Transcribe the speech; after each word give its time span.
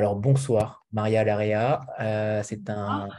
Alors 0.00 0.16
bonsoir 0.16 0.86
Maria 0.92 1.24
Larea, 1.24 1.82
euh, 2.00 2.42
c'est 2.42 2.70
un, 2.70 3.10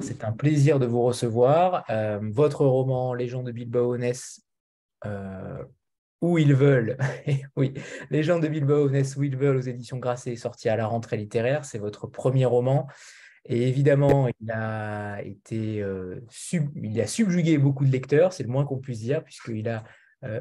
c'est 0.00 0.24
un 0.24 0.32
plaisir 0.32 0.78
de 0.78 0.84
vous 0.84 1.00
recevoir. 1.00 1.86
Euh, 1.88 2.20
votre 2.22 2.66
roman 2.66 3.14
Légende 3.14 3.46
de 3.46 3.52
Bilbao 3.52 3.96
naissent 3.96 4.42
euh, 5.06 5.64
où 6.20 6.36
ils 6.36 6.52
veulent, 6.52 6.98
oui, 7.56 7.72
Légende 8.10 8.42
de 8.42 8.48
Bilbao 8.48 8.90
naissent 8.90 9.16
où 9.16 9.22
ils 9.22 9.38
veulent 9.38 9.56
aux 9.56 9.62
éditions 9.62 9.96
Grasset 9.96 10.36
sorti 10.36 10.68
à 10.68 10.76
la 10.76 10.86
rentrée 10.86 11.16
littéraire. 11.16 11.64
C'est 11.64 11.78
votre 11.78 12.06
premier 12.06 12.44
roman. 12.44 12.88
Et 13.46 13.66
évidemment, 13.66 14.28
il 14.42 14.50
a 14.50 15.22
été 15.22 15.82
il 16.76 17.00
a 17.00 17.06
subjugué 17.06 17.56
beaucoup 17.56 17.86
de 17.86 17.90
lecteurs, 17.90 18.34
c'est 18.34 18.42
le 18.42 18.50
moins 18.50 18.66
qu'on 18.66 18.76
puisse 18.76 19.00
dire, 19.00 19.24
puisqu'il 19.24 19.66
a 19.70 19.82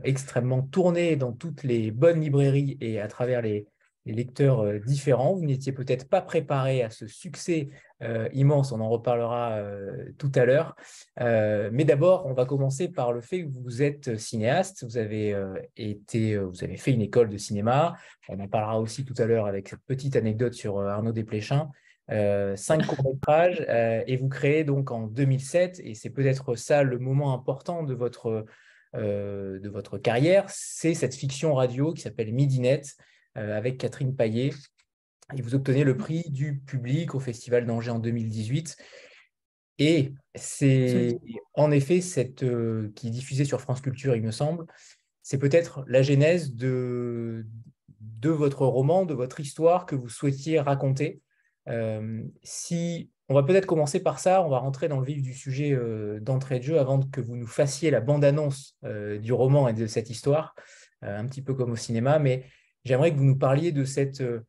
extrêmement 0.04 0.64
tourné 0.64 1.16
dans 1.16 1.32
toutes 1.32 1.64
les 1.64 1.92
bonnes 1.92 2.20
librairies 2.20 2.78
et 2.82 3.00
à 3.00 3.08
travers 3.08 3.42
les, 3.42 3.68
lecteurs 4.14 4.62
euh, 4.62 4.80
différents. 4.80 5.34
Vous 5.34 5.46
n'étiez 5.46 5.72
peut-être 5.72 6.10
pas 6.10 6.22
préparé 6.22 6.84
à 6.84 6.90
ce 6.90 7.08
succès 7.08 7.70
euh, 8.04 8.30
immense, 8.34 8.72
on 8.72 8.80
en 8.80 8.90
reparlera 8.90 9.58
euh, 9.58 10.12
tout 10.18 10.32
à 10.36 10.46
l'heure. 10.46 10.76
mais 11.20 11.84
d'abord, 11.84 12.26
on 12.26 12.34
va 12.34 12.46
commencer 12.46 12.90
par 12.90 13.12
le 13.12 13.22
fait 13.22 13.44
que 13.44 13.50
vous 13.64 13.82
êtes 13.82 14.18
cinéaste, 14.18 14.84
vous 14.84 14.98
avez, 14.98 15.36
été, 15.76 16.38
vous 16.38 16.64
avez 16.64 16.78
fait 16.78 16.92
une 16.92 17.02
école 17.02 17.30
de 17.30 17.38
cinéma, 17.38 17.96
on 18.30 18.40
en 18.40 18.48
parlera 18.48 18.80
aussi 18.80 19.04
tout 19.04 19.16
à 19.18 19.26
l'heure 19.26 19.48
avec 19.48 19.70
cette 19.70 19.82
petite 19.88 20.16
anecdote 20.16 20.54
sur 20.54 20.80
Arnaud 20.80 21.12
Desplechin. 21.12 21.70
cinq 22.56 22.86
courts-métrages 22.86 23.66
et 24.08 24.16
vous 24.16 24.30
créez 24.30 24.64
donc 24.64 24.92
en 24.92 25.08
2007 25.08 25.82
et 25.84 25.96
c'est 25.96 26.12
peut-être 26.12 26.56
ça 26.56 26.84
le 26.84 27.00
moment 27.00 27.34
important 27.34 27.84
de 27.84 27.96
votre, 27.96 28.46
de 28.94 29.70
votre 29.70 29.98
carrière, 29.98 30.46
c'est 30.50 30.94
cette 30.94 31.16
fiction 31.16 31.56
radio 31.56 31.94
qui 31.94 32.02
s'appelle 32.02 32.32
Midinet 32.32 32.82
avec 33.38 33.78
Catherine 33.78 34.16
Paillet. 34.16 34.52
Et 35.36 35.42
vous 35.42 35.56
obtenez 35.56 35.84
le 35.84 35.98
prix 35.98 36.24
du 36.30 36.60
public 36.60 37.14
au 37.14 37.20
Festival 37.20 37.66
d'Angers 37.66 37.92
en 37.92 38.00
2018. 38.00 38.78
Et 39.80 40.14
c'est 40.36 41.20
en 41.54 41.72
effet 41.72 42.02
cette 42.02 42.44
euh, 42.44 42.92
qui 42.96 43.08
est 43.08 43.12
diffusée 43.12 43.46
sur 43.46 43.62
France 43.62 43.82
Culture, 43.82 44.16
il 44.16 44.24
me 44.24 44.32
semble. 44.32 44.66
C'est 45.22 45.38
peut-être 45.38 45.84
la 45.88 46.02
genèse 46.02 46.54
de, 46.54 47.46
de 48.00 48.30
votre 48.30 48.66
roman, 48.66 49.06
de 49.06 49.14
votre 49.14 49.40
histoire 49.40 49.86
que 49.86 49.96
vous 49.96 50.10
souhaitiez 50.10 50.60
raconter. 50.60 51.22
Euh, 51.68 52.24
si 52.44 53.12
on 53.28 53.36
va 53.36 53.44
peut-être 53.44 53.66
commencer 53.66 54.02
par 54.02 54.20
ça, 54.20 54.42
on 54.42 54.50
va 54.50 54.60
rentrer 54.60 54.88
dans 54.88 55.00
le 55.00 55.06
vif 55.06 55.22
du 55.22 55.34
sujet 55.34 55.78
d'entrée 56.22 56.60
de 56.60 56.64
jeu 56.64 56.80
avant 56.80 57.02
que 57.02 57.20
vous 57.20 57.36
nous 57.36 57.46
fassiez 57.46 57.92
la 57.92 58.00
bande-annonce 58.00 58.78
du 59.20 59.34
roman 59.34 59.68
et 59.68 59.74
de 59.74 59.86
cette 59.86 60.10
histoire, 60.10 60.56
un 61.02 61.26
petit 61.26 61.42
peu 61.42 61.54
comme 61.54 61.72
au 61.72 61.76
cinéma. 61.76 62.20
Mais 62.20 62.46
J'aimerais 62.86 63.12
que 63.12 63.18
vous 63.18 63.26
nous 63.26 63.38
parliez 63.38 63.72
de 63.72 63.84
cette, 63.84 64.22
euh, 64.22 64.46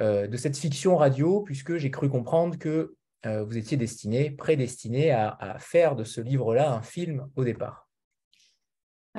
euh, 0.00 0.26
de 0.26 0.36
cette 0.36 0.56
fiction 0.56 0.96
radio, 0.96 1.42
puisque 1.42 1.76
j'ai 1.76 1.90
cru 1.90 2.08
comprendre 2.08 2.58
que 2.58 2.96
euh, 3.26 3.44
vous 3.44 3.56
étiez 3.56 3.76
destiné, 3.76 4.30
prédestiné 4.30 5.10
à, 5.12 5.56
faire 5.58 5.96
de 5.96 6.04
ce 6.04 6.20
livre-là 6.20 6.72
un 6.72 6.82
film 6.82 7.28
au 7.36 7.44
départ. 7.44 7.88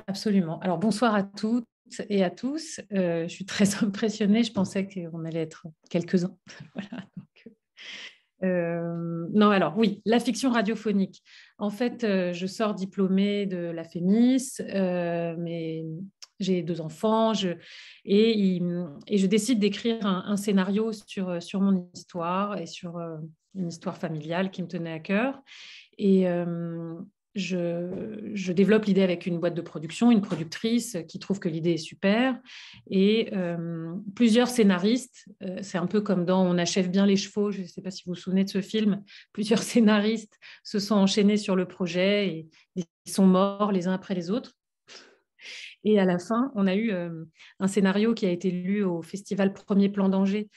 Absolument. 0.07 0.59
Alors 0.59 0.77
bonsoir 0.77 1.15
à 1.15 1.23
toutes 1.23 1.65
et 2.09 2.23
à 2.23 2.29
tous. 2.29 2.79
je 2.91 3.27
suis 3.27 3.45
très 3.45 3.75
impressionnée. 3.83 4.43
Je 4.43 4.51
pensais 4.53 4.87
qu'on 4.87 5.25
allait 5.25 5.41
être 5.41 5.67
quelques-uns. 5.89 6.37
non, 8.41 9.49
alors 9.49 9.77
oui, 9.77 10.01
la 10.05 10.19
fiction 10.19 10.49
radiophonique. 10.49 11.21
En 11.57 11.69
fait, 11.69 12.05
je 12.33 12.45
sors 12.45 12.73
diplômée 12.73 13.45
de 13.45 13.57
la 13.57 13.83
FEMIS, 13.83 14.61
mais 15.37 15.83
j'ai 16.39 16.61
deux 16.61 16.81
enfants, 16.81 17.33
et, 18.05 18.61
je 19.11 19.25
décide 19.25 19.59
d'écrire 19.59 20.05
un, 20.05 20.37
scénario 20.37 20.91
sur, 20.93 21.41
sur 21.41 21.61
mon 21.61 21.89
histoire 21.93 22.57
et 22.57 22.65
sur 22.65 22.97
euh, 22.97 23.17
une 23.55 23.67
histoire 23.67 23.97
familiale 23.97 24.51
qui 24.51 24.61
me 24.63 24.67
tenait 24.67 24.93
à 24.93 24.99
cœur. 24.99 25.41
Et 25.97 26.29
euh, 26.29 26.95
je, 27.35 28.51
développe 28.53 28.85
l'idée 28.85 29.01
avec 29.01 29.25
une 29.25 29.39
boîte 29.39 29.53
de 29.53 29.61
production, 29.61 30.11
une 30.11 30.21
productrice 30.21 30.97
qui 31.07 31.19
trouve 31.19 31.39
que 31.39 31.49
l'idée 31.49 31.73
est 31.73 31.77
super, 31.77 32.39
et 32.89 33.29
euh, 33.33 33.93
plusieurs 34.15 34.47
scénaristes. 34.47 35.25
c'est 35.61 35.77
un 35.77 35.87
peu 35.87 36.01
comme 36.01 36.25
dans 36.25 36.45
On 36.45 36.57
achève 36.57 36.89
bien 36.89 37.05
les 37.05 37.17
chevaux, 37.17 37.51
je 37.51 37.61
ne 37.61 37.67
sais 37.67 37.81
pas 37.81 37.91
si 37.91 38.03
vous 38.05 38.13
vous 38.13 38.19
souvenez 38.19 38.45
de 38.45 38.49
ce 38.49 38.61
film. 38.61 39.03
Plusieurs 39.33 39.61
scénaristes 39.61 40.39
se 40.63 40.79
sont 40.79 40.95
enchaînés 40.95 41.37
sur 41.37 41.55
le 41.55 41.65
projet 41.65 42.27
et 42.27 42.47
ils 42.75 43.11
sont 43.11 43.27
morts 43.27 43.71
les 43.71 43.87
uns 43.87 43.93
après 43.93 44.15
les 44.15 44.31
autres. 44.31 44.58
Et 45.83 45.99
à 45.99 46.05
la 46.05 46.19
fin, 46.19 46.51
on 46.55 46.67
a 46.67 46.75
eu 46.75 46.91
euh, 46.91 47.23
un 47.59 47.67
scénario 47.67 48.13
qui 48.13 48.25
a 48.25 48.31
été 48.31 48.51
lu 48.51 48.83
au 48.83 49.01
festival 49.01 49.53
Premier 49.53 49.89
Plan 49.89 50.09
d'Angers, 50.09 50.49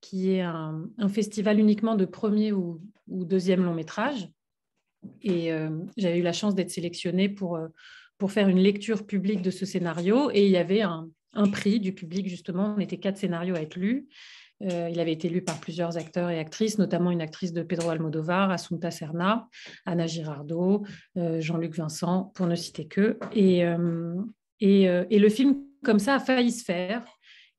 qui 0.00 0.32
est 0.32 0.40
un, 0.40 0.88
festival 1.08 1.60
uniquement 1.60 1.94
de 1.94 2.04
premier 2.04 2.52
ou, 2.52 2.80
deuxième 3.06 3.64
long 3.64 3.74
métrage. 3.74 4.28
Et 5.20 5.52
euh, 5.52 5.70
j'avais 5.96 6.18
eu 6.18 6.22
la 6.22 6.32
chance 6.32 6.54
d'être 6.54 6.70
sélectionnée 6.70 7.28
pour, 7.28 7.56
euh, 7.56 7.68
pour 8.18 8.32
faire 8.32 8.48
une 8.48 8.58
lecture 8.58 9.06
publique 9.06 9.42
de 9.42 9.50
ce 9.50 9.66
scénario. 9.66 10.30
Et 10.32 10.44
il 10.46 10.50
y 10.50 10.56
avait 10.56 10.82
un, 10.82 11.08
prix 11.50 11.80
du 11.80 11.94
public, 11.94 12.28
justement. 12.28 12.74
On 12.76 12.80
était 12.80 12.98
quatre 12.98 13.16
scénarios 13.16 13.54
à 13.56 13.62
être 13.62 13.76
lus. 13.76 14.06
il 14.60 15.00
avait 15.00 15.12
été 15.12 15.30
lu 15.30 15.42
par 15.42 15.58
plusieurs 15.60 15.96
acteurs 15.96 16.30
et 16.30 16.38
actrices, 16.38 16.78
notamment 16.78 17.10
une 17.10 17.22
actrice 17.22 17.52
de 17.52 17.62
Pedro 17.62 17.88
Almodovar, 17.88 18.50
Assunta 18.50 18.90
Serna, 18.90 19.48
Anna 19.86 20.06
Girardot, 20.06 20.84
Jean-Luc 21.16 21.74
Vincent, 21.74 22.32
pour 22.34 22.46
ne 22.46 22.54
citer 22.54 22.86
que. 22.86 23.18
Et, 23.34 23.64
euh, 24.62 25.04
et, 25.10 25.18
le 25.18 25.28
film, 25.28 25.56
comme 25.84 25.98
ça, 25.98 26.14
a 26.14 26.20
failli 26.20 26.52
se 26.52 26.64
faire. 26.64 27.04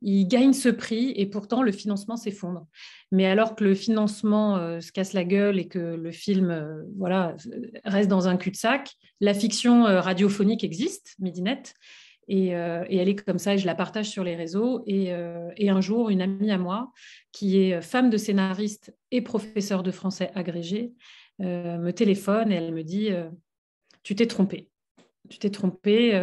Il 0.02 0.28
gagne 0.28 0.52
ce 0.52 0.68
prix 0.68 1.14
et 1.16 1.26
pourtant 1.26 1.64
le 1.64 1.72
financement 1.72 2.18
s'effondre. 2.18 2.68
Mais 3.12 3.26
alors 3.26 3.56
que 3.56 3.64
le 3.64 3.74
financement 3.74 4.58
euh, 4.58 4.82
se 4.82 4.92
casse 4.92 5.14
la 5.14 5.24
gueule 5.24 5.60
et 5.60 5.68
que 5.68 5.80
le 5.80 6.12
film 6.12 6.52
euh, 6.52 6.84
voilà, 6.98 7.36
reste 7.86 8.10
dans 8.10 8.28
un 8.28 8.36
cul-de-sac, 8.36 8.92
la 9.22 9.34
fiction 9.34 9.84
radiophonique 9.84 10.64
existe, 10.64 11.16
Midinette, 11.20 11.74
et, 12.28 12.48
elle 12.50 13.10
est 13.10 13.16
comme 13.16 13.38
ça 13.38 13.54
et 13.54 13.58
je 13.58 13.66
la 13.66 13.76
partage 13.76 14.10
sur 14.10 14.24
les 14.24 14.36
réseaux. 14.36 14.84
Et, 14.88 15.12
et, 15.58 15.70
un 15.70 15.82
jour, 15.82 16.10
une 16.10 16.22
amie 16.22 16.52
à 16.52 16.58
moi, 16.58 16.92
qui 17.32 17.58
est 17.60 17.82
femme 17.82 18.10
de 18.10 18.18
scénariste 18.18 18.94
et 19.12 19.22
professeure 19.22 19.84
de 19.84 19.92
français 19.92 20.32
agrégé, 20.36 20.94
me 21.40 21.92
téléphone 21.92 22.52
et 22.52 22.56
elle 22.56 22.74
me 22.74 22.84
dit 22.84 23.10
Tu 24.04 24.16
t'es 24.16 24.28
trompée. 24.28 24.70
Tu 25.30 25.38
t'es 25.38 25.50
trompée 25.50 26.14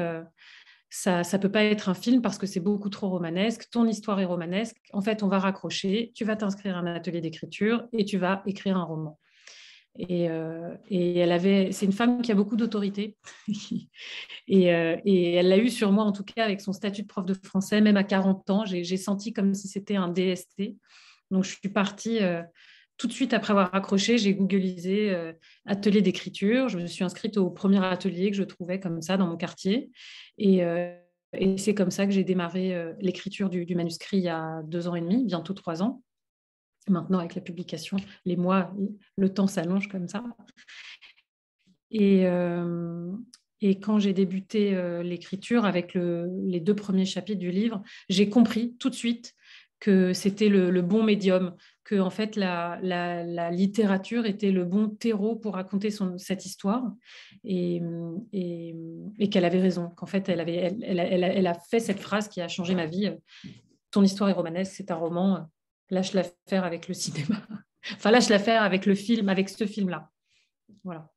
ça 0.91 1.23
ne 1.23 1.37
peut 1.39 1.51
pas 1.51 1.65
être 1.65 1.89
un 1.89 1.95
film 1.95 2.21
parce 2.21 2.37
que 2.37 2.47
c'est 2.47 2.61
beaucoup 2.61 2.91
trop 2.91 3.09
romanesque, 3.09 3.71
ton 3.71 3.87
histoire 3.87 4.21
est 4.21 4.25
romanesque, 4.25 4.77
en 4.93 5.01
fait, 5.01 5.23
on 5.23 5.28
va 5.28 5.39
raccrocher, 5.39 6.11
tu 6.15 6.25
vas 6.25 6.37
t'inscrire 6.37 6.77
à 6.77 6.81
un 6.81 6.87
atelier 6.87 7.21
d'écriture 7.21 7.87
et 7.93 8.05
tu 8.05 8.19
vas 8.19 8.43
écrire 8.45 8.77
un 8.77 8.84
roman. 8.84 9.19
Et, 9.99 10.28
euh, 10.31 10.75
elle 10.91 11.33
avait, 11.33 11.73
c'est 11.73 11.87
une 11.87 11.93
femme 11.93 12.23
qui 12.23 12.33
a 12.33 12.34
beaucoup 12.34 12.56
d'autorité. 12.56 13.17
Et, 14.53 14.75
euh, 14.75 14.97
et, 15.05 15.34
elle 15.34 15.49
l'a 15.49 15.59
eu 15.59 15.69
sur 15.69 15.93
moi 15.93 16.03
en 16.03 16.11
tout 16.11 16.25
cas 16.25 16.45
avec 16.45 16.61
son 16.61 16.73
statut 16.73 17.03
de 17.03 17.07
prof 17.07 17.25
de 17.25 17.34
français, 17.34 17.81
même 17.81 17.97
à 17.97 18.03
40 18.03 18.51
ans, 18.51 18.65
j'ai, 18.65 18.97
senti 18.97 19.33
comme 19.33 19.55
si 19.55 19.69
c'était 19.69 19.95
un 19.95 20.09
DST. 20.09 20.75
Donc 21.31 21.45
je 21.45 21.51
suis 21.51 21.69
partie 21.69 22.21
euh, 22.21 22.43
tout 23.00 23.06
de 23.06 23.15
suite 23.15 23.33
après 23.33 23.53
avoir 23.53 23.75
accroché, 23.75 24.19
j'ai 24.19 24.34
googlisé 24.34 25.10
euh, 25.10 25.33
atelier 25.65 26.03
d'écriture. 26.03 26.69
Je 26.69 26.77
me 26.77 26.86
suis 26.86 27.03
inscrite 27.03 27.39
au 27.39 27.48
premier 27.48 27.83
atelier 27.83 28.30
que 28.30 28.36
je 28.36 28.42
trouvais 28.42 28.78
comme 28.78 29.01
ça 29.01 29.16
dans 29.16 29.27
mon 29.27 29.39
quartier. 29.39 29.91
Et, 30.36 30.63
euh, 30.63 30.95
c'est 31.57 31.75
comme 31.75 31.91
ça 31.91 32.04
que 32.04 32.13
j'ai 32.13 32.25
démarré 32.25 32.75
euh, 32.75 32.92
l'écriture 33.01 33.48
du, 33.48 33.75
manuscrit 33.75 34.19
il 34.19 34.25
y 34.25 34.28
a 34.28 34.63
deux 34.65 34.86
ans 34.86 34.97
et 34.97 35.01
demi, 35.01 35.25
bientôt 35.25 35.54
trois 35.54 35.83
ans. 35.83 36.03
Maintenant, 36.89 37.21
avec 37.21 37.34
la 37.34 37.41
publication, 37.41 37.97
les 38.27 38.36
mois, 38.36 38.71
le 39.16 39.33
temps 39.33 39.47
s'allonge 39.47 39.89
comme 39.89 40.07
ça. 40.07 40.22
Et, 41.91 42.25
et 43.60 43.80
quand 43.80 43.98
j'ai 43.98 44.13
débuté 44.13 45.03
l'écriture 45.03 45.65
avec 45.65 45.95
les 45.95 46.60
deux 46.60 46.75
premiers 46.75 47.04
chapitres 47.04 47.39
du 47.39 47.51
livre, 47.51 47.83
j'ai 48.09 48.28
compris 48.28 48.77
tout 48.78 48.91
de 48.91 48.95
suite 48.95 49.34
que 49.80 50.12
c'était 50.12 50.50
le, 50.50 50.82
bon 50.82 51.03
médium, 51.03 51.56
que 51.84 51.98
en 51.98 52.10
fait 52.10 52.36
la, 52.36 52.78
littérature 53.50 54.27
était 54.27 54.53
le 54.53 54.65
bon 54.65 54.91
terreau 54.91 55.34
pour 55.36 55.54
raconter 55.54 55.91
cette 56.18 56.44
histoire 56.44 56.84
et, 57.42 57.82
qu'elle 59.30 59.44
avait 59.44 59.60
raison, 59.60 59.88
qu'en 59.97 60.06
fait 60.06 60.28
elle, 60.28 61.47
a 61.47 61.54
fait 61.54 61.80
cette 61.80 62.00
phrase 62.00 62.28
qui 62.28 62.41
a 62.42 62.48
changé 62.48 62.74
ma 62.74 62.86
vie. 62.86 63.10
Ton 63.91 64.03
histoire 64.03 64.30
est 64.30 64.34
romanesque, 64.34 64.74
c'est 64.77 64.91
un 64.91 64.97
roman, 64.97 65.50
lâche 65.88 66.12
l'affaire 66.12 66.65
avec 66.65 66.86
le 66.86 66.94
cinéma. 66.94 67.42
enfin, 67.94 68.10
lâche 68.10 68.28
l'affaire 68.28 68.62
avec 68.62 68.86
le 68.86 68.94
film, 68.94 69.28
avec 69.28 69.48
ce 69.48 69.66
film-là. 69.66 70.10
Voilà. 70.84 71.10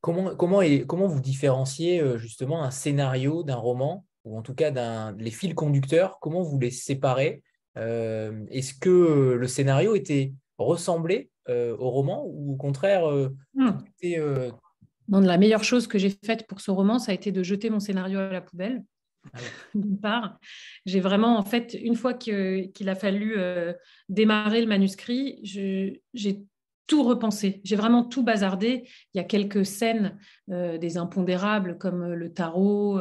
comment, 0.00 0.36
comment, 0.36 1.06
vous 1.06 1.20
différenciez 1.20 2.00
euh, 2.00 2.18
justement 2.18 2.62
un 2.62 2.70
scénario 2.70 3.42
d'un 3.42 3.56
roman 3.56 4.04
ou 4.24 4.36
en 4.36 4.42
tout 4.42 4.54
cas 4.54 5.12
les 5.12 5.30
fils 5.30 5.54
conducteurs, 5.54 6.18
comment 6.20 6.42
vous 6.42 6.58
les 6.58 6.70
séparez 6.70 7.42
Est-ce 7.76 8.74
que 8.74 9.36
le 9.38 9.46
scénario 9.46 9.94
était 9.94 10.32
ressemblé 10.58 11.30
euh, 11.48 11.76
au 11.78 11.90
roman 11.90 12.24
ou 12.26 12.54
au 12.54 12.56
contraire 12.56 13.08
euh, 13.08 13.28
hmm. 13.54 13.70
la 15.08 15.38
meilleure 15.38 15.62
chose 15.62 15.86
que 15.86 15.96
j'ai 15.96 16.10
faite 16.10 16.44
pour 16.48 16.60
ce 16.60 16.72
roman, 16.72 16.98
ça 16.98 17.12
a 17.12 17.14
été 17.14 17.30
de 17.30 17.42
jeter 17.44 17.70
mon 17.70 17.78
scénario 17.78 18.18
à 18.18 18.32
la 18.32 18.40
poubelle 18.40 18.84
ah 19.32 19.38
d'une 19.76 20.00
part. 20.00 20.40
J'ai 20.86 20.98
vraiment, 20.98 21.38
en 21.38 21.44
fait, 21.44 21.74
une 21.74 21.94
fois 21.94 22.14
qu'il 22.14 22.88
a 22.88 22.94
fallu 22.96 23.36
démarrer 24.08 24.60
le 24.60 24.66
manuscrit, 24.66 25.40
j'ai 25.44 26.42
tout 26.88 27.04
repensé. 27.04 27.60
J'ai 27.64 27.76
vraiment 27.76 28.04
tout 28.04 28.24
bazardé. 28.24 28.88
Il 29.14 29.18
y 29.18 29.20
a 29.20 29.24
quelques 29.24 29.66
scènes, 29.66 30.18
des 30.48 30.96
impondérables 30.96 31.78
comme 31.78 32.12
le 32.12 32.32
tarot, 32.32 33.00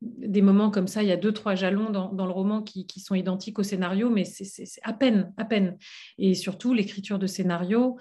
des 0.00 0.42
moments 0.42 0.70
comme 0.70 0.86
ça. 0.86 1.02
Il 1.02 1.08
y 1.08 1.12
a 1.12 1.16
deux, 1.16 1.32
trois 1.32 1.54
jalons 1.54 1.90
dans, 1.90 2.26
le 2.26 2.32
roman 2.32 2.62
qui, 2.62 3.00
sont 3.00 3.14
identiques 3.14 3.58
au 3.58 3.62
scénario, 3.62 4.10
mais 4.10 4.24
c'est 4.24 4.66
à 4.82 4.92
peine, 4.92 5.32
à 5.36 5.44
peine. 5.44 5.76
Et 6.18 6.34
surtout, 6.34 6.74
l'écriture 6.74 7.18
de 7.18 7.26
scénario, 7.26 7.98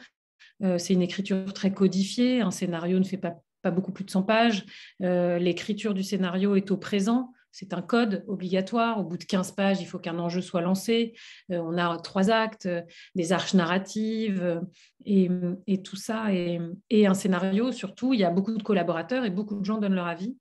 euh, 0.63 0.77
c'est 0.77 0.93
une 0.93 1.01
écriture 1.01 1.53
très 1.53 1.73
codifiée. 1.73 2.41
Un 2.41 2.51
scénario 2.51 2.99
ne 2.99 3.03
fait 3.03 3.17
pas, 3.17 3.35
beaucoup 3.69 3.91
plus 3.91 4.05
de 4.05 4.11
100 4.11 4.23
pages. 4.23 4.65
Euh, 5.01 5.39
l'écriture 5.39 5.93
du 5.93 6.01
scénario 6.01 6.55
est 6.55 6.71
au 6.71 6.77
présent. 6.77 7.33
C'est 7.51 7.73
un 7.73 7.81
code 7.81 8.23
obligatoire. 8.27 8.99
Au 8.99 9.03
bout 9.03 9.17
de 9.17 9.23
15 9.23 9.51
pages, 9.53 9.81
il 9.81 9.85
faut 9.85 9.99
qu'un 9.99 10.19
enjeu 10.19 10.41
soit 10.41 10.61
lancé. 10.61 11.13
Euh, 11.51 11.59
on 11.59 11.77
a 11.77 11.97
trois 11.97 12.29
actes, 12.29 12.69
des 13.15 13.31
arches 13.31 13.53
narratives 13.53 14.61
et, 15.05 15.81
tout 15.83 15.95
ça. 15.95 16.33
Et, 16.33 16.59
un 17.05 17.13
scénario, 17.13 17.71
surtout, 17.71 18.13
il 18.13 18.19
y 18.19 18.23
a 18.23 18.29
beaucoup 18.29 18.55
de 18.55 18.63
collaborateurs 18.63 19.25
et 19.25 19.29
beaucoup 19.29 19.59
de 19.59 19.65
gens 19.65 19.77
donnent 19.77 19.95
leur 19.95 20.07
avis. 20.07 20.37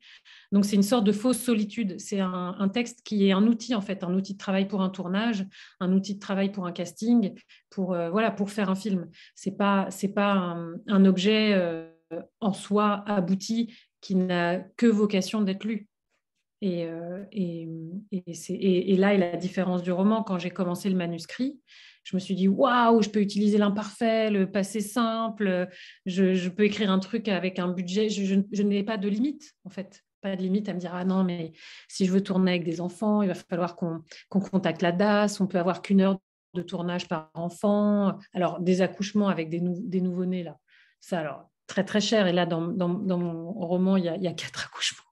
Donc, 0.52 0.64
c'est 0.64 0.76
une 0.76 0.82
sorte 0.82 1.04
de 1.04 1.12
fausse 1.12 1.38
solitude. 1.38 1.98
C'est 1.98 2.20
un, 2.20 2.68
texte 2.72 3.02
qui 3.04 3.28
est 3.28 3.32
un 3.32 3.46
outil, 3.46 3.74
en 3.74 3.80
fait, 3.80 4.02
un 4.02 4.12
outil 4.14 4.34
de 4.34 4.38
travail 4.38 4.66
pour 4.66 4.82
un 4.82 4.90
tournage, 4.90 5.46
un 5.80 5.92
outil 5.92 6.14
de 6.14 6.20
travail 6.20 6.50
pour 6.50 6.66
un 6.66 6.72
casting, 6.72 7.34
pour, 7.70 7.94
euh, 7.94 8.10
voilà, 8.10 8.30
pour 8.30 8.50
faire 8.50 8.70
un 8.70 8.74
film. 8.74 9.08
Ce 9.34 9.48
n'est 9.48 9.56
pas, 9.56 9.88
pas 10.14 10.32
un, 10.86 11.04
objet 11.04 11.54
euh, 11.54 11.88
en 12.40 12.52
soi 12.52 13.04
abouti 13.06 13.74
qui 14.00 14.14
n'a 14.14 14.58
que 14.76 14.86
vocation 14.86 15.42
d'être 15.42 15.64
lu. 15.64 15.88
Et, 16.62 16.86
euh, 16.86 17.24
et, 17.32 17.68
et, 18.10 18.96
là 18.96 19.14
est 19.14 19.18
la 19.18 19.36
différence 19.36 19.82
du 19.82 19.92
roman. 19.92 20.22
Quand 20.22 20.38
j'ai 20.38 20.50
commencé 20.50 20.88
le 20.88 20.96
manuscrit, 20.96 21.60
je 22.06 22.16
me 22.16 22.20
suis 22.20 22.34
dit 22.34 22.48
waouh, 22.48 23.02
je 23.02 23.10
peux 23.10 23.20
utiliser 23.20 23.58
l'imparfait, 23.58 24.30
le 24.30 24.50
passé 24.50 24.80
simple, 24.80 25.68
je, 26.06 26.48
peux 26.48 26.64
écrire 26.64 26.90
un 26.90 26.98
truc 26.98 27.28
avec 27.28 27.58
un 27.58 27.68
budget. 27.68 28.08
Je, 28.08 28.62
n'ai 28.62 28.84
pas 28.84 28.96
de 28.96 29.08
limite 29.08 29.54
en 29.64 29.70
fait. 29.70 30.02
Pas 30.22 30.34
de 30.34 30.42
limite 30.42 30.68
à 30.68 30.74
me 30.74 30.78
dire 30.78 30.94
ah 30.94 31.04
non 31.04 31.24
mais 31.24 31.52
si 31.88 32.06
je 32.06 32.12
veux 32.12 32.22
tourner 32.22 32.52
avec 32.52 32.64
des 32.64 32.80
enfants 32.80 33.22
il 33.22 33.28
va 33.28 33.34
falloir 33.34 33.76
qu'on 33.76 34.02
contacte 34.30 34.82
la 34.82 34.92
DAS. 34.92 35.40
On 35.40 35.46
peut 35.46 35.58
avoir 35.58 35.82
qu'une 35.82 36.00
heure 36.00 36.18
de 36.54 36.62
tournage 36.62 37.06
par 37.06 37.30
enfant. 37.34 38.18
Alors 38.32 38.60
des 38.60 38.80
accouchements 38.80 39.28
avec 39.28 39.50
des, 39.50 39.60
des 39.60 40.00
nouveau-nés 40.00 40.42
là 40.42 40.58
ça 41.00 41.18
alors 41.18 41.50
très 41.66 41.84
très 41.84 42.00
cher. 42.00 42.26
Et 42.28 42.32
là 42.32 42.46
dans, 42.46 42.60
mon 42.60 43.52
roman 43.52 43.96
il 43.96 44.04
y, 44.04 44.08
a, 44.08 44.32
quatre 44.32 44.66
accouchements 44.72 45.05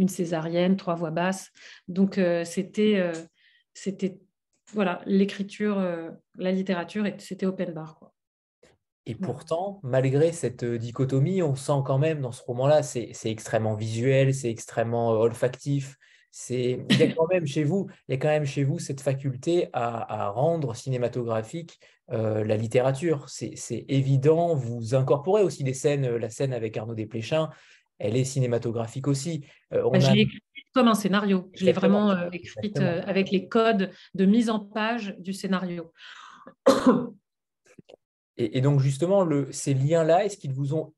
une 0.00 0.08
césarienne 0.08 0.76
trois 0.76 0.94
voix 0.94 1.10
basses 1.10 1.50
donc 1.86 2.18
euh, 2.18 2.44
c'était 2.44 2.96
euh, 2.96 3.12
c'était 3.74 4.18
voilà 4.72 5.00
l'écriture 5.06 5.78
euh, 5.78 6.10
la 6.36 6.50
littérature 6.50 7.06
c'était 7.18 7.46
open 7.46 7.72
bar 7.72 7.98
quoi 7.98 8.12
et 9.06 9.14
pourtant, 9.14 9.80
malgré 9.82 10.30
cette 10.30 10.64
dichotomie, 10.64 11.42
on 11.42 11.56
sent 11.56 11.80
quand 11.84 11.98
même 11.98 12.20
dans 12.20 12.30
ce 12.30 12.42
roman-là, 12.42 12.82
c'est 12.84 13.10
extrêmement 13.24 13.74
visuel, 13.74 14.32
c'est 14.32 14.50
extrêmement 14.50 15.12
olfactif. 15.12 15.96
Il 16.48 16.86
y 16.98 17.02
a 17.02 17.12
quand 17.12 17.26
même 17.28 17.46
chez 17.46 17.64
vous, 17.64 17.88
il 18.08 18.12
y 18.12 18.14
a 18.14 18.18
quand 18.18 18.28
même 18.28 18.44
chez 18.44 18.62
vous 18.62 18.78
cette 18.78 19.00
faculté 19.00 19.68
à, 19.72 20.30
rendre 20.30 20.76
cinématographique 20.76 21.80
euh, 22.12 22.44
la 22.44 22.56
littérature. 22.56 23.28
C'est 23.28 23.84
évident. 23.88 24.54
Vous 24.54 24.94
incorporez 24.94 25.42
aussi 25.42 25.64
des 25.64 25.74
scènes. 25.74 26.06
La 26.16 26.30
scène 26.30 26.52
avec 26.52 26.76
Arnaud 26.76 26.94
Desplechin, 26.94 27.50
elle 28.00 28.16
est 28.16 28.24
cinématographique 28.24 29.06
aussi. 29.06 29.44
Bah, 29.70 29.98
je 29.98 30.12
l'ai 30.12 30.22
écrite 30.22 30.42
comme 30.74 30.88
un 30.88 30.94
scénario. 30.94 31.50
Je 31.54 31.64
l'ai 31.64 31.72
vraiment 31.72 32.30
écrite 32.30 32.78
avec 32.78 33.30
les 33.30 33.46
codes 33.46 33.90
de 34.14 34.24
mise 34.24 34.50
en 34.50 34.58
page 34.58 35.14
du 35.18 35.32
scénario. 35.32 35.92
Et, 38.36 38.62
donc, 38.62 38.80
justement, 38.80 39.22
le, 39.22 39.52
ces 39.52 39.74
liens-là, 39.74 40.24
est-ce 40.24 40.38
qu'ils 40.38 40.54
vous 40.54 40.74
ont 40.74 40.94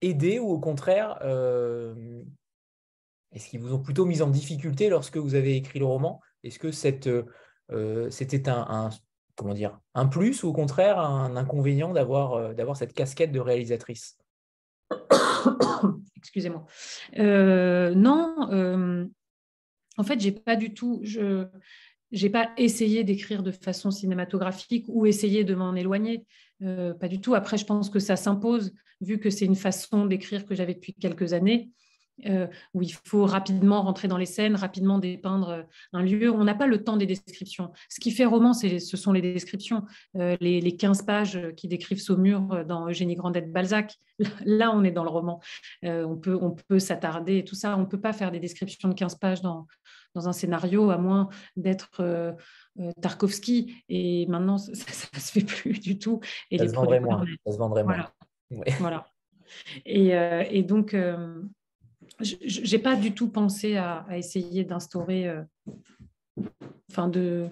aidé 0.00 0.40
ou 0.40 0.50
au 0.50 0.58
contraire, 0.58 1.18
euh, 1.22 2.22
est-ce 3.32 3.48
qu'ils 3.48 3.60
vous 3.60 3.72
ont 3.72 3.78
plutôt 3.78 4.04
mis 4.04 4.22
en 4.22 4.28
difficulté 4.28 4.88
lorsque 4.88 5.16
vous 5.16 5.36
avez 5.36 5.54
écrit 5.56 5.78
le 5.78 5.84
roman? 5.84 6.20
Est-ce 6.42 6.58
que 6.58 6.70
euh, 7.70 8.10
c'était 8.10 8.48
un, 8.48 8.90
comment 9.36 9.54
dire, 9.54 9.78
un 9.94 10.06
plus 10.06 10.42
ou 10.42 10.48
au 10.48 10.52
contraire 10.52 10.98
un 10.98 11.36
inconvénient 11.36 11.92
d'avoir 11.92 12.32
euh, 12.32 12.54
d'avoir 12.54 12.76
cette 12.76 12.92
casquette 12.92 13.30
de 13.30 13.40
réalisatrice? 13.40 14.18
Excusez-moi. 16.16 16.66
non, 17.16 19.10
en 19.96 20.04
fait, 20.04 20.20
j'ai 20.20 20.32
pas 20.32 20.56
du 20.56 20.74
tout. 20.74 21.00
Je 21.02 21.46
j'ai 22.12 22.30
pas 22.30 22.50
essayé 22.56 23.04
d'écrire 23.04 23.42
de 23.42 23.52
façon 23.52 23.90
cinématographique 23.90 24.84
ou 24.88 25.06
essayé 25.06 25.44
de 25.44 25.54
m'en 25.54 25.74
éloigner. 25.74 26.26
Euh, 26.62 26.92
pas 26.92 27.08
du 27.08 27.20
tout. 27.20 27.34
Après, 27.34 27.56
je 27.56 27.64
pense 27.64 27.88
que 27.88 27.98
ça 27.98 28.16
s'impose, 28.16 28.72
vu 29.00 29.18
que 29.18 29.30
c'est 29.30 29.44
une 29.44 29.56
façon 29.56 30.06
d'écrire 30.06 30.44
que 30.44 30.54
j'avais 30.54 30.74
depuis 30.74 30.94
quelques 30.94 31.32
années, 31.32 31.70
euh, 32.26 32.46
où 32.74 32.82
il 32.82 32.92
faut 32.92 33.24
rapidement 33.24 33.82
rentrer 33.82 34.08
dans 34.08 34.16
les 34.16 34.26
scènes, 34.26 34.56
rapidement 34.56 34.98
dépeindre 34.98 35.48
euh, 35.48 35.62
un 35.92 36.02
lieu. 36.02 36.30
On 36.30 36.44
n'a 36.44 36.54
pas 36.54 36.66
le 36.66 36.82
temps 36.82 36.96
des 36.96 37.06
descriptions. 37.06 37.72
Ce 37.88 38.00
qui 38.00 38.10
fait 38.10 38.24
roman, 38.24 38.52
ce 38.52 38.78
sont 38.78 39.12
les 39.12 39.22
descriptions. 39.22 39.84
les, 40.14 40.60
les, 40.60 40.76
15 40.76 41.02
pages 41.02 41.40
qui 41.56 41.68
décrivent 41.68 42.00
Saumur 42.00 42.64
dans 42.64 42.88
Eugénie 42.88 43.14
Grandet 43.14 43.42
de 43.42 43.50
Balzac, 43.50 43.96
là, 44.44 44.72
on 44.74 44.84
est 44.84 44.90
dans 44.90 45.04
le 45.04 45.10
roman. 45.10 45.40
on 45.82 46.16
peut, 46.16 46.38
on 46.40 46.50
peut 46.50 46.78
s'attarder 46.78 47.38
et 47.38 47.44
tout 47.44 47.54
ça. 47.54 47.76
On 47.76 47.80
ne 47.80 47.86
peut 47.86 48.00
pas 48.00 48.12
faire 48.12 48.30
des 48.30 48.40
descriptions 48.40 48.88
de 48.88 48.94
15 48.94 49.16
pages 49.16 49.42
dans, 49.42 49.66
dans 50.14 50.28
un 50.28 50.32
scénario, 50.32 50.90
à 50.90 50.98
moins 50.98 51.28
d'être 51.56 52.00
euh, 52.00 52.32
Tarkovsky. 53.00 53.84
Et 53.88 54.26
maintenant, 54.26 54.58
ça 54.58 54.72
ne 54.72 55.20
se 55.20 55.32
fait 55.32 55.44
plus 55.44 55.78
du 55.80 55.98
tout. 55.98 56.20
Et 56.50 56.58
ça, 56.58 56.68
se 56.68 56.74
vendrait 56.74 57.00
moins. 57.00 57.24
ça 57.46 57.52
se 57.52 57.58
vendrait 57.58 57.82
voilà. 57.82 58.12
moins. 58.50 58.64
Voilà. 58.78 59.06
Et, 59.84 60.14
euh, 60.14 60.44
et 60.50 60.62
donc, 60.62 60.96
euh, 62.20 62.70
n'ai 62.70 62.78
pas 62.78 62.96
du 62.96 63.12
tout 63.14 63.28
pensé 63.28 63.76
à, 63.76 64.06
essayer 64.12 64.64
d'instaurer. 64.64 65.30
enfin, 66.90 67.08
de. 67.08 67.48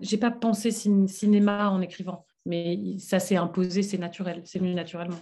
J'ai 0.00 0.18
pas 0.18 0.30
pensé 0.30 0.70
cinéma 0.70 1.70
en 1.70 1.80
écrivant, 1.80 2.26
mais 2.46 2.98
ça 2.98 3.20
s'est 3.20 3.36
imposé, 3.36 3.82
c'est 3.82 3.98
naturel, 3.98 4.42
c'est 4.44 4.58
venu 4.58 4.74
naturellement. 4.74 5.18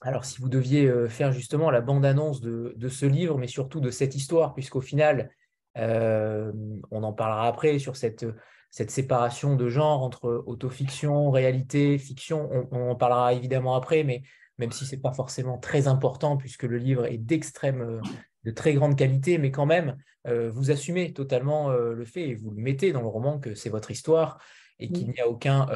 Alors, 0.00 0.24
si 0.24 0.40
vous 0.40 0.48
deviez 0.48 1.08
faire 1.08 1.32
justement 1.32 1.70
la 1.70 1.80
bande-annonce 1.80 2.40
de, 2.40 2.88
ce 2.88 3.06
livre, 3.06 3.38
mais 3.38 3.48
surtout 3.48 3.80
de 3.80 3.90
cette 3.90 4.14
histoire, 4.14 4.54
puisqu'au 4.54 4.80
final, 4.80 5.30
euh, 5.78 6.52
on 6.90 7.02
en 7.02 7.12
parlera 7.12 7.46
après 7.48 7.78
sur 7.78 7.96
cette, 7.96 8.26
cette 8.70 8.90
séparation 8.90 9.56
de 9.56 9.68
genre 9.68 10.02
entre 10.02 10.42
autofiction, 10.46 11.30
réalité, 11.30 11.98
fiction. 11.98 12.48
On, 12.70 12.90
en 12.90 12.94
parlera 12.94 13.34
évidemment 13.34 13.74
après, 13.74 14.04
mais 14.04 14.22
même 14.58 14.72
si 14.72 14.86
ce 14.86 14.94
n'est 14.94 15.00
pas 15.00 15.12
forcément 15.12 15.58
très 15.58 15.88
important, 15.88 16.36
puisque 16.36 16.64
le 16.64 16.78
livre 16.78 17.06
est 17.06 17.18
d'extrême, 17.18 17.80
euh, 17.80 18.00
de 18.44 18.50
très 18.50 18.74
grande 18.74 18.96
qualité, 18.96 19.38
mais 19.38 19.50
quand 19.50 19.66
même, 19.66 19.96
euh, 20.26 20.50
vous 20.50 20.70
assumez 20.70 21.12
totalement 21.12 21.70
le 21.70 22.04
fait 22.04 22.28
et 22.28 22.34
vous 22.34 22.50
le 22.50 22.60
mettez 22.60 22.92
dans 22.92 23.00
le 23.00 23.08
roman 23.08 23.38
que 23.38 23.54
c'est 23.54 23.70
votre 23.70 23.90
histoire 23.90 24.38
et 24.78 24.90
qu'il 24.90 25.08
n'y 25.08 25.20
a 25.20 25.28
aucun, 25.28 25.66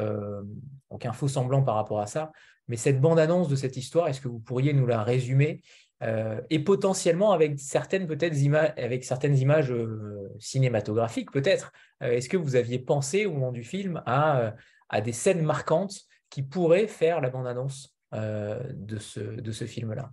aucun 0.89 1.11
faux 1.11 1.27
semblant 1.27 1.63
par 1.63 1.75
rapport 1.75 1.99
à 1.99 2.05
ça. 2.05 2.31
Mais 2.67 2.77
cette 2.77 3.01
bande-annonce 3.01 3.49
de 3.49 3.55
cette 3.55 3.75
histoire, 3.75 4.07
est-ce 4.07 4.21
que 4.21 4.27
vous 4.27 4.39
pourriez 4.39 4.73
nous 4.73 4.85
la 4.85 5.03
résumer 5.03 5.61
euh, 6.03 6.41
et 6.49 6.59
potentiellement 6.59 7.31
avec 7.31 7.59
certaines 7.59 8.07
peut-être 8.07 8.35
images, 8.39 8.73
avec 8.77 9.03
certaines 9.03 9.37
images 9.37 9.71
euh, 9.71 10.33
cinématographiques 10.39 11.31
peut-être. 11.31 11.71
Euh, 12.01 12.11
est-ce 12.13 12.27
que 12.27 12.37
vous 12.37 12.55
aviez 12.55 12.79
pensé 12.79 13.27
au 13.27 13.33
moment 13.33 13.51
du 13.51 13.63
film 13.63 14.01
à, 14.07 14.53
à 14.89 15.01
des 15.01 15.13
scènes 15.13 15.43
marquantes 15.43 16.01
qui 16.31 16.41
pourraient 16.41 16.87
faire 16.87 17.21
la 17.21 17.29
bande-annonce? 17.29 17.95
De 18.13 18.97
ce, 18.99 19.19
de 19.19 19.51
ce 19.51 19.65
film-là 19.65 20.11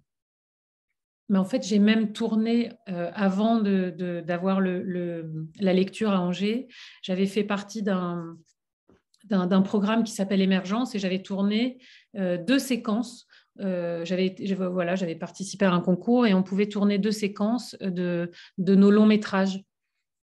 mais 1.31 1.37
en 1.37 1.45
fait, 1.45 1.63
j'ai 1.63 1.79
même 1.79 2.15
tourné 2.15 2.73
avant 2.87 3.61
d'avoir 3.61 4.63
de, 4.63 4.63
le, 4.63 5.31
la 5.61 5.75
lecture 5.75 6.13
à 6.13 6.21
Angers. 6.21 6.69
J'avais 7.03 7.27
fait 7.27 7.45
partie 7.45 7.83
d'un 7.83 8.39
programme 9.63 10.05
qui 10.05 10.13
s'appelle 10.13 10.41
Émergence 10.41 10.95
et 10.95 10.99
j'avais 10.99 11.21
tourné 11.21 11.83
deux 12.15 12.59
séquences 12.59 13.29
euh, 13.61 14.05
j'avais 14.05 15.15
participé 15.17 15.65
à 15.65 15.73
un 15.73 15.81
concours 15.81 16.27
et 16.27 16.35
on 16.35 16.43
pouvait 16.43 16.69
tourner 16.69 16.99
deux 16.99 17.13
séquences 17.13 17.77
de, 17.81 18.31
de 18.59 18.75
nos 18.75 18.91
longs 18.91 19.07
métrages 19.07 19.61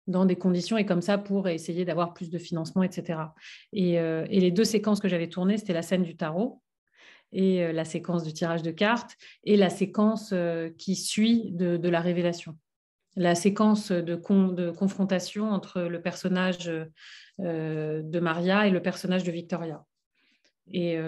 dans 0.07 0.25
des 0.25 0.37
conditions 0.37 0.79
et 0.79 0.87
comme 0.87 1.03
ça 1.03 1.19
pour 1.19 1.49
essayer 1.49 1.85
d'avoir 1.85 2.15
plus 2.15 2.31
de 2.31 2.39
financement, 2.39 2.85
etc. 2.85 3.21
Euh, 3.75 4.27
et, 4.31 4.41
les 4.41 4.53
deux 4.53 4.65
séquences 4.65 5.01
que 5.01 5.09
j'avais 5.09 5.29
tournées, 5.29 5.59
c'était 5.59 5.73
la 5.73 5.83
scène 5.83 6.05
du 6.05 6.17
tarot 6.17 6.63
et 7.37 7.63
euh, 7.63 7.73
la 7.73 7.85
séquence 7.85 8.25
du 8.25 8.33
tirage 8.33 8.63
de 8.63 8.71
cartes 8.71 9.17
et 9.45 9.57
la 9.57 9.71
séquence 9.71 10.35
qui 10.79 10.97
suit 10.97 11.53
de, 11.53 11.89
la 11.89 12.01
révélation. 12.01 12.57
La 13.15 13.35
séquence 13.35 13.93
de, 13.93 14.01
de, 14.01 14.71
confrontation 14.71 15.51
entre 15.51 15.83
le 15.83 16.03
personnage 16.03 16.71
de 17.39 18.21
Maria 18.21 18.67
et 18.67 18.71
le 18.71 18.83
personnage 18.83 19.23
de 19.23 19.31
Victoria. 19.31 19.85
Et 20.69 20.99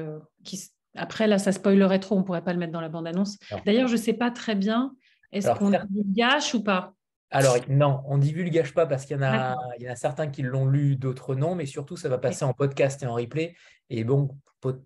qui, 0.44 0.70
après, 0.94 1.26
là, 1.26 1.38
ça 1.38 1.52
spoilerait 1.52 2.00
trop, 2.00 2.16
on 2.16 2.20
ne 2.20 2.24
pourrait 2.24 2.44
pas 2.44 2.52
le 2.52 2.58
mettre 2.58 2.72
dans 2.72 2.80
la 2.80 2.88
bande-annonce. 2.88 3.38
D'ailleurs, 3.66 3.88
je 3.88 3.94
ne 3.94 3.98
sais 3.98 4.12
pas 4.12 4.30
très 4.30 4.54
bien, 4.54 4.94
est-ce 5.32 5.50
qu'on 5.58 5.72
gâche 6.12 6.54
ou 6.54 6.62
pas? 6.62 6.94
Alors, 7.30 7.56
non, 7.68 8.02
on 8.06 8.16
ne 8.16 8.22
divulgage 8.22 8.72
pas 8.72 8.86
parce 8.86 9.04
qu'il 9.04 9.16
y, 9.16 9.18
en 9.18 9.22
a, 9.22 9.54
il 9.78 9.84
y 9.84 9.88
en 9.88 9.92
a 9.92 9.96
certains 9.96 10.28
qui 10.28 10.42
l'ont 10.42 10.66
lu, 10.66 10.96
d'autres 10.96 11.34
non, 11.34 11.54
mais 11.54 11.66
surtout, 11.66 11.96
ça 11.96 12.08
va 12.08 12.16
passer 12.16 12.44
en 12.44 12.54
podcast 12.54 13.02
et 13.02 13.06
en 13.06 13.14
replay. 13.14 13.54
Et 13.90 14.02
bon, 14.02 14.30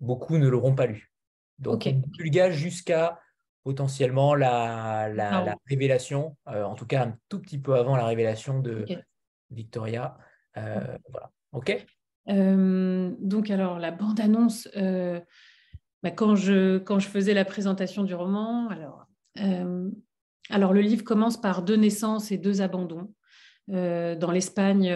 beaucoup 0.01 0.37
ne 0.37 0.47
l'auront 0.49 0.75
pas 0.75 0.85
lu. 0.85 1.12
Donc, 1.59 1.87
on 1.87 1.91
divulgage 1.91 2.55
jusqu'à 2.55 3.19
potentiellement 3.63 4.35
la, 4.35 5.09
la, 5.09 5.55
révélation, 5.67 6.35
euh, 6.49 6.63
en 6.63 6.75
tout 6.75 6.85
cas 6.85 7.05
un 7.05 7.17
tout 7.29 7.39
petit 7.39 7.57
peu 7.57 7.75
avant 7.75 7.95
la 7.95 8.05
révélation 8.05 8.59
de 8.59 8.85
Victoria. 9.51 10.17
Euh, 10.57 10.97
voilà. 11.09 11.31
OK 11.53 11.85
euh, 12.29 13.11
Donc, 13.19 13.49
alors, 13.49 13.79
la 13.79 13.91
bande-annonce, 13.91 14.67
bah, 14.75 16.11
quand, 16.11 16.35
je, 16.35 16.77
quand 16.79 16.99
je 16.99 17.07
faisais 17.07 17.33
la 17.33 17.45
présentation 17.45 18.03
du 18.03 18.13
roman, 18.13 18.67
alors, 18.69 19.07
alors 20.49 20.73
le 20.73 20.81
livre 20.81 21.03
commence 21.03 21.39
par 21.39 21.63
deux 21.63 21.77
naissances 21.77 22.31
et 22.31 22.37
deux 22.37 22.61
abandons. 22.61 23.13
Dans 23.67 24.31
l'Espagne 24.31 24.93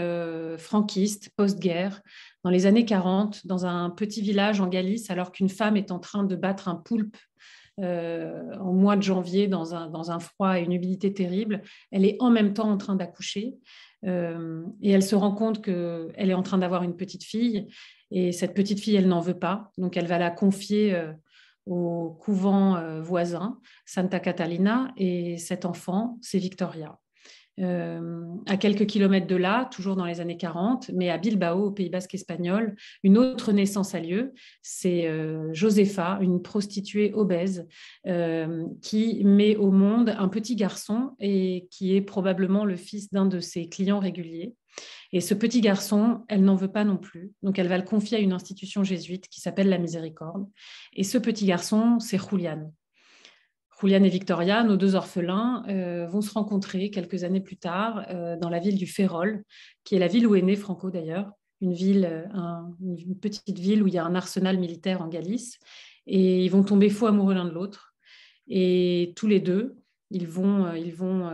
franquiste, 0.57 1.29
post-guerre, 1.35 2.01
dans 2.43 2.49
les 2.49 2.65
années 2.65 2.85
40, 2.85 3.47
dans 3.47 3.65
un 3.65 3.89
petit 3.89 4.21
village 4.21 4.59
en 4.59 4.67
Galice, 4.67 5.09
alors 5.09 5.31
qu'une 5.31 5.49
femme 5.49 5.77
est 5.77 5.91
en 5.91 5.99
train 5.99 6.23
de 6.23 6.35
battre 6.35 6.67
un 6.67 6.75
poulpe 6.75 7.17
euh, 7.79 8.55
en 8.59 8.73
mois 8.73 8.95
de 8.95 9.03
janvier 9.03 9.47
dans 9.47 9.75
un, 9.75 9.87
dans 9.87 10.09
un, 10.09 10.17
froid 10.19 10.57
et 10.57 10.63
une 10.63 10.71
humidité 10.71 11.13
terrible, 11.13 11.61
elle 11.91 12.05
est 12.05 12.17
en 12.19 12.31
même 12.31 12.53
temps 12.53 12.71
en 12.71 12.77
train 12.77 12.95
d'accoucher 12.95 13.53
euh, 14.03 14.63
et 14.81 14.89
elle 14.89 15.03
se 15.03 15.13
rend 15.13 15.31
compte 15.31 15.63
qu'elle 15.63 16.11
est 16.17 16.33
en 16.33 16.41
train 16.41 16.57
d'avoir 16.57 16.81
une 16.81 16.95
petite 16.95 17.23
fille 17.23 17.67
et 18.09 18.31
cette 18.31 18.55
petite 18.55 18.79
fille, 18.79 18.95
elle 18.95 19.07
n'en 19.07 19.19
veut 19.19 19.37
pas, 19.37 19.71
donc 19.77 19.95
elle 19.95 20.07
va 20.07 20.17
la 20.17 20.31
confier 20.31 20.95
euh, 20.95 21.13
au 21.67 22.17
couvent 22.19 22.81
voisin, 23.01 23.59
Santa 23.85 24.21
Catalina, 24.21 24.93
et 24.95 25.37
cet 25.37 25.65
enfant, 25.65 26.17
c'est 26.21 26.39
Victoria. 26.39 26.97
Euh, 27.59 28.23
à 28.45 28.55
quelques 28.55 28.85
kilomètres 28.85 29.25
de 29.25 29.35
là, 29.35 29.65
toujours 29.71 29.95
dans 29.95 30.05
les 30.05 30.21
années 30.21 30.37
40, 30.37 30.91
mais 30.93 31.09
à 31.09 31.17
Bilbao, 31.17 31.65
au 31.65 31.71
Pays 31.71 31.89
Basque 31.89 32.13
espagnol, 32.13 32.75
une 33.03 33.17
autre 33.17 33.51
naissance 33.51 33.95
a 33.95 33.99
lieu. 33.99 34.33
C'est 34.61 35.07
euh, 35.07 35.51
Josefa, 35.53 36.19
une 36.21 36.41
prostituée 36.41 37.13
obèse, 37.13 37.67
euh, 38.05 38.65
qui 38.81 39.23
met 39.23 39.55
au 39.55 39.71
monde 39.71 40.15
un 40.17 40.27
petit 40.27 40.55
garçon 40.55 41.15
et 41.19 41.67
qui 41.71 41.95
est 41.95 42.01
probablement 42.01 42.63
le 42.63 42.75
fils 42.75 43.11
d'un 43.11 43.25
de 43.25 43.39
ses 43.39 43.69
clients 43.69 43.99
réguliers. 43.99 44.53
Et 45.11 45.21
ce 45.21 45.33
petit 45.33 45.61
garçon, 45.61 46.25
elle 46.27 46.43
n'en 46.43 46.55
veut 46.55 46.71
pas 46.71 46.83
non 46.83 46.97
plus. 46.97 47.31
Donc 47.41 47.57
elle 47.57 47.67
va 47.67 47.77
le 47.77 47.83
confier 47.83 48.17
à 48.17 48.21
une 48.21 48.33
institution 48.33 48.83
jésuite 48.83 49.27
qui 49.29 49.41
s'appelle 49.41 49.69
la 49.69 49.79
Miséricorde. 49.79 50.45
Et 50.93 51.03
ce 51.03 51.17
petit 51.17 51.45
garçon, 51.45 51.99
c'est 51.99 52.19
Julian. 52.19 52.71
Julian 53.79 54.03
et 54.03 54.09
Victoria, 54.09 54.63
nos 54.63 54.75
deux 54.75 54.95
orphelins, 54.95 55.63
euh, 55.69 56.07
vont 56.07 56.21
se 56.21 56.33
rencontrer 56.33 56.89
quelques 56.89 57.23
années 57.23 57.41
plus 57.41 57.57
tard 57.57 58.05
euh, 58.09 58.35
dans 58.35 58.49
la 58.49 58.59
ville 58.59 58.75
du 58.75 58.87
Ferrol, 58.87 59.43
qui 59.83 59.95
est 59.95 59.99
la 59.99 60.07
ville 60.07 60.25
où 60.25 60.35
est 60.35 60.41
né 60.41 60.55
Franco 60.55 60.89
d'ailleurs, 60.89 61.31
une 61.61 61.75
euh, 62.03 62.25
une 62.81 63.19
petite 63.19 63.59
ville 63.59 63.83
où 63.83 63.87
il 63.87 63.93
y 63.93 63.97
a 63.97 64.05
un 64.05 64.15
arsenal 64.15 64.57
militaire 64.57 65.01
en 65.01 65.07
Galice, 65.07 65.59
et 66.07 66.43
ils 66.43 66.49
vont 66.49 66.63
tomber 66.63 66.89
fous 66.89 67.07
amoureux 67.07 67.33
l'un 67.33 67.45
de 67.45 67.51
l'autre. 67.51 67.93
Et 68.47 69.13
tous 69.15 69.27
les 69.27 69.39
deux, 69.39 69.77
ils 70.09 70.27
vont, 70.27 70.73
ils 70.73 70.95
vont 70.95 71.29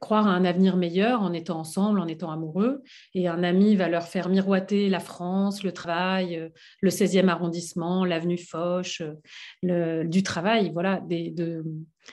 croire 0.00 0.26
à 0.26 0.30
un 0.30 0.44
avenir 0.44 0.76
meilleur 0.76 1.22
en 1.22 1.32
étant 1.32 1.58
ensemble, 1.58 1.98
en 1.98 2.06
étant 2.06 2.30
amoureux. 2.30 2.82
Et 3.14 3.28
un 3.28 3.42
ami 3.42 3.76
va 3.76 3.88
leur 3.88 4.04
faire 4.04 4.28
miroiter 4.28 4.88
la 4.88 5.00
France, 5.00 5.62
le 5.62 5.72
travail, 5.72 6.36
euh, 6.36 6.48
le 6.80 6.90
16e 6.90 7.28
arrondissement, 7.28 8.04
l'avenue 8.04 8.38
Foch, 8.38 9.02
euh, 9.64 10.04
du 10.04 10.22
travail, 10.22 10.70
voilà, 10.72 11.00
des, 11.00 11.30
de, 11.30 11.64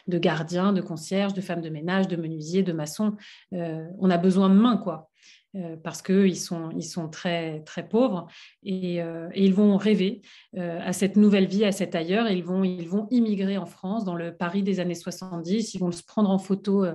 gardiens, 0.08 0.74
de 0.74 0.82
concierges, 0.82 1.34
de 1.34 1.42
femmes 1.42 1.62
de 1.62 1.70
ménage, 1.70 2.08
de 2.08 2.16
menuisiers, 2.16 2.64
de 2.64 2.74
maçons. 2.74 3.16
Euh, 3.54 3.86
on 4.00 4.10
a 4.10 4.18
besoin 4.18 4.50
de 4.50 4.56
mains, 4.56 4.78
quoi. 4.78 5.10
Euh, 5.56 5.78
parce 5.82 6.02
qu'ils 6.02 6.38
sont, 6.38 6.70
ils 6.72 6.84
sont 6.84 7.08
très, 7.08 7.62
très 7.62 7.88
pauvres 7.88 8.28
et, 8.64 9.02
euh, 9.02 9.30
ils 9.36 9.54
vont 9.54 9.78
rêver 9.78 10.22
euh, 10.58 10.82
à 10.84 10.92
cette 10.92 11.16
nouvelle 11.16 11.46
vie, 11.46 11.64
à 11.64 11.72
cet 11.72 11.96
ailleurs. 11.96 12.30
ils 12.30 12.44
vont, 12.44 12.66
ils 12.66 12.90
vont 12.90 13.08
immigrer 13.10 13.58
en 13.58 13.66
France, 13.66 14.04
dans 14.04 14.16
le 14.16 14.36
Paris 14.36 14.64
des 14.64 14.82
années 14.82 14.96
70. 14.96 15.74
Ils 15.74 15.80
vont 15.80 15.92
se 15.92 16.04
prendre 16.04 16.30
en 16.30 16.40
photo 16.40 16.86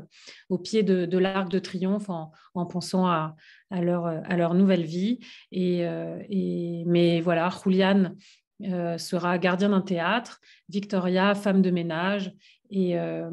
au 0.51 0.59
pied 0.59 0.83
de, 0.83 1.19
l'Arc 1.19 1.49
de 1.51 1.59
Triomphe 1.59 2.11
en, 2.11 2.67
pensant 2.67 3.07
à, 3.07 3.35
à, 3.71 3.81
leur, 3.81 4.07
à 4.07 4.37
leur 4.37 4.53
nouvelle 4.53 4.85
vie. 4.85 5.21
Et, 5.53 5.81
et 6.29 6.85
mais 6.87 7.21
voilà, 7.21 7.49
Juliane 7.65 8.17
sera 8.99 9.39
gardien 9.39 9.71
d'un 9.71 9.81
théâtre, 9.81 10.41
Victoria, 10.69 11.35
femme 11.35 11.63
de 11.63 11.71
ménage, 11.71 12.35
et, 12.71 12.99
euh, 12.99 13.31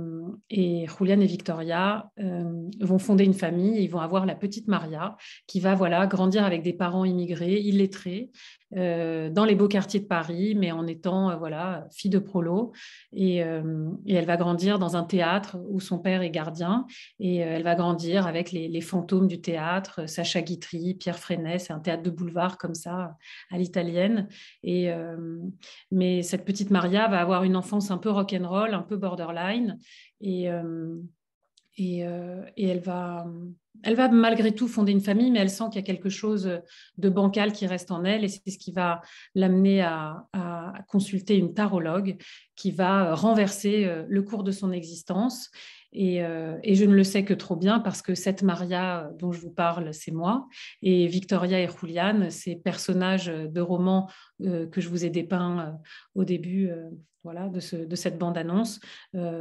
et, 0.50 0.88
Julian 0.88 1.20
et 1.22 1.25
Victoria 1.25 2.12
euh, 2.20 2.70
vont 2.82 2.98
fonder 2.98 3.24
une 3.24 3.34
famille. 3.34 3.82
Ils 3.82 3.89
vont 3.89 4.00
avoir 4.00 4.25
la 4.25 4.36
petite 4.36 4.67
Maria 4.67 5.15
qui 5.46 5.60
va 5.60 5.75
voilà 5.75 6.08
grandir 6.08 6.44
avec 6.44 6.63
des 6.63 6.74
parents 6.74 7.06
immigrés, 7.06 7.60
illettrés, 7.60 8.32
euh, 8.76 9.30
dans 9.30 9.46
les 9.46 9.56
beaux 9.56 9.70
quartiers 9.70 10.02
de 10.02 10.06
Paris, 10.06 10.54
mais 10.56 10.74
en 10.74 10.88
étant 10.88 11.30
euh, 11.30 11.36
voilà 11.38 11.88
fille 11.92 12.12
de 12.12 12.20
prolo. 12.20 12.74
Et, 13.14 13.42
euh, 13.44 13.90
et, 14.06 14.16
elle 14.16 14.26
va 14.26 14.36
grandir 14.36 14.78
dans 14.78 14.98
un 14.98 15.04
théâtre 15.04 15.58
où 15.70 15.80
son 15.80 16.00
père 16.00 16.22
est 16.22 16.30
gardien. 16.30 16.86
Et 17.20 17.38
elle 17.38 17.64
va 17.64 17.76
grandir 17.76 18.28
avec 18.28 18.52
les, 18.52 18.82
fantômes 18.82 19.28
du 19.28 19.42
théâtre, 19.42 20.08
Sacha 20.08 20.42
Guitry, 20.42 20.96
Pierre 20.96 21.20
Freinet. 21.20 21.60
C'est 21.60 21.74
un 21.74 21.80
théâtre 21.80 22.04
de 22.04 22.10
boulevard 22.10 22.58
comme 22.58 22.76
ça, 22.76 23.16
à 23.52 23.58
l'italienne. 23.58 24.28
Et 24.64 24.90
mais 25.92 26.22
cette 26.22 26.46
petite 26.46 26.70
Maria 26.70 27.08
va 27.08 27.20
avoir 27.20 27.44
une 27.44 27.56
enfance 27.56 27.92
un 27.92 27.98
peu 27.98 28.10
rock'n'roll, 28.12 28.74
un 28.74 28.84
peu 28.84 28.98
borderline. 28.98 29.78
Et, 30.22 30.48
et 31.78 32.00
elle 32.00 32.80
va 32.80 33.26
elle 33.84 33.96
va 33.96 34.10
malgré 34.10 34.53
tout 34.53 34.67
fonder 34.67 34.91
une 34.91 35.01
famille, 35.01 35.31
mais 35.31 35.39
elle 35.39 35.50
sent 35.50 35.65
qu'il 35.72 35.81
y 35.81 35.84
a 35.84 35.86
quelque 35.86 36.10
chose 36.10 36.62
de 36.98 37.10
bancal 37.10 37.51
qui 37.51 37.67
reste 37.67 37.91
en 37.91 38.03
elle, 38.03 38.24
et 38.24 38.27
c'est 38.27 38.50
ce 38.50 38.57
qui 38.57 38.72
va 38.72 39.01
l'amener 39.36 39.81
à, 39.81 40.25
consulter 40.88 41.36
une 41.38 41.53
tarologue 41.53 42.17
qui 42.55 42.72
va 42.72 43.13
renverser 43.15 43.86
euh, 43.86 44.05
le 44.07 44.22
cours 44.22 44.43
de 44.43 44.51
son 44.51 44.72
existence. 44.72 45.50
Euh, 45.96 46.57
et, 46.63 46.75
je 46.75 46.86
ne 46.86 46.93
le 46.93 47.03
sais 47.03 47.24
que 47.24 47.34
trop 47.34 47.55
bien 47.55 47.79
parce 47.79 48.01
que 48.01 48.13
cette 48.13 48.43
Maria 48.43 49.10
dont 49.17 49.31
je 49.31 49.39
vous 49.39 49.51
parle, 49.51 49.93
c'est 49.93 50.12
moi. 50.12 50.48
Et 50.81 51.07
Victoria 51.07 51.60
et 51.60 51.69
Julian, 51.69 52.29
ces 52.29 52.55
personnages 52.55 53.27
de 53.27 53.62
romans 53.62 54.10
euh, 54.41 54.67
que 54.67 54.81
je 54.81 54.89
vous 54.89 55.05
ai 55.05 55.10
dépeints 55.10 55.79
au 56.15 56.24
début 56.24 56.69
voilà, 57.24 57.50
de 57.50 57.96
cette 57.96 58.17
bande-annonce, 58.17 58.79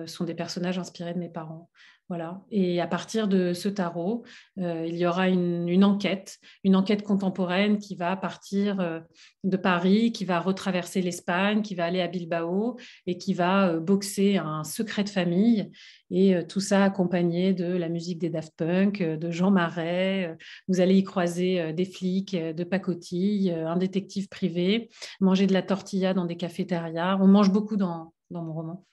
sont 0.07 0.25
des 0.25 0.35
personnages 0.35 0.79
inspirés 0.79 1.15
de 1.15 1.19
mes 1.19 1.29
parents. 1.29 1.71
Voilà. 2.09 2.45
Et 2.53 2.81
à 2.81 2.87
partir 2.87 3.27
de 3.27 3.53
ce 3.53 3.69
tarot, 3.69 4.23
euh, 4.59 4.87
il 4.87 4.97
y 4.97 5.07
aura 5.07 5.29
une, 5.29 5.83
enquête, 5.83 6.39
une 6.63 6.77
enquête 6.77 7.03
contemporaine 7.03 7.79
qui 7.79 7.97
va 7.97 8.15
partir 8.15 8.79
euh, 8.79 9.01
de 9.43 9.57
Paris, 9.57 10.13
qui 10.13 10.25
va 10.25 10.39
retraverser 10.39 11.03
l'Espagne, 11.03 11.63
qui 11.63 11.75
va 11.75 11.85
aller 11.85 12.01
à 12.01 12.07
Bilbao 12.07 12.79
et 13.09 13.19
qui 13.19 13.35
va 13.35 13.71
euh, 13.71 13.81
boxer 13.81 14.37
un 14.37 14.63
secret 14.63 15.03
de 15.03 15.09
famille. 15.09 15.69
Et 16.13 16.37
tout 16.49 16.61
ça 16.61 16.85
accompagné 16.85 17.53
de 17.53 17.65
la 17.65 17.89
musique 17.89 18.21
des 18.21 18.31
Daft 18.31 18.55
Punk, 18.57 19.03
de 19.03 19.31
Jean 19.33 19.51
Marais. 19.51 20.37
Vous 20.69 20.81
allez 20.81 20.95
y 20.95 21.03
croiser 21.03 21.73
des 21.73 21.85
flics, 21.85 22.37
de 22.37 22.63
pacotille, 22.63 23.51
un 23.51 23.77
détective 23.77 24.29
privé, 24.29 24.89
manger 25.19 25.49
de 25.49 25.53
la 25.53 25.63
tortilla 25.63 26.15
dans 26.15 26.25
des 26.25 26.37
cafétérias. 26.37 27.19
On 27.21 27.27
mange 27.27 27.51
beaucoup 27.51 27.77
dans 27.77 28.13
mon 28.31 28.53
roman. 28.53 28.87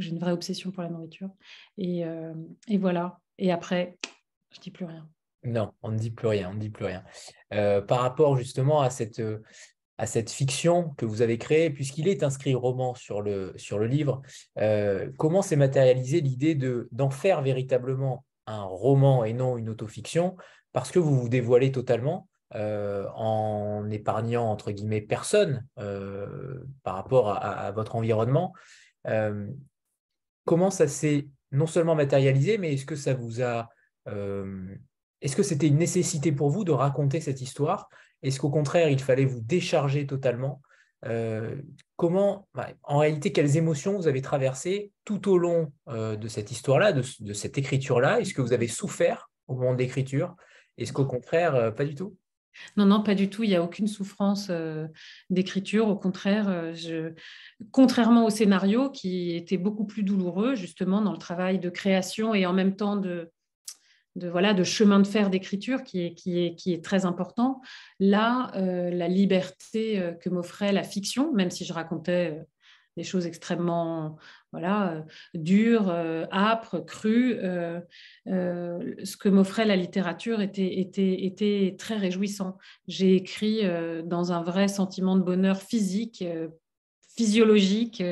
J'ai 0.00 0.10
une 0.10 0.18
vraie 0.18 0.32
obsession 0.32 0.70
pour 0.70 0.82
la 0.82 0.88
nourriture. 0.88 1.30
Et, 1.78 2.04
euh, 2.04 2.34
et, 2.68 2.78
voilà. 2.78 3.18
Et 3.38 3.52
après, 3.52 3.98
je 4.50 4.60
dis 4.60 4.70
plus 4.70 4.84
rien. 4.84 5.08
Non, 5.44 5.72
on 5.82 5.90
ne 5.90 5.98
dit 5.98 6.10
plus 6.10 6.28
rien, 6.28 6.50
on 6.50 6.54
ne 6.54 6.60
dit 6.60 6.70
plus 6.70 6.84
rien. 6.84 7.02
Euh, 7.52 7.80
par 7.80 8.00
rapport 8.00 8.36
justement 8.36 8.80
à 8.80 8.90
cette, 8.90 9.20
à 9.98 10.06
cette 10.06 10.30
fiction 10.30 10.90
que 10.96 11.04
vous 11.04 11.20
avez 11.20 11.36
créée, 11.36 11.70
puisqu'il 11.70 12.06
est 12.06 12.22
inscrit 12.22 12.54
roman 12.54 12.94
sur 12.94 13.22
le, 13.22 13.52
sur 13.56 13.78
le 13.78 13.86
livre, 13.86 14.22
euh, 14.58 15.10
comment 15.18 15.42
s'est 15.42 15.56
matérialisée 15.56 16.20
l'idée 16.20 16.54
d'en 16.92 17.10
faire 17.10 17.42
véritablement 17.42 18.24
un 18.46 18.62
roman 18.62 19.24
et 19.24 19.32
non 19.32 19.56
une 19.56 19.68
autofiction? 19.68 20.36
Parce 20.72 20.90
que 20.90 20.98
vous 20.98 21.18
vous 21.18 21.28
dévoilez 21.28 21.72
totalement. 21.72 22.28
en 22.54 23.88
épargnant 23.90 24.50
entre 24.50 24.72
guillemets 24.72 25.00
personne 25.00 25.66
par 26.82 26.94
rapport 26.94 27.30
à 27.30 27.72
votre 27.72 27.96
environnement 27.96 28.52
comment 30.44 30.70
ça 30.70 30.88
s'est 30.88 31.28
non 31.50 31.66
seulement 31.66 31.94
matérialisé, 31.94 32.58
mais 32.58 32.74
est-ce 32.74 32.86
que 32.86 32.96
ça 32.96 33.14
vous 33.14 33.42
a... 33.42 33.68
Euh, 34.08 34.74
est-ce 35.20 35.36
que 35.36 35.42
c'était 35.42 35.68
une 35.68 35.78
nécessité 35.78 36.32
pour 36.32 36.50
vous 36.50 36.64
de 36.64 36.72
raconter 36.72 37.20
cette 37.20 37.40
histoire? 37.40 37.88
Est-ce 38.22 38.40
qu'au 38.40 38.50
contraire, 38.50 38.88
il 38.88 39.00
fallait 39.00 39.24
vous 39.24 39.40
décharger 39.40 40.06
totalement? 40.06 40.60
Euh, 41.04 41.56
Comment, 41.96 42.48
bah, 42.54 42.70
en 42.82 42.98
réalité, 42.98 43.30
quelles 43.30 43.56
émotions 43.56 43.96
vous 43.96 44.08
avez 44.08 44.22
traversées 44.22 44.90
tout 45.04 45.30
au 45.30 45.38
long 45.38 45.72
euh, 45.88 46.16
de 46.16 46.26
cette 46.26 46.50
histoire-là, 46.50 46.92
de, 46.92 47.04
de, 47.20 47.32
cette 47.32 47.58
écriture-là? 47.58 48.20
Est-ce 48.20 48.34
que 48.34 48.42
vous 48.42 48.52
avez 48.52 48.66
souffert 48.66 49.30
au 49.46 49.54
moment 49.54 49.74
de 49.74 49.78
l'écriture? 49.78 50.34
Est-ce 50.78 50.92
qu'au 50.92 51.06
contraire, 51.06 51.72
pas 51.76 51.84
du 51.84 51.94
tout? 51.94 52.16
Non, 52.76 52.86
non, 52.86 53.02
pas 53.02 53.14
du 53.14 53.28
tout. 53.30 53.42
Il 53.42 53.50
n'y 53.50 53.56
a 53.56 53.62
aucune 53.62 53.88
souffrance 53.88 54.48
euh, 54.50 54.86
d'écriture. 55.30 55.88
Au 55.88 55.96
contraire, 55.96 56.48
euh, 56.48 57.10
contrairement 57.70 58.24
au 58.24 58.30
scénario 58.30 58.90
qui 58.90 59.34
était 59.34 59.58
beaucoup 59.58 59.84
plus 59.84 60.02
douloureux, 60.02 60.54
justement, 60.54 61.00
dans 61.00 61.12
le 61.12 61.18
travail 61.18 61.58
de 61.58 61.70
création 61.70 62.34
et 62.34 62.46
en 62.46 62.52
même 62.52 62.76
temps 62.76 62.96
de, 62.96 63.30
voilà, 64.16 64.54
de 64.54 64.64
chemin 64.64 65.00
de 65.00 65.06
fer 65.06 65.30
d'écriture 65.30 65.82
qui 65.82 66.00
est, 66.00 66.84
très 66.84 67.06
important. 67.06 67.60
Là, 67.98 68.50
la 68.54 69.08
liberté 69.08 70.12
que 70.20 70.28
m'offrait 70.28 70.72
la 70.72 70.82
fiction, 70.82 71.32
même 71.32 71.50
si 71.50 71.64
je 71.64 71.72
racontais 71.72 72.42
des 72.96 73.04
choses 73.04 73.26
extrêmement 73.26 74.18
voilà, 74.52 74.92
euh, 74.92 75.02
dures, 75.34 75.88
euh, 75.88 76.26
âpres, 76.30 76.78
crues. 76.84 77.38
Euh, 77.38 77.80
ce 78.26 79.16
que 79.16 79.28
m'offrait 79.28 79.64
la 79.64 79.76
littérature 79.76 80.40
était, 80.40 80.80
était, 80.80 81.24
était 81.24 81.74
très 81.78 81.96
réjouissant. 81.96 82.58
J'ai 82.86 83.16
écrit 83.16 83.62
dans 84.04 84.32
un 84.32 84.42
vrai 84.42 84.68
sentiment 84.68 85.16
de 85.16 85.22
bonheur 85.22 85.62
physique, 85.62 86.24
physiologique. 87.16 88.02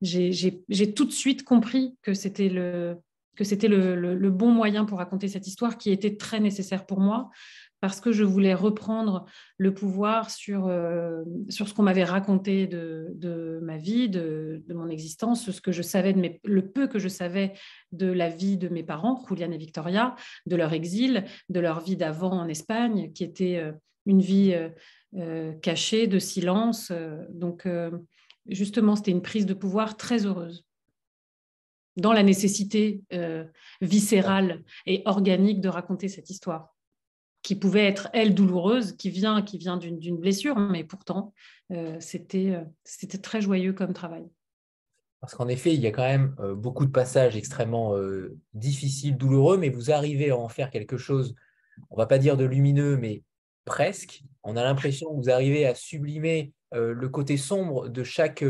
J'ai 0.00 0.94
tout 0.94 1.04
de 1.04 1.12
suite 1.12 1.44
compris 1.44 1.96
que 2.02 2.14
c'était 2.14 2.48
le 2.48 2.96
que 3.36 3.44
c'était 3.44 3.68
le, 3.68 3.94
le, 3.94 4.30
bon 4.30 4.50
moyen 4.50 4.84
pour 4.84 4.98
raconter 4.98 5.28
cette 5.28 5.46
histoire 5.46 5.78
qui 5.78 5.92
était 5.92 6.16
très 6.16 6.40
nécessaire 6.40 6.86
pour 6.86 6.98
moi 6.98 7.30
parce 7.80 8.00
que 8.00 8.12
je 8.12 8.24
voulais 8.24 8.54
reprendre 8.54 9.26
le 9.56 9.72
pouvoir 9.72 10.30
sur, 10.30 10.66
euh, 10.66 11.22
sur 11.48 11.68
ce 11.68 11.74
qu'on 11.74 11.84
m'avait 11.84 12.04
raconté 12.04 12.66
de, 12.66 13.08
de, 13.14 13.60
ma 13.62 13.76
vie, 13.76 14.08
de, 14.08 14.62
mon 14.70 14.88
existence, 14.88 15.50
ce 15.50 15.60
que 15.60 15.72
je 15.72 15.82
savais, 15.82 16.12
de 16.12 16.20
mes, 16.20 16.40
le 16.44 16.68
peu 16.68 16.88
que 16.88 16.98
je 16.98 17.08
savais 17.08 17.54
de 17.92 18.10
la 18.10 18.28
vie 18.28 18.56
de 18.56 18.68
mes 18.68 18.82
parents, 18.82 19.24
Julian 19.28 19.52
et 19.52 19.58
Victoria, 19.58 20.16
de 20.46 20.56
leur 20.56 20.72
exil, 20.72 21.24
de 21.48 21.60
leur 21.60 21.80
vie 21.80 21.96
d'avant 21.96 22.32
en 22.32 22.48
Espagne, 22.48 23.12
qui 23.12 23.22
était 23.22 23.58
euh, 23.58 23.72
une 24.06 24.22
vie 24.22 24.58
euh, 25.16 25.52
cachée, 25.62 26.06
de 26.06 26.18
silence. 26.18 26.92
Donc, 27.28 27.68
justement, 28.46 28.96
c'était 28.96 29.10
une 29.10 29.22
prise 29.22 29.44
de 29.44 29.52
pouvoir 29.52 29.98
très 29.98 30.24
heureuse 30.24 30.64
dans 31.96 32.14
la 32.14 32.22
nécessité 32.22 33.02
viscérale 33.82 34.62
et 34.86 35.02
organique 35.04 35.60
de 35.60 35.68
raconter 35.68 36.08
cette 36.08 36.30
histoire 36.30 36.77
qui 37.42 37.56
pouvait 37.56 37.86
être, 37.86 38.08
elle, 38.12 38.34
douloureuse, 38.34 38.92
qui 38.92 39.10
vient, 39.10 39.42
qui 39.42 39.58
vient 39.58 39.76
d'une 39.76 40.18
blessure, 40.18 40.56
mais 40.58 40.84
pourtant, 40.84 41.32
euh, 41.72 41.96
c'était 42.00 42.50
euh, 42.54 42.64
c'était 42.84 43.18
très 43.18 43.40
joyeux 43.40 43.72
comme 43.72 43.92
travail. 43.92 44.26
Parce 45.20 45.34
qu'en 45.34 45.48
effet, 45.48 45.74
il 45.74 45.80
y 45.80 45.86
a 45.86 45.90
quand 45.90 46.06
même 46.06 46.34
euh, 46.38 46.54
beaucoup 46.54 46.86
de 46.86 46.90
passages 46.90 47.36
extrêmement 47.36 47.94
difficiles, 48.54 49.16
douloureux, 49.16 49.58
mais 49.58 49.68
vous 49.68 49.90
arrivez 49.90 50.30
à 50.30 50.36
en 50.36 50.48
faire 50.48 50.70
quelque 50.70 50.96
chose, 50.96 51.34
on 51.90 51.96
va 51.96 52.06
pas 52.06 52.18
dire 52.18 52.36
de 52.36 52.44
lumineux, 52.44 52.96
mais 52.96 53.22
presque. 53.64 54.22
On 54.42 54.56
a 54.56 54.62
l'impression 54.62 55.10
que 55.10 55.16
vous 55.16 55.30
arrivez 55.30 55.66
à 55.66 55.74
sublimer 55.74 56.52
le 56.72 57.08
côté 57.08 57.36
sombre 57.36 57.88
de 57.88 58.04
chaque, 58.04 58.44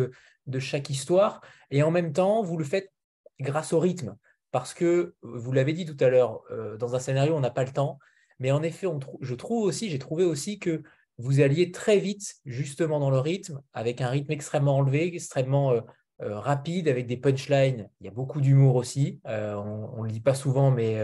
de 0.46 0.58
chaque 0.58 0.90
histoire, 0.90 1.40
et 1.70 1.82
en 1.82 1.90
même 1.90 2.12
temps, 2.12 2.42
vous 2.42 2.56
le 2.56 2.64
faites 2.64 2.92
grâce 3.40 3.72
au 3.72 3.80
rythme. 3.80 4.16
Parce 4.50 4.74
que, 4.74 5.14
vous 5.22 5.52
l'avez 5.52 5.72
dit 5.72 5.86
tout 5.86 5.96
à 6.04 6.08
l'heure, 6.08 6.42
dans 6.78 6.94
un 6.94 6.98
scénario, 6.98 7.34
on 7.34 7.40
n'a 7.40 7.50
pas 7.50 7.64
le 7.64 7.72
temps. 7.72 7.98
Mais 8.40 8.50
en 8.50 8.62
effet, 8.62 8.86
je 9.20 9.34
trouve 9.34 9.64
aussi, 9.64 9.90
j'ai 9.90 9.98
trouvé 9.98 10.24
aussi 10.24 10.58
que 10.58 10.82
vous 11.18 11.40
alliez 11.40 11.72
très 11.72 11.98
vite 11.98 12.36
justement 12.46 13.00
dans 13.00 13.10
le 13.10 13.18
rythme, 13.18 13.60
avec 13.72 14.00
un 14.00 14.08
rythme 14.08 14.32
extrêmement 14.32 14.76
enlevé, 14.76 15.14
extrêmement 15.14 15.72
euh, 15.72 15.80
euh, 16.22 16.38
rapide, 16.38 16.88
avec 16.88 17.06
des 17.06 17.16
punchlines. 17.16 17.90
Il 18.00 18.06
y 18.06 18.08
a 18.08 18.12
beaucoup 18.12 18.40
d'humour 18.40 18.76
aussi. 18.76 19.20
Euh, 19.26 19.54
on 19.54 20.02
ne 20.02 20.06
le 20.06 20.12
dit 20.12 20.20
pas 20.20 20.34
souvent, 20.34 20.70
mais 20.70 21.00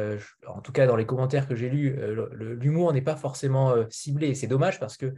en 0.46 0.60
tout 0.60 0.72
cas 0.72 0.86
dans 0.86 0.96
les 0.96 1.06
commentaires 1.06 1.48
que 1.48 1.56
j'ai 1.56 1.68
lus, 1.68 1.96
l'humour 2.32 2.92
n'est 2.92 3.02
pas 3.02 3.16
forcément 3.16 3.74
ciblé. 3.90 4.34
C'est 4.34 4.46
dommage 4.46 4.78
parce 4.80 4.96
que 4.96 5.14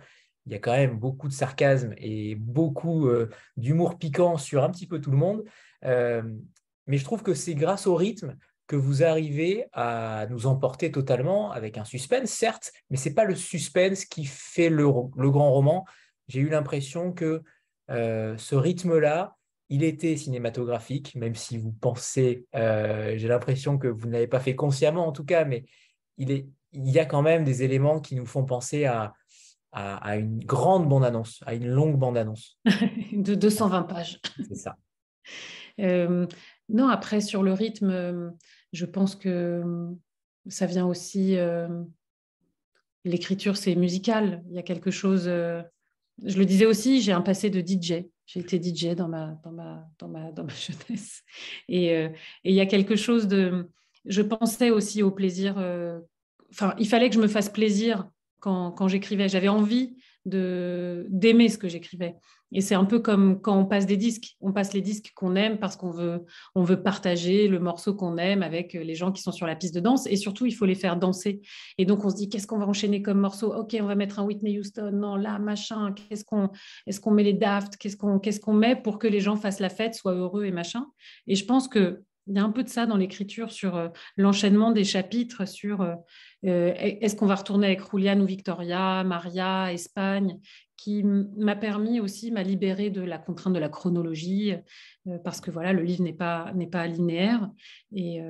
il 0.46 0.52
y 0.52 0.54
a 0.54 0.60
quand 0.60 0.72
même 0.72 0.96
beaucoup 0.96 1.26
de 1.26 1.32
sarcasme 1.32 1.92
et 1.98 2.36
beaucoup 2.36 3.08
d'humour 3.56 3.98
piquant 3.98 4.38
sur 4.38 4.62
un 4.62 4.70
petit 4.70 4.86
peu 4.86 5.00
tout 5.00 5.10
le 5.10 5.16
monde. 5.16 5.44
mais 5.82 6.98
je 6.98 7.04
trouve 7.04 7.22
que 7.22 7.34
c'est 7.34 7.54
grâce 7.54 7.86
au 7.86 7.96
rythme 7.96 8.36
que 8.66 8.76
vous 8.76 9.04
arrivez 9.04 9.66
à 9.72 10.26
nous 10.30 10.46
emporter 10.46 10.90
totalement 10.90 11.52
avec 11.52 11.78
un 11.78 11.84
suspense, 11.84 12.30
certes, 12.30 12.72
mais 12.90 12.96
ce 12.96 13.08
n'est 13.08 13.14
pas 13.14 13.24
le 13.24 13.34
suspense 13.34 14.04
qui 14.04 14.24
fait 14.24 14.68
le, 14.68 14.90
grand 15.30 15.52
roman. 15.52 15.84
J'ai 16.28 16.40
eu 16.40 16.48
l'impression 16.48 17.12
que 17.12 17.42
euh, 17.90 18.36
ce 18.36 18.56
rythme-là, 18.56 19.36
il 19.68 19.84
était 19.84 20.16
cinématographique, 20.16 21.14
même 21.14 21.34
si 21.34 21.58
vous 21.58 21.72
pensez, 21.72 22.46
euh, 22.54 23.16
j'ai 23.16 23.28
l'impression 23.28 23.78
que 23.78 23.88
vous 23.88 24.06
ne 24.06 24.12
l'avez 24.12 24.28
pas 24.28 24.40
fait 24.40 24.56
consciemment 24.56 25.06
en 25.06 25.12
tout 25.12 25.24
cas, 25.24 25.44
mais 25.44 25.64
il, 26.18 26.30
est, 26.30 26.46
il 26.72 26.88
y 26.88 26.98
a 26.98 27.04
quand 27.04 27.22
même 27.22 27.44
des 27.44 27.62
éléments 27.62 28.00
qui 28.00 28.16
nous 28.16 28.26
font 28.26 28.44
penser 28.44 28.84
à, 28.84 29.12
à, 29.72 30.16
une 30.16 30.38
grande 30.38 30.88
bande-annonce, 30.88 31.42
à 31.46 31.54
une 31.54 31.68
longue 31.68 31.98
bande-annonce. 31.98 32.58
de 33.12 33.34
220 33.34 33.82
pages. 33.84 34.20
C'est 34.48 34.56
ça. 34.56 34.76
Euh, 35.78 36.26
non, 36.70 36.88
après, 36.88 37.20
sur 37.20 37.42
le 37.42 37.52
rythme, 37.52 38.32
je 38.76 38.86
pense 38.86 39.16
que 39.16 39.62
ça 40.48 40.66
vient 40.66 40.86
aussi. 40.86 41.36
L'écriture, 43.04 43.56
c'est 43.56 43.74
musical. 43.74 44.44
Il 44.48 44.54
y 44.54 44.58
a 44.58 44.62
quelque 44.62 44.90
chose. 44.90 45.24
je 45.24 46.38
le 46.38 46.44
disais 46.44 46.66
aussi, 46.66 47.00
j'ai 47.00 47.12
un 47.12 47.22
passé 47.22 47.50
de 47.50 47.60
DJ. 47.60 48.04
J'ai 48.26 48.40
été 48.40 48.60
DJ 48.60 48.96
dans 48.96 49.08
ma, 49.08 49.38
dans 49.44 49.52
ma, 49.52 49.88
dans 49.98 50.08
ma, 50.08 50.32
dans 50.32 50.44
ma 50.44 50.52
jeunesse. 50.88 51.22
Et, 51.68 52.06
il 52.44 52.54
y 52.54 52.60
a 52.60 52.66
quelque 52.66 52.96
chose 52.96 53.26
de. 53.26 53.68
Je 54.04 54.22
pensais 54.22 54.70
aussi 54.70 55.02
au 55.02 55.10
plaisir. 55.10 55.56
Enfin, 56.50 56.74
il 56.78 56.86
fallait 56.86 57.08
que 57.08 57.16
je 57.16 57.20
me 57.20 57.28
fasse 57.28 57.48
plaisir 57.48 58.08
quand, 58.40 58.72
quand 58.72 58.88
j'écrivais. 58.88 59.28
J'avais 59.28 59.48
envie 59.48 59.96
d'aimer 60.26 61.48
ce 61.48 61.58
que 61.58 61.68
j'écrivais. 61.68 62.16
Et 62.52 62.60
c'est 62.60 62.74
un 62.74 62.84
peu 62.84 63.00
comme 63.00 63.40
quand 63.40 63.58
on 63.58 63.66
passe 63.66 63.86
des 63.86 63.96
disques. 63.96 64.36
On 64.40 64.52
passe 64.52 64.72
les 64.72 64.80
disques 64.80 65.12
qu'on 65.14 65.34
aime 65.36 65.58
parce 65.58 65.76
qu'on 65.76 65.90
veut, 65.90 66.24
on 66.54 66.62
veut 66.62 66.82
partager 66.82 67.48
le 67.48 67.58
morceau 67.58 67.94
qu'on 67.94 68.16
aime 68.18 68.42
avec 68.42 68.72
les 68.74 68.94
gens 68.94 69.12
qui 69.12 69.22
sont 69.22 69.32
sur 69.32 69.46
la 69.46 69.56
piste 69.56 69.74
de 69.74 69.80
danse. 69.80 70.06
Et 70.06 70.16
surtout, 70.16 70.46
il 70.46 70.52
faut 70.52 70.66
les 70.66 70.74
faire 70.74 70.96
danser. 70.96 71.40
Et 71.78 71.84
donc, 71.84 72.04
on 72.04 72.10
se 72.10 72.16
dit, 72.16 72.28
qu'est-ce 72.28 72.46
qu'on 72.46 72.58
va 72.58 72.66
enchaîner 72.66 73.02
comme 73.02 73.20
morceau? 73.20 73.52
Ok, 73.52 73.76
on 73.80 73.86
va 73.86 73.94
mettre 73.94 74.18
un 74.18 74.24
Whitney 74.24 74.58
Houston. 74.58 74.92
Non, 74.92 75.16
là, 75.16 75.38
machin. 75.38 75.92
Qu'est-ce 75.92 76.24
qu'on, 76.24 76.50
est-ce 76.86 77.00
qu'on 77.00 77.10
met 77.10 77.24
les 77.24 77.32
Daft? 77.34 77.76
Qu'est-ce 77.76 77.96
qu'on, 77.96 78.18
qu'est-ce 78.18 78.40
qu'on 78.40 78.54
met 78.54 78.76
pour 78.76 78.98
que 78.98 79.06
les 79.06 79.20
gens 79.20 79.36
fassent 79.36 79.60
la 79.60 79.70
fête, 79.70 79.94
soient 79.94 80.14
heureux 80.14 80.44
et 80.44 80.52
machin? 80.52 80.86
Et 81.26 81.34
je 81.34 81.44
pense 81.44 81.68
que 81.68 82.02
il 82.26 82.34
y 82.34 82.38
a 82.38 82.44
un 82.44 82.50
peu 82.50 82.64
de 82.64 82.68
ça 82.68 82.86
dans 82.86 82.96
l'écriture 82.96 83.52
sur 83.52 83.76
euh, 83.76 83.88
l'enchaînement 84.16 84.72
des 84.72 84.84
chapitres, 84.84 85.46
sur 85.46 85.80
euh, 85.82 85.94
euh, 86.44 86.72
est-ce 86.76 87.14
qu'on 87.16 87.26
va 87.26 87.36
retourner 87.36 87.68
avec 87.68 87.80
Julian 87.88 88.20
ou 88.20 88.26
Victoria, 88.26 89.04
Maria, 89.04 89.72
Espagne, 89.72 90.38
qui 90.76 91.02
m'a 91.04 91.56
permis 91.56 92.00
aussi, 92.00 92.30
m'a 92.30 92.42
libéré 92.42 92.90
de 92.90 93.00
la 93.00 93.18
contrainte 93.18 93.54
de 93.54 93.58
la 93.58 93.68
chronologie, 93.68 94.54
parce 95.24 95.40
que 95.40 95.50
voilà, 95.50 95.72
le 95.72 95.82
livre 95.82 96.02
n'est 96.02 96.12
pas, 96.12 96.52
n'est 96.54 96.66
pas 96.66 96.86
linéaire. 96.86 97.50
Et, 97.94 98.20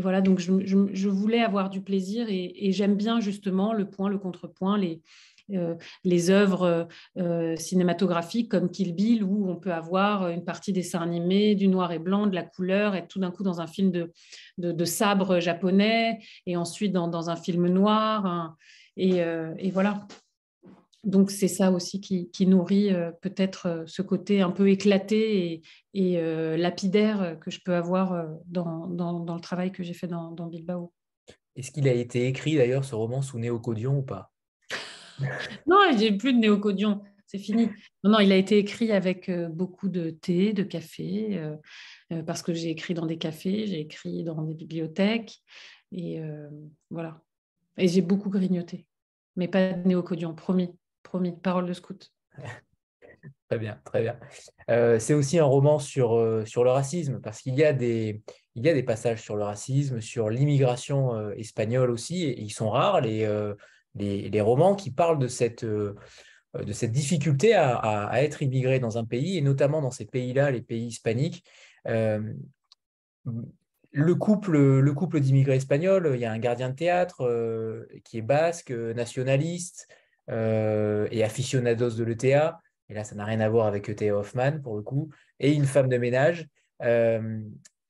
voilà, 0.00 0.20
donc 0.20 0.38
je, 0.38 1.08
voulais 1.08 1.40
avoir 1.40 1.68
du 1.68 1.82
plaisir 1.82 2.26
et 2.28 2.72
j'aime 2.72 2.96
bien 2.96 3.20
justement 3.20 3.72
le 3.72 3.88
point, 3.88 4.08
le 4.08 4.18
contrepoint, 4.18 4.78
les, 4.78 5.02
euh, 5.50 5.74
les 6.04 6.30
œuvres 6.30 6.88
euh, 7.18 7.56
cinématographiques 7.56 8.50
comme 8.50 8.70
Kill 8.70 8.94
Bill, 8.94 9.24
où 9.24 9.50
on 9.50 9.56
peut 9.56 9.72
avoir 9.72 10.28
une 10.28 10.44
partie 10.44 10.72
dessin 10.72 11.00
animé, 11.00 11.54
du 11.54 11.68
noir 11.68 11.92
et 11.92 11.98
blanc, 11.98 12.26
de 12.26 12.34
la 12.34 12.42
couleur, 12.42 12.94
et 12.94 13.06
tout 13.06 13.18
d'un 13.18 13.30
coup 13.30 13.42
dans 13.42 13.60
un 13.60 13.66
film 13.66 13.90
de, 13.90 14.12
de, 14.58 14.84
sabre 14.84 15.40
japonais, 15.40 16.20
et 16.46 16.56
ensuite 16.56 16.92
dans, 16.92 17.30
un 17.30 17.36
film 17.36 17.68
noir. 17.68 18.24
Hein. 18.26 18.56
Euh, 18.98 19.54
et, 19.58 19.70
voilà. 19.70 20.06
Donc 21.04 21.30
c'est 21.30 21.48
ça 21.48 21.72
aussi 21.72 22.00
qui, 22.00 22.46
nourrit 22.46 22.90
peut-être 23.20 23.84
ce 23.86 24.02
côté 24.02 24.40
un 24.40 24.50
peu 24.50 24.68
éclaté 24.68 25.62
et, 25.94 26.56
lapidaire 26.56 27.36
que 27.40 27.50
je 27.50 27.60
peux 27.64 27.74
avoir 27.74 28.28
dans, 28.46 28.86
dans, 28.86 29.34
le 29.34 29.40
travail 29.40 29.72
que 29.72 29.82
j'ai 29.82 29.94
fait 29.94 30.06
dans, 30.06 30.30
dans 30.30 30.46
Bilbao. 30.46 30.92
Est-ce 31.56 31.70
qu'il 31.70 31.88
a 31.88 31.92
été 31.92 32.26
écrit 32.26 32.56
d'ailleurs 32.56 32.84
ce 32.84 32.94
roman 32.94 33.20
sous 33.20 33.38
néocodion 33.38 33.98
ou 33.98 34.02
pas? 34.02 34.32
Non, 35.66 35.78
j'ai 35.96 36.12
plus 36.12 36.32
de 36.32 36.38
néocodion. 36.38 37.02
C'est 37.32 37.38
fini. 37.38 37.70
Non, 38.04 38.10
non, 38.12 38.20
il 38.20 38.30
a 38.30 38.36
été 38.36 38.58
écrit 38.58 38.92
avec 38.92 39.30
euh, 39.30 39.48
beaucoup 39.48 39.88
de 39.88 40.10
thé, 40.10 40.52
de 40.52 40.62
café, 40.62 41.38
euh, 41.38 41.56
euh, 42.12 42.22
parce 42.22 42.42
que 42.42 42.52
j'ai 42.52 42.68
écrit 42.68 42.92
dans 42.92 43.06
des 43.06 43.16
cafés, 43.16 43.66
j'ai 43.66 43.80
écrit 43.80 44.22
dans 44.22 44.42
des 44.42 44.54
bibliothèques, 44.54 45.38
et 45.92 46.22
voilà. 46.90 47.22
Et 47.76 47.86
j'ai 47.86 48.00
beaucoup 48.00 48.30
grignoté, 48.30 48.86
mais 49.36 49.46
pas 49.46 49.74
de 49.74 49.86
néocodion, 49.86 50.34
promis, 50.34 50.70
promis, 51.02 51.32
parole 51.32 51.66
de 51.66 51.72
scout. 51.72 52.12
très 53.48 53.58
bien, 53.58 53.80
très 53.84 54.02
bien. 54.02 54.18
c'est 54.98 55.14
aussi 55.14 55.38
un 55.38 55.44
roman 55.44 55.78
sur, 55.78 56.42
sur 56.46 56.64
le 56.64 56.70
racisme, 56.70 57.20
parce 57.20 57.40
qu'il 57.40 57.54
y, 57.54 57.64
a 57.64 57.72
des, 57.72 58.22
y 58.54 58.68
a 58.68 58.74
des 58.74 58.82
passages 58.82 59.22
sur 59.22 59.36
le 59.36 59.44
racisme, 59.44 60.00
sur 60.00 60.30
l'immigration 60.30 61.30
espagnole 61.32 61.90
aussi, 61.90 62.24
et, 62.24 62.40
ils 62.40 62.50
sont 62.50 62.70
rares, 62.70 63.00
les 63.00 63.26
les, 63.94 64.40
romans 64.40 64.74
qui 64.74 64.90
parlent 64.90 65.18
de 65.18 65.28
cette, 65.28 65.64
euh, 65.64 65.94
de 66.54 66.72
cette 66.72 66.92
difficulté 66.92 67.54
à, 67.54 68.10
être 68.22 68.42
immigré 68.42 68.78
dans 68.78 68.98
un 68.98 69.04
pays, 69.04 69.38
et 69.38 69.42
notamment 69.42 69.82
dans 69.82 69.90
ces 69.90 70.06
pays-là, 70.06 70.50
les 70.50 70.62
pays 70.62 70.86
hispaniques. 70.86 71.44
Euh, 71.88 72.32
le 73.94 74.14
couple, 74.14 74.56
le 74.56 74.92
couple 74.94 75.20
d'immigrés 75.20 75.56
espagnols, 75.56 76.12
il 76.14 76.20
y 76.20 76.24
a 76.24 76.32
un 76.32 76.38
gardien 76.38 76.70
de 76.70 76.74
théâtre 76.74 77.26
euh, 77.26 77.86
qui 78.04 78.18
est 78.18 78.22
basque, 78.22 78.70
nationaliste 78.70 79.88
et 80.32 81.22
aficionados 81.22 81.90
de 81.90 82.04
l'ETA. 82.04 82.60
Et 82.88 82.94
là, 82.94 83.04
ça 83.04 83.14
n'a 83.14 83.24
rien 83.24 83.40
à 83.40 83.48
voir 83.48 83.66
avec 83.66 83.88
E.T. 83.88 84.10
Hoffman 84.10 84.60
pour 84.60 84.76
le 84.76 84.82
coup. 84.82 85.10
Et 85.38 85.52
une 85.52 85.66
femme 85.66 85.88
de 85.88 85.98
ménage. 85.98 86.48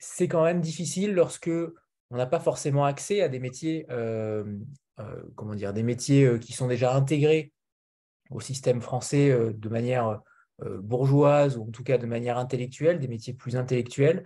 c'est 0.02 0.26
quand 0.28 0.44
même 0.44 0.60
difficile 0.60 1.14
lorsque 1.14 1.50
on 2.10 2.16
n'a 2.16 2.26
pas 2.26 2.40
forcément 2.40 2.84
accès 2.84 3.22
à 3.22 3.28
des 3.28 3.38
métiers, 3.38 3.86
comment 5.36 5.54
dire, 5.54 5.72
des 5.72 5.84
métiers 5.84 6.38
qui 6.40 6.52
sont 6.52 6.68
déjà 6.68 6.94
intégrés 6.94 7.52
au 8.30 8.40
système 8.40 8.80
français 8.80 9.30
de 9.30 9.68
manière 9.68 10.20
bourgeoise 10.60 11.56
ou 11.56 11.62
en 11.62 11.70
tout 11.70 11.84
cas 11.84 11.98
de 11.98 12.06
manière 12.06 12.36
intellectuelle, 12.36 12.98
des 12.98 13.08
métiers 13.08 13.32
plus 13.32 13.56
intellectuels. 13.56 14.24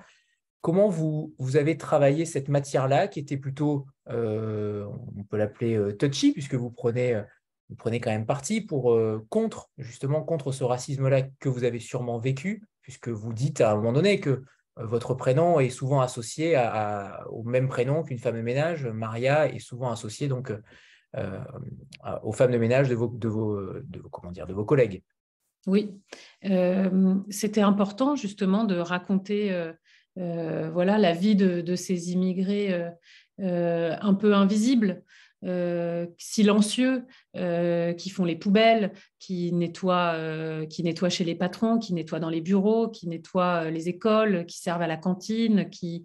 Comment 0.63 0.89
vous, 0.89 1.35
vous 1.39 1.57
avez 1.57 1.77
travaillé 1.77 2.25
cette 2.25 2.49
matière-là 2.49 3.07
qui 3.07 3.21
était 3.21 3.37
plutôt, 3.37 3.87
on 4.07 5.25
peut 5.29 5.37
l'appeler 5.37 5.95
touchy, 5.99 6.33
puisque 6.33 6.55
vous 6.55 6.71
prenez 6.71 7.21
vous 7.69 7.77
prenez 7.77 8.01
quand 8.01 8.11
même 8.11 8.27
parti 8.27 8.61
pour 8.61 8.93
euh, 8.93 9.25
contre 9.29 9.71
justement 9.79 10.23
contre 10.23 10.53
ce 10.53 10.65
racisme-là 10.65 11.23
que 11.41 11.49
vous 11.49 11.65
avez 11.65 11.81
sûrement 11.81 12.19
vécu, 12.19 12.63
puisque 12.81 13.09
vous 13.09 13.33
dites 13.33 13.61
à 13.61 13.73
un 13.73 13.77
moment 13.77 13.93
donné 13.93 14.21
que 14.21 14.31
euh, 14.31 14.43
votre 14.77 15.15
prénom 15.15 15.59
est 15.59 15.71
souvent 15.71 16.01
associé 16.01 16.57
au 17.31 17.43
même 17.43 17.69
prénom 17.69 18.03
qu'une 18.03 18.19
femme 18.19 18.37
de 18.37 18.43
ménage. 18.43 18.87
Maria 18.87 19.49
est 19.49 19.59
souvent 19.59 19.91
associée 19.91 20.29
donc 20.29 20.53
euh, 21.17 21.41
aux 22.23 22.33
femmes 22.33 22.53
de 22.53 22.59
ménage 22.59 22.89
de 22.89 22.95
vos, 22.95 23.09
de 23.09 23.29
vos, 23.29 23.59
comment 24.13 24.31
dire, 24.33 24.47
de 24.47 24.53
vos 24.53 24.65
collègues. 24.65 25.03
Oui, 25.67 25.99
c'était 27.31 27.63
important 27.63 28.15
justement 28.15 28.65
de 28.65 28.77
raconter 28.77 29.73
voilà 30.15 30.99
la 30.99 31.13
vie 31.13 31.35
de 31.35 31.75
ces 31.75 32.13
immigrés 32.13 32.87
un 33.39 34.15
peu 34.15 34.35
invisibles. 34.35 35.03
Euh, 35.47 36.07
silencieux, 36.19 37.05
euh, 37.37 37.93
qui 37.93 38.11
font 38.11 38.25
les 38.25 38.35
poubelles, 38.35 38.93
qui 39.21 39.53
nettoient, 39.53 40.15
euh, 40.15 40.67
qui 40.67 40.83
chez 41.09 41.23
les 41.23 41.37
patrons, 41.37 41.79
qui 41.79 41.95
nettoient 41.95 42.19
dans 42.19 42.31
les 42.31 42.41
bureaux, 42.41 42.89
qui 42.89 43.07
nettoient 43.07 43.71
les 43.71 43.89
écoles, 43.89 44.45
qui 44.47 44.59
servent 44.59 44.83
à 44.83 44.89
la 44.89 44.97
cantine, 44.97 45.71
qui, 45.71 46.05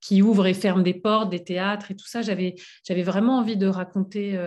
qui 0.00 0.22
ouvrent 0.22 0.46
et 0.46 0.54
ferment 0.54 0.84
des 0.84 0.94
portes, 0.94 1.30
des 1.30 1.42
théâtres 1.42 1.90
et 1.90 1.96
tout 1.96 2.06
ça. 2.06 2.22
J'avais, 2.22 2.54
j'avais 2.84 3.02
vraiment 3.02 3.38
envie 3.38 3.56
de 3.56 3.66
raconter. 3.66 4.38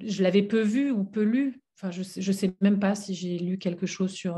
je 0.00 0.22
l'avais 0.22 0.42
peu 0.42 0.60
vu 0.60 0.92
ou 0.92 1.02
peu 1.02 1.22
lu. 1.22 1.62
Enfin, 1.76 1.90
je 1.90 2.00
ne 2.00 2.32
sais, 2.32 2.54
même 2.60 2.78
pas 2.78 2.94
si 2.94 3.14
j'ai 3.16 3.38
lu 3.38 3.58
quelque 3.58 3.86
chose 3.86 4.12
sur 4.12 4.36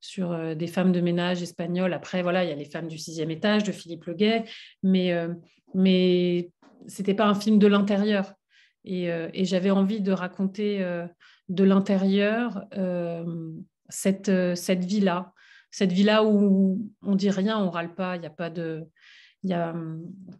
sur 0.00 0.56
des 0.56 0.66
femmes 0.66 0.92
de 0.92 1.00
ménage 1.00 1.42
espagnoles. 1.42 1.92
Après, 1.92 2.22
voilà, 2.22 2.44
il 2.44 2.50
y 2.50 2.52
a 2.52 2.56
les 2.56 2.64
femmes 2.64 2.88
du 2.88 2.98
sixième 2.98 3.30
étage 3.30 3.64
de 3.64 3.72
Philippe 3.72 4.04
Leguet, 4.06 4.44
mais, 4.82 5.12
mais 5.74 6.50
c'était 6.86 7.14
pas 7.14 7.26
un 7.26 7.34
film 7.34 7.58
de 7.58 7.66
l'intérieur. 7.66 8.34
Et, 8.84 9.10
euh, 9.10 9.28
j'avais 9.34 9.70
envie 9.70 10.00
de 10.00 10.12
raconter 10.12 10.82
euh, 10.82 11.06
de 11.48 11.64
l'intérieur 11.64 12.64
euh, 12.76 13.52
cette, 13.88 14.30
cette 14.54 14.84
vie-là. 14.84 15.32
Cette 15.70 15.92
vie-là 15.92 16.24
où 16.24 16.90
on 17.02 17.14
dit 17.14 17.30
rien, 17.30 17.58
on 17.58 17.70
râle 17.70 17.94
pas, 17.94 18.16
il 18.16 18.20
n'y 18.20 18.26
a 18.26 18.30
pas 18.30 18.50
de. 18.50 18.88
A, 19.50 19.74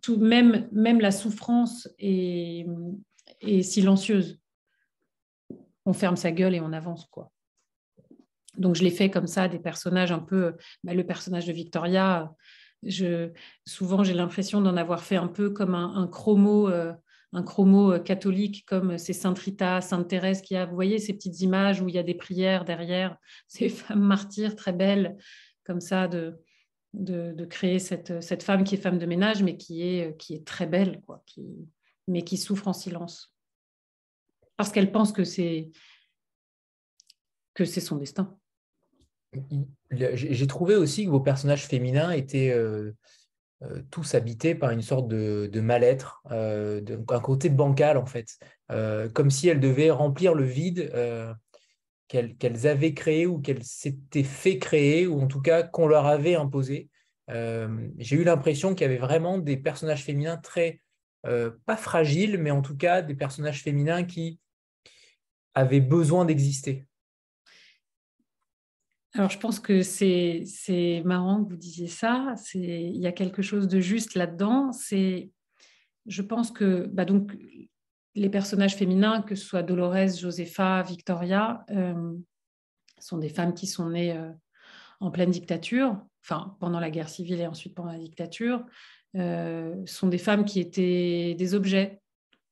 tout, 0.02 0.18
même, 0.18 0.68
même 0.72 1.00
la 1.00 1.10
souffrance 1.10 1.88
est, 1.98 2.66
est 3.40 3.62
silencieuse. 3.62 4.38
On 5.86 5.94
ferme 5.94 6.16
sa 6.16 6.32
gueule 6.32 6.54
et 6.54 6.60
on 6.60 6.72
avance. 6.72 7.06
quoi. 7.06 7.30
Donc 8.56 8.74
je 8.74 8.82
l'ai 8.82 8.90
fait 8.90 9.10
comme 9.10 9.26
ça, 9.26 9.48
des 9.48 9.58
personnages 9.58 10.12
un 10.12 10.18
peu. 10.18 10.56
Bah, 10.84 10.94
le 10.94 11.04
personnage 11.04 11.46
de 11.46 11.52
Victoria, 11.52 12.32
souvent, 13.66 14.04
j'ai 14.04 14.14
l'impression 14.14 14.60
d'en 14.60 14.76
avoir 14.76 15.02
fait 15.02 15.16
un 15.16 15.28
peu 15.28 15.50
comme 15.50 15.74
un, 15.74 16.06
chromo, 16.08 16.68
un 17.32 17.42
chromo 17.42 17.92
euh, 17.92 17.96
euh, 17.96 17.98
catholique, 17.98 18.64
comme 18.66 18.98
c'est 18.98 19.12
Sainte 19.12 19.38
Rita, 19.38 19.80
Sainte 19.80 20.08
Thérèse 20.08 20.42
qui 20.42 20.56
a, 20.56 20.66
vous 20.66 20.74
voyez, 20.74 20.98
ces 20.98 21.12
petites 21.12 21.40
images 21.40 21.80
où 21.80 21.88
il 21.88 21.94
y 21.94 21.98
a 21.98 22.02
des 22.02 22.14
prières 22.14 22.64
derrière, 22.64 23.16
ces 23.48 23.68
femmes 23.68 24.02
martyrs 24.02 24.56
très 24.56 24.72
belles, 24.72 25.16
comme 25.64 25.80
ça, 25.80 26.08
de, 26.08 26.40
de, 26.94 27.44
créer 27.44 27.78
cette, 27.78 28.22
cette, 28.22 28.42
femme 28.42 28.64
qui 28.64 28.74
est 28.74 28.78
femme 28.78 28.98
de 28.98 29.06
ménage, 29.06 29.42
mais 29.42 29.56
qui 29.56 29.82
est, 29.82 30.16
qui 30.16 30.34
est 30.34 30.46
très 30.46 30.66
belle, 30.66 31.00
quoi, 31.06 31.24
mais 32.08 32.22
qui 32.22 32.36
souffre 32.36 32.66
en 32.66 32.72
silence. 32.72 33.34
Parce 34.56 34.72
qu'elle 34.72 34.92
pense 34.92 35.12
que 35.12 35.24
c'est 35.24 35.70
que 37.54 37.64
c'est 37.64 37.80
son 37.80 37.96
destin 37.96 38.39
j'ai 39.90 40.46
trouvé 40.46 40.76
aussi 40.76 41.04
que 41.04 41.10
vos 41.10 41.20
personnages 41.20 41.66
féminins 41.66 42.10
étaient 42.10 42.50
euh, 42.50 42.92
euh, 43.62 43.82
tous 43.90 44.14
habités 44.14 44.54
par 44.54 44.70
une 44.70 44.82
sorte 44.82 45.08
de, 45.08 45.60
mal-être, 45.60 46.22
euh, 46.30 46.80
un 47.08 47.20
côté 47.20 47.48
bancal 47.48 47.96
en 47.96 48.06
fait, 48.06 48.38
comme 49.14 49.30
si 49.30 49.48
elles 49.48 49.60
devaient 49.60 49.90
remplir 49.90 50.34
le 50.34 50.44
vide 50.44 50.92
qu'elles 52.08 52.66
avaient 52.66 52.94
créé 52.94 53.26
ou 53.26 53.38
qu'elles 53.40 53.62
s'étaient 53.62 54.24
fait 54.24 54.58
créer, 54.58 55.06
ou 55.06 55.20
en 55.20 55.26
tout 55.26 55.40
cas 55.40 55.62
qu'on 55.62 55.86
leur 55.86 56.06
avait 56.06 56.34
imposé. 56.34 56.88
J'ai 57.28 58.16
eu 58.16 58.24
l'impression 58.24 58.74
qu'il 58.74 58.82
y 58.82 58.90
avait 58.90 58.98
vraiment 58.98 59.38
des 59.38 59.56
personnages 59.56 60.02
féminins 60.04 60.36
très, 60.36 60.80
pas 61.22 61.76
fragiles, 61.76 62.38
mais 62.38 62.50
en 62.50 62.62
tout 62.62 62.76
cas 62.76 63.02
des 63.02 63.14
personnages 63.14 63.62
féminins 63.62 64.04
qui 64.04 64.40
avaient 65.54 65.80
besoin 65.80 66.24
d'exister. 66.24 66.86
Alors, 69.14 69.30
je 69.30 69.38
pense 69.38 69.58
que 69.58 69.82
c'est 69.82 71.02
marrant 71.04 71.44
que 71.44 71.50
vous 71.50 71.56
disiez 71.56 71.88
ça. 71.88 72.34
Il 72.54 72.96
y 72.96 73.06
a 73.06 73.12
quelque 73.12 73.42
chose 73.42 73.66
de 73.66 73.80
juste 73.80 74.14
là-dedans. 74.14 74.70
Je 76.06 76.22
pense 76.22 76.50
que 76.50 76.86
bah 76.86 77.04
donc, 77.04 77.36
les 78.14 78.30
personnages 78.30 78.76
féminins, 78.76 79.22
que 79.22 79.34
ce 79.34 79.44
soit 79.44 79.62
Dolores, 79.62 80.16
Josefa, 80.18 80.82
Victoria, 80.82 81.64
euh, 81.70 82.14
sont 82.98 83.18
des 83.18 83.28
femmes 83.28 83.54
qui 83.54 83.66
sont 83.66 83.90
nées 83.90 84.16
euh, 84.16 84.30
en 85.00 85.10
pleine 85.10 85.30
dictature, 85.30 85.96
enfin 86.22 86.56
pendant 86.60 86.80
la 86.80 86.90
guerre 86.90 87.08
civile 87.08 87.40
et 87.40 87.46
ensuite 87.46 87.74
pendant 87.74 87.92
la 87.92 87.98
dictature, 87.98 88.64
euh, 89.16 89.74
sont 89.86 90.08
des 90.08 90.18
femmes 90.18 90.44
qui 90.44 90.60
étaient 90.60 91.34
des 91.36 91.54
objets, 91.54 91.99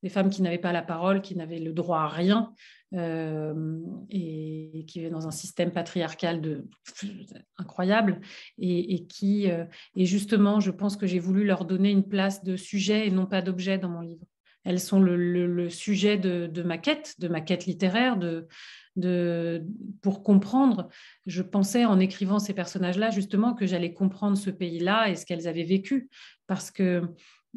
des 0.03 0.09
femmes 0.09 0.31
qui 0.31 0.43
n'avaient 0.43 0.59
pas 0.59 0.73
la 0.73 0.83
parole, 0.83 1.23
qui 1.23 1.37
n'avaient 1.37 1.59
le 1.59 1.73
droit 1.73 2.01
à 2.01 2.09
rien, 2.09 2.53
euh, 2.95 3.81
et, 4.09 4.87
qui 4.87 5.05
est 5.05 5.11
dans 5.11 5.27
un 5.27 5.31
système 5.31 5.73
patriarcal 5.73 6.41
de, 6.41 6.67
incroyable 7.59 8.21
et, 8.59 9.05
qui 9.07 9.51
euh, 9.51 9.67
et 9.95 10.07
justement 10.07 10.59
je 10.59 10.71
pense 10.71 10.97
que 10.97 11.07
j'ai 11.07 11.19
voulu 11.19 11.45
leur 11.45 11.67
donner 11.67 11.91
une 11.91 12.09
place 12.09 12.43
de 12.43 12.57
sujet 12.57 13.07
et 13.07 13.11
non 13.11 13.27
pas 13.27 13.43
d'objet 13.43 13.77
dans 13.77 13.91
mon 13.91 14.01
livre. 14.01 14.25
Elles 14.65 14.81
sont 14.81 15.01
le, 15.01 15.69
sujet 15.69 16.17
de, 16.17 16.63
ma 16.63 16.79
quête 16.79 17.15
de 17.19 17.29
ma 17.29 17.43
quête 17.43 17.67
littéraire 17.67 18.17
de, 18.17 18.49
de, 18.97 19.63
pour 20.01 20.23
comprendre. 20.23 20.89
Je 21.27 21.43
pensais 21.43 21.85
en 21.85 22.01
écrivant 22.01 22.39
ces 22.39 22.55
personnages 22.55 22.99
là 22.99 23.11
justement 23.11 23.53
que 23.53 23.67
j'allais 23.67 23.93
comprendre 23.93 24.39
ce 24.39 24.49
pays 24.49 24.79
là 24.79 25.11
et 25.11 25.17
ce 25.17 25.27
qu'elles 25.27 25.47
avaient 25.47 25.63
vécu. 25.63 26.09
Parce 26.47 26.71
que 26.71 27.03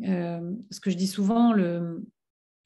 euh, 0.03 0.51
ce 0.71 0.79
que 0.81 0.89
je 0.89 0.97
dis 0.97 1.07
souvent 1.07 1.53
le 1.53 2.03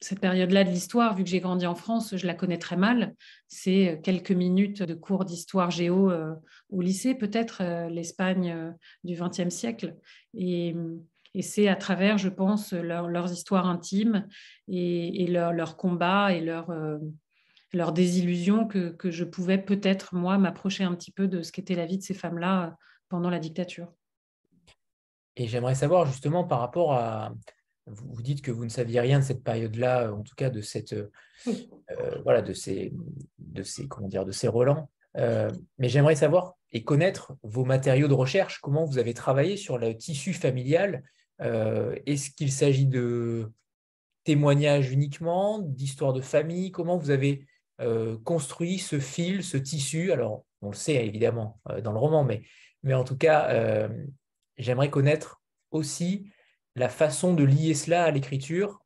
cette 0.00 0.20
période-là 0.20 0.64
de 0.64 0.70
l'histoire, 0.70 1.14
vu 1.14 1.24
que 1.24 1.30
j'ai 1.30 1.40
grandi 1.40 1.66
en 1.66 1.74
France, 1.74 2.16
je 2.16 2.26
la 2.26 2.34
connais 2.34 2.58
très 2.58 2.76
mal. 2.76 3.14
C'est 3.48 4.00
quelques 4.02 4.32
minutes 4.32 4.82
de 4.82 4.94
cours 4.94 5.24
d'histoire 5.24 5.70
géo 5.70 6.10
euh, 6.10 6.34
au 6.70 6.82
lycée, 6.82 7.14
peut-être 7.14 7.62
euh, 7.62 7.88
l'Espagne 7.88 8.50
euh, 8.50 8.70
du 9.04 9.14
XXe 9.14 9.48
siècle. 9.48 9.96
Et, 10.34 10.74
c'est 11.42 11.68
à 11.68 11.76
travers, 11.76 12.16
je 12.16 12.30
pense, 12.30 12.72
leurs 12.72 13.30
histoires 13.30 13.66
intimes 13.66 14.26
et, 14.68 15.26
leurs 15.26 15.76
combats 15.76 16.32
et 16.32 16.40
leurs 16.40 16.72
leur 17.74 17.92
désillusions 17.92 18.66
que, 18.66 18.96
je 19.10 19.22
pouvais 19.22 19.58
peut-être, 19.58 20.14
moi, 20.14 20.38
m'approcher 20.38 20.84
un 20.84 20.94
petit 20.94 21.10
peu 21.10 21.28
de 21.28 21.42
ce 21.42 21.52
qu'était 21.52 21.74
la 21.74 21.84
vie 21.84 21.98
de 21.98 22.02
ces 22.02 22.14
femmes-là 22.14 22.78
pendant 23.10 23.28
la 23.28 23.38
dictature. 23.38 23.92
Et 25.36 25.46
j'aimerais 25.46 25.74
savoir 25.74 26.06
justement 26.06 26.42
par 26.42 26.60
rapport 26.60 26.94
à, 26.94 27.34
vous, 27.86 28.22
dites 28.22 28.42
que 28.42 28.50
vous 28.50 28.64
ne 28.64 28.70
saviez 28.70 29.00
rien 29.00 29.20
de 29.20 29.24
cette 29.24 29.44
période-là, 29.44 30.12
en 30.12 30.22
tout 30.22 30.34
cas 30.34 30.50
de 30.50 30.60
cette, 30.60 30.92
euh, 30.92 31.08
voilà, 32.24 32.42
de 32.42 32.52
ces, 32.52 32.92
de 33.38 33.62
ces, 33.62 33.86
comment 33.86 34.08
dire, 34.08 34.24
de 34.24 34.32
ces 34.32 34.48
relents. 34.48 34.90
Euh, 35.16 35.50
mais 35.78 35.88
j'aimerais 35.88 36.16
savoir 36.16 36.54
et 36.72 36.84
connaître 36.84 37.36
vos 37.42 37.64
matériaux 37.64 38.08
de 38.08 38.14
recherche. 38.14 38.60
Comment 38.60 38.84
vous 38.84 38.98
avez 38.98 39.14
travaillé 39.14 39.56
sur 39.56 39.78
le 39.78 39.96
tissu 39.96 40.32
familial? 40.32 41.04
Euh, 41.40 41.96
Est-ce 42.06 42.30
qu'il 42.30 42.52
s'agit 42.52 42.86
de 42.86 43.50
témoignages 44.24 44.90
uniquement, 44.90 45.60
d'histoires 45.60 46.12
de 46.12 46.20
famille? 46.20 46.70
Comment 46.72 46.98
vous 46.98 47.10
avez 47.10 47.46
construit 48.24 48.78
ce 48.78 48.98
fil, 48.98 49.44
ce 49.44 49.58
tissu? 49.58 50.10
Alors, 50.10 50.46
on 50.62 50.70
le 50.70 50.74
sait 50.74 51.06
évidemment 51.06 51.60
dans 51.84 51.92
le 51.92 51.98
roman, 51.98 52.24
mais, 52.24 52.40
mais 52.82 52.94
en 52.94 53.04
tout 53.04 53.18
cas, 53.18 53.88
j'aimerais 54.56 54.88
connaître 54.88 55.42
aussi 55.70 56.30
la 56.76 56.88
façon 56.88 57.34
de 57.34 57.42
lier 57.42 57.74
cela 57.74 58.04
à 58.04 58.10
l'écriture 58.10 58.80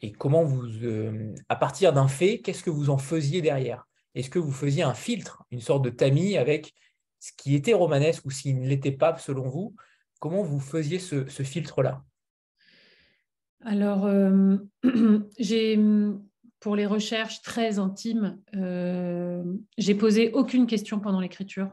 et 0.00 0.12
comment 0.12 0.44
vous, 0.44 0.66
euh, 0.84 1.34
à 1.48 1.56
partir 1.56 1.92
d'un 1.92 2.08
fait, 2.08 2.40
qu'est-ce 2.40 2.62
que 2.62 2.70
vous 2.70 2.90
en 2.90 2.98
faisiez 2.98 3.42
derrière? 3.42 3.86
Est-ce 4.14 4.30
que 4.30 4.38
vous 4.38 4.52
faisiez 4.52 4.82
un 4.82 4.94
filtre, 4.94 5.42
une 5.50 5.60
sorte 5.60 5.84
de 5.84 5.90
tamis 5.90 6.36
avec 6.36 6.74
ce 7.18 7.32
qui 7.36 7.54
était 7.54 7.74
romanesque 7.74 8.24
ou 8.24 8.30
s'il 8.30 8.60
ne 8.60 8.68
l'était 8.68 8.92
pas 8.92 9.16
selon 9.18 9.48
vous? 9.48 9.74
Comment 10.20 10.42
vous 10.42 10.60
faisiez 10.60 10.98
ce, 10.98 11.24
filtre-là? 11.26 12.04
Alors, 13.64 14.06
euh, 14.06 14.56
j'ai 15.38 15.78
pour 16.60 16.76
les 16.76 16.86
recherches 16.86 17.42
très 17.42 17.78
intimes, 17.78 18.40
euh, 18.54 19.44
j'ai 19.76 19.94
posé 19.94 20.30
aucune 20.32 20.66
question 20.66 20.98
pendant 20.98 21.20
l'écriture 21.20 21.70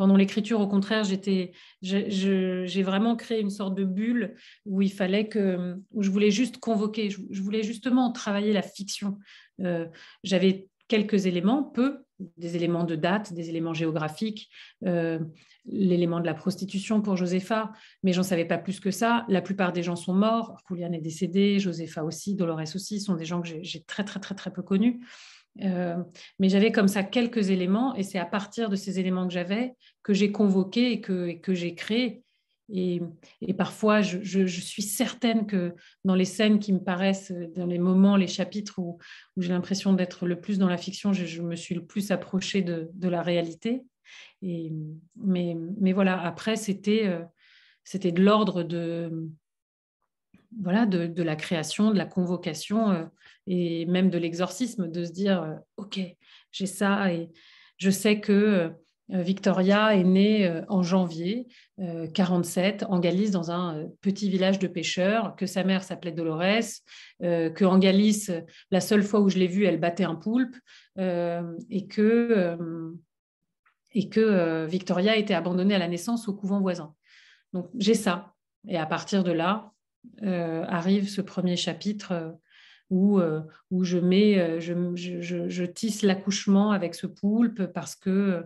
pendant 0.00 0.16
l'écriture, 0.16 0.60
au 0.60 0.66
contraire, 0.66 1.04
j'étais, 1.04 1.52
j'ai 1.82 2.82
vraiment 2.82 3.16
créé 3.16 3.38
une 3.38 3.50
sorte 3.50 3.74
de 3.74 3.84
bulle 3.84 4.34
où 4.64 4.80
il 4.80 4.90
fallait 4.90 5.28
que, 5.28 5.76
où 5.90 6.02
je 6.02 6.08
voulais 6.08 6.30
juste 6.30 6.56
convoquer, 6.56 7.10
je, 7.10 7.42
voulais 7.42 7.62
justement 7.62 8.10
travailler 8.10 8.54
la 8.54 8.62
fiction. 8.62 9.18
Euh, 9.60 9.84
j'avais 10.24 10.68
quelques 10.88 11.26
éléments, 11.26 11.62
peu, 11.62 11.98
des 12.38 12.56
éléments 12.56 12.84
de 12.84 12.96
date, 12.96 13.34
des 13.34 13.50
éléments 13.50 13.74
géographiques, 13.74 14.48
euh, 14.86 15.18
l'élément 15.66 16.20
de 16.20 16.26
la 16.26 16.32
prostitution 16.32 17.02
pour 17.02 17.18
Josepha, 17.18 17.70
mais 18.02 18.14
j'en 18.14 18.22
savais 18.22 18.46
pas 18.46 18.56
plus 18.56 18.80
que 18.80 18.90
ça. 18.90 19.26
La 19.28 19.42
plupart 19.42 19.74
des 19.74 19.82
gens 19.82 19.96
sont 19.96 20.14
morts. 20.14 20.56
Julian 20.70 20.92
est 20.92 21.02
décédé, 21.02 21.58
Josepha 21.58 22.04
aussi, 22.04 22.36
Dolores 22.36 22.74
aussi, 22.74 23.02
sont 23.02 23.16
des 23.16 23.26
gens 23.26 23.42
que 23.42 23.48
j'ai 23.60 23.82
très 23.82 24.04
très 24.04 24.18
très 24.18 24.34
très 24.34 24.50
peu 24.50 24.62
connus. 24.62 25.02
Euh, 25.62 25.96
mais 26.38 26.48
j'avais 26.48 26.72
comme 26.72 26.88
ça 26.88 27.02
quelques 27.02 27.50
éléments, 27.50 27.94
et 27.94 28.02
c'est 28.02 28.18
à 28.18 28.24
partir 28.24 28.68
de 28.68 28.76
ces 28.76 28.98
éléments 29.00 29.26
que 29.26 29.32
j'avais 29.32 29.74
que 30.02 30.14
j'ai 30.14 30.32
convoqué 30.32 30.92
et 30.92 31.00
que, 31.00 31.32
que 31.38 31.54
j'ai 31.54 31.74
créé. 31.74 32.22
Et, 32.72 33.00
parfois, 33.58 34.00
je, 34.00 34.46
suis 34.46 34.82
certaine 34.82 35.46
que 35.46 35.74
dans 36.04 36.14
les 36.14 36.24
scènes 36.24 36.60
qui 36.60 36.72
me 36.72 36.78
paraissent, 36.78 37.32
dans 37.56 37.66
les 37.66 37.80
moments, 37.80 38.16
les 38.16 38.28
chapitres 38.28 38.78
où, 38.78 38.98
j'ai 39.36 39.48
l'impression 39.48 39.92
d'être 39.92 40.26
le 40.26 40.40
plus 40.40 40.58
dans 40.58 40.68
la 40.68 40.76
fiction, 40.76 41.12
je, 41.12 41.42
me 41.42 41.56
suis 41.56 41.74
le 41.74 41.84
plus 41.84 42.12
approchée 42.12 42.62
de, 42.62 43.08
la 43.08 43.22
réalité. 43.22 43.82
Mais, 44.40 44.70
mais 45.16 45.92
voilà, 45.92 46.20
après, 46.22 46.54
c'était 46.54 47.06
euh, 47.06 47.22
c'était 47.84 48.12
de 48.12 48.22
l'ordre 48.22 48.62
de, 48.62 49.28
voilà, 50.58 50.86
de, 50.86 51.06
de, 51.06 51.22
la 51.22 51.36
création, 51.36 51.90
de 51.90 51.98
la 51.98 52.06
convocation 52.06 52.90
euh, 52.90 53.04
et 53.46 53.86
même 53.86 54.10
de 54.10 54.18
l'exorcisme, 54.18 54.90
de 54.90 55.04
se 55.04 55.12
dire, 55.12 55.42
euh, 55.42 55.54
OK, 55.76 56.00
j'ai 56.52 56.66
ça 56.66 57.12
et 57.12 57.30
je 57.76 57.90
sais 57.90 58.20
que 58.20 58.72
Victoria 59.08 59.96
est 59.96 60.04
née 60.04 60.62
en 60.68 60.82
janvier 60.84 61.48
47 62.14 62.84
en 62.88 63.00
Galice, 63.00 63.30
dans 63.32 63.50
un 63.50 63.88
petit 64.02 64.28
village 64.28 64.58
de 64.58 64.68
pêcheurs, 64.68 65.34
que 65.34 65.46
sa 65.46 65.64
mère 65.64 65.82
s'appelait 65.82 66.12
Dolores, 66.12 66.82
que 67.20 67.64
en 67.64 67.78
Galice, 67.78 68.30
la 68.70 68.80
seule 68.80 69.02
fois 69.02 69.20
où 69.20 69.30
je 69.30 69.38
l'ai 69.38 69.46
vue, 69.46 69.64
elle 69.64 69.80
battait 69.80 70.04
un 70.04 70.14
poulpe, 70.14 70.54
et 70.98 71.86
que 71.88 72.56
et 73.92 74.08
que 74.08 74.20
euh, 74.20 74.66
Victoria 74.66 75.16
été 75.16 75.34
abandonnée 75.34 75.74
à 75.74 75.78
la 75.78 75.88
naissance 75.88 76.28
au 76.28 76.34
couvent 76.34 76.60
voisin. 76.60 76.94
Donc 77.52 77.68
j'ai 77.76 77.94
ça. 77.94 78.34
Et 78.68 78.78
à 78.78 78.86
partir 78.86 79.24
de 79.24 79.32
là, 79.32 79.72
euh, 80.22 80.64
arrive 80.66 81.08
ce 81.08 81.20
premier 81.20 81.56
chapitre 81.56 82.12
euh, 82.12 82.30
où, 82.90 83.20
où 83.70 83.84
je, 83.84 83.98
mets, 83.98 84.60
je 84.60 85.64
tisse 85.64 86.02
l'accouchement 86.02 86.72
avec 86.72 86.96
ce 86.96 87.06
poulpe 87.06 87.66
parce 87.66 87.94
que 87.94 88.42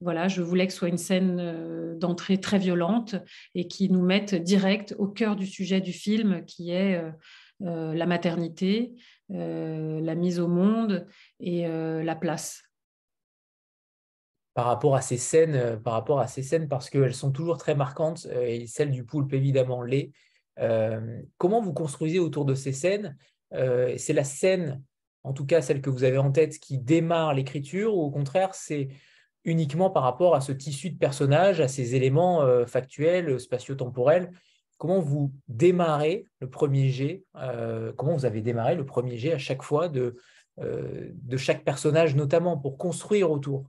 voilà, 0.00 0.26
je 0.26 0.42
voulais 0.42 0.66
que 0.66 0.72
ce 0.72 0.80
soit 0.80 0.88
une 0.88 0.98
scène 0.98 1.96
d'entrée 2.00 2.40
très 2.40 2.58
violente 2.58 3.14
et 3.54 3.68
qui 3.68 3.88
nous 3.90 4.02
mette 4.02 4.34
direct 4.34 4.96
au 4.98 5.06
cœur 5.06 5.36
du 5.36 5.46
sujet 5.46 5.80
du 5.80 5.92
film 5.92 6.44
qui 6.46 6.72
est 6.72 7.00
la 7.60 8.06
maternité, 8.06 8.92
la 9.28 10.14
mise 10.16 10.40
au 10.40 10.48
monde 10.48 11.06
et 11.38 11.68
la 11.68 12.16
place 12.16 12.64
par 14.54 14.66
rapport 14.66 14.94
à 14.94 15.00
ces 15.00 15.16
scènes, 15.16 15.54
euh, 15.54 15.76
par 15.76 15.94
rapport 15.94 16.20
à 16.20 16.26
ces 16.26 16.42
scènes 16.42 16.68
parce 16.68 16.90
qu'elles 16.90 17.14
sont 17.14 17.32
toujours 17.32 17.58
très 17.58 17.74
marquantes 17.74 18.26
euh, 18.30 18.44
et 18.46 18.66
celle 18.66 18.90
du 18.90 19.04
poulpe 19.04 19.32
évidemment 19.32 19.82
l'est. 19.82 20.12
Euh, 20.58 21.20
comment 21.38 21.60
vous 21.60 21.72
construisez 21.72 22.18
autour 22.18 22.44
de 22.44 22.54
ces 22.54 22.72
scènes? 22.72 23.16
C'est 23.98 24.14
la 24.14 24.24
scène, 24.24 24.82
en 25.24 25.34
tout 25.34 25.44
cas 25.44 25.60
celle 25.60 25.82
que 25.82 25.90
vous 25.90 26.04
avez 26.04 26.16
en 26.16 26.32
tête, 26.32 26.58
qui 26.58 26.78
démarre 26.78 27.34
l'écriture 27.34 27.94
ou 27.94 28.00
au 28.00 28.10
contraire 28.10 28.54
c'est 28.54 28.88
uniquement 29.44 29.90
par 29.90 30.04
rapport 30.04 30.34
à 30.34 30.40
ce 30.40 30.52
tissu 30.52 30.88
de 30.88 30.96
personnages, 30.96 31.60
à 31.60 31.68
ces 31.68 31.94
éléments 31.94 32.46
factuels, 32.66 33.38
spatio-temporels? 33.38 34.30
Comment 34.78 35.00
vous 35.00 35.34
démarrez 35.48 36.24
le 36.40 36.48
premier 36.48 36.88
jet 36.88 37.24
Comment 37.34 38.16
vous 38.16 38.24
avez 38.24 38.40
démarré 38.40 38.74
le 38.74 38.86
premier 38.86 39.18
jet 39.18 39.34
à 39.34 39.38
chaque 39.38 39.62
fois 39.62 39.90
de, 39.90 40.16
de 40.56 41.36
chaque 41.36 41.62
personnage, 41.62 42.16
notamment 42.16 42.56
pour 42.56 42.78
construire 42.78 43.30
autour? 43.30 43.66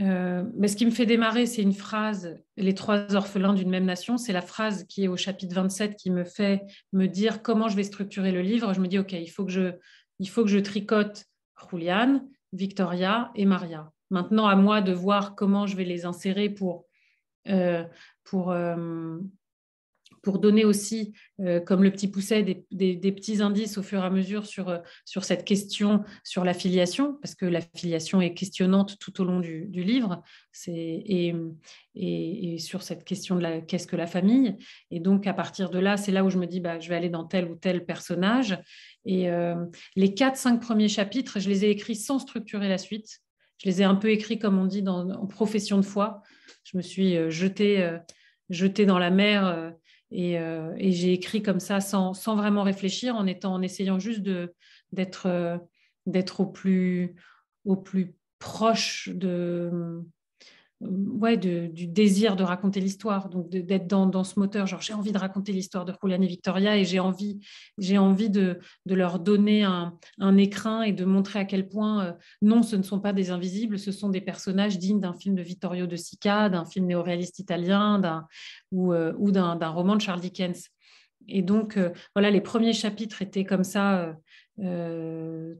Euh, 0.00 0.44
mais 0.56 0.68
ce 0.68 0.76
qui 0.76 0.86
me 0.86 0.90
fait 0.90 1.06
démarrer, 1.06 1.46
c'est 1.46 1.62
une 1.62 1.72
phrase, 1.72 2.36
les 2.56 2.74
trois 2.74 3.14
orphelins 3.14 3.54
d'une 3.54 3.70
même 3.70 3.84
nation, 3.84 4.16
c'est 4.16 4.32
la 4.32 4.42
phrase 4.42 4.84
qui 4.84 5.04
est 5.04 5.08
au 5.08 5.16
chapitre 5.16 5.54
27 5.54 5.96
qui 5.96 6.10
me 6.10 6.24
fait 6.24 6.62
me 6.92 7.06
dire 7.06 7.42
comment 7.42 7.68
je 7.68 7.76
vais 7.76 7.84
structurer 7.84 8.32
le 8.32 8.40
livre. 8.40 8.72
Je 8.74 8.80
me 8.80 8.88
dis, 8.88 8.98
OK, 8.98 9.12
il 9.12 9.28
faut 9.28 9.44
que 9.44 9.52
je, 9.52 10.58
tricote 10.58 11.26
Juliane, 11.70 12.26
Victoria 12.52 13.30
et 13.34 13.44
Maria. 13.44 13.90
Maintenant, 14.10 14.46
à 14.46 14.56
moi 14.56 14.80
de 14.80 14.92
voir 14.92 15.34
comment 15.34 15.66
je 15.66 15.76
vais 15.76 15.84
les 15.84 16.06
insérer 16.06 16.48
pour, 16.48 16.86
euh, 17.48 17.84
euh, 18.34 19.20
pour 20.24 20.38
donner 20.38 20.64
aussi, 20.64 21.12
euh, 21.40 21.60
comme 21.60 21.84
le 21.84 21.92
petit 21.92 22.08
pousset, 22.08 22.42
des, 22.42 23.12
petits 23.12 23.42
indices 23.42 23.76
au 23.78 23.82
fur 23.82 24.02
et 24.02 24.06
à 24.06 24.10
mesure 24.10 24.46
sur, 24.46 24.70
euh, 24.70 24.78
sur 25.04 25.22
cette 25.22 25.44
question, 25.44 26.02
sur 26.24 26.44
la 26.44 26.54
filiation, 26.54 27.18
parce 27.22 27.34
que 27.34 27.44
la 27.44 27.60
filiation 27.60 28.20
est 28.20 28.32
questionnante 28.34 28.98
tout 28.98 29.20
au 29.20 29.24
long 29.24 29.38
du, 29.38 29.68
livre, 29.70 30.22
et, 30.66 31.34
et, 31.94 32.58
sur 32.58 32.82
cette 32.82 33.04
question 33.04 33.36
de 33.36 33.60
qu'est-ce 33.60 33.86
que 33.86 33.96
la 33.96 34.06
famille. 34.06 34.56
Et 34.90 34.98
donc, 34.98 35.26
à 35.26 35.34
partir 35.34 35.68
de 35.70 35.78
là, 35.78 35.96
c'est 35.96 36.10
là 36.10 36.24
où 36.24 36.30
je 36.30 36.38
me 36.38 36.46
dis, 36.46 36.60
bah, 36.60 36.80
je 36.80 36.88
vais 36.88 36.96
aller 36.96 37.10
dans 37.10 37.24
tel 37.24 37.44
ou 37.44 37.54
tel 37.54 37.84
personnage. 37.84 38.58
Et 39.04 39.30
euh, 39.30 39.54
les 39.94 40.14
quatre, 40.14 40.36
cinq 40.36 40.60
premiers 40.60 40.88
chapitres, 40.88 41.38
je 41.38 41.50
les 41.50 41.66
ai 41.66 41.70
écrits 41.70 41.96
sans 41.96 42.18
structurer 42.18 42.68
la 42.68 42.78
suite. 42.78 43.20
Je 43.62 43.68
les 43.68 43.82
ai 43.82 43.84
un 43.84 43.94
peu 43.94 44.08
écrits, 44.08 44.38
comme 44.38 44.58
on 44.58 44.66
dit, 44.66 44.82
en 44.88 45.26
profession 45.26 45.76
de 45.76 45.84
foi. 45.84 46.22
Je 46.64 46.76
me 46.78 46.82
suis 46.82 47.30
jetée, 47.30 47.88
jetée 48.48 48.86
dans 48.86 48.98
la 48.98 49.10
mer 49.10 49.74
euh, 50.16 50.74
et, 50.78 50.92
j'ai 50.92 51.12
écrit 51.12 51.42
comme 51.42 51.60
ça 51.60 51.80
sans, 51.80 52.12
vraiment 52.36 52.62
réfléchir, 52.62 53.16
en, 53.16 53.26
étant, 53.26 53.54
en 53.54 53.62
essayant 53.62 53.98
juste 53.98 54.20
d'être 54.92 55.26
euh, 55.26 55.58
au 56.38 56.46
plus, 56.46 57.14
au 57.64 57.76
plus 57.76 58.14
proche 58.38 59.08
de, 59.12 60.02
ouais, 60.80 61.36
du 61.36 61.86
désir 61.86 62.36
de 62.36 62.42
raconter 62.42 62.80
l'histoire, 62.80 63.28
donc 63.28 63.48
d'être 63.48 63.86
dans, 63.86 64.24
ce 64.24 64.38
moteur. 64.38 64.66
Genre, 64.66 64.80
j'ai 64.80 64.92
envie 64.92 65.12
de 65.12 65.18
raconter 65.18 65.52
l'histoire 65.52 65.84
de 65.84 65.92
Julian 66.02 66.20
et 66.20 66.26
Victoria 66.26 66.76
et 66.76 66.84
j'ai 66.84 67.00
envie, 67.00 67.40
j'ai 67.78 67.98
envie 67.98 68.30
de, 68.30 68.58
leur 68.86 69.18
donner 69.18 69.64
un, 69.64 69.92
écrin 70.36 70.82
et 70.82 70.92
de 70.92 71.04
montrer 71.04 71.38
à 71.38 71.44
quel 71.44 71.68
point, 71.68 72.04
euh, 72.04 72.12
non, 72.42 72.62
ce 72.62 72.76
ne 72.76 72.82
sont 72.82 73.00
pas 73.00 73.12
des 73.12 73.30
invisibles, 73.30 73.78
ce 73.78 73.92
sont 73.92 74.08
des 74.08 74.20
personnages 74.20 74.78
dignes 74.78 75.00
d'un 75.00 75.14
film 75.14 75.34
de 75.34 75.42
Vittorio 75.42 75.86
De 75.86 75.96
Sica, 75.96 76.48
d'un 76.48 76.64
film 76.64 76.86
néoréaliste 76.86 77.38
italien 77.38 78.00
ou, 78.72 78.92
euh, 78.92 79.12
ou 79.18 79.30
d'un, 79.30 79.56
roman 79.68 79.96
de 79.96 80.00
Charles 80.00 80.20
Dickens. 80.20 80.68
Et 81.28 81.42
donc, 81.42 81.76
euh, 81.76 81.90
voilà, 82.14 82.30
les 82.30 82.40
premiers 82.40 82.72
chapitres 82.72 83.22
étaient 83.22 83.44
comme 83.44 83.64
ça, 83.64 84.16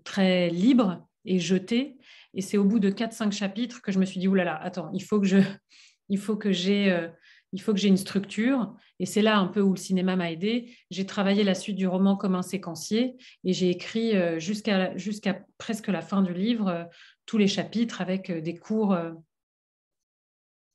très 0.05 0.51
libres 0.51 1.05
et 1.25 1.41
jetés. 1.41 1.97
Et 2.35 2.43
c'est 2.43 2.57
au 2.57 2.65
bout 2.65 2.79
de 2.79 2.91
4-5 2.91 3.33
chapitres 3.33 3.83
que 3.83 3.93
je 3.93 3.99
me 3.99 4.05
suis 4.05 4.21
dit, 4.21 4.29
oulala, 4.29 4.57
attends, 4.57 4.91
il 4.93 5.03
faut 5.03 5.21
que 5.21 5.27
je, 5.27 5.39
il 6.09 6.19
faut 6.19 6.37
que 6.37 6.53
j'ai, 6.53 6.91
euh, 6.91 7.09
il 7.53 7.61
faut 7.61 7.73
que 7.73 7.79
j'ai 7.79 7.89
une 7.89 7.97
structure. 7.97 8.75
Et 9.01 9.07
c'est 9.07 9.23
là 9.23 9.39
un 9.39 9.47
peu 9.47 9.61
où 9.61 9.73
le 9.73 9.79
cinéma 9.79 10.17
m'a 10.17 10.31
aidé. 10.31 10.77
J'ai 10.91 11.07
travaillé 11.07 11.45
la 11.45 11.55
suite 11.55 11.77
du 11.77 11.87
roman 11.87 12.17
comme 12.17 12.35
un 12.35 12.43
séquencier 12.43 13.17
et 13.45 13.53
j'ai 13.53 13.71
écrit 13.71 14.17
euh, 14.17 14.39
jusqu'à, 14.39 14.97
jusqu'à 14.97 15.41
presque 15.59 15.89
la 15.89 16.01
fin 16.01 16.23
du 16.23 16.35
livre 16.35 16.69
euh, 16.69 16.85
tous 17.27 17.39
les 17.39 17.49
chapitres 17.49 18.01
avec 18.01 18.31
des 18.31 18.55
cours 18.55 18.95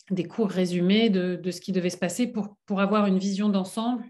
des 0.10 0.24
cours 0.24 0.50
résumés 0.50 1.12
de, 1.12 1.36
de, 1.36 1.52
ce 1.52 1.62
qui 1.62 1.72
devait 1.72 1.92
se 1.92 1.98
passer 1.98 2.26
pour, 2.26 2.58
pour 2.66 2.82
avoir 2.82 3.06
une 3.06 3.20
vision 3.20 3.50
d'ensemble 3.50 4.04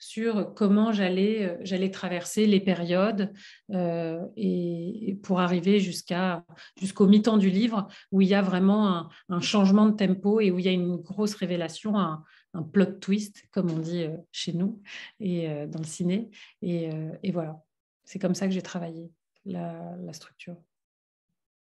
sur 0.00 0.54
comment 0.54 0.92
j'allais 0.92 1.44
euh, 1.44 1.56
j'allais 1.60 1.90
traverser 1.90 2.46
les 2.46 2.58
périodes 2.58 3.32
euh, 3.70 4.26
et, 4.36 5.18
pour 5.22 5.40
arriver 5.40 5.78
jusqu'à 5.78 6.44
jusqu'au 6.80 7.06
mi-temps 7.06 7.36
du 7.36 7.50
livre 7.50 7.86
où 8.10 8.22
il 8.22 8.28
y 8.28 8.34
a 8.34 8.42
vraiment 8.42 9.10
un, 9.28 9.40
changement 9.40 9.86
de 9.86 9.94
tempo 9.94 10.40
et 10.40 10.50
où 10.50 10.58
il 10.58 10.64
y 10.64 10.68
a 10.68 10.72
une 10.72 10.96
grosse 10.96 11.34
révélation, 11.34 11.96
un, 11.96 12.24
plot 12.72 12.98
twist 13.00 13.44
comme 13.52 13.70
on 13.70 13.78
dit 13.78 14.04
euh, 14.04 14.16
chez 14.32 14.52
nous 14.52 14.82
et 15.20 15.46
dans 15.66 15.78
le 15.78 15.84
ciné 15.84 16.30
et, 16.62 16.90
voilà 17.32 17.62
c'est 18.04 18.18
comme 18.18 18.34
ça 18.34 18.46
que 18.46 18.52
j'ai 18.52 18.62
travaillé 18.62 19.12
la, 19.44 19.96
la, 20.00 20.12
structure. 20.12 20.56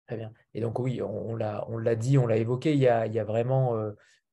Très 0.06 0.18
bien. 0.18 0.32
Et 0.54 0.62
donc 0.62 0.78
oui, 0.78 1.02
on, 1.02 1.32
on 1.32 1.78
l'a 1.78 1.96
dit, 1.96 2.20
on 2.20 2.28
l'a 2.28 2.38
évoqué, 2.38 2.74
il 2.74 2.80
y 2.80 2.88
a, 2.88 3.08
il 3.08 3.14
y 3.14 3.20
a 3.20 3.24
vraiment 3.24 3.74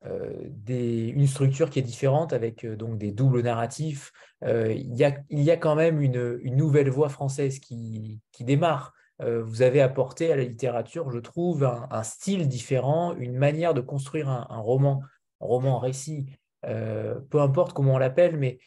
une 0.05 1.27
structure 1.27 1.71
qui 1.71 1.79
est 1.79 1.83
différente 1.83 2.33
avec 2.33 2.65
euh, 2.65 2.77
donc 2.77 2.99
des 2.99 3.12
doubles 3.12 3.43
narratifs. 3.43 4.12
Euh, 4.45 4.73
il, 4.73 4.95
y 4.97 5.05
a, 5.51 5.57
quand 5.57 5.75
même 5.75 6.01
une, 6.01 6.38
nouvelle 6.57 6.91
voix 6.91 7.09
française 7.09 7.59
qui, 7.61 8.21
démarre. 8.41 8.93
vous 9.21 9.62
avez 9.62 9.81
apporté 9.81 10.33
à 10.33 10.37
la 10.37 10.43
littérature, 10.43 11.11
je 11.12 11.21
trouve, 11.21 11.62
un, 11.65 12.03
style 12.03 12.49
différent, 12.49 13.15
une 13.15 13.37
manière 13.37 13.73
de 13.73 13.81
construire 13.81 14.29
un, 14.29 14.59
roman, 14.59 15.01
un 15.41 15.47
roman, 15.47 15.79
récit, 15.79 16.27
peu 16.62 17.41
importe 17.41 17.73
comment 17.73 17.95
on 17.95 17.99
l'appelle, 17.99 18.37
mais 18.37 18.59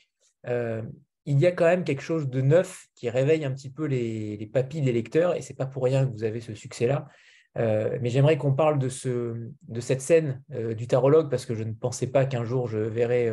il 1.26 1.40
y 1.40 1.46
a 1.46 1.52
quand 1.52 1.66
même 1.66 1.84
quelque 1.84 2.02
chose 2.02 2.30
de 2.30 2.40
neuf 2.40 2.88
qui 2.96 3.10
réveille 3.10 3.44
un 3.44 3.52
petit 3.52 3.70
peu 3.70 3.84
les, 3.84 4.38
les 4.38 4.46
papilles 4.46 4.82
des 4.82 4.94
lecteurs, 4.94 5.36
et 5.36 5.42
c'est 5.42 5.56
pas 5.56 5.66
pour 5.66 5.84
rien 5.84 6.06
que 6.06 6.14
vous 6.14 6.24
avez 6.24 6.40
ce 6.40 6.56
succès-là. 6.56 7.10
Mais 7.56 8.10
j'aimerais 8.10 8.38
qu'on 8.38 8.54
parle 8.54 8.80
de, 8.80 8.90
ce, 8.90 9.50
de 9.68 9.80
cette 9.80 10.02
scène 10.02 10.42
du 10.50 10.88
tarologue 10.88 11.30
parce 11.30 11.46
que 11.46 11.56
je 11.56 11.64
ne 11.64 11.74
pensais 11.74 12.08
pas 12.08 12.26
qu'un 12.26 12.44
jour 12.44 12.68
je 12.68 12.80
verrais 12.80 13.32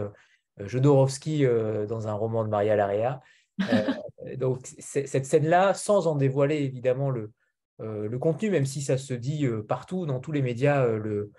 Jodorowsky 0.60 1.44
dans 1.88 2.06
un 2.06 2.12
roman 2.12 2.44
de 2.44 2.48
Maria 2.48 2.76
Larrea. 2.76 3.20
donc 4.36 4.66
cette 4.78 5.26
scène-là, 5.26 5.74
sans 5.74 6.06
en 6.06 6.14
dévoiler 6.14 6.56
évidemment 6.56 7.10
le, 7.10 7.32
le 7.80 8.18
contenu, 8.18 8.50
même 8.50 8.66
si 8.66 8.80
ça 8.80 8.96
se 8.96 9.14
dit 9.14 9.44
partout 9.68 10.06
dans 10.06 10.20
tous 10.20 10.32
les 10.32 10.42
médias, 10.42 10.86
le, 10.86 11.32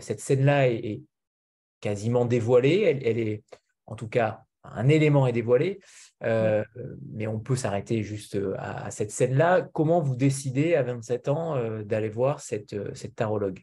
cette 0.00 0.20
scène-là 0.20 0.68
est, 0.68 1.00
quasiment 1.80 2.24
dévoilée. 2.24 3.00
Elle, 3.04 3.18
est, 3.18 3.42
en 3.86 3.96
tout 3.96 4.08
cas, 4.08 4.44
un 4.74 4.88
élément 4.88 5.26
est 5.26 5.32
dévoilé, 5.32 5.80
euh, 6.24 6.64
mais 7.12 7.26
on 7.26 7.38
peut 7.38 7.56
s'arrêter 7.56 8.02
juste 8.02 8.36
euh, 8.36 8.54
à, 8.58 8.90
cette 8.90 9.10
scène-là. 9.10 9.62
Comment 9.72 10.00
vous 10.00 10.16
décidez 10.16 10.74
à 10.74 10.82
27 10.82 11.28
ans 11.28 11.56
euh, 11.56 11.82
d'aller 11.82 12.08
voir 12.08 12.40
cette, 12.40 12.76
cette 12.94 13.14
tarologue? 13.14 13.62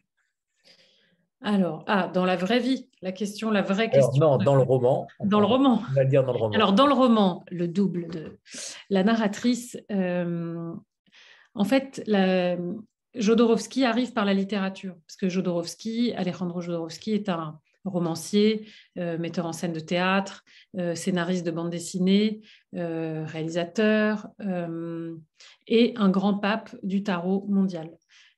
Alors, 1.42 1.84
ah, 1.86 2.08
dans 2.08 2.24
la 2.24 2.36
vraie 2.36 2.60
vie, 2.60 2.88
la 3.02 3.12
question, 3.12 3.50
la 3.50 3.60
vraie 3.60 3.90
question. 3.90 4.18
non, 4.18 4.38
dans 4.38 4.54
le 4.54 4.62
roman. 4.62 5.06
Dans 5.24 5.40
le 5.40 5.46
roman. 5.46 5.82
On 5.90 5.94
va 5.94 6.04
le 6.04 6.08
dire 6.08 6.24
dans 6.24 6.32
le 6.32 6.38
roman. 6.38 6.54
Alors, 6.54 6.72
dans 6.72 6.86
le 6.86 6.94
roman, 6.94 7.44
le 7.50 7.68
double 7.68 8.08
de 8.08 8.38
la 8.88 9.04
narratrice, 9.04 9.76
en 9.90 11.64
fait, 11.64 12.02
la, 12.06 12.56
Jodorowsky 13.14 13.84
arrive 13.84 14.12
par 14.12 14.24
la 14.24 14.34
littérature, 14.34 14.96
parce 15.06 15.16
que 15.16 15.28
Jodorowsky, 15.28 16.14
Alejandro 16.16 16.60
Jodorowsky 16.60 17.12
est 17.12 17.28
un, 17.28 17.60
romancier, 17.84 18.66
euh, 18.98 19.18
metteur 19.18 19.46
en 19.46 19.52
scène 19.52 19.72
de 19.72 19.80
théâtre, 19.80 20.44
euh, 20.78 20.94
scénariste 20.94 21.44
de 21.44 21.50
bande 21.50 21.70
dessinée, 21.70 22.40
euh, 22.74 23.24
réalisateur 23.26 24.28
et 25.66 25.94
un 25.96 26.08
grand 26.08 26.34
pape 26.34 26.74
du 26.82 27.02
tarot 27.02 27.46
mondial. 27.48 27.90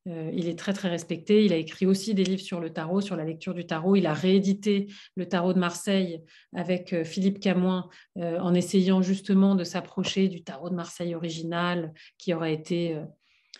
il 0.07 0.47
est 0.49 0.59
très 0.59 0.73
très 0.73 0.89
respecté. 0.89 1.45
Il 1.45 1.53
a 1.53 1.57
écrit 1.57 1.85
aussi 1.85 2.15
des 2.15 2.23
livres 2.23 2.43
sur 2.43 2.61
le 2.61 2.71
tarot, 2.71 3.01
sur 3.01 3.17
la 3.17 3.25
lecture 3.25 3.55
du 3.55 3.67
tarot. 3.67 3.97
Il 3.97 4.07
a 4.07 4.15
réédité 4.15 4.87
le 5.17 5.27
tarot 5.27 5.53
de 5.53 5.59
Marseille 5.59 6.23
avec 6.55 7.03
Philippe 7.03 7.41
Camoin 7.41 7.89
en 8.15 8.55
essayant 8.55 9.03
justement 9.03 9.57
de 9.57 9.65
s'approcher 9.65 10.29
du 10.29 10.45
tarot 10.45 10.71
de 10.71 10.77
Marseille 10.77 11.17
original 11.17 11.93
qui 12.19 12.35
aurait 12.35 12.55
été 12.55 13.01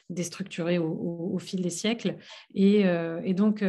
déstructuré 0.09 0.79
au, 0.79 1.39
fil 1.41 1.63
des 1.63 1.71
siècles. 1.71 2.17
Et, 2.55 2.85
et 3.25 3.35
donc, 3.35 3.65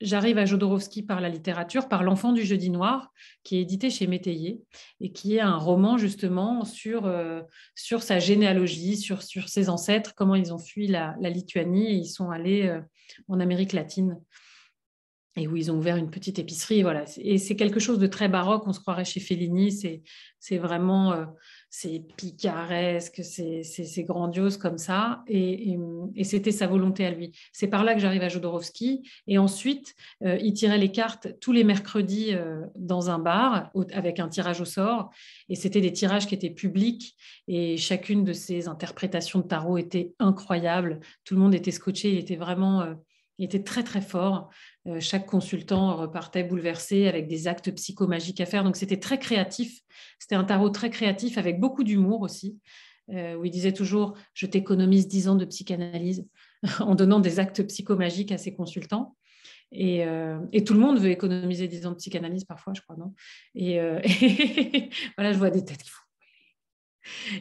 j'arrive 0.00 0.38
à 0.38 0.44
Jodorowsky 0.44 1.02
par 1.02 1.20
la 1.20 1.28
littérature, 1.28 1.88
par 1.88 2.02
L'enfant 2.02 2.32
du 2.32 2.42
jeudi 2.42 2.70
noir, 2.70 3.12
qui 3.44 3.56
est 3.56 3.62
édité 3.62 3.90
chez 3.90 4.06
Métayer 4.06 4.60
et 5.00 5.12
qui 5.12 5.36
est 5.36 5.40
un 5.40 5.56
roman 5.56 5.98
justement 5.98 6.64
sur, 6.64 7.06
euh, 7.06 7.42
sa 7.74 8.18
généalogie, 8.18 8.96
sur, 8.96 9.22
sur 9.22 9.48
ses 9.48 9.68
ancêtres, 9.68 10.14
comment 10.14 10.34
ils 10.34 10.52
ont 10.52 10.58
fui 10.58 10.86
la, 10.86 11.16
Lituanie 11.20 11.86
et 11.88 11.94
ils 11.94 12.08
sont 12.08 12.30
allés 12.30 12.66
euh, 12.66 12.80
en 13.28 13.40
Amérique 13.40 13.72
latine 13.72 14.18
et 15.36 15.46
où 15.46 15.56
ils 15.56 15.70
ont 15.70 15.76
ouvert 15.76 15.96
une 15.96 16.10
petite 16.10 16.38
épicerie. 16.38 16.82
Voilà. 16.82 17.04
Et 17.18 17.38
c'est 17.38 17.56
quelque 17.56 17.80
chose 17.80 17.98
de 17.98 18.06
très 18.06 18.28
baroque, 18.28 18.66
on 18.66 18.72
se 18.72 18.80
croirait 18.80 19.04
chez 19.04 19.20
Fellini, 19.20 19.72
c'est 20.38 20.58
vraiment... 20.58 21.12
Euh, 21.12 21.26
c'est 21.72 22.02
picaresque, 22.16 23.22
c'est 23.22 24.02
grandiose 24.02 24.56
comme 24.56 24.76
ça, 24.76 25.22
et, 25.28 25.78
c'était 26.24 26.50
sa 26.50 26.66
volonté 26.66 27.06
à 27.06 27.12
lui. 27.12 27.30
C'est 27.52 27.68
par 27.68 27.84
là 27.84 27.94
que 27.94 28.00
j'arrive 28.00 28.22
à 28.22 28.28
Jodorowsky, 28.28 29.08
et 29.28 29.38
ensuite, 29.38 29.94
euh, 30.24 30.36
il 30.42 30.52
tirait 30.52 30.78
les 30.78 30.90
cartes 30.90 31.38
tous 31.40 31.52
les 31.52 31.62
mercredis 31.62 32.34
euh, 32.34 32.66
dans 32.74 33.08
un 33.08 33.20
bar 33.20 33.70
avec 33.92 34.18
un 34.18 34.28
tirage 34.28 34.60
au 34.60 34.64
sort, 34.64 35.10
et 35.48 35.54
c'était 35.54 35.80
des 35.80 35.92
tirages 35.92 36.26
qui 36.26 36.34
étaient 36.34 36.50
publics, 36.50 37.14
et 37.46 37.76
chacune 37.76 38.24
de 38.24 38.32
ses 38.32 38.66
interprétations 38.66 39.38
de 39.38 39.46
tarot 39.46 39.78
était 39.78 40.12
incroyable. 40.18 40.98
Tout 41.24 41.34
le 41.34 41.40
monde 41.40 41.54
était 41.54 41.70
scotché, 41.70 42.12
il 42.12 42.18
était 42.18 42.36
vraiment, 42.36 42.80
euh, 42.82 42.94
il 43.38 43.44
était 43.44 43.62
très 43.62 43.84
très 43.84 44.00
fort. 44.00 44.50
Euh, 44.86 44.98
chaque 44.98 45.26
consultant 45.26 45.94
repartait 45.96 46.42
bouleversé 46.42 47.06
avec 47.06 47.26
des 47.26 47.48
actes 47.48 47.70
psychomagiques 47.74 48.40
à 48.40 48.46
faire. 48.46 48.64
Donc 48.64 48.76
c'était 48.76 48.98
très 48.98 49.18
créatif. 49.18 49.80
C'était 50.18 50.36
un 50.36 50.44
tarot 50.44 50.70
très 50.70 50.90
créatif 50.90 51.36
avec 51.36 51.60
beaucoup 51.60 51.84
d'humour 51.84 52.22
aussi, 52.22 52.58
euh, 53.10 53.34
où 53.34 53.44
il 53.44 53.50
disait 53.50 53.72
toujours 53.72 54.16
Je 54.32 54.46
t'économise 54.46 55.06
10 55.06 55.28
ans 55.28 55.34
de 55.34 55.44
psychanalyse 55.44 56.26
en 56.80 56.94
donnant 56.94 57.20
des 57.20 57.40
actes 57.40 57.62
psychomagiques 57.66 58.32
à 58.32 58.38
ses 58.38 58.54
consultants. 58.54 59.16
Euh, 59.72 60.40
et, 60.52 60.64
tout 60.64 60.74
le 60.74 60.80
monde 60.80 60.98
veut 60.98 61.10
économiser 61.10 61.68
10 61.68 61.86
ans 61.86 61.90
de 61.90 61.96
psychanalyse 61.96 62.44
parfois, 62.44 62.72
je 62.74 62.80
crois, 62.80 62.96
non? 62.96 63.14
Et, 63.54 63.78
voilà, 65.16 65.32
je 65.32 65.38
vois 65.38 65.50
des 65.50 65.64
têtes 65.64 65.82
qui 65.82 65.90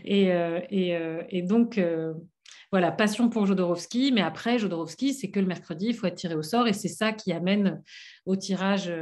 et 0.05 1.41
donc, 1.41 1.79
voilà, 2.71 2.91
passion 2.91 3.29
pour 3.29 3.47
Jodorowsky, 3.47 4.11
mais 4.11 4.21
après, 4.21 4.59
Jodorowsky, 4.59 5.13
c'est 5.13 5.31
que 5.31 5.39
le 5.39 5.47
mercredi, 5.47 5.87
il 5.87 5.95
faut 5.95 6.05
être 6.05 6.15
tiré 6.15 6.35
au 6.35 6.43
sort, 6.43 6.67
et 6.67 6.73
c'est 6.73 6.87
ça 6.87 7.13
qui 7.13 7.31
amène 7.31 7.81
au 8.27 8.35
tirage 8.35 8.93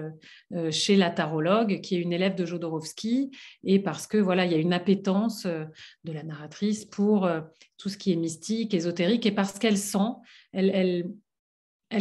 euh, 0.53 0.71
chez 0.71 0.95
la 0.95 1.09
tarologue, 1.09 1.81
qui 1.81 1.95
est 1.95 1.99
une 1.99 2.13
élève 2.13 2.35
de 2.35 2.45
Jodorowsky, 2.45 3.31
et 3.65 3.79
parce 3.79 4.07
que 4.07 4.17
voilà, 4.17 4.45
il 4.45 4.51
y 4.53 4.55
a 4.55 4.59
une 4.59 4.73
appétence 4.73 5.45
euh, 5.45 5.65
de 6.05 6.13
la 6.13 6.23
narratrice 6.23 6.85
pour 6.85 7.25
euh, 7.25 7.41
tout 7.77 7.89
ce 7.89 7.97
qui 7.97 8.13
est 8.13 8.15
mystique, 8.15 8.73
ésotérique, 8.73 9.25
et 9.25 9.31
parce 9.33 9.59
qu'elle 9.59 9.77
sent, 9.77 10.13
elle 10.53 11.11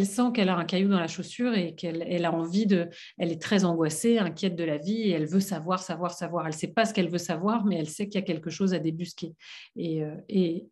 sent 0.05 0.33
qu'elle 0.35 0.49
a 0.49 0.57
un 0.57 0.65
caillou 0.65 0.89
dans 0.89 0.99
la 0.99 1.07
chaussure 1.07 1.55
et 1.55 1.75
qu'elle 1.75 2.25
a 2.25 2.33
envie 2.33 2.67
de. 2.67 2.89
Elle 3.19 3.31
est 3.31 3.41
très 3.41 3.65
angoissée, 3.65 4.19
inquiète 4.19 4.57
de 4.57 4.65
la 4.65 4.79
vie 4.79 5.03
et 5.03 5.11
elle 5.11 5.27
veut 5.27 5.41
savoir, 5.41 5.81
savoir, 5.81 6.13
savoir. 6.13 6.47
Elle 6.47 6.53
ne 6.53 6.59
sait 6.59 6.73
pas 6.73 6.85
ce 6.85 6.93
qu'elle 6.93 7.09
veut 7.09 7.19
savoir, 7.19 7.65
mais 7.65 7.77
elle 7.79 7.89
sait 7.89 8.09
qu'il 8.09 8.21
y 8.21 8.23
a 8.23 8.27
quelque 8.27 8.51
chose 8.51 8.75
à 8.75 8.79
débusquer. 8.79 9.35
Et, 9.77 10.03
euh, 10.03 10.17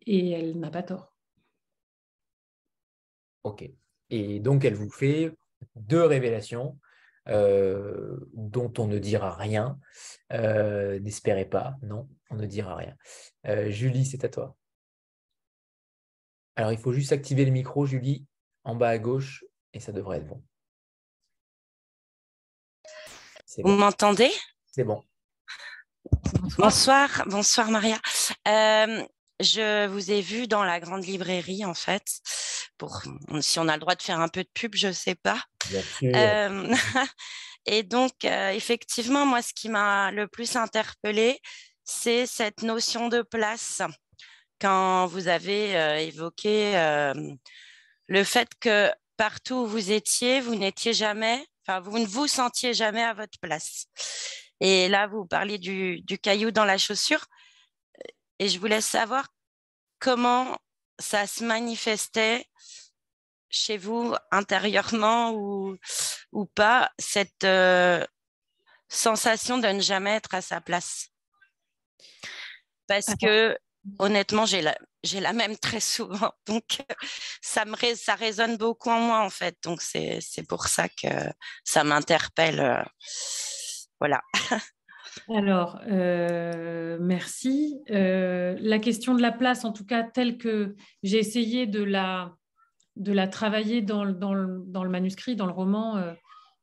elle 0.05 0.59
n'a 0.59 0.69
pas 0.69 0.83
tort. 0.83 1.15
Ok. 3.43 3.69
Et 4.09 4.39
donc, 4.39 4.65
elle 4.65 4.75
vous 4.75 4.89
fait 4.89 5.31
deux 5.75 6.03
révélations 6.03 6.77
euh, 7.29 8.17
dont 8.33 8.71
on 8.77 8.87
ne 8.87 8.99
dira 8.99 9.33
rien. 9.33 9.79
Euh, 10.33 10.99
n'espérez 10.99 11.45
pas, 11.45 11.75
non, 11.81 12.09
on 12.29 12.35
ne 12.35 12.45
dira 12.45 12.75
rien. 12.75 12.95
Julie, 13.69 14.05
c'est 14.05 14.25
à 14.25 14.29
toi. 14.29 14.55
Alors, 16.57 16.71
il 16.71 16.77
faut 16.77 16.93
juste 16.93 17.11
activer 17.11 17.45
le 17.45 17.51
micro, 17.51 17.85
Julie 17.85 18.25
en 18.65 18.75
bas 18.75 18.89
à 18.89 18.97
gauche 18.97 19.45
et 19.73 19.79
ça 19.79 19.91
devrait 19.91 20.17
être 20.17 20.27
bon. 20.27 20.43
Vous 23.63 23.71
m'entendez? 23.71 24.31
C'est 24.71 24.83
bon. 24.83 25.01
Bonsoir, 26.57 27.23
bonsoir 27.27 27.71
Maria. 27.71 27.97
Euh, 28.47 29.03
je 29.39 29.87
vous 29.87 30.11
ai 30.11 30.21
vu 30.21 30.47
dans 30.47 30.63
la 30.63 30.79
grande 30.79 31.05
librairie 31.05 31.63
en 31.63 31.73
fait. 31.73 32.19
Pour 32.77 33.01
si 33.39 33.59
on 33.59 33.67
a 33.69 33.73
le 33.73 33.79
droit 33.79 33.95
de 33.95 34.01
faire 34.01 34.19
un 34.19 34.27
peu 34.27 34.43
de 34.43 34.49
pub, 34.53 34.75
je 34.75 34.87
ne 34.87 34.93
sais 34.93 35.15
pas. 35.15 35.41
Euh, 36.03 36.75
et 37.65 37.83
donc 37.83 38.25
euh, 38.25 38.49
effectivement, 38.49 39.25
moi, 39.25 39.41
ce 39.41 39.53
qui 39.53 39.69
m'a 39.69 40.11
le 40.11 40.27
plus 40.27 40.55
interpellée, 40.55 41.39
c'est 41.83 42.25
cette 42.25 42.63
notion 42.63 43.07
de 43.07 43.21
place. 43.21 43.81
Quand 44.59 45.05
vous 45.07 45.27
avez 45.27 46.05
évoqué 46.07 46.75
le 48.07 48.23
fait 48.23 48.49
que 48.59 48.91
partout 49.17 49.55
où 49.55 49.67
vous 49.67 49.91
étiez, 49.91 50.41
vous 50.41 50.55
n'étiez 50.55 50.93
jamais, 50.93 51.45
enfin, 51.61 51.79
vous 51.79 51.99
ne 51.99 52.05
vous 52.05 52.27
sentiez 52.27 52.73
jamais 52.73 53.03
à 53.03 53.13
votre 53.13 53.39
place. 53.39 53.87
Et 54.61 54.87
là, 54.87 55.07
vous 55.07 55.25
parliez 55.25 55.57
du, 55.57 56.03
caillou 56.21 56.51
dans 56.51 56.65
la 56.65 56.77
chaussure. 56.77 57.25
Et 58.39 58.49
je 58.49 58.59
voulais 58.59 58.81
savoir 58.81 59.27
comment 59.99 60.57
ça 60.99 61.27
se 61.27 61.43
manifestait 61.43 62.45
chez 63.49 63.77
vous 63.77 64.13
intérieurement 64.31 65.31
ou, 65.31 65.77
ou 66.31 66.45
pas, 66.45 66.91
cette 66.99 67.43
euh, 67.45 68.05
sensation 68.89 69.57
de 69.57 69.67
ne 69.67 69.81
jamais 69.81 70.11
être 70.11 70.33
à 70.33 70.41
sa 70.41 70.61
place. 70.61 71.09
Parce 72.87 73.15
que 73.21 73.57
honnêtement, 73.99 74.45
j'ai 74.45 74.61
la, 74.61 75.33
même 75.33 75.57
très 75.57 75.79
souvent. 75.79 76.31
Donc, 76.47 76.83
ça, 77.41 77.65
me 77.65 77.75
résonne 78.17 78.57
beaucoup 78.57 78.89
en 78.89 78.99
moi, 78.99 79.19
en 79.21 79.29
fait. 79.29 79.57
Donc, 79.63 79.81
c'est, 79.81 80.21
pour 80.47 80.67
ça 80.67 80.87
que 80.89 81.07
ça 81.63 81.83
m'interpelle. 81.83 82.59
Euh, 82.59 82.83
voilà. 83.99 84.21
Alors, 85.29 85.79
euh, 85.87 86.97
merci. 86.99 87.81
Euh, 87.89 88.55
la 88.59 88.79
question 88.79 89.15
de 89.15 89.21
la 89.21 89.31
place, 89.31 89.65
en 89.65 89.71
tout 89.71 89.85
cas, 89.85 90.03
telle 90.03 90.37
que 90.37 90.75
j'ai 91.03 91.19
essayé 91.19 91.67
de 91.67 91.83
la, 91.83 92.35
travailler 93.27 93.81
dans, 93.81 94.05
dans, 94.05 94.33
le, 94.33 94.63
dans 94.67 94.83
le 94.83 94.89
manuscrit, 94.89 95.35
dans 95.35 95.47
le 95.47 95.53
roman, 95.53 96.15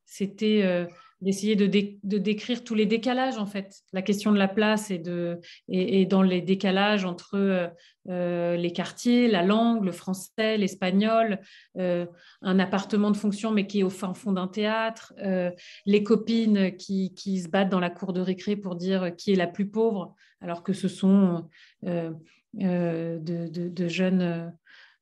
c'était 0.04 0.86
d'essayer 1.22 1.54
de, 1.54 1.66
de, 1.66 2.18
décrire 2.18 2.64
tous 2.64 2.74
les 2.74 2.84
décalages, 2.84 3.38
en 3.38 3.46
fait. 3.46 3.80
La 3.92 4.02
question 4.02 4.32
de 4.32 4.38
la 4.38 4.48
place 4.48 4.90
et, 4.90 4.98
de, 4.98 5.40
et, 5.68 6.04
dans 6.04 6.22
les 6.22 6.42
décalages 6.42 7.04
entre 7.04 7.36
euh, 7.36 7.68
euh, 8.08 8.56
les 8.56 8.72
quartiers, 8.72 9.28
la 9.28 9.42
langue, 9.42 9.84
le 9.84 9.92
français, 9.92 10.58
l'espagnol, 10.58 11.38
euh, 11.78 12.06
un 12.42 12.58
appartement 12.58 13.12
de 13.12 13.16
fonction 13.16 13.52
mais 13.52 13.68
qui 13.68 13.80
est 13.80 13.84
au 13.84 13.90
fin 13.90 14.14
fond 14.14 14.32
d'un 14.32 14.48
théâtre, 14.48 15.14
les 15.86 16.02
copines 16.02 16.76
qui, 16.76 17.14
qui, 17.14 17.40
se 17.40 17.48
battent 17.48 17.70
dans 17.70 17.80
la 17.80 17.90
cour 17.90 18.12
de 18.12 18.20
récré 18.20 18.56
pour 18.56 18.74
dire 18.74 19.14
qui 19.16 19.32
est 19.32 19.36
la 19.36 19.46
plus 19.46 19.68
pauvre, 19.68 20.16
alors 20.40 20.64
que 20.64 20.72
ce 20.72 20.88
sont 20.88 21.48
de, 21.82 22.16
de, 22.54 23.88
jeunes 23.88 24.52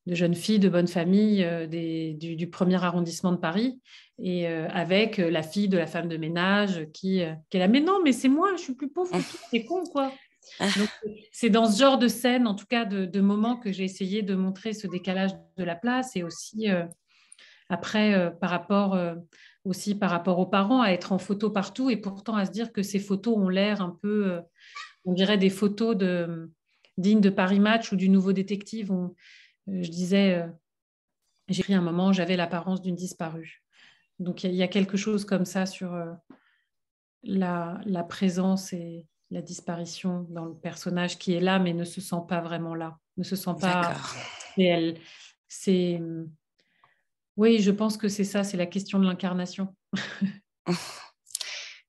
de 0.07 0.15
jeunes 0.15 0.35
filles 0.35 0.59
de 0.59 0.69
bonne 0.69 0.89
famille 0.89 1.47
du, 1.69 2.51
premier 2.51 2.83
arrondissement 2.83 3.33
de 3.33 3.37
Paris, 3.37 3.81
et 4.19 4.47
avec 4.47 5.19
la 5.19 5.43
fille 5.43 5.69
de 5.69 5.79
la 5.79 5.87
femme 5.87 6.09
de 6.09 6.17
ménage 6.17 6.87
qui, 6.93 7.23
qui 7.51 7.57
est 7.57 7.61
là, 7.61 7.69
mais 7.69 7.81
non, 7.81 8.01
mais 8.03 8.13
c'est 8.13 8.29
moi, 8.29 8.53
je 8.57 8.63
suis 8.63 8.75
plus 8.75 8.91
pauvre 8.91 9.11
que 9.13 9.23
c'est 9.51 9.65
con, 9.65 9.85
quoi. 9.85 10.13
C'est 11.33 11.51
dans 11.51 11.71
ce 11.71 11.79
genre 11.79 11.99
de 11.99 12.09
scène, 12.09 12.47
en 12.47 12.55
tout 12.55 12.67
cas 12.67 12.85
de, 12.85 13.05
de 13.05 13.21
moments, 13.21 13.57
que 13.57 13.73
j'ai 13.73 13.85
essayé 13.85 14.23
de 14.23 14.35
montrer 14.35 14.73
ce 14.73 14.87
décalage 14.87 15.33
de 15.57 15.65
la 15.65 15.77
place 15.77 16.17
et 16.17 16.23
aussi 16.23 16.67
après 17.69 18.33
par 18.41 18.51
rapport 18.51 18.99
aussi 19.65 19.95
par 19.95 20.11
rapport 20.11 20.39
aux 20.39 20.47
parents 20.47 20.83
à 20.83 20.89
être 20.91 21.13
en 21.13 21.19
photo 21.19 21.51
partout 21.51 21.91
et 21.91 21.97
pourtant 21.97 22.35
à 22.35 22.47
se 22.47 22.51
dire 22.51 22.73
que 22.73 22.83
ces 22.83 22.99
photos 22.99 23.37
ont 23.37 23.49
l'air 23.49 23.83
un 23.83 23.97
peu, 24.03 24.41
on 25.05 25.13
dirait 25.13 25.39
des 25.39 25.51
photos 25.51 25.97
de, 25.97 26.51
dignes 26.97 27.21
de 27.21 27.31
Paris 27.31 27.61
Match 27.61 27.93
ou 27.93 27.97
du 27.97 28.09
Nouveau 28.09 28.33
Détective. 28.33 28.93
Je 29.67 29.89
disais, 29.91 30.47
j'ai 31.49 31.63
pris 31.63 31.75
un 31.75 31.81
moment, 31.81 32.13
j'avais 32.13 32.37
l'apparence 32.37 32.81
d'une 32.81 32.97
disparue. 32.97 33.63
Donc 34.19 34.45
il 34.45 34.55
y, 34.55 34.63
a 34.63 34.69
quelque 34.69 34.97
chose 34.97 35.25
comme 35.25 35.45
ça 35.45 35.67
sur 35.67 35.99
la, 37.23 37.81
la 37.85 38.05
présence 38.05 38.73
et, 38.73 39.07
la 39.31 39.43
disparition 39.43 40.27
dans 40.31 40.45
le 40.45 40.55
personnage 40.55 41.19
qui 41.19 41.33
est 41.35 41.41
là 41.41 41.59
mais 41.59 41.73
ne 41.73 41.85
se 41.85 42.01
sent 42.01 42.23
pas 42.29 42.41
vraiment 42.41 42.75
là, 42.75 42.99
ne 43.17 43.23
se 43.23 43.37
sent 43.37 43.55
pas 43.61 43.97
réel. 44.57 44.99
C'est 45.49 46.01
oui, 47.37 47.61
je 47.61 47.71
pense 47.71 47.97
que 47.97 48.09
c'est 48.09 48.25
ça, 48.25 48.45
c'est 48.45 48.57
la 48.57 48.67
question 48.67 48.99
de 48.99 49.07
l'incarnation. 49.07 49.75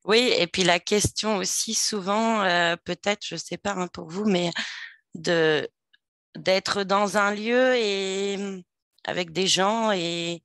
oui, 0.06 0.32
et 0.38 0.48
puis 0.48 0.64
la 0.64 0.80
question 0.80 1.38
aussi 1.38 1.74
souvent, 1.74 2.42
euh, 2.44 2.76
peut-être, 2.86 3.26
je 3.26 3.36
ne 3.36 3.40
sais 3.40 3.58
pas 3.58 3.74
hein, 3.74 3.88
pour 3.92 4.08
vous, 4.08 4.24
mais 4.26 4.52
de 5.14 5.68
d'être 6.38 6.84
dans 6.84 7.18
un 7.18 7.34
lieu 7.34 7.76
et 7.76 8.38
avec 9.06 9.32
des 9.32 9.48
gens 9.48 9.92
et, 9.92 10.44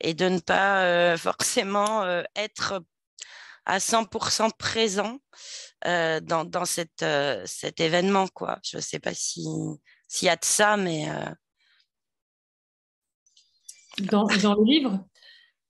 et 0.00 0.14
de 0.14 0.28
ne 0.28 0.38
pas 0.38 0.84
euh, 0.84 1.16
forcément 1.16 2.02
euh, 2.02 2.22
être 2.36 2.82
à 3.66 3.78
100% 3.78 4.50
présent 4.56 5.18
euh, 5.86 6.20
dans, 6.20 6.44
dans 6.44 6.64
cette, 6.64 7.04
cet 7.46 7.80
événement. 7.80 8.28
Quoi. 8.28 8.58
Je 8.62 8.76
ne 8.76 8.82
sais 8.82 8.98
pas 8.98 9.14
s'il 9.14 9.78
y 10.22 10.28
a 10.28 10.36
de 10.36 10.44
ça, 10.44 10.76
mais... 10.76 11.08
Dans, 14.00 14.26
dans, 14.42 14.54
le 14.56 14.64
livre? 14.64 15.06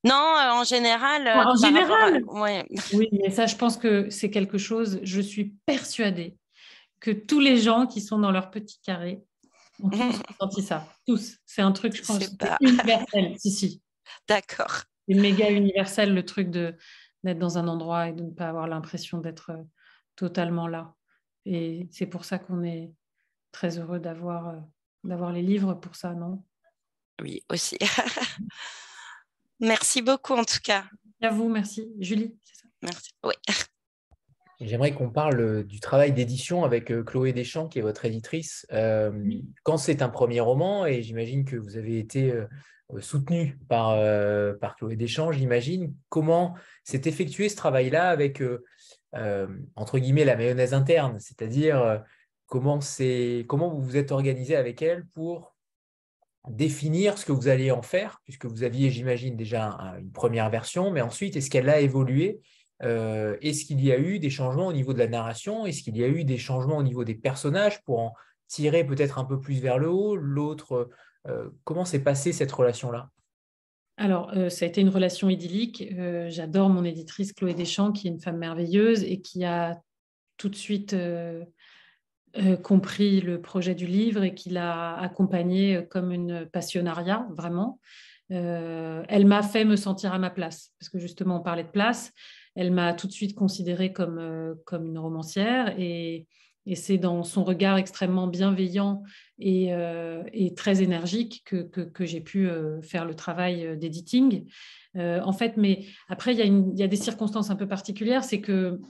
Non, 0.03 0.15
en 0.15 0.65
général. 0.65 1.29
en 1.29 1.57
général 1.57 2.25
Oui, 2.27 3.09
mais 3.13 3.31
ça, 3.31 3.47
je 3.47 3.55
pense 3.55 3.77
que 3.77 4.09
c'est 4.11 4.31
quelque 4.31 4.59
chose, 4.59 4.99
je 5.03 5.21
suis 5.21 5.55
persuadée 5.67 6.37
que 7.01 7.11
tous 7.11 7.39
les 7.39 7.59
gens 7.59 7.87
qui 7.87 8.01
sont 8.01 8.19
dans 8.19 8.33
leur 8.33 8.51
petit 8.51 8.81
carré 8.83 9.23
ont 9.83 9.91
tous 9.91 10.23
senti 10.41 10.63
ça. 10.63 10.87
Tous. 11.07 11.39
C'est 11.45 11.63
un 11.63 11.73
truc, 11.73 11.95
je 11.97 12.03
pense, 12.03 12.23
universel. 12.61 13.35
si, 13.39 13.51
si. 13.51 13.83
D'accord. 14.29 14.83
C'est 15.09 15.15
méga 15.15 15.51
universel, 15.51 16.15
le 16.15 16.25
truc 16.25 16.51
de 16.51 16.77
d'être 17.25 17.39
dans 17.39 17.57
un 17.57 17.69
endroit 17.69 18.09
et 18.09 18.13
de 18.13 18.23
ne 18.23 18.31
pas 18.31 18.49
avoir 18.49 18.69
l'impression 18.69 19.19
d'être 19.19 19.51
euh, 19.51 19.63
totalement 20.15 20.69
là. 20.69 20.95
Et 21.47 21.89
c'est 21.91 22.07
pour 22.07 22.27
ça 22.27 22.39
qu'on 22.39 22.63
est 22.63 22.93
très 23.51 23.79
heureux 23.79 23.99
d'avoir 23.99 24.49
euh, 24.49 24.61
d'avoir 25.05 25.33
les 25.33 25.43
livres 25.43 25.75
pour 25.75 25.97
ça, 25.97 26.13
non? 26.13 26.43
Oui, 27.23 27.43
aussi. 27.49 27.79
merci 29.61 30.03
beaucoup 30.03 30.35
en 30.35 30.45
tout 30.45 30.61
cas. 30.63 30.85
À 31.23 31.31
vous, 31.31 31.49
merci. 31.49 31.89
Julie, 31.99 32.37
c'est 32.43 32.57
ça? 32.57 32.69
Merci. 32.83 33.11
Oui. 33.25 33.35
J'aimerais 34.65 34.93
qu'on 34.93 35.11
parle 35.11 35.41
euh, 35.41 35.63
du 35.63 35.81
travail 35.81 36.13
d'édition 36.13 36.65
avec 36.65 36.87
Chloé 37.05 37.33
Deschamps, 37.33 37.69
qui 37.69 37.79
est 37.79 37.83
votre 37.83 38.05
éditrice. 38.05 38.67
Quand 39.63 39.77
c'est 39.77 40.03
un 40.03 40.09
premier 40.09 40.41
roman, 40.41 40.87
et 40.87 41.03
j'imagine 41.03 41.45
que 41.45 41.57
vous 41.57 41.77
avez 41.77 41.99
été 41.99 42.33
euh, 42.93 43.01
soutenu 43.01 43.59
par, 43.69 43.91
euh, 43.91 44.55
par 44.55 44.77
Chloé 44.77 44.97
Deschamps, 44.97 45.33
j'imagine. 45.33 45.95
Comment 46.09 46.55
s'est 46.85 47.03
effectué 47.05 47.49
ce 47.49 47.57
travail-là 47.57 48.11
avec, 48.11 48.43
euh, 48.43 48.59
entre 49.75 49.99
guillemets, 49.99 50.25
la 50.25 50.37
mayonnaise 50.37 50.75
interne? 50.75 51.19
C'est-à-dire, 51.19 52.03
comment, 52.47 52.81
comment 53.47 53.71
vous 53.71 53.83
vous 53.83 53.97
êtes 53.97 54.13
organisé 54.13 54.55
avec 54.55 54.83
elle 54.83 55.07
pour 55.15 55.55
définir 56.51 57.17
ce 57.17 57.25
que 57.25 57.33
vous 57.33 57.49
alliez 57.49 57.71
en 57.71 57.83
faire, 57.83 58.21
puisque 58.25 58.45
vous 58.45 58.65
aviez, 58.65 58.91
j'imagine, 58.91 59.35
déjà 59.35 59.71
une 59.99 60.13
première 60.13 60.51
version, 60.51 60.91
mais 60.91 61.01
ensuite, 61.01 61.37
est-ce 61.37 61.49
qu'elle 61.49 61.71
a 61.71 61.81
évolué? 61.81 62.41
Est-ce 62.85 63.65
qu'il 63.65 63.83
y 63.83 63.93
a 63.93 63.99
eu 63.99 64.19
des 64.19 64.31
changements 64.31 64.67
au 64.67 64.73
niveau 64.73 64.93
de 64.93 64.99
la 64.99 65.09
narration? 65.09 65.67
Est-ce 65.67 65.83
qu'il 65.83 65.97
y 65.97 66.05
a 66.05 66.09
eu 66.09 66.25
des 66.25 66.39
changements 66.39 66.77
au 66.77 66.83
niveau 66.83 67.05
des 67.05 67.15
personnages 67.15 67.83
pour 67.83 67.99
en 67.99 68.15
tirer 68.47 68.85
peut-être 68.85 69.19
un 69.19 69.25
peu 69.25 69.41
plus 69.41 69.61
vers 69.61 69.79
le 69.79 69.89
haut? 69.89 70.17
L'autre 70.17 70.91
euh, 71.29 71.51
comment 71.65 71.85
s'est 71.85 72.03
passée 72.03 72.33
cette 72.33 72.53
relation-là? 72.53 73.11
Alors, 73.97 74.33
euh, 74.37 74.49
ça 74.49 74.65
a 74.65 74.69
été 74.69 74.81
une 74.81 74.89
relation 74.89 75.31
idyllique. 75.31 75.85
Euh, 75.93 76.29
j'adore 76.29 76.69
mon 76.69 76.85
éditrice 76.85 77.33
Chloé 77.33 77.55
Deschamps, 77.55 77.93
qui 77.93 78.09
est 78.09 78.11
une 78.11 78.21
femme 78.21 78.39
merveilleuse 78.39 79.03
et 79.05 79.21
qui 79.21 79.45
a 79.45 79.81
tout 80.37 80.49
de 80.49 80.57
suite 80.57 80.97
compris 82.65 83.21
le 83.21 83.41
projet 83.41 83.77
du 83.77 83.87
livre 83.87 84.25
et 84.25 84.35
qui 84.35 84.51
l'a 84.51 84.97
accompagné 84.97 85.87
comme 85.89 86.11
une 86.11 86.47
passionnariat, 86.47 87.29
vraiment. 87.31 87.79
elle 88.31 89.27
m'a 89.27 89.45
fait 89.45 89.65
me 89.65 89.77
sentir 89.77 90.13
à 90.13 90.19
ma 90.19 90.31
place, 90.31 90.73
parce 90.81 90.89
que 90.89 90.99
justement, 90.99 91.37
on 91.37 91.41
parlait 91.41 91.63
de 91.63 91.69
place. 91.69 92.11
Elle 92.55 92.71
m'a 92.71 92.95
tout 92.95 93.07
de 93.07 93.13
suite 93.13 93.35
considérée 93.35 93.93
comme, 93.93 94.57
comme 94.65 94.87
une 94.87 94.99
romancière 94.99 95.79
et, 95.79 96.27
et 96.67 96.77
c'est 96.77 96.99
dans 96.99 97.23
son 97.25 97.45
regard 97.45 97.77
extrêmement 97.77 98.27
bienveillant 98.27 99.03
et, 99.39 99.75
euh, 99.75 100.23
très 100.57 100.83
énergique 100.83 101.43
que, 101.45 102.05
j'ai 102.05 102.21
pu 102.21 102.49
euh, 102.49 102.81
faire 102.81 103.05
le 103.05 103.15
travail 103.15 103.67
euh, 103.67 103.77
d'editing. 103.77 104.47
en 104.97 105.33
fait, 105.33 105.57
mais 105.57 105.85
après, 106.09 106.35
il 106.35 106.79
y, 106.79 106.83
a 106.83 106.89
des 106.89 106.97
circonstances 106.97 107.51
un 107.51 107.57
peu 107.57 107.67
particulières. 107.67 108.25
C'est 108.25 108.41
que 108.41 108.81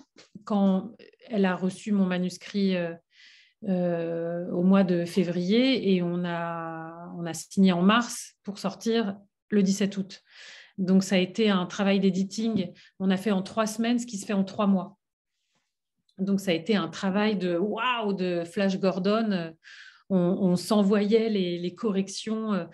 quand 0.45 0.93
elle 1.29 1.47
a 1.47 1.57
reçu 1.57 1.93
mon 1.93 2.05
manuscrit 2.05 2.77
au 3.63 4.63
mois 4.63 4.85
de 4.85 5.07
février 5.07 5.95
et 5.95 6.03
on 6.03 6.25
a, 6.27 7.11
on 7.17 7.25
a 7.25 7.33
signé 7.33 7.73
en 7.73 7.81
mars 7.81 8.35
pour 8.43 8.59
sortir 8.59 9.17
le 9.49 9.63
17 9.63 9.97
août. 9.97 10.23
Donc, 10.79 11.05
ça 11.05 11.17
a 11.17 11.19
été 11.19 11.51
un 11.51 11.67
travail 11.67 12.01
d'editing. 12.01 12.73
On 12.99 13.11
a 13.11 13.17
fait 13.17 13.31
en 13.31 13.43
trois 13.43 13.67
semaines 13.67 13.99
ce 13.99 14.07
qui 14.07 14.19
se 14.19 14.27
fait 14.27 14.33
en 14.33 14.45
trois 14.45 14.67
mois. 14.67 14.99
Donc, 16.19 16.41
ça 16.41 16.51
a 16.51 16.55
été 16.55 16.77
un 16.77 16.89
travail 16.89 17.37
de 17.37 17.57
waouh, 17.57 18.13
de 18.13 18.45
Flash 18.45 18.79
Gordon. 18.79 19.53
On, 20.11 20.57
s'envoyait 20.57 21.29
les, 21.29 21.75
corrections. 21.75 22.53
Euh, 22.53 22.65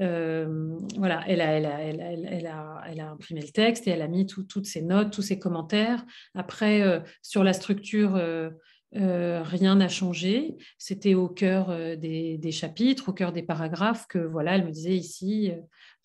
euh, 0.00 0.76
voilà, 0.96 1.22
elle 1.26 1.40
a, 1.40 3.10
imprimé 3.10 3.40
le 3.40 3.48
texte 3.48 3.86
et 3.86 3.90
elle 3.90 4.02
a 4.02 4.08
mis 4.08 4.26
toutes 4.26 4.66
ses 4.66 4.82
notes, 4.82 5.12
tous 5.12 5.22
ses 5.22 5.38
commentaires. 5.38 6.04
Après, 6.34 6.82
euh, 6.82 7.00
sur 7.22 7.44
la 7.44 7.52
structure, 7.52 8.20
rien 8.92 9.74
n'a 9.76 9.88
changé. 9.88 10.56
C'était 10.76 11.14
au 11.14 11.28
cœur 11.28 11.68
des, 11.96 12.36
des, 12.36 12.52
chapitres, 12.52 13.08
au 13.08 13.12
cœur 13.12 13.32
des 13.32 13.42
paragraphes 13.42 14.06
que 14.06 14.18
voilà, 14.18 14.56
elle 14.56 14.66
me 14.66 14.72
disait 14.72 14.96
ici, 14.96 15.52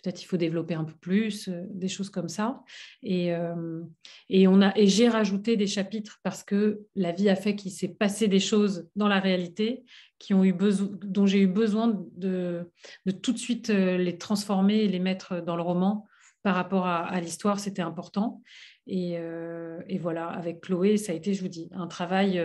peut-être 0.08 0.22
il 0.22 0.26
faut 0.26 0.38
développer 0.38 0.74
un 0.74 0.86
peu 0.86 0.94
plus, 0.94 1.50
euh, 1.50 1.66
des 1.70 1.90
choses 1.90 2.10
comme 2.10 2.30
ça. 2.30 2.64
Et, 3.04 3.36
euh, 3.36 3.82
et, 4.30 4.48
on 4.48 4.62
a, 4.62 4.72
et 4.78 4.88
j'ai 4.88 5.10
rajouté 5.10 5.58
des 5.58 5.68
chapitres 5.68 6.20
parce 6.24 6.44
que 6.44 6.86
la 6.96 7.12
vie 7.12 7.28
a 7.28 7.36
fait 7.36 7.58
qu'il 7.58 7.74
s'est 7.74 7.90
passé 7.90 8.30
des 8.30 8.40
choses 8.40 8.88
dans 8.96 9.10
la 9.10 9.20
réalité 9.20 9.84
qui 10.18 10.34
ont 10.34 10.46
eu 10.46 10.54
besoin, 10.54 10.90
dont 11.04 11.26
j'ai 11.26 11.42
eu 11.42 11.48
besoin 11.48 11.88
de, 12.16 12.72
de, 13.06 13.12
tout 13.12 13.34
de 13.34 13.38
suite 13.38 13.70
euh, 13.70 13.98
les 13.98 14.18
transformer 14.18 14.78
et 14.78 14.88
les 14.88 15.00
mettre 15.00 15.42
dans 15.42 15.58
le 15.58 15.62
roman 15.62 16.08
par 16.42 16.56
rapport 16.56 16.88
à, 16.88 17.20
l'histoire, 17.20 17.60
c'était 17.60 17.82
important. 17.82 18.42
Et, 18.86 19.16
et, 19.16 19.98
voilà, 19.98 20.28
avec 20.28 20.62
Chloé, 20.62 20.96
ça 20.96 21.12
a 21.12 21.16
été, 21.16 21.34
je 21.34 21.42
vous 21.42 21.50
dis, 21.50 21.68
un 21.74 21.88
travail 21.88 22.42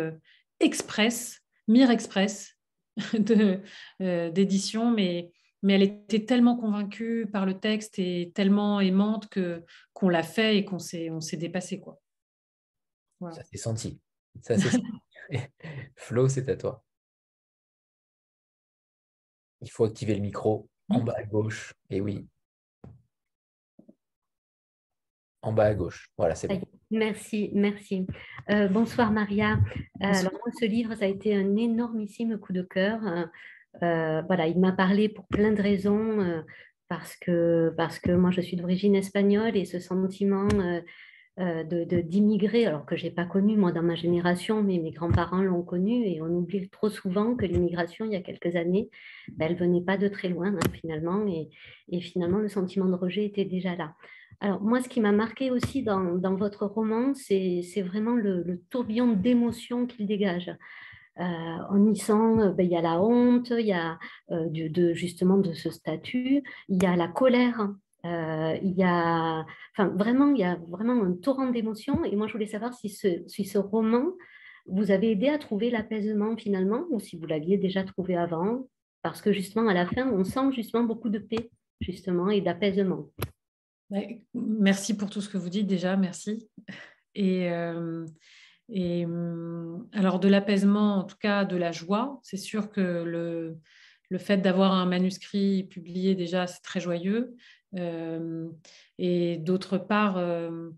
express, 0.59 1.41
mire 1.69 1.89
express 1.89 2.57
d'édition, 4.01 4.91
mais 4.91 5.31
mais 5.63 5.75
elle 5.75 5.83
était 5.83 6.25
tellement 6.25 6.57
convaincue 6.57 7.27
par 7.33 7.47
le 7.47 7.59
texte 7.59 7.99
et 7.99 8.33
tellement 8.35 8.81
aimante 8.81 9.29
que 9.29 9.65
qu'on 9.93 10.09
l'a 10.09 10.23
fait 10.23 10.59
et 10.59 10.65
qu'on 10.65 10.79
s'est 10.79 11.11
on 11.11 11.21
s'est 11.21 11.37
dépassé 11.37 11.81
quoi. 11.81 12.01
Ça 13.31 13.45
s'est 13.45 13.59
senti. 13.59 14.01
Ça 14.41 14.57
Flo, 15.97 16.29
c'est 16.29 16.49
à 16.49 16.57
toi. 16.57 16.83
Il 19.61 19.71
faut 19.71 19.85
activer 19.85 20.15
le 20.15 20.21
micro 20.21 20.69
en 20.89 21.01
bas 21.01 21.15
à 21.17 21.23
gauche. 21.23 21.73
Et 21.89 22.01
oui. 22.01 22.27
En 25.43 25.53
bas 25.53 25.67
à 25.67 25.75
gauche. 25.75 26.11
Voilà, 26.17 26.35
c'est 26.35 26.49
bon. 26.49 26.61
Merci, 26.91 27.51
merci. 27.55 28.07
Euh, 28.51 28.69
bonsoir 28.69 29.13
Maria. 29.13 29.55
Euh, 29.55 30.07
alors 30.07 30.33
moi, 30.33 30.53
ce 30.59 30.67
livre, 30.67 30.95
ça 30.95 31.05
a 31.05 31.09
été 31.09 31.35
un 31.35 31.57
énormissime 31.57 32.39
coup 32.39 32.53
de 32.53 32.63
cœur. 32.63 33.01
Euh, 33.83 34.23
voilà, 34.23 34.47
il 34.47 34.59
m'a 34.59 34.73
parlé 34.73 35.09
pour 35.09 35.27
plein 35.29 35.53
de 35.53 35.63
raisons, 35.63 36.21
euh, 36.21 36.43
parce, 36.89 37.17
que, 37.17 37.73
parce 37.77 37.99
que 37.99 38.13
moi 38.13 38.31
je 38.31 38.41
suis 38.41 38.57
d'origine 38.57 38.95
espagnole 38.95 39.57
et 39.57 39.65
ce 39.65 39.79
sentiment 39.81 40.49
euh, 41.41 41.65
d'immigrés, 42.03 42.67
alors 42.67 42.85
que 42.85 42.97
je 42.97 43.05
n'ai 43.05 43.11
pas 43.11 43.25
connu 43.25 43.57
moi 43.57 43.73
dans 43.73 43.83
ma 43.83 43.95
génération, 43.95 44.63
mais 44.63 44.79
mes 44.79 44.91
grands-parents 44.91 45.43
l'ont 45.43 45.63
connu 45.63 46.07
et 46.07 46.21
on 46.21 46.27
oublie 46.27 46.69
trop 46.69 46.91
souvent 46.91 47.35
que 47.35 47.47
l'immigration, 47.47 48.05
il 48.05 48.13
y 48.13 48.17
a 48.17 48.21
quelques 48.21 48.55
années, 48.57 48.91
ben, 49.37 49.47
elle 49.47 49.57
venait 49.57 49.81
pas 49.81 49.97
de 49.97 50.09
très 50.09 50.29
loin 50.29 50.55
hein, 50.55 50.71
finalement 50.81 51.27
et, 51.27 51.49
finalement 52.01 52.39
le 52.39 52.49
sentiment 52.49 52.87
de 52.87 52.95
rejet 52.95 53.25
était 53.25 53.47
déjà 53.47 53.75
là. 53.75 53.95
Alors 54.41 54.61
moi, 54.61 54.83
ce 54.83 54.89
qui 54.89 55.01
m'a 55.01 55.13
marqué 55.13 55.51
aussi 55.51 55.83
dans, 55.83 56.19
votre 56.37 56.67
roman, 56.67 57.15
c'est 57.15 57.63
vraiment 57.83 58.17
le, 58.17 58.61
tourbillon 58.71 59.13
d'émotions 59.13 59.87
qu'il 59.87 60.07
dégage. 60.07 60.51
Euh, 61.21 61.59
on 61.71 61.93
y 61.93 61.97
sent, 61.97 62.53
ben, 62.57 62.61
il 62.61 62.71
y 62.71 62.77
a 62.77 62.81
la 62.81 63.01
honte, 63.01 63.51
il 63.51 63.67
y 63.67 63.73
a 63.73 63.99
de, 64.31 64.95
justement 64.95 65.39
de 65.39 65.53
ce 65.53 65.71
statut, 65.71 66.43
il 66.69 66.83
y 66.83 66.87
a 66.87 66.97
la 66.97 67.09
colère 67.09 67.69
euh, 68.05 68.59
il 68.63 68.73
y 68.73 68.83
a, 68.83 69.47
enfin, 69.73 69.89
vraiment, 69.89 70.35
y 70.35 70.43
a 70.43 70.57
vraiment 70.69 71.03
un 71.05 71.15
torrent 71.15 71.51
d'émotions. 71.51 72.05
Et 72.05 72.17
moi, 72.17 72.27
je 72.27 72.33
voulais 72.33 72.47
savoir 72.47 72.75
si 72.75 72.89
ce, 72.89 73.23
si 73.29 73.45
ce 73.45 73.59
roman 73.59 74.13
vous 74.67 74.91
avait 74.91 75.13
aidé 75.13 75.29
à 75.29 75.39
trouver 75.39 75.71
l'apaisement 75.71 76.37
finalement, 76.37 76.85
ou 76.91 77.01
si 77.01 77.17
vous 77.17 77.27
l'aviez 77.27 77.59
déjà 77.59 77.85
trouvé 77.85 78.17
avant, 78.17 78.69
parce 79.03 79.21
que 79.21 79.33
justement, 79.33 79.69
à 79.69 79.75
la 79.75 79.87
fin, 79.87 80.09
on 80.09 80.25
sent 80.25 80.53
justement 80.53 80.85
beaucoup 80.85 81.11
de 81.11 81.19
paix, 81.19 81.51
justement, 81.81 82.29
et 82.29 82.41
d'apaisement. 82.41 83.09
Merci 84.35 84.97
pour 84.97 85.11
tout 85.11 85.21
ce 85.21 85.29
que 85.29 85.39
vous 85.39 85.51
dites 85.51 85.67
déjà, 85.67 85.97
merci. 85.97 86.49
Euh, 87.19 88.07
et 88.73 89.05
hum, 89.05 89.87
alors, 89.93 90.19
de 90.19 90.29
l'apaisement, 90.29 90.97
en 90.97 91.05
tout 91.05 91.19
cas 91.21 91.45
de 91.45 91.57
la 91.57 91.73
joie, 91.73 92.21
c'est 92.23 92.39
sûr 92.39 92.71
que 92.71 92.81
le, 92.81 93.59
le 94.09 94.19
fait 94.19 94.39
d'avoir 94.39 94.73
un 94.73 94.87
manuscrit 94.87 95.65
publié 95.65 96.15
déjà, 96.15 96.47
c'est 96.47 96.63
très 96.63 96.81
joyeux. 96.81 97.37
Euh, 97.77 98.49
et 98.99 99.39
d'autre 99.39 99.79
part, 99.79 100.17
euh, 100.17 100.71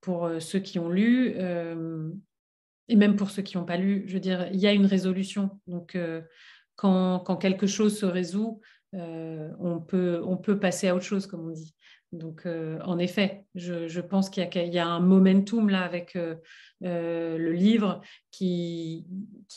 pour 0.00 0.26
euh, 0.26 0.40
ceux 0.40 0.58
qui 0.58 0.78
ont 0.78 0.88
lu, 0.88 1.34
et 2.88 2.96
même 2.96 3.16
pour 3.16 3.30
ceux 3.30 3.42
qui 3.42 3.56
n'ont 3.56 3.64
pas 3.64 3.76
lu, 3.76 4.04
je 4.06 4.14
veux 4.14 4.20
dire, 4.20 4.48
il 4.52 4.60
y 4.60 4.66
a 4.66 4.72
une 4.72 4.86
résolution. 4.86 5.60
Donc, 5.66 5.96
quand, 6.76 7.20
quand, 7.20 7.36
quelque 7.36 7.66
chose 7.66 7.98
se 7.98 8.06
résout, 8.06 8.60
on, 8.92 9.80
peut, 9.80 10.22
on 10.24 10.36
peut 10.36 10.58
passer 10.58 10.88
à 10.88 10.94
autre 10.94 11.04
chose, 11.04 11.26
comme 11.26 11.48
on 11.48 11.52
dit. 11.52 11.74
Donc, 12.12 12.44
euh, 12.44 12.78
en 12.84 12.98
effet, 12.98 13.46
je, 13.54 14.00
pense 14.00 14.28
qu'il 14.28 14.44
y, 14.44 14.78
a 14.78 14.86
un 14.86 15.00
momentum 15.00 15.70
là 15.70 15.82
avec 15.82 16.14
euh, 16.14 16.36
euh, 16.84 17.38
le 17.38 17.52
livre 17.52 18.02
qui, 18.30 19.06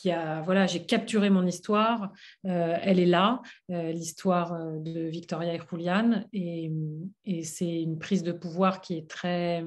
a, 0.06 0.40
voilà, 0.40 0.66
j'ai 0.66 0.86
capturé 0.86 1.28
mon 1.28 1.46
histoire, 1.46 2.12
elle 2.44 2.98
est 2.98 3.06
là, 3.06 3.42
l'histoire 3.68 4.58
de 4.78 5.00
Victoria 5.08 5.54
et 5.54 5.60
Julian, 5.70 6.24
et, 6.32 6.70
c'est 7.44 7.82
une 7.82 7.98
prise 7.98 8.22
de 8.22 8.32
pouvoir 8.32 8.80
qui 8.80 8.96
est 8.96 9.08
très, 9.08 9.64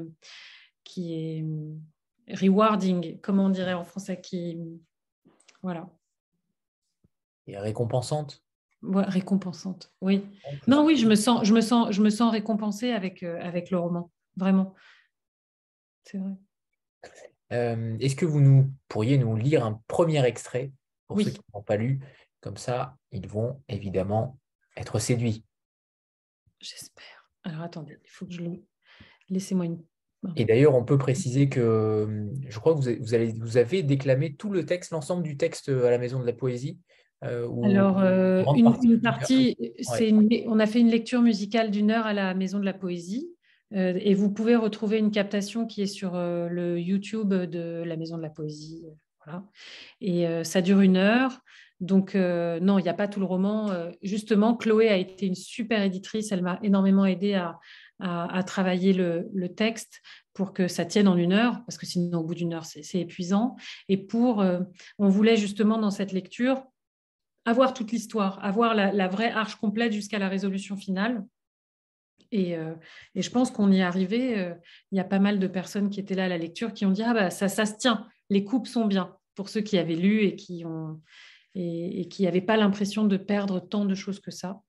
qui 0.84 1.14
est 1.14 1.46
rewarding, 2.34 3.20
comment 3.22 3.46
on 3.46 3.50
dirait 3.50 3.74
en 3.74 3.84
français, 3.84 4.20
qui, 4.20 4.58
voilà. 5.62 5.88
Et 7.46 7.58
récompensante 7.58 8.44
récompensante, 8.84 9.94
oui. 10.02 10.26
Non, 10.68 10.86
oui, 10.86 10.98
je 10.98 11.08
me 11.08 11.16
sens, 11.16 11.46
je 11.46 11.54
me 11.54 11.62
sens, 11.62 11.92
je 11.92 12.02
me 12.02 12.10
sens 12.10 12.32
récompensée 12.32 12.92
avec, 12.92 13.24
euh, 13.24 13.40
avec 13.42 13.72
le 13.72 13.78
roman, 13.78 14.12
vraiment. 14.36 14.74
C'est 16.04 16.18
vrai. 16.18 16.34
Euh, 17.52 17.98
est-ce 18.00 18.16
que 18.16 18.26
vous 18.26 18.42
nous 18.42 18.72
pourriez 18.88 19.18
nous 19.18 19.36
lire 19.36 19.66
un 19.66 19.82
premier 19.88 20.24
extrait 20.26 20.72
pour 21.08 21.20
ceux 21.20 21.32
qui 21.32 21.42
n'ont 21.54 21.64
pas 21.64 21.78
lu? 21.78 22.00
Comme 22.42 22.58
ça, 22.58 22.98
ils 23.12 23.28
vont 23.28 23.62
évidemment 23.68 24.40
être 24.78 25.00
séduits. 25.00 25.44
J'espère. 26.60 27.30
Alors 27.44 27.62
attendez, 27.62 27.98
il 28.04 28.10
faut 28.10 28.26
que 28.26 28.34
je 28.34 28.42
le. 28.42 28.64
Laissez-moi 29.30 29.66
une. 29.66 29.84
Et 30.36 30.46
d'ailleurs, 30.46 30.76
on 30.76 30.84
peut 30.84 30.98
préciser 30.98 31.48
que 31.48 32.30
je 32.48 32.60
crois 32.60 32.76
que 32.76 33.40
vous 33.40 33.58
avez 33.58 33.84
déclamé 33.84 34.36
tout 34.36 34.52
le 34.52 34.66
texte, 34.66 34.92
l'ensemble 34.92 35.24
du 35.24 35.38
texte 35.38 35.70
à 35.70 35.90
la 35.90 35.98
Maison 35.98 36.20
de 36.20 36.26
la 36.26 36.34
Poésie. 36.34 36.80
Euh, 37.26 37.50
Alors, 37.64 38.00
euh, 38.00 38.44
une, 38.56 39.02
partie, 39.02 39.58
on 40.48 40.60
a 40.60 40.66
fait 40.66 40.80
une 40.80 40.90
lecture 40.90 41.22
musicale 41.22 41.70
d'une 41.72 41.92
heure 41.92 42.06
à 42.06 42.14
la 42.14 42.34
Maison 42.34 42.60
de 42.60 42.66
la 42.66 42.74
Poésie. 42.74 43.30
Euh, 43.76 44.00
et 44.02 44.16
vous 44.16 44.32
pouvez 44.32 44.56
retrouver 44.56 44.98
une 44.98 45.12
captation 45.12 45.68
qui 45.68 45.82
est 45.82 45.88
sur 45.88 46.14
le 46.14 46.80
YouTube 46.80 47.34
de 47.34 47.84
la 47.84 47.98
Maison 47.98 48.18
de 48.18 48.24
la 48.24 48.30
Poésie. 48.30 48.84
Voilà. 49.26 49.44
Et 50.02 50.44
ça 50.44 50.62
dure 50.62 50.80
une 50.80 50.98
heure. 50.98 51.40
Donc, 51.82 52.16
non, 52.16 52.80
il 52.80 52.84
n'y 52.84 52.90
a 52.90 52.94
pas 52.94 53.08
tout 53.08 53.20
le 53.20 53.26
roman. 53.26 53.70
justement, 54.02 54.56
Chloé 54.56 54.90
a 54.90 54.98
été 54.98 55.26
une 55.26 55.36
super 55.36 55.84
éditrice. 55.84 56.32
Elle 56.32 56.42
m'a 56.42 56.60
énormément 56.64 57.06
aidé 57.06 57.36
à, 57.36 57.60
à, 58.00 58.42
travailler 58.44 58.94
le, 58.94 59.30
le, 59.34 59.50
texte 59.50 60.02
pour 60.34 60.54
que 60.54 60.70
ça 60.70 60.86
tienne 60.86 61.10
en 61.10 61.18
une 61.18 61.34
heure, 61.34 61.62
parce 61.66 61.78
que 61.78 61.86
sinon, 61.86 62.20
au 62.20 62.24
bout 62.24 62.36
d'une 62.36 62.54
heure, 62.54 62.66
c'est 62.66 63.00
épuisant. 63.00 63.56
Et 63.88 63.98
pour, 63.98 64.44
on 64.98 65.10
voulait 65.10 65.38
justement 65.38 65.78
dans 65.78 65.92
cette 65.92 66.14
lecture 66.14 66.64
avoir 67.46 67.74
toute 67.74 67.92
l'histoire, 67.92 68.44
avoir 68.44 68.76
la, 68.76 69.08
vraie 69.08 69.32
arche 69.32 69.56
complète 69.56 69.92
jusqu'à 69.92 70.20
la 70.20 70.30
résolution 70.30 70.76
finale. 70.78 71.26
Et, 72.32 72.56
euh, 72.56 72.76
je 73.16 73.30
pense 73.30 73.52
qu'on 73.52 73.72
y 73.72 73.80
est 73.80 73.84
arrivé. 73.84 74.38
Euh, 74.38 74.54
il 74.92 74.98
y 74.98 75.02
a 75.02 75.06
pas 75.06 75.20
mal 75.20 75.40
de 75.40 75.48
personnes 75.48 75.90
qui 75.90 76.00
étaient 76.00 76.16
là 76.16 76.26
à 76.26 76.30
la 76.30 76.38
lecture 76.38 76.74
qui 76.74 76.86
ont 76.86 76.92
dit 76.92 77.04
Ah, 77.04 77.14
bah, 77.14 77.30
ça, 77.30 77.48
ça 77.48 77.66
se 77.66 77.76
tient, 77.78 78.08
les 78.30 78.44
coupes 78.44 78.68
sont 78.68 78.86
bien, 78.86 79.16
pour 79.36 79.50
ceux 79.50 79.62
qui 79.62 79.78
avaient 79.78 79.96
lu 79.96 80.24
et 80.24 80.36
qui 80.36 80.64
n'avaient 82.24 82.42
pas 82.42 82.58
l'impression 82.58 83.06
de 83.06 83.18
perdre 83.18 83.60
tant 83.60 83.86
de 83.86 83.96
choses 83.96 84.20
que 84.20 84.32
ça. 84.32 84.62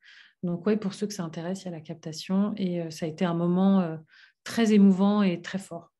Donc, 0.42 0.66
oui, 0.66 0.76
pour 0.76 0.94
ceux 0.94 1.06
que 1.06 1.12
ça 1.12 1.24
intéresse, 1.24 1.62
il 1.62 1.64
y 1.66 1.68
a 1.68 1.72
la 1.72 1.82
captation. 1.82 2.54
Et 2.56 2.80
euh, 2.80 2.90
ça 2.90 3.04
a 3.04 3.08
été 3.08 3.24
un 3.24 3.34
moment 3.34 3.98
très 4.44 4.72
émouvant 4.72 5.22
et 5.22 5.42
très 5.42 5.58
fort 5.58 5.92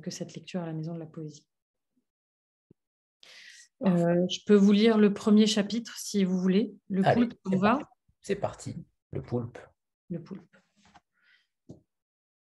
que 0.00 0.10
cette 0.10 0.34
lecture 0.34 0.62
à 0.62 0.66
la 0.66 0.72
Maison 0.72 0.94
de 0.94 1.00
la 1.00 1.06
Poésie. 1.06 1.44
Euh, 3.84 4.26
je 4.28 4.38
peux 4.46 4.54
vous 4.54 4.72
lire 4.72 4.98
le 4.98 5.12
premier 5.12 5.46
chapitre 5.46 5.96
si 5.98 6.24
vous 6.24 6.38
voulez. 6.38 6.72
Le 6.88 7.02
poulpe, 7.02 7.34
vous 7.44 7.58
va 7.58 7.78
C'est 8.20 8.36
parti. 8.36 8.76
Le 9.12 9.22
poulpe. 9.22 9.58
Le 10.08 10.22
poulpe. 10.22 10.56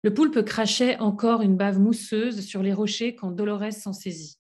Le 0.04 0.14
poulpe 0.14 0.42
crachait 0.44 0.98
encore 1.00 1.42
une 1.42 1.58
bave 1.58 1.80
mousseuse 1.80 2.46
sur 2.46 2.64
les 2.64 2.74
rochers 2.74 3.16
quand 3.16 3.32
Dolores 3.32 3.74
s'en 3.74 3.94
saisit. 3.94 4.40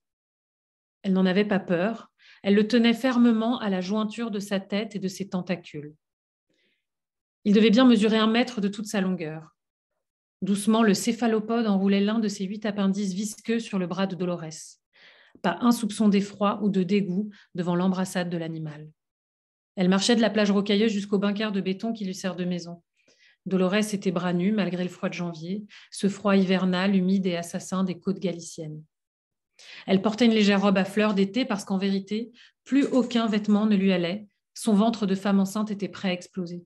Elle 1.03 1.13
n'en 1.13 1.25
avait 1.25 1.45
pas 1.45 1.59
peur. 1.59 2.11
Elle 2.43 2.55
le 2.55 2.67
tenait 2.67 2.93
fermement 2.93 3.59
à 3.59 3.69
la 3.69 3.81
jointure 3.81 4.31
de 4.31 4.39
sa 4.39 4.59
tête 4.59 4.95
et 4.95 4.99
de 4.99 5.07
ses 5.07 5.29
tentacules. 5.29 5.95
Il 7.45 7.53
devait 7.53 7.69
bien 7.69 7.85
mesurer 7.85 8.17
un 8.17 8.27
mètre 8.27 8.61
de 8.61 8.67
toute 8.67 8.87
sa 8.87 9.01
longueur. 9.01 9.55
Doucement, 10.41 10.83
le 10.83 10.93
céphalopode 10.93 11.67
enroulait 11.67 11.99
l'un 11.99 12.19
de 12.19 12.27
ses 12.29 12.45
huit 12.45 12.65
appendices 12.65 13.13
visqueux 13.13 13.59
sur 13.59 13.79
le 13.79 13.87
bras 13.87 14.07
de 14.07 14.15
Dolores 14.15 14.79
pas 15.41 15.57
un 15.61 15.71
soupçon 15.71 16.09
d'effroi 16.09 16.59
ou 16.61 16.69
de 16.69 16.83
dégoût 16.83 17.29
devant 17.55 17.75
l'embrassade 17.75 18.29
de 18.29 18.37
l'animal. 18.37 18.89
Elle 19.75 19.89
marchait 19.89 20.15
de 20.15 20.21
la 20.21 20.29
plage 20.29 20.51
rocailleuse 20.51 20.91
jusqu'au 20.91 21.19
bunker 21.19 21.51
de 21.51 21.61
béton 21.61 21.93
qui 21.93 22.05
lui 22.05 22.15
sert 22.15 22.35
de 22.35 22.45
maison. 22.45 22.83
Dolores 23.45 23.93
était 23.93 24.11
bras 24.11 24.33
nus 24.33 24.51
malgré 24.51 24.83
le 24.83 24.89
froid 24.89 25.09
de 25.09 25.13
janvier, 25.13 25.65
ce 25.91 26.09
froid 26.09 26.35
hivernal, 26.35 26.95
humide 26.95 27.25
et 27.25 27.37
assassin 27.37 27.83
des 27.83 27.99
côtes 27.99 28.19
galiciennes. 28.19 28.83
Elle 29.87 30.01
portait 30.01 30.25
une 30.25 30.33
légère 30.33 30.61
robe 30.61 30.77
à 30.77 30.85
fleurs 30.85 31.13
d'été 31.13 31.45
parce 31.45 31.65
qu'en 31.65 31.77
vérité, 31.77 32.31
plus 32.63 32.85
aucun 32.85 33.27
vêtement 33.27 33.65
ne 33.65 33.75
lui 33.75 33.91
allait, 33.91 34.27
son 34.53 34.73
ventre 34.73 35.05
de 35.05 35.15
femme 35.15 35.39
enceinte 35.39 35.71
était 35.71 35.87
prêt 35.87 36.09
à 36.09 36.13
exploser. 36.13 36.63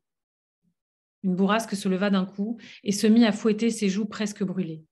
Une 1.23 1.35
bourrasque 1.35 1.75
se 1.75 1.87
leva 1.87 2.09
d'un 2.09 2.25
coup 2.25 2.57
et 2.83 2.91
se 2.91 3.07
mit 3.07 3.25
à 3.25 3.31
fouetter 3.31 3.69
ses 3.69 3.89
joues 3.89 4.05
presque 4.05 4.43
brûlées. 4.43 4.83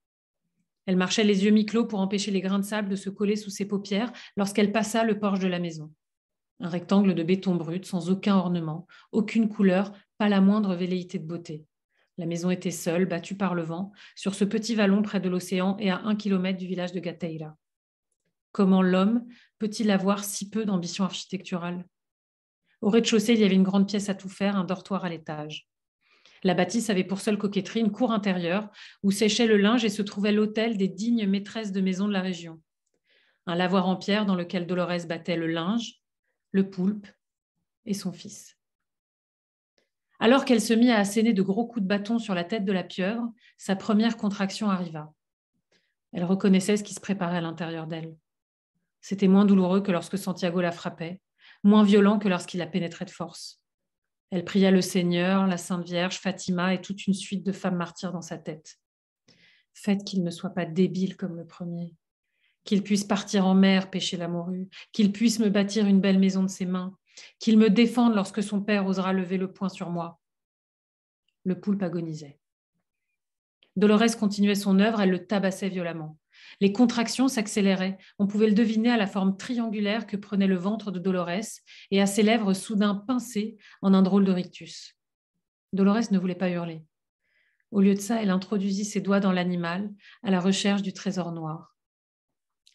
Elle 0.86 0.98
marchait 0.98 1.24
les 1.24 1.46
yeux 1.46 1.52
mi-clos 1.52 1.86
pour 1.86 2.00
empêcher 2.00 2.32
les 2.32 2.42
grains 2.42 2.60
de 2.60 2.66
sable 2.66 2.90
de 2.90 2.96
se 2.96 3.10
coller 3.10 3.36
sous 3.36 3.50
ses 3.50 3.66
paupières 3.66 4.12
lorsqu'elle 4.36 4.72
passa 4.72 5.04
le 5.04 5.20
porche 5.20 5.40
de 5.40 5.48
la 5.48 5.60
maison. 5.60 5.94
Un 6.60 6.70
rectangle 6.70 7.16
de 7.16 7.24
béton 7.24 7.56
brut, 7.56 7.86
sans 7.86 8.10
aucun 8.10 8.36
ornement, 8.36 8.88
aucune 9.12 9.50
couleur, 9.50 9.94
pas 10.18 10.30
la 10.30 10.42
moindre 10.42 10.76
velléité 10.76 11.18
de 11.20 11.26
beauté. 11.26 11.66
La 12.18 12.26
maison 12.26 12.52
était 12.52 12.72
seule, 12.72 13.06
battue 13.06 13.36
par 13.36 13.56
le 13.56 13.64
vent, 13.64 13.92
sur 14.16 14.36
ce 14.36 14.44
petit 14.46 14.76
vallon 14.76 15.02
près 15.02 15.20
de 15.20 15.30
l'océan 15.30 15.78
et 15.80 15.90
à 15.90 16.02
un 16.02 16.16
kilomètre 16.16 16.60
du 16.60 16.68
village 16.68 16.92
de 16.92 17.00
Gateira. 17.00 17.58
Comment 18.52 18.82
l'homme 18.82 19.26
peut-il 19.60 19.90
avoir 19.90 20.24
si 20.24 20.50
peu 20.50 20.66
d'ambition 20.66 21.04
architecturale? 21.04 21.86
Au 22.82 22.90
rez-de-chaussée, 22.90 23.34
il 23.34 23.40
y 23.40 23.44
avait 23.44 23.56
une 23.56 23.64
grande 23.64 23.88
pièce 23.88 24.10
à 24.10 24.16
tout 24.16 24.30
faire, 24.30 24.56
un 24.56 24.66
dortoir 24.66 25.06
à 25.06 25.10
l'étage. 25.10 25.70
La 26.44 26.54
bâtisse 26.54 26.89
avait 26.89 27.04
pour 27.04 27.22
seule 27.22 27.38
coquetterie 27.38 27.82
une 27.82 27.92
cour 27.92 28.12
intérieure 28.12 28.70
où 29.04 29.12
séchait 29.12 29.46
le 29.46 29.58
linge 29.58 29.86
et 29.86 29.89
se 29.89 30.02
trouvait 30.02 30.32
l'hôtel 30.32 30.78
des 30.78 30.88
dignes 30.88 31.28
maîtresses 31.28 31.72
de 31.72 31.82
maison 31.82 32.08
de 32.08 32.14
la 32.14 32.22
région. 32.22 32.62
Un 33.46 33.56
lavoir 33.56 33.88
en 33.88 33.96
pierre 33.96 34.26
dans 34.26 34.36
lequel 34.36 34.66
Dolores 34.66 35.06
battait 35.08 35.36
le 35.36 35.48
linge, 35.48 36.02
le 36.52 36.70
poulpe 36.70 37.08
et 37.86 37.94
son 37.94 38.12
fils. 38.12 38.58
Alors 40.20 40.46
qu'elle 40.46 40.62
se 40.62 40.74
mit 40.74 40.92
à 40.92 41.00
asséner 41.00 41.34
de 41.34 41.42
gros 41.42 41.66
coups 41.66 41.84
de 41.84 41.88
bâton 41.88 42.20
sur 42.20 42.36
la 42.36 42.44
tête 42.44 42.66
de 42.66 42.72
la 42.72 42.84
pieuvre, 42.84 43.32
sa 43.58 43.76
première 43.76 44.18
contraction 44.18 44.70
arriva. 44.70 45.12
Elle 46.14 46.26
reconnaissait 46.26 46.78
ce 46.78 46.84
qui 46.84 46.94
se 46.94 47.00
préparait 47.00 47.38
à 47.38 47.42
l'intérieur 47.42 47.88
d'elle. 47.88 48.16
C'était 49.00 49.28
moins 49.28 49.46
douloureux 49.46 49.82
que 49.82 49.92
lorsque 49.92 50.18
Santiago 50.18 50.62
la 50.62 50.72
frappait, 50.72 51.20
moins 51.64 51.84
violent 51.84 52.20
que 52.20 52.28
lorsqu'il 52.28 52.60
la 52.60 52.68
pénétrait 52.68 53.06
de 53.06 53.12
force. 53.12 53.61
Elle 54.32 54.46
pria 54.46 54.72
le 54.72 54.82
Seigneur, 54.82 55.46
la 55.46 55.58
Sainte 55.58 55.86
Vierge, 55.86 56.18
Fatima 56.18 56.74
et 56.74 56.82
toute 56.82 57.06
une 57.06 57.14
suite 57.14 57.46
de 57.46 57.52
femmes 57.52 57.76
martyrs 57.76 58.14
dans 58.14 58.22
sa 58.22 58.38
tête. 58.38 58.80
Faites 59.74 60.06
qu'il 60.06 60.24
ne 60.24 60.32
soit 60.32 60.52
pas 60.52 60.66
débile 60.66 61.18
comme 61.18 61.36
le 61.36 61.46
premier, 61.46 61.96
qu'il 62.64 62.82
puisse 62.82 63.04
partir 63.04 63.46
en 63.46 63.54
mer 63.54 63.90
pêcher 63.90 64.16
la 64.16 64.30
morue, 64.30 64.70
qu'il 64.94 65.12
puisse 65.12 65.40
me 65.40 65.50
bâtir 65.50 65.86
une 65.86 66.00
belle 66.00 66.20
maison 66.20 66.44
de 66.44 66.50
ses 66.50 66.66
mains, 66.66 66.96
qu'il 67.40 67.58
me 67.58 67.70
défende 67.70 68.16
lorsque 68.16 68.42
son 68.42 68.62
père 68.62 68.86
osera 68.86 69.12
lever 69.12 69.38
le 69.38 69.52
poing 69.52 69.70
sur 69.70 69.90
moi. 69.90 70.20
Le 71.44 71.60
poulpe 71.60 71.84
agonisait. 71.84 72.40
Dolores 73.76 74.18
continuait 74.18 74.56
son 74.56 74.80
œuvre, 74.80 75.02
elle 75.02 75.12
le 75.12 75.26
tabassait 75.26 75.70
violemment. 75.70 76.18
Les 76.60 76.72
contractions 76.72 77.28
s'accéléraient, 77.28 77.98
on 78.20 78.28
pouvait 78.28 78.48
le 78.48 78.54
deviner 78.54 78.92
à 78.92 78.98
la 78.98 79.08
forme 79.08 79.38
triangulaire 79.38 80.08
que 80.08 80.18
prenait 80.18 80.48
le 80.48 80.58
ventre 80.58 80.92
de 80.92 81.00
Dolores 81.00 81.60
et 81.92 82.02
à 82.02 82.06
ses 82.06 82.24
lèvres 82.24 82.54
soudain 82.54 82.96
pincées 82.96 83.58
en 83.82 83.94
un 83.94 84.02
drôle 84.02 84.26
de 84.26 84.32
rictus. 84.32 84.96
Dolores 85.74 86.12
ne 86.12 86.20
voulait 86.20 86.36
pas 86.36 86.50
hurler. 86.50 86.84
Au 87.72 87.80
lieu 87.80 87.96
de 87.96 88.00
ça, 88.00 88.22
elle 88.22 88.30
introduisit 88.30 88.86
ses 88.86 89.00
doigts 89.02 89.22
dans 89.22 89.32
l'animal 89.32 89.89
à 90.24 90.32
la 90.32 90.39
recherche 90.39 90.82
du 90.82 90.94
trésor 90.94 91.32
noir. 91.32 91.76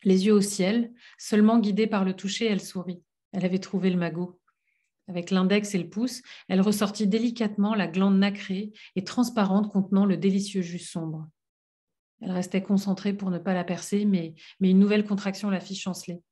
Les 0.02 0.26
yeux 0.26 0.32
au 0.32 0.40
ciel, 0.40 0.92
seulement 1.18 1.58
guidée 1.58 1.86
par 1.86 2.04
le 2.04 2.14
toucher, 2.14 2.46
elle 2.46 2.60
sourit. 2.60 3.02
Elle 3.32 3.44
avait 3.44 3.58
trouvé 3.58 3.90
le 3.90 3.98
magot. 3.98 4.40
Avec 5.08 5.30
l'index 5.30 5.74
et 5.74 5.78
le 5.78 5.88
pouce, 5.88 6.22
elle 6.48 6.60
ressortit 6.60 7.06
délicatement 7.06 7.74
la 7.74 7.86
glande 7.86 8.18
nacrée 8.18 8.72
et 8.96 9.04
transparente 9.04 9.70
contenant 9.70 10.04
le 10.04 10.16
délicieux 10.16 10.62
jus 10.62 10.78
sombre. 10.78 11.28
Elle 12.20 12.32
restait 12.32 12.62
concentrée 12.62 13.12
pour 13.12 13.30
ne 13.30 13.38
pas 13.38 13.54
la 13.54 13.64
percer, 13.64 14.04
mais, 14.04 14.34
une 14.60 14.78
nouvelle 14.78 15.04
contraction 15.04 15.50
la 15.50 15.60
fit 15.60 15.74
chanceler. 15.74 16.22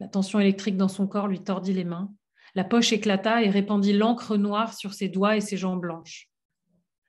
La 0.00 0.08
tension 0.08 0.40
électrique 0.40 0.76
dans 0.76 0.88
son 0.88 1.06
corps 1.06 1.28
lui 1.28 1.42
tordit 1.42 1.74
les 1.74 1.84
mains. 1.84 2.12
La 2.54 2.64
poche 2.64 2.92
éclata 2.92 3.42
et 3.42 3.50
répandit 3.50 3.92
l'encre 3.92 4.36
noire 4.36 4.74
sur 4.74 4.94
ses 4.94 5.08
doigts 5.08 5.36
et 5.36 5.40
ses 5.40 5.56
jambes 5.56 5.80
blanches. 5.80 6.30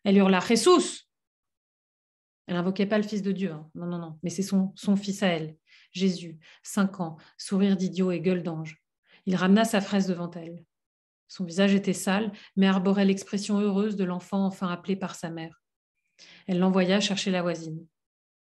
Elle 0.03 0.17
hurla 0.17 0.39
Jesus 0.39 1.07
Elle 2.47 2.55
n'invoquait 2.55 2.85
pas 2.85 2.97
le 2.97 3.03
Fils 3.03 3.21
de 3.21 3.31
Dieu, 3.31 3.51
hein. 3.51 3.69
non, 3.75 3.85
non, 3.85 3.99
non, 3.99 4.19
mais 4.23 4.29
c'est 4.29 4.43
son, 4.43 4.73
son 4.75 4.95
fils 4.95 5.23
à 5.23 5.27
elle, 5.27 5.55
Jésus, 5.91 6.39
cinq 6.63 6.99
ans, 6.99 7.17
sourire 7.37 7.77
d'idiot 7.77 8.11
et 8.11 8.19
gueule 8.19 8.43
d'ange. 8.43 8.81
Il 9.25 9.35
ramena 9.35 9.63
sa 9.65 9.81
fraise 9.81 10.07
devant 10.07 10.31
elle. 10.31 10.65
Son 11.27 11.45
visage 11.45 11.75
était 11.75 11.93
sale, 11.93 12.31
mais 12.55 12.67
arborait 12.67 13.05
l'expression 13.05 13.59
heureuse 13.59 13.95
de 13.95 14.03
l'enfant 14.03 14.45
enfin 14.45 14.67
appelé 14.69 14.95
par 14.95 15.15
sa 15.15 15.29
mère. 15.29 15.61
Elle 16.47 16.59
l'envoya 16.59 16.99
chercher 16.99 17.29
la 17.29 17.43
voisine. 17.43 17.85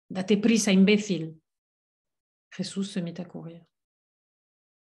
Date 0.09 0.39
prisa, 0.41 0.71
imbécile. 0.71 1.35
Jesus 2.55 2.83
se 2.83 2.99
mit 2.99 3.13
à 3.17 3.25
courir. 3.25 3.61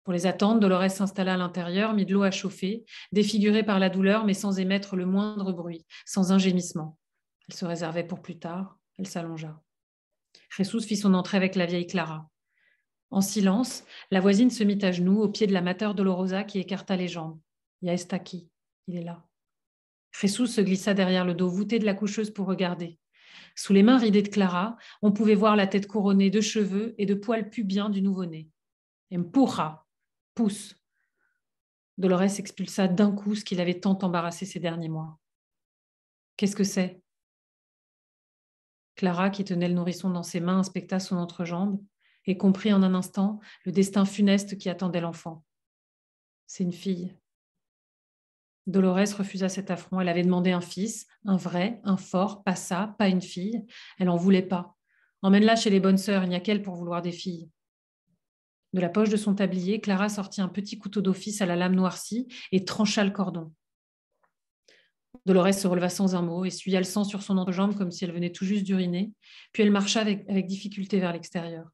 Pour 0.03 0.11
les 0.11 0.25
attendre, 0.25 0.59
Dolores 0.59 0.91
s'installa 0.91 1.35
à 1.35 1.37
l'intérieur, 1.37 1.93
mit 1.93 2.05
de 2.05 2.13
l'eau 2.13 2.23
à 2.23 2.31
chauffer, 2.31 2.83
défigurée 3.13 3.63
par 3.63 3.79
la 3.79 3.89
douleur, 3.89 4.25
mais 4.25 4.33
sans 4.33 4.59
émettre 4.59 4.95
le 4.97 5.05
moindre 5.05 5.53
bruit, 5.53 5.85
sans 6.05 6.33
un 6.33 6.37
gémissement. 6.37 6.97
Elle 7.47 7.55
se 7.55 7.65
réservait 7.65 8.03
pour 8.03 8.21
plus 8.21 8.37
tard. 8.37 8.77
Elle 8.97 9.07
s'allongea. 9.07 9.61
Jesus 10.49 10.81
fit 10.81 10.97
son 10.97 11.13
entrée 11.13 11.37
avec 11.37 11.55
la 11.55 11.65
vieille 11.65 11.87
Clara. 11.87 12.29
En 13.11 13.21
silence, 13.21 13.85
la 14.11 14.19
voisine 14.19 14.49
se 14.49 14.63
mit 14.63 14.83
à 14.83 14.91
genoux 14.91 15.21
au 15.21 15.29
pied 15.29 15.47
de 15.47 15.53
la 15.53 15.61
mater 15.61 15.91
Dolorosa 15.95 16.43
qui 16.43 16.59
écarta 16.59 16.95
les 16.95 17.07
jambes. 17.07 17.39
Ya 17.81 17.93
está 17.93 18.15
aquí. 18.15 18.49
Il 18.87 18.97
est 18.97 19.03
là. 19.03 19.23
Jesús 20.11 20.47
se 20.47 20.61
glissa 20.61 20.93
derrière 20.93 21.25
le 21.25 21.33
dos 21.33 21.49
voûté 21.49 21.79
de 21.79 21.85
la 21.85 21.93
coucheuse 21.93 22.31
pour 22.31 22.47
regarder. 22.47 22.97
Sous 23.55 23.73
les 23.73 23.83
mains 23.83 23.97
ridées 23.97 24.21
de 24.21 24.29
Clara, 24.29 24.77
on 25.01 25.11
pouvait 25.11 25.35
voir 25.35 25.55
la 25.55 25.67
tête 25.67 25.87
couronnée 25.87 26.29
de 26.29 26.41
cheveux 26.41 26.95
et 26.97 27.05
de 27.05 27.13
poils 27.13 27.49
pubiens 27.49 27.89
du 27.89 28.01
nouveau-né. 28.01 28.49
Empuja, 29.13 29.85
pousse. 30.33 30.75
Dolores 31.97 32.39
expulsa 32.39 32.87
d'un 32.87 33.11
coup 33.11 33.35
ce 33.35 33.45
qu'il 33.45 33.61
avait 33.61 33.79
tant 33.79 33.97
embarrassé 34.01 34.45
ces 34.45 34.59
derniers 34.59 34.89
mois. 34.89 35.19
Qu'est-ce 36.37 36.55
que 36.55 36.63
c'est? 36.63 37.01
Clara, 38.95 39.29
qui 39.29 39.43
tenait 39.43 39.67
le 39.67 39.75
nourrisson 39.75 40.09
dans 40.09 40.23
ses 40.23 40.39
mains, 40.39 40.59
inspecta 40.59 40.99
son 40.99 41.17
entrejambe 41.17 41.79
et 42.25 42.37
comprit 42.37 42.73
en 42.73 42.81
un 42.83 42.95
instant 42.95 43.39
le 43.65 43.71
destin 43.71 44.05
funeste 44.05 44.57
qui 44.57 44.69
attendait 44.69 45.01
l'enfant. 45.01 45.43
C'est 46.47 46.63
une 46.63 46.73
fille. 46.73 47.15
Dolores 48.65 49.17
refusa 49.17 49.49
cet 49.49 49.71
affront. 49.71 49.99
Elle 49.99 50.09
avait 50.09 50.23
demandé 50.23 50.51
un 50.51 50.61
fils, 50.61 51.07
un 51.25 51.37
vrai, 51.37 51.81
un 51.83 51.97
fort, 51.97 52.43
pas 52.43 52.55
ça, 52.55 52.95
pas 52.97 53.09
une 53.09 53.21
fille. 53.21 53.63
Elle 53.99 54.07
n'en 54.07 54.17
voulait 54.17 54.41
pas. 54.41 54.75
Emmène-la 55.21 55.55
chez 55.55 55.69
les 55.69 55.79
bonnes 55.79 55.97
sœurs, 55.97 56.23
il 56.23 56.29
n'y 56.29 56.35
a 56.35 56.39
qu'elle 56.39 56.61
pour 56.61 56.75
vouloir 56.75 57.01
des 57.01 57.11
filles. 57.11 57.49
De 58.73 58.81
la 58.81 58.89
poche 58.89 59.09
de 59.09 59.17
son 59.17 59.35
tablier, 59.35 59.79
Clara 59.79 60.09
sortit 60.09 60.41
un 60.41 60.47
petit 60.47 60.77
couteau 60.79 61.01
d'office 61.01 61.41
à 61.41 61.45
la 61.45 61.55
lame 61.55 61.75
noircie 61.75 62.27
et 62.51 62.65
trancha 62.65 63.03
le 63.03 63.11
cordon. 63.11 63.53
Dolores 65.25 65.53
se 65.53 65.67
releva 65.67 65.89
sans 65.89 66.15
un 66.15 66.21
mot, 66.21 66.43
essuya 66.43 66.79
le 66.79 66.85
sang 66.85 67.03
sur 67.03 67.21
son 67.21 67.37
entrejambe 67.37 67.77
comme 67.77 67.91
si 67.91 68.03
elle 68.03 68.11
venait 68.11 68.31
tout 68.31 68.45
juste 68.45 68.63
d'uriner, 68.63 69.13
puis 69.53 69.63
elle 69.63 69.71
marcha 69.71 70.01
avec 70.01 70.47
difficulté 70.47 70.99
vers 70.99 71.13
l'extérieur. 71.13 71.69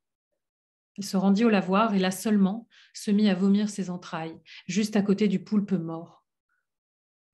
Elle 0.98 1.06
se 1.06 1.18
rendit 1.18 1.46
au 1.46 1.50
lavoir 1.50 1.96
et 1.96 2.00
là 2.00 2.12
seulement 2.12 2.68
se 2.94 3.10
mit 3.10 3.30
à 3.30 3.34
vomir 3.34 3.70
ses 3.70 3.90
entrailles, 3.90 4.38
juste 4.68 4.98
à 4.98 5.02
côté 5.02 5.28
du 5.28 5.42
poulpe 5.42 5.72
mort. 5.72 6.19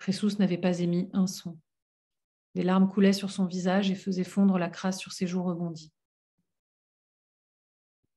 Jesus 0.03 0.37
n'avait 0.39 0.57
pas 0.57 0.79
émis 0.79 1.09
un 1.13 1.27
son. 1.27 1.57
Des 2.55 2.63
larmes 2.63 2.89
coulaient 2.89 3.13
sur 3.13 3.31
son 3.31 3.45
visage 3.45 3.91
et 3.91 3.95
faisaient 3.95 4.23
fondre 4.23 4.57
la 4.57 4.69
crasse 4.69 4.99
sur 4.99 5.11
ses 5.11 5.27
joues 5.27 5.43
rebondies. 5.43 5.91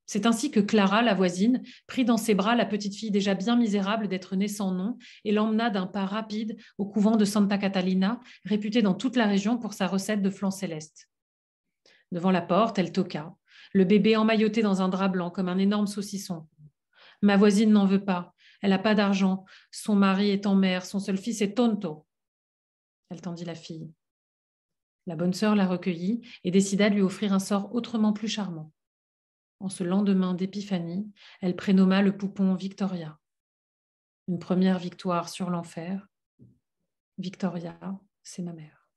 C'est 0.07 0.25
ainsi 0.25 0.51
que 0.51 0.61
Clara, 0.61 1.03
la 1.03 1.13
voisine, 1.13 1.63
prit 1.87 2.07
dans 2.07 2.17
ses 2.17 2.35
bras 2.35 2.55
la 2.55 2.65
petite 2.65 2.95
fille 2.95 3.11
déjà 3.11 3.35
bien 3.35 3.57
misérable 3.57 4.09
d'être 4.09 4.37
née 4.37 4.49
sans 4.49 4.73
nom 4.73 4.97
et 5.25 5.33
l'emmena 5.33 5.69
d'un 5.69 5.87
pas 5.87 6.07
rapide 6.07 6.57
au 6.79 6.87
couvent 6.87 7.17
de 7.17 7.27
Santa 7.27 7.59
Catalina, 7.59 8.19
réputé 8.47 8.81
dans 8.81 8.95
toute 8.95 9.17
la 9.17 9.27
région 9.27 9.59
pour 9.59 9.75
sa 9.75 9.87
recette 9.87 10.23
de 10.23 10.31
flan 10.31 10.51
céleste. 10.51 11.11
Devant 12.11 12.31
la 12.31 12.41
porte, 12.41 12.79
elle 12.79 12.91
toqua, 12.91 13.37
le 13.75 13.85
bébé 13.85 14.17
emmailloté 14.17 14.63
dans 14.63 14.81
un 14.81 14.89
drap 14.89 15.09
blanc 15.09 15.31
comme 15.31 15.49
un 15.49 15.59
énorme 15.59 15.87
saucisson. 15.87 16.49
Ma 17.21 17.37
voisine 17.37 17.71
n'en 17.71 17.85
veut 17.85 18.05
pas. 18.05 18.35
Elle 18.61 18.71
n'a 18.71 18.79
pas 18.79 18.95
d'argent. 18.95 19.45
Son 19.71 19.95
mari 19.95 20.31
est 20.31 20.47
en 20.47 20.55
mer. 20.55 20.85
Son 20.85 20.99
seul 20.99 21.17
fils 21.17 21.41
est 21.43 21.55
tonto. 21.55 22.07
Elle 23.11 23.21
tendit 23.21 23.45
la 23.45 23.55
fille. 23.55 23.93
La 25.07 25.17
bonne 25.17 25.33
sœur 25.33 25.55
la 25.55 25.67
recueillit 25.67 26.21
et 26.45 26.51
décida 26.51 26.91
de 26.91 26.95
lui 26.95 27.03
offrir 27.03 27.33
un 27.33 27.39
sort 27.39 27.75
autrement 27.75 28.13
plus 28.13 28.29
charmant. 28.29 28.73
En 29.61 29.69
ce 29.69 29.83
lendemain 29.83 30.35
d'épiphanie, 30.35 31.11
elle 31.41 31.57
prénomma 31.57 32.03
le 32.03 32.17
poupon 32.17 32.55
Victoria. 32.55 33.19
Une 34.29 34.39
première 34.39 34.79
victoire 34.79 35.29
sur 35.29 35.51
l'enfer. 35.51 36.07
Victoria, 37.17 37.79
c'est 38.23 38.43
ma 38.43 38.53
mère. 38.53 38.89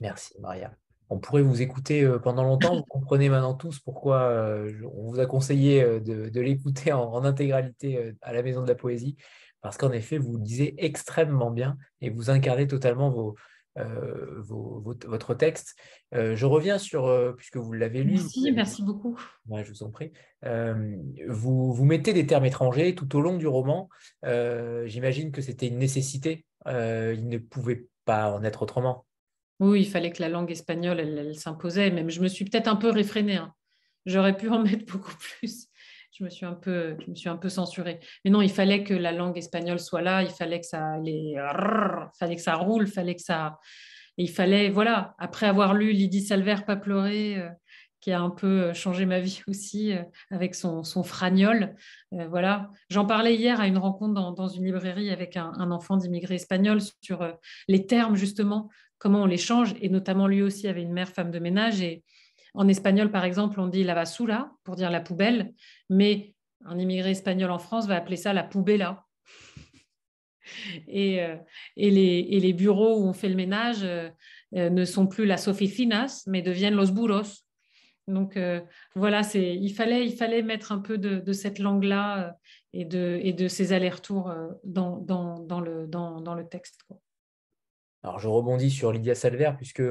Merci, 0.00 0.34
Maria 0.40 0.76
on 1.10 1.18
pourrait 1.18 1.42
vous 1.42 1.62
écouter 1.62 2.02
euh, 2.02 2.18
pendant 2.18 2.44
longtemps. 2.44 2.76
Vous 2.76 2.84
comprenez 2.84 3.28
maintenant 3.28 3.54
tous 3.54 3.78
pourquoi 3.80 4.22
euh, 4.22 4.72
on 4.94 5.10
vous 5.10 5.20
a 5.20 5.26
conseillé 5.26 5.82
euh, 5.82 6.00
de, 6.00 6.40
l'écouter 6.40 6.92
en, 6.92 7.24
intégralité 7.24 8.14
à 8.22 8.32
la 8.32 8.42
Maison 8.42 8.62
de 8.62 8.68
la 8.68 8.74
Poésie, 8.74 9.16
parce 9.60 9.76
qu'en 9.76 9.92
effet, 9.92 10.18
vous 10.18 10.36
lisez 10.36 10.74
extrêmement 10.78 11.50
bien 11.50 11.76
et 12.00 12.10
vous 12.10 12.30
incarnez 12.30 12.66
totalement 12.66 13.10
vos, 13.10 13.34
votre 15.06 15.34
texte. 15.34 15.74
je 16.12 16.44
reviens 16.44 16.78
sur, 16.78 17.34
puisque 17.36 17.56
vous 17.56 17.72
l'avez 17.72 18.02
lu. 18.02 18.12
Merci, 18.12 18.52
merci 18.52 18.82
beaucoup. 18.82 19.18
je 19.50 19.70
vous 19.70 19.82
en 19.82 19.90
prie. 19.90 20.12
vous, 20.42 21.72
vous 21.72 21.84
mettez 21.84 22.12
des 22.12 22.26
termes 22.26 22.44
étrangers 22.44 22.94
tout 22.94 23.16
au 23.16 23.22
long 23.22 23.38
du 23.38 23.46
roman. 23.46 23.88
J'imagine 24.22 25.32
que 25.32 25.40
c'était 25.40 25.68
une 25.68 25.78
nécessité. 25.78 26.44
il 26.66 27.26
ne 27.26 27.38
pouvait 27.38 27.86
pas 28.04 28.32
en 28.32 28.44
être 28.44 28.62
autrement. 28.62 29.06
Oui, 29.60 29.82
il 29.82 29.88
fallait 29.88 30.10
que 30.10 30.22
la 30.22 30.28
langue 30.28 30.50
espagnole, 30.50 31.00
elle, 31.00 31.34
s'imposait. 31.36 31.90
Même 31.90 32.10
je 32.10 32.20
me 32.20 32.28
suis 32.28 32.44
peut-être 32.44 32.68
un 32.68 32.76
peu 32.76 32.90
réfrénée. 32.90 33.36
Hein. 33.36 33.52
J'aurais 34.06 34.36
pu 34.36 34.48
en 34.48 34.58
mettre 34.62 34.84
beaucoup 34.86 35.14
plus. 35.16 35.68
Je 36.12 36.22
me 36.22 36.30
suis 36.30 36.46
un 36.46 36.54
peu, 36.54 36.96
je 37.04 37.10
me 37.10 37.16
suis 37.16 37.28
un 37.28 37.36
peu 37.36 37.48
censurée. 37.48 37.98
Mais 38.24 38.30
non, 38.30 38.40
il 38.40 38.50
fallait 38.50 38.84
que 38.84 38.94
la 38.94 39.10
langue 39.12 39.36
espagnole 39.36 39.80
soit 39.80 40.02
là. 40.02 40.22
Il 40.22 40.30
fallait 40.30 40.60
que 40.60 40.66
ça, 40.66 40.98
les, 40.98 41.34
fallait 42.18 42.36
que 42.36 42.42
ça 42.42 42.54
roule, 42.54 42.86
fallait 42.86 43.16
que 43.16 43.22
ça. 43.22 43.58
il 44.16 44.30
fallait, 44.30 44.70
voilà. 44.70 45.14
Après 45.18 45.46
avoir 45.46 45.74
lu 45.74 45.92
Lydie 45.92 46.22
Salver, 46.22 46.56
pas 46.66 46.76
pleurer. 46.76 47.38
Euh, 47.38 47.48
qui 48.00 48.12
a 48.12 48.20
un 48.20 48.28
peu 48.28 48.64
euh, 48.64 48.74
changé 48.74 49.06
ma 49.06 49.18
vie 49.18 49.40
aussi 49.48 49.94
euh, 49.94 50.02
avec 50.30 50.54
son, 50.54 50.84
son 50.84 51.02
fragnol. 51.02 51.74
voilà. 52.12 52.70
J'en 52.90 53.06
parlais 53.06 53.34
hier 53.34 53.58
à 53.60 53.66
une 53.66 53.78
rencontre 53.78 54.12
dans, 54.12 54.48
une 54.48 54.66
librairie 54.66 55.10
avec 55.10 55.38
un, 55.38 55.52
un 55.56 55.70
enfant 55.70 55.96
d'immigrés 55.96 56.34
espagnols 56.34 56.82
sur 57.00 57.26
les 57.66 57.86
termes 57.86 58.14
justement 58.14 58.68
comment 59.04 59.24
on 59.24 59.26
les 59.26 59.36
change. 59.36 59.74
Et 59.82 59.90
notamment, 59.90 60.26
lui 60.26 60.40
aussi 60.40 60.66
avait 60.66 60.80
une 60.80 60.94
mère 60.94 61.10
femme 61.10 61.30
de 61.30 61.38
ménage. 61.38 61.82
Et 61.82 62.02
en 62.54 62.66
espagnol, 62.68 63.10
par 63.10 63.24
exemple, 63.24 63.60
on 63.60 63.66
dit 63.66 63.84
la 63.84 63.94
basura 63.94 64.56
pour 64.64 64.76
dire 64.76 64.90
la 64.90 65.02
poubelle, 65.02 65.52
mais 65.90 66.34
un 66.64 66.78
immigré 66.78 67.10
espagnol 67.10 67.50
en 67.50 67.58
France 67.58 67.86
va 67.86 67.96
appeler 67.96 68.16
ça 68.16 68.32
la 68.32 68.42
poubella. 68.42 69.04
Et, 70.88 71.22
euh, 71.22 71.36
et, 71.76 71.90
les, 71.90 72.26
et, 72.30 72.40
les, 72.40 72.52
bureaux 72.52 72.98
où 72.98 73.06
on 73.06 73.14
fait 73.14 73.30
le 73.30 73.34
ménage 73.34 73.82
euh, 73.82 74.10
euh, 74.54 74.68
ne 74.68 74.84
sont 74.84 75.06
plus 75.06 75.24
las 75.24 75.48
oficinas, 75.48 76.24
mais 76.26 76.42
deviennent 76.42 76.74
los 76.74 76.92
buros. 76.92 77.44
Donc 78.06 78.38
voilà, 78.94 79.22
il, 79.34 79.72
fallait, 79.72 80.04
il 80.04 80.12
fallait 80.12 80.42
mettre 80.42 80.72
un 80.72 80.78
peu 80.78 80.98
de, 80.98 81.32
cette 81.32 81.58
langue-là 81.58 82.36
et, 82.74 82.84
de, 82.84 83.18
et 83.22 83.32
de 83.32 83.48
ces 83.48 83.72
allers-retours 83.72 84.30
dans, 84.62 84.98
dans, 84.98 85.38
dans, 85.38 85.60
le, 85.60 85.86
dans, 85.86 86.20
dans 86.20 86.34
le 86.34 86.46
texte. 86.46 86.84
Alors 88.04 88.18
je 88.18 88.28
rebondis 88.28 88.70
sur 88.70 88.92
Lydia 88.92 89.14
Salver, 89.14 89.52
puisque 89.56 89.82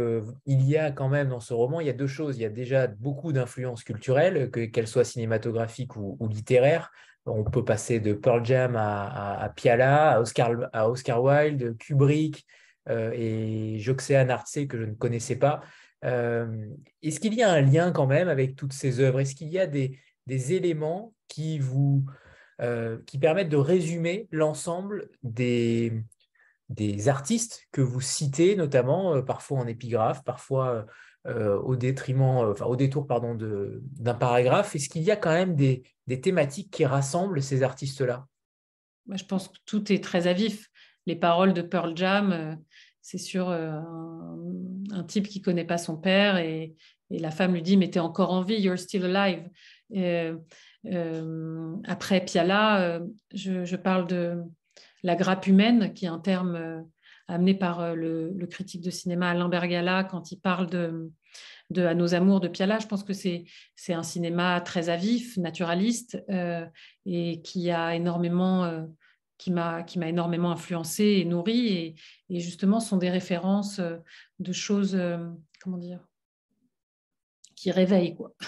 il 0.46 0.62
y 0.62 0.78
a 0.78 0.92
quand 0.92 1.10
même 1.10 1.30
dans 1.30 1.40
ce 1.40 1.52
roman, 1.52 1.82
il 1.82 1.88
y 1.88 1.90
a 1.90 1.94
deux 1.94 2.08
choses. 2.08 2.38
Il 2.38 2.44
y 2.44 2.46
a 2.46 2.50
déjà 2.50 2.86
beaucoup 2.86 3.34
d'influences 3.34 3.84
culturelles, 3.84 4.52
qu'elles 4.52 4.88
soient 4.88 5.04
cinématographiques 5.04 5.96
ou, 5.96 6.28
littéraires. 6.28 6.92
On 7.26 7.44
peut 7.44 7.66
passer 7.66 8.00
de 8.00 8.14
Pearl 8.14 8.46
Jam 8.46 8.76
à, 8.78 9.52
Piala, 9.56 10.12
à 10.12 10.22
Oscar, 10.22 10.52
à 10.74 10.90
Oscar 10.90 11.24
Wilde, 11.24 11.76
Kubrick 11.80 12.46
euh, 12.88 13.12
et 13.14 13.80
Joxean 13.80 14.30
Arce, 14.30 14.60
que 14.70 14.78
je 14.78 14.86
ne 14.86 14.94
connaissais 14.94 15.38
pas. 15.38 15.62
Euh, 16.06 16.68
est-ce 17.02 17.20
qu'il 17.20 17.34
y 17.34 17.42
a 17.42 17.52
un 17.52 17.62
lien 17.62 17.92
quand 17.92 18.08
même 18.08 18.30
avec 18.30 18.56
toutes 18.56 18.74
ces 18.74 19.00
œuvres? 19.00 19.22
Est-ce 19.22 19.34
qu'il 19.34 19.50
y 19.50 19.58
a 19.58 19.66
des, 19.66 20.00
éléments 20.28 21.16
qui 21.28 21.58
vous 21.58 22.06
euh, 22.62 23.00
qui 23.08 23.18
permettent 23.18 23.50
de 23.50 23.58
résumer 23.58 24.28
l'ensemble 24.32 25.10
des, 25.24 26.04
des 26.74 27.08
artistes 27.10 27.68
que 27.72 27.82
vous 27.82 28.02
citez, 28.02 28.56
notamment 28.56 29.22
parfois 29.22 29.60
en 29.60 29.68
épigraphe, 29.68 30.24
parfois 30.24 30.86
au 31.26 31.76
détriment, 31.76 32.50
enfin 32.50 32.66
au 32.66 32.76
détour 32.76 33.08
pardon 33.08 33.36
d'un 33.36 34.14
paragraphe. 34.14 34.76
Est-ce 34.76 34.90
qu'il 34.90 35.04
y 35.04 35.12
a 35.12 35.16
quand 35.16 35.32
même 35.32 35.56
des, 35.56 35.84
des 36.08 36.20
thématiques 36.20 36.70
qui 36.72 36.86
rassemblent 36.86 37.42
ces 37.42 37.64
artistes-là? 37.64 38.28
Je 39.10 39.24
pense 39.24 39.48
que 39.48 39.58
tout 39.66 39.92
est 39.92 40.04
très 40.04 40.28
à 40.28 40.34
vif. 40.34 40.70
Les 41.06 41.16
paroles 41.16 41.54
de 41.54 41.62
Pearl 41.62 41.96
Jam, 41.96 42.58
c'est 43.02 43.18
sur 43.18 43.50
un, 43.50 45.04
type 45.08 45.28
qui 45.28 45.42
connaît 45.42 45.66
pas 45.66 45.78
son 45.78 45.98
père 45.98 46.38
et, 46.38 46.76
la 47.10 47.30
femme 47.30 47.54
lui 47.54 47.62
dit 47.62 47.78
mais 47.78 47.92
tu 47.92 48.00
es 48.00 48.02
encore 48.02 48.32
en 48.32 48.42
vie, 48.42 48.60
you're 48.60 48.80
still 48.80 49.06
alive. 49.06 49.48
après 51.86 52.26
Piala, 52.26 53.02
je, 53.32 53.76
parle 53.76 54.08
de 54.08 54.42
la 55.04 55.16
grappe 55.16 55.48
humaine, 55.48 55.94
qui 55.94 56.06
est 56.06 56.10
un 56.10 56.20
terme 56.20 56.86
amené 57.28 57.54
par 57.54 57.96
le, 57.96 58.34
critique 58.50 58.82
de 58.82 58.90
cinéma 58.90 59.30
Alain 59.30 59.50
Bergala 59.50 60.04
quand 60.04 60.32
il 60.32 60.40
parle 60.40 60.68
de, 60.70 61.12
À 61.78 61.94
nos 61.94 62.16
amours 62.16 62.40
de 62.40 62.48
Piala. 62.48 62.80
Je 62.80 62.88
pense 62.88 63.04
que 63.04 63.14
c'est 63.14 63.46
un 63.90 64.04
cinéma 64.04 64.62
très 64.62 64.90
à 64.90 64.96
vif, 64.96 65.38
naturaliste 65.38 66.24
et 67.06 67.42
qui 67.42 67.72
a 67.72 67.96
énormément 67.96 68.88
qui 69.44 69.52
m'a 69.52 69.86
énormément 70.08 70.52
influencé 70.52 71.04
et 71.04 71.26
nourri. 71.26 71.68
Et, 71.68 71.96
et, 72.30 72.40
justement 72.40 72.80
sont 72.80 72.98
des 72.98 73.10
références 73.10 73.80
euh, 73.80 73.98
de 74.40 74.54
choses 74.54 74.96
euh, 74.96 75.18
comment 75.62 75.78
dire 75.78 76.08
qui 77.56 77.72
réveillent 77.72 78.16
quoi. 78.16 78.34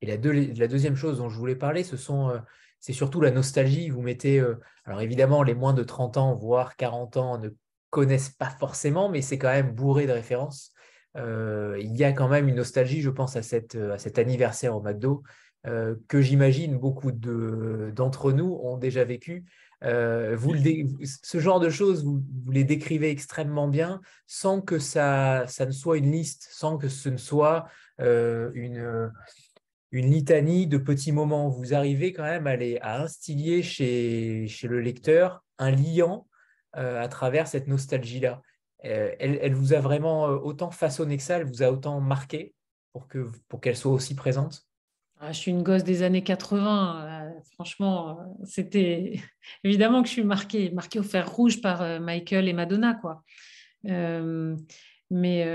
Et 0.00 0.06
la, 0.06 0.16
la, 0.16 0.68
deuxième 0.68 0.94
chose 0.94 1.18
dont 1.18 1.28
je 1.28 1.36
voulais 1.36 1.56
parler 1.56 1.82
ce 1.82 1.96
sont 1.96 2.30
euh, 2.30 2.38
c'est 2.80 2.92
surtout 2.92 3.20
la 3.20 3.30
nostalgie 3.30 3.90
vous 3.90 4.02
mettez 4.02 4.42
alors 4.84 5.00
évidemment 5.00 5.42
les 5.42 5.54
moins 5.54 5.74
de 5.74 5.82
30 5.82 6.16
ans 6.16 6.34
voire 6.34 6.76
40 6.76 7.16
ans 7.16 7.38
ne 7.38 7.50
connaissent 7.90 8.30
pas 8.30 8.50
forcément 8.50 9.08
mais 9.08 9.22
c'est 9.22 9.38
quand 9.38 9.52
même 9.52 9.72
bourré 9.72 10.06
de 10.06 10.12
références 10.12 10.72
il 11.16 11.96
y 11.96 12.04
a 12.04 12.12
quand 12.12 12.28
même 12.28 12.48
une 12.48 12.56
nostalgie 12.56 13.00
je 13.00 13.10
pense 13.10 13.36
à, 13.36 13.40
à 13.40 13.98
cet 13.98 14.18
anniversaire 14.18 14.76
au 14.76 14.80
McDo 14.80 15.22
euh, 15.66 15.96
que 16.06 16.20
j'imagine 16.20 16.78
beaucoup 16.78 17.10
d'entre 17.10 18.30
nous 18.30 18.60
ont 18.62 18.76
déjà 18.76 19.02
vécu. 19.02 19.44
Euh, 19.82 20.36
vous 20.36 20.54
ce 21.04 21.38
genre 21.40 21.58
de 21.58 21.68
choses, 21.68 22.04
vous, 22.04 22.22
les 22.48 22.62
décrivez 22.62 23.10
extrêmement 23.10 23.66
bien 23.66 24.00
sans 24.28 24.60
que 24.60 24.78
ça, 24.78 25.46
ne 25.66 25.72
soit 25.72 25.98
une 25.98 26.12
liste, 26.12 26.48
sans 26.52 26.78
que 26.78 26.88
ce 26.88 27.08
ne 27.08 27.16
soit 27.16 27.66
euh, 28.00 28.50
une, 28.54 29.10
une 29.90 30.10
litanie 30.10 30.66
de 30.66 30.78
petits 30.78 31.12
moments. 31.12 31.48
Vous 31.48 31.74
arrivez 31.74 32.12
quand 32.12 32.24
même 32.24 32.46
à, 32.46 32.56
les, 32.56 32.78
à 32.78 33.02
instiller 33.02 33.62
chez, 33.62 34.46
le 34.62 34.80
lecteur 34.80 35.44
un 35.58 35.70
liant 35.70 36.26
à 36.74 37.08
travers 37.08 37.48
cette 37.48 37.66
nostalgie-là. 37.66 38.42
Elle, 38.80 39.38
elle, 39.42 39.54
vous 39.54 39.72
a 39.72 39.80
vraiment 39.80 40.26
autant 40.26 40.70
façonné 40.70 41.16
que 41.16 41.22
ça, 41.22 41.38
elle 41.38 41.46
vous 41.46 41.62
a 41.62 41.72
autant 41.72 42.00
marqué 42.00 42.54
pour 42.92 43.08
qu'elle 43.08 43.26
pour 43.48 43.60
qu'elle 43.60 43.76
soit 43.76 43.92
aussi 43.92 44.14
présente? 44.14 44.68
Ah, 45.20 45.32
je 45.32 45.38
suis 45.38 45.50
une 45.50 45.64
gosse 45.64 45.82
des 45.82 46.02
années 46.02 46.22
80. 46.22 47.06
Euh, 47.26 47.40
franchement, 47.54 48.36
c'était 48.44 49.20
évidemment 49.64 50.02
que 50.02 50.08
je 50.08 50.12
suis 50.12 50.24
marquée, 50.24 50.70
marquée 50.70 51.00
au 51.00 51.02
fer 51.02 51.28
rouge 51.28 51.60
par 51.60 51.82
euh, 51.82 51.98
Michael 51.98 52.48
et 52.48 52.52
Madonna, 52.52 52.94
quoi. 52.94 53.24
Euh, 53.86 54.56
mais 55.10 55.46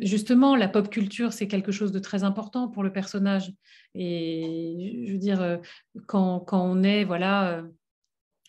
justement, 0.00 0.56
la 0.56 0.68
pop 0.68 0.88
culture, 0.88 1.32
c'est 1.32 1.48
quelque 1.48 1.72
chose 1.72 1.92
de 1.92 1.98
très 1.98 2.24
important 2.24 2.68
pour 2.68 2.82
le 2.82 2.92
personnage. 2.92 3.52
Et 3.94 5.04
je 5.06 5.12
veux 5.12 5.18
dire, 5.18 5.60
quand, 6.06 6.40
quand 6.40 6.62
on 6.62 6.82
est, 6.82 7.04
voilà 7.04 7.62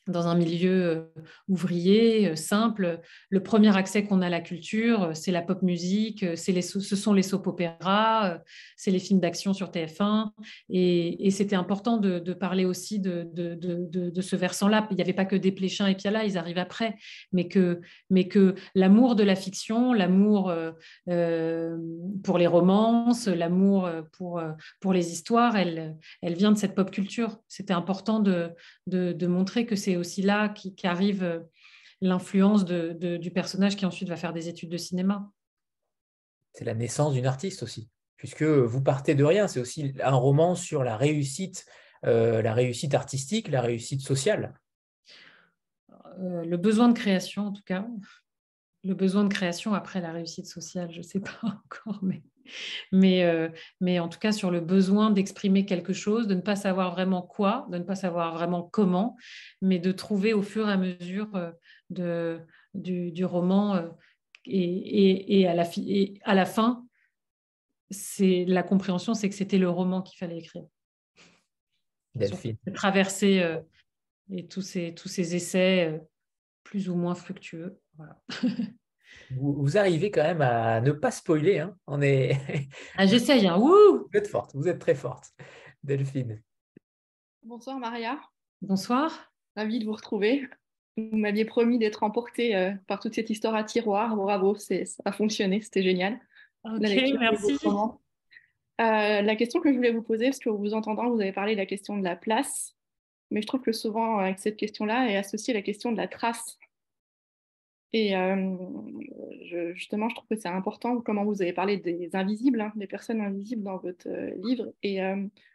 dans 0.08 0.28
un 0.28 0.36
milieu 0.36 0.84
euh, 0.84 1.02
ouvrier, 1.48 2.30
euh, 2.30 2.36
simple. 2.36 3.00
Le 3.30 3.42
premier 3.42 3.76
accès 3.76 4.04
qu'on 4.04 4.22
a 4.22 4.28
à 4.28 4.30
la 4.30 4.42
culture, 4.42 5.04
euh, 5.04 5.14
c'est 5.14 5.32
la 5.32 5.42
pop 5.42 5.62
musique, 5.62 6.26
ce 6.36 6.96
sont 6.96 7.14
les 7.14 7.22
soap 7.22 7.48
opéras, 7.48 8.40
c'est 8.76 8.92
les 8.92 9.00
films 9.00 9.20
d'action 9.20 9.54
sur 9.54 9.70
TF1. 9.70 10.32
Et, 10.70 11.32
c'était 11.32 11.56
important 11.56 11.98
de, 11.98 12.20
parler 12.34 12.64
aussi 12.66 13.00
de, 13.00 13.28
de, 13.34 14.22
ce 14.22 14.36
versant-là. 14.36 14.88
Il 14.92 14.96
n'y 14.96 15.02
avait 15.02 15.14
pas 15.14 15.26
que 15.26 15.36
des 15.36 15.52
Pléchins 15.52 15.88
et 15.88 15.96
Piala, 15.96 16.26
ils 16.26 16.38
arrivent 16.38 16.60
après, 16.60 16.96
mais 17.32 17.48
que, 17.48 17.82
mais 18.10 18.28
que 18.28 18.56
l'amour 18.76 19.16
de 19.16 19.24
la 19.24 19.36
fiction, 19.36 19.94
l'amour 19.94 20.54
pour 22.24 22.38
les 22.38 22.48
romances, 22.48 23.28
l'amour 23.28 23.90
pour, 24.12 24.42
pour 24.80 24.94
les 24.94 25.12
histoires, 25.12 25.56
elle, 25.56 25.98
elle 26.22 26.36
vient 26.36 26.52
de 26.52 26.58
cette 26.58 26.76
pop 26.76 26.92
culture. 26.92 27.40
C'était 27.48 27.74
important 27.74 28.20
de 28.20 29.28
montrer 29.28 29.66
que 29.66 29.76
c'est 29.76 29.93
aussi 29.98 30.22
là 30.22 30.50
qu'arrive 30.50 31.24
euh, 31.24 31.40
l'influence 32.02 32.66
du 32.66 33.32
personnage 33.32 33.76
qui 33.76 33.86
ensuite 33.86 34.10
va 34.10 34.18
faire 34.18 34.34
des 34.34 34.50
études 34.50 34.70
de 34.70 34.78
cinéma. 34.78 35.32
C'est 36.54 36.66
la 36.66 36.74
naissance 36.74 37.14
d'une 37.14 37.26
artiste 37.26 37.64
aussi, 37.64 37.90
puisque 38.18 38.44
vous 38.44 38.82
partez 38.82 39.16
de 39.16 39.24
rien. 39.24 39.48
C'est 39.48 39.60
aussi 39.60 39.94
un 40.04 40.16
roman 40.16 40.56
sur 40.56 40.84
la 40.84 40.98
réussite, 40.98 41.66
euh, 42.06 42.42
la 42.42 42.54
réussite 42.54 42.94
artistique, 42.94 43.48
la 43.48 43.62
réussite 43.62 44.02
sociale. 44.02 44.54
Euh, 46.20 46.44
le 46.44 46.58
besoin 46.58 46.90
de 46.90 46.94
création, 46.94 47.48
en 47.48 47.52
tout 47.54 47.64
cas. 47.64 47.88
Le 48.84 48.94
besoin 48.94 49.24
de 49.24 49.34
création 49.34 49.74
après 49.74 50.02
la 50.02 50.12
réussite 50.12 50.46
sociale, 50.46 50.92
je 50.92 50.98
ne 50.98 51.04
sais 51.04 51.22
pas 51.22 51.40
encore, 51.44 52.00
mais 52.04 52.22
mais, 52.92 53.24
euh, 53.24 53.50
mais 53.80 54.00
en 54.00 54.10
tout 54.10 54.20
cas 54.20 54.32
sur 54.32 54.52
le 54.52 54.60
besoin 54.60 55.12
d'exprimer 55.12 55.66
quelque 55.66 55.94
chose, 55.94 56.28
de 56.28 56.36
ne 56.36 56.42
pas 56.42 56.56
savoir 56.56 56.92
vraiment 56.92 57.22
quoi, 57.22 57.68
de 57.70 57.78
ne 57.78 57.84
pas 57.84 57.96
savoir 57.96 58.34
vraiment 58.34 58.64
comment, 58.64 59.16
mais 59.62 59.80
de 59.80 59.92
trouver 59.92 60.34
au 60.34 60.42
fur 60.42 60.70
et 60.70 60.72
à 60.72 60.78
mesure 60.78 61.30
euh, 61.36 61.52
de, 61.90 62.42
du, 62.74 63.26
roman 63.26 63.76
euh, 63.76 63.90
et, 64.46 65.40
et, 65.40 65.48
à 65.48 65.54
la 65.54 65.66
et 65.78 66.20
à 66.24 66.36
la 66.36 66.46
fin, 66.46 66.86
c'est 67.90 68.46
la 68.46 68.64
compréhension, 68.64 69.14
c'est 69.14 69.30
que 69.30 69.36
c'était 69.36 69.58
le 69.58 69.70
roman 69.70 70.02
qu'il 70.02 70.18
fallait 70.18 70.40
écrire. 70.40 70.66
Delphine. 72.16 72.58
Traverser 72.74 73.60
et 74.32 74.48
tous 74.48 74.62
ces, 74.62 74.94
tous 74.94 75.08
ces 75.08 75.36
essais 75.36 76.00
plus 76.64 76.90
ou 76.90 76.96
moins 76.96 77.16
fructueux. 77.16 77.80
Voilà. 77.98 78.22
vous, 79.32 79.78
arrivez 79.78 80.12
quand 80.12 80.24
même 80.24 80.42
à 80.42 80.82
ne 80.82 80.92
pas 80.92 81.12
spoiler. 81.12 81.60
Hein. 81.60 81.76
On 81.88 82.02
est... 82.02 82.38
ah, 82.98 83.06
J'essaye. 83.06 83.48
Hein. 83.48 83.58
Vous 83.58 84.08
êtes 84.14 84.28
forte, 84.28 84.56
vous 84.56 84.68
êtes 84.68 84.80
très 84.80 84.96
forte. 84.96 85.34
Delphine. 85.84 86.42
Bonsoir 87.44 87.78
Maria. 87.78 88.20
Bonsoir. 88.62 89.34
Ravie 89.56 89.80
de 89.80 89.86
vous 89.86 89.94
retrouver. 89.94 90.48
Vous 90.96 91.18
m'aviez 91.18 91.46
promis 91.46 91.80
d'être 91.80 92.04
emportée 92.04 92.56
euh, 92.56 92.72
par 92.88 93.00
toute 93.00 93.16
cette 93.16 93.30
histoire 93.30 93.56
à 93.56 93.64
tiroir. 93.64 94.16
Bravo, 94.16 94.56
ça 94.56 94.76
a 95.06 95.12
fonctionné, 95.12 95.62
c'était 95.62 95.84
génial. 95.84 96.20
Ok, 96.64 96.80
merci. 96.80 97.58
Euh, 98.82 99.22
la 99.22 99.36
question 99.36 99.60
que 99.60 99.72
je 99.72 99.76
voulais 99.76 99.92
vous 99.92 100.02
poser, 100.02 100.26
parce 100.26 100.40
que 100.40 100.50
vous 100.50 100.74
entendant, 100.74 101.10
vous 101.10 101.22
avez 101.22 101.32
parlé 101.32 101.54
de 101.54 101.60
la 101.60 101.66
question 101.66 101.98
de 101.98 102.04
la 102.04 102.16
place, 102.16 102.76
mais 103.32 103.42
je 103.42 103.48
trouve 103.48 103.62
que 103.62 103.72
souvent, 103.72 104.18
avec 104.18 104.40
cette 104.40 104.58
question-là, 104.58 105.10
est 105.10 105.18
associée 105.18 105.54
la 105.54 105.62
question 105.62 105.92
de 105.92 105.98
la 105.98 106.08
trace 106.08 106.58
et 107.94 108.14
justement, 109.76 110.10
je 110.10 110.16
trouve 110.16 110.28
que 110.28 110.36
c'est 110.36 110.50
important 110.50 111.00
comment 111.00 111.24
vous 111.24 111.42
avez 111.42 111.54
parlé 111.54 111.78
des 111.78 112.10
invisibles, 112.14 112.62
hein, 112.62 112.74
des 112.76 112.88
personnes 112.88 113.22
invisibles 113.22 113.64
dans 113.64 113.78
votre 113.78 114.10
livre, 114.38 114.74
et 114.82 115.00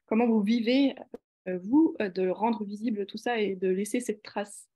comment 0.06 0.26
vous 0.26 0.40
vivez, 0.40 0.94
vous, 1.46 1.96
de 1.98 2.28
rendre 2.28 2.64
visible 2.64 3.06
tout 3.06 3.18
ça 3.18 3.40
et 3.40 3.56
de 3.56 3.68
laisser 3.68 4.00
cette 4.00 4.22
trace? 4.22 4.68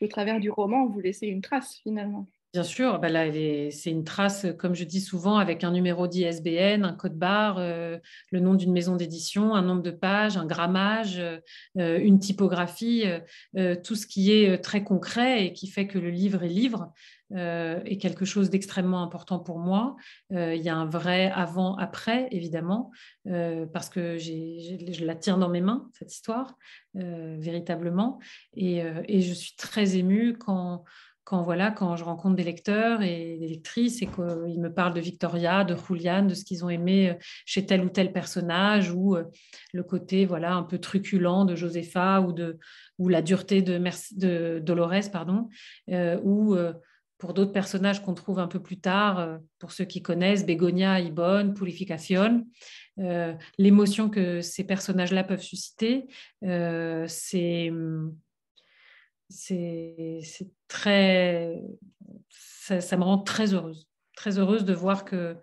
Au 0.00 0.06
travers 0.06 0.40
du 0.40 0.50
roman, 0.50 0.86
vous 0.86 1.00
laissez 1.00 1.26
une 1.26 1.40
trace 1.40 1.76
finalement. 1.82 2.26
Bien 2.52 2.64
sûr, 2.64 2.98
bah 2.98 3.10
là, 3.10 3.30
c'est 3.70 3.92
une 3.92 4.02
trace, 4.02 4.44
comme 4.58 4.74
je 4.74 4.82
dis 4.82 5.00
souvent, 5.00 5.38
avec 5.38 5.62
un 5.62 5.70
numéro 5.70 6.08
d'ISBN, 6.08 6.82
un 6.82 6.94
code 6.94 7.16
barre, 7.16 7.58
euh, 7.58 7.96
le 8.32 8.40
nom 8.40 8.54
d'une 8.54 8.72
maison 8.72 8.96
d'édition, 8.96 9.54
un 9.54 9.62
nombre 9.62 9.82
de 9.82 9.92
pages, 9.92 10.36
un 10.36 10.46
grammage, 10.46 11.20
euh, 11.20 11.38
une 11.76 12.18
typographie, 12.18 13.04
euh, 13.56 13.76
tout 13.76 13.94
ce 13.94 14.04
qui 14.04 14.32
est 14.32 14.58
très 14.58 14.82
concret 14.82 15.46
et 15.46 15.52
qui 15.52 15.68
fait 15.68 15.86
que 15.86 16.00
le 16.00 16.10
livre 16.10 16.42
est 16.42 16.48
livre 16.48 16.92
est 17.32 17.98
quelque 18.00 18.24
chose 18.24 18.50
d'extrêmement 18.50 19.04
important 19.04 19.38
pour 19.38 19.60
moi. 19.60 19.94
il 20.32 20.60
y 20.60 20.68
a 20.68 20.74
un 20.74 20.86
vrai 20.86 21.30
avant-après, 21.30 22.26
évidemment, 22.32 22.90
parce 23.72 23.88
que 23.88 24.18
je 24.18 25.04
la 25.04 25.14
tiens 25.14 25.38
dans 25.38 25.48
mes 25.48 25.60
mains, 25.60 25.88
cette 25.92 26.12
histoire, 26.12 26.56
véritablement. 26.94 28.18
Et, 28.56 28.82
et, 29.06 29.20
je 29.20 29.32
suis 29.32 29.54
très 29.54 29.94
émue 29.94 30.38
quand 30.38 30.82
quand, 31.24 31.42
voilà, 31.42 31.70
quand 31.70 31.96
je 31.96 32.04
rencontre 32.04 32.36
des 32.36 32.44
lecteurs 32.44 33.02
et 33.02 33.36
des 33.38 33.48
lectrices 33.48 34.02
et 34.02 34.06
qu'ils 34.06 34.60
me 34.60 34.68
parlent 34.68 34.94
de 34.94 35.00
Victoria, 35.00 35.64
de 35.64 35.76
Julian, 35.76 36.24
de 36.24 36.34
ce 36.34 36.44
qu'ils 36.44 36.64
ont 36.64 36.70
aimé 36.70 37.10
euh, 37.10 37.14
chez 37.46 37.66
tel 37.66 37.82
ou 37.84 37.88
tel 37.88 38.12
personnage, 38.12 38.90
ou 38.90 39.16
euh, 39.16 39.24
le 39.72 39.82
côté 39.82 40.26
voilà, 40.26 40.54
un 40.54 40.62
peu 40.62 40.78
truculent 40.78 41.44
de 41.44 41.54
Josepha 41.54 42.20
ou, 42.20 42.32
de, 42.32 42.58
ou 42.98 43.08
la 43.08 43.22
dureté 43.22 43.62
de, 43.62 44.58
Dolores, 44.60 45.10
pardon, 45.12 45.48
euh, 45.90 46.18
ou 46.22 46.56
pour 47.18 47.34
d'autres 47.34 47.52
personnages 47.52 48.02
qu'on 48.02 48.14
trouve 48.14 48.38
un 48.38 48.48
peu 48.48 48.60
plus 48.60 48.80
tard, 48.80 49.38
pour 49.58 49.72
ceux 49.72 49.84
qui 49.84 50.00
connaissent, 50.00 50.46
Begonia, 50.46 51.00
Ibon, 51.00 51.52
Purification, 51.54 52.46
l'émotion 53.58 54.08
que 54.08 54.40
ces 54.40 54.64
personnages-là 54.64 55.24
peuvent 55.24 55.42
susciter, 55.42 56.06
c'est 56.40 57.70
c'est 59.30 60.20
très, 60.68 61.62
ça, 62.28 62.96
me 62.96 63.04
rend 63.04 63.18
très 63.18 63.54
heureuse, 63.54 63.88
très 64.16 64.38
heureuse 64.38 64.64
de 64.64 64.74
voir 64.74 65.04
que 65.04 65.36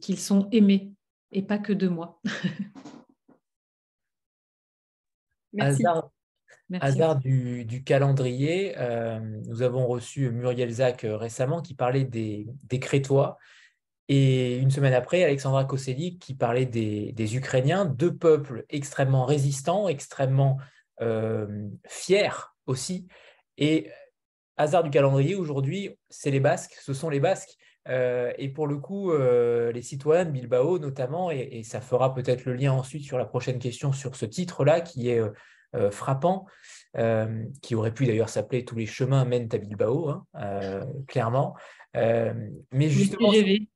qu'ils 0.00 0.18
sont 0.18 0.48
aimés 0.50 0.92
et 1.32 1.42
pas 1.42 1.58
que 1.58 1.72
de 1.72 1.88
moi. 1.88 2.20
Merci. 5.52 5.82
Hasard, 6.80 7.18
du, 7.18 7.82
calendrier, 7.84 8.74
euh, 8.78 9.18
nous 9.18 9.62
avons 9.62 9.86
reçu 9.88 10.30
Muriel 10.30 10.70
Zach 10.70 11.02
euh, 11.02 11.16
récemment 11.16 11.62
qui 11.62 11.74
parlait 11.74 12.04
des, 12.04 12.46
des, 12.68 12.78
Crétois 12.78 13.38
et 14.06 14.56
une 14.56 14.70
semaine 14.70 14.94
après, 14.94 15.24
Alexandra 15.24 15.64
Koselik 15.64 16.20
qui 16.20 16.34
parlait 16.34 16.66
des, 16.66 17.10
des 17.12 17.36
Ukrainiens, 17.36 17.86
deux 17.86 18.14
peuples 18.14 18.64
extrêmement 18.68 19.24
résistants, 19.24 19.88
extrêmement 19.88 20.58
euh, 21.00 21.68
fiers 21.88 22.30
aussi. 22.70 23.06
Et 23.58 23.90
hasard 24.56 24.82
du 24.82 24.90
calendrier, 24.90 25.34
aujourd'hui, 25.34 25.90
c'est 26.08 26.30
les 26.30 26.40
Basques, 26.40 26.76
ce 26.80 26.94
sont 26.94 27.10
les 27.10 27.20
Basques. 27.20 27.56
Euh, 27.88 28.32
et 28.38 28.48
pour 28.48 28.66
le 28.66 28.76
coup, 28.76 29.10
euh, 29.10 29.72
les 29.72 29.82
citoyens 29.82 30.24
de 30.24 30.30
Bilbao 30.30 30.78
notamment, 30.78 31.30
et, 31.30 31.62
ça 31.62 31.80
fera 31.80 32.14
peut-être 32.14 32.44
le 32.44 32.54
lien 32.54 32.72
ensuite 32.72 33.04
sur 33.04 33.18
la 33.18 33.24
prochaine 33.24 33.58
question 33.58 33.92
sur 33.92 34.16
ce 34.16 34.26
titre-là 34.26 34.80
qui 34.80 35.08
est 35.08 35.20
euh, 35.74 35.90
frappant, 35.90 36.46
qui 37.62 37.74
aurait 37.74 37.94
pu 37.94 38.06
d'ailleurs 38.06 38.28
s'appeler 38.28 38.64
Tous 38.64 38.76
les 38.76 38.86
chemins 38.86 39.24
mènent 39.24 39.48
à 39.52 39.58
Bilbao, 39.58 40.08
hein, 40.08 40.86
clairement. 41.06 41.56
mais 41.94 42.88
justement, 42.88 43.30
TGV. 43.30 43.68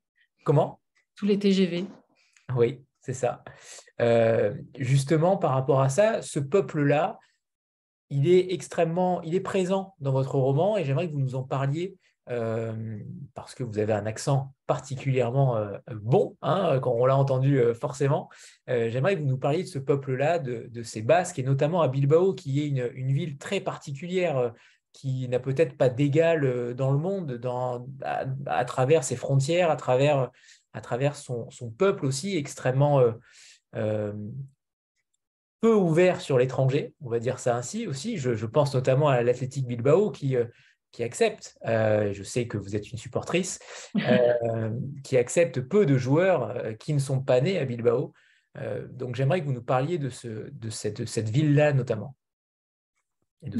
Comment? 0.44 0.80
Tous 1.16 1.26
les 1.26 1.38
TGV. 1.38 1.86
Oui, 2.56 2.80
c'est 3.00 3.14
ça. 3.14 3.42
justement, 4.78 5.36
par 5.36 5.52
rapport 5.52 5.80
à 5.80 5.88
ça, 5.88 6.20
ce 6.20 6.40
peuple-là, 6.40 7.18
il 8.10 8.28
est 8.28 8.52
extrêmement, 8.52 9.22
il 9.22 9.34
est 9.34 9.40
présent 9.40 9.94
dans 10.00 10.12
votre 10.12 10.36
roman 10.36 10.76
et 10.76 10.84
j'aimerais 10.84 11.08
que 11.08 11.12
vous 11.12 11.20
nous 11.20 11.34
en 11.34 11.42
parliez 11.42 11.96
euh, 12.30 12.98
parce 13.34 13.54
que 13.54 13.62
vous 13.62 13.78
avez 13.78 13.92
un 13.92 14.06
accent 14.06 14.54
particulièrement 14.66 15.58
euh, 15.58 15.76
bon, 15.92 16.36
hein, 16.40 16.78
quand 16.80 16.92
on 16.92 17.04
l'a 17.04 17.16
entendu 17.16 17.60
euh, 17.60 17.74
forcément. 17.74 18.30
j'aimerais 18.66 19.16
que 19.16 19.20
vous 19.20 19.26
nous 19.26 19.38
parliez 19.38 19.62
de 19.62 19.68
ce 19.68 19.78
peuple-là, 19.78 20.38
de, 20.38 20.82
ces 20.82 21.02
Basques, 21.02 21.38
et 21.38 21.42
notamment 21.42 21.82
à 21.82 21.88
Bilbao, 21.88 22.32
qui 22.32 22.60
est 22.60 22.68
une, 22.68 23.12
ville 23.12 23.36
très 23.36 23.60
particulière, 23.60 24.52
qui 24.92 25.28
n'a 25.28 25.38
peut-être 25.38 25.76
pas 25.76 25.90
d'égal 25.90 26.74
dans 26.74 26.92
le 26.92 26.98
monde, 26.98 27.32
dans, 27.32 27.86
à, 28.02 28.64
travers 28.64 29.04
ses 29.04 29.16
frontières, 29.16 29.70
à 29.70 29.76
travers, 29.76 30.30
à 30.72 30.80
travers 30.80 31.16
son, 31.16 31.50
son 31.50 31.70
peuple 31.70 32.06
aussi 32.06 32.36
extrêmement 32.36 33.02
peu 35.64 35.72
ouvert 35.72 36.20
sur 36.20 36.36
l'étranger, 36.36 36.92
on 37.00 37.08
va 37.08 37.18
dire 37.18 37.38
ça 37.38 37.56
ainsi 37.56 37.86
aussi. 37.86 38.18
Je, 38.18 38.44
pense 38.44 38.74
notamment 38.74 39.08
à 39.08 39.22
l'Athletic 39.22 39.66
Bilbao 39.66 40.10
qui, 40.10 40.36
euh, 40.36 40.44
qui 40.92 41.02
accepte, 41.02 41.56
euh, 41.66 42.12
je 42.12 42.22
sais 42.22 42.46
que 42.46 42.58
vous 42.58 42.76
êtes 42.76 42.92
une 42.92 42.98
supportrice, 42.98 43.60
euh, 43.96 44.78
qui 45.04 45.16
accepte 45.16 45.62
peu 45.62 45.86
de 45.86 45.96
joueurs 45.96 46.54
qui 46.78 46.92
ne 46.92 46.98
sont 46.98 47.22
pas 47.22 47.40
nés 47.40 47.58
à 47.58 47.64
Bilbao. 47.64 48.12
donc 48.90 49.16
j'aimerais 49.16 49.40
que 49.40 49.46
vous 49.46 49.54
nous 49.54 49.62
parliez 49.62 49.96
de, 49.96 50.10
ce, 50.10 50.50
de 50.52 50.68
cette, 50.68 51.06
cette 51.06 51.30
ville-là 51.30 51.72
notamment. 51.72 52.14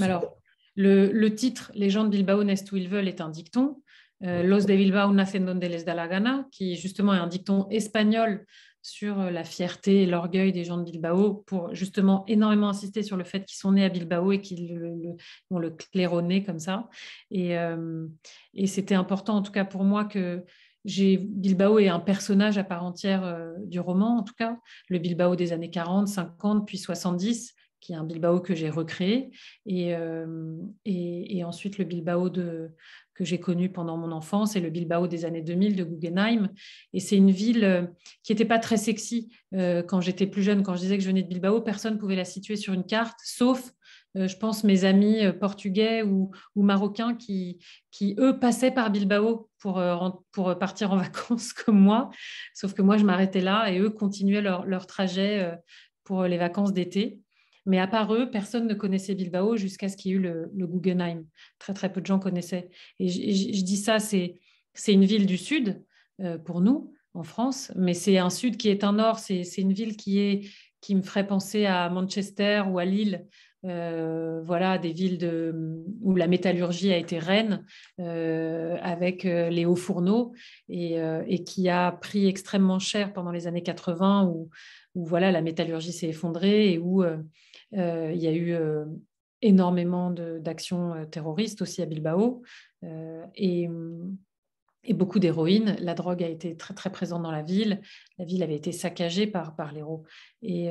Alors, 0.03 0.37
le, 0.77 1.11
le, 1.11 1.35
titre 1.35 1.73
Les 1.75 1.89
gens 1.89 2.05
de 2.05 2.11
Bilbao 2.11 2.45
naissent 2.45 2.71
où 2.71 2.77
ils 2.77 2.91
veulent 2.91 3.09
est 3.09 3.23
un 3.23 3.31
dicton. 3.31 3.81
Los 4.21 4.67
de 4.67 4.77
Bilbao 4.77 5.11
nacen 5.13 5.47
donde 5.47 5.65
les 5.65 5.85
da 5.85 5.95
la 5.95 6.07
gana, 6.07 6.47
qui 6.51 6.77
justement 6.77 7.15
est 7.15 7.19
un 7.19 7.27
dicton 7.27 7.67
espagnol 7.71 8.45
sur 8.85 9.19
euh, 9.19 9.31
la 9.31 9.45
fierté 9.45 10.03
et 10.03 10.07
l'orgueil 10.07 10.53
des 10.53 10.63
gens 10.63 10.77
de 10.77 10.85
Bilbao 10.85 11.43
pour 11.47 11.75
justement 11.75 12.23
énormément 12.29 12.69
insister 12.69 13.03
sur 13.03 13.17
le 13.17 13.25
fait 13.25 13.43
qu'ils 13.47 13.57
sont 13.57 13.73
nés 13.73 13.85
à 13.85 13.89
Bilbao 13.89 14.31
et 14.31 14.43
qu'ils 14.43 14.75
le, 14.75 15.17
vont 15.51 15.59
le 15.59 15.71
claironner 15.71 16.45
comme 16.45 16.59
ça. 16.59 16.91
Euh, 17.33 18.07
et, 18.53 18.67
c'était 18.67 18.95
important 18.95 19.37
en 19.37 19.43
tout 19.43 19.53
cas 19.53 19.65
pour 19.65 19.85
moi 19.85 20.05
que 20.05 20.45
Bilbao 20.85 21.79
est 21.79 21.89
un 21.89 21.99
personnage 21.99 22.59
à 22.59 22.65
part 22.65 22.85
entière 22.85 23.25
euh, 23.25 23.55
du 23.65 23.81
roman 23.81 24.19
en 24.19 24.23
tout 24.23 24.35
cas, 24.35 24.59
le 24.91 24.99
Bilbao 24.99 25.35
des 25.35 25.55
années 25.55 25.71
40, 25.71 26.07
50 26.07 26.67
puis 26.67 26.77
70 26.77 27.55
qui 27.85 27.93
est 27.93 27.97
un 27.97 28.05
Bilbao 28.05 28.41
que 28.41 28.55
j'ai 28.55 28.71
recréé, 28.71 29.31
et, 29.67 29.95
et, 30.87 31.45
ensuite 31.45 31.77
le 31.77 31.85
Bilbao 31.85 32.31
que 33.15 33.25
j'ai 33.25 33.39
connu 33.39 33.71
pendant 33.71 33.97
mon 33.97 34.13
enfance 34.13 34.57
et 34.57 34.61
le 34.61 34.71
Bilbao 34.71 35.07
des 35.07 35.25
années 35.25 35.43
2000 35.43 35.77
de 35.77 35.85
Guggenheim. 35.85 36.51
Et 36.93 37.01
c'est 37.01 37.17
une 37.17 37.31
ville 37.31 37.65
euh, 37.65 37.87
qui 38.23 38.33
n'était 38.33 38.45
pas 38.45 38.59
très 38.59 38.77
sexy 38.77 39.31
euh, 39.55 39.83
quand 39.83 40.01
j'étais 40.01 40.27
plus 40.27 40.43
jeune. 40.43 40.63
Quand 40.63 40.75
je 40.75 40.81
disais 40.81 40.99
que 40.99 41.03
je 41.03 41.09
venais 41.09 41.23
de 41.23 41.29
Bilbao, 41.29 41.61
personne 41.61 41.95
ne 41.95 41.99
pouvait 41.99 42.17
la 42.17 42.25
situer 42.25 42.57
sur 42.57 42.75
une 42.75 42.85
carte, 42.85 43.19
sauf, 43.25 43.73
euh, 44.17 44.27
je 44.27 44.37
pense, 44.37 44.65
mes 44.65 44.85
amis 44.85 45.21
portugais 45.41 46.03
ou, 46.03 46.33
marocains 46.57 47.15
qui, 47.15 47.59
eux, 48.19 48.39
passaient 48.39 48.73
par 48.73 48.91
Bilbao 48.91 49.49
pour, 49.61 49.81
partir 50.59 50.93
en 50.93 50.97
vacances 50.99 51.53
comme 51.53 51.79
moi. 51.79 52.11
Sauf 52.53 52.75
que 52.75 52.83
moi, 52.83 52.97
je 52.97 53.05
m'arrêtais 53.05 53.41
là 53.41 53.71
et 53.71 53.79
eux 53.79 53.91
continuaient 53.91 54.43
leur 54.43 54.87
trajet 54.87 55.57
pour 56.03 56.25
les 56.25 56.37
vacances 56.37 56.73
d'été. 56.73 57.24
Mais 57.67 57.79
à 57.79 57.87
part 57.87 58.13
eux, 58.15 58.31
personne 58.31 58.67
ne 58.67 58.75
connaissait 58.75 59.15
Bilbao 59.15 59.57
jusqu'à 59.57 59.89
ce 59.89 59.97
qu'il 59.97 60.13
y 60.13 60.15
ait 60.15 60.19
eu 60.19 60.21
le, 60.21 60.67
Guggenheim. 60.67 61.25
Très, 61.59 61.73
très 61.73 61.93
peu 61.93 62.01
de 62.01 62.07
gens 62.07 62.19
connaissaient. 62.19 62.69
Et 62.99 63.09
je, 63.09 63.63
dis 63.63 63.77
ça, 63.77 63.99
c'est 63.99 64.39
une 64.89 65.05
ville 65.05 65.27
du 65.27 65.39
Sud 65.39 65.83
euh, 66.21 66.39
pour 66.39 66.61
nous, 66.61 66.93
en 67.15 67.23
France, 67.23 67.73
mais 67.77 67.95
c'est 67.95 68.19
un 68.19 68.31
Sud 68.31 68.57
qui 68.57 68.69
est 68.69 68.85
un 68.85 68.95
Nord. 68.95 69.19
C'est 69.19 69.43
une 69.59 69.73
ville 69.73 69.97
qui, 69.97 70.19
est, 70.19 70.49
qui 70.81 70.95
me 70.95 71.03
ferait 71.03 71.27
penser 71.27 71.65
à 71.65 71.89
Manchester 71.89 72.65
ou 72.69 72.79
à 72.79 72.85
Lille. 72.85 73.27
Euh, 73.65 74.43
voilà, 74.45 74.79
des 74.79 74.93
villes 74.93 75.55
où 76.03 76.15
la 76.15 76.27
métallurgie 76.27 76.93
a 76.93 76.99
été 76.99 77.19
reine 77.19 77.65
euh, 77.99 78.77
avec 78.83 79.25
les 79.25 79.65
hauts 79.65 79.77
fourneaux 79.77 80.33
et, 80.69 81.45
qui 81.45 81.69
a 81.69 81.93
pris 81.93 82.27
extrêmement 82.27 82.79
cher 82.79 83.13
pendant 83.13 83.31
les 83.31 83.47
années 83.47 83.63
80 83.63 84.27
où, 84.27 84.51
voilà, 84.95 85.33
la 85.33 85.41
métallurgie 85.41 85.93
s'est 85.93 86.09
effondrée 86.09 86.73
et 86.73 86.79
où 86.79 87.05
euh, 87.77 88.13
il 88.15 88.23
y 88.23 88.29
a 88.29 88.33
eu 88.33 88.53
euh, 88.53 88.85
énormément 89.43 90.11
d'actions 90.11 90.95
euh, 90.95 91.05
terroristes 91.05 91.63
aussi 91.63 91.83
à 91.83 91.87
Bilbao. 91.87 92.43
et 93.35 93.69
et 94.85 94.95
beaucoup 94.95 95.19
d'héroïne. 95.19 95.77
La 95.81 95.95
drogue 95.95 96.23
a 96.23 96.29
été 96.29 96.57
très 96.57 96.75
très 96.75 96.91
présente 96.91 97.23
dans 97.23 97.31
la 97.31 97.43
ville. 97.43 97.81
La 98.19 98.25
ville 98.25 98.43
avait 98.43 98.57
été 98.57 98.73
saccagée 98.73 99.27
par, 99.27 99.57
par 99.57 99.73
l'héros. 99.73 100.05
Et, 100.43 100.71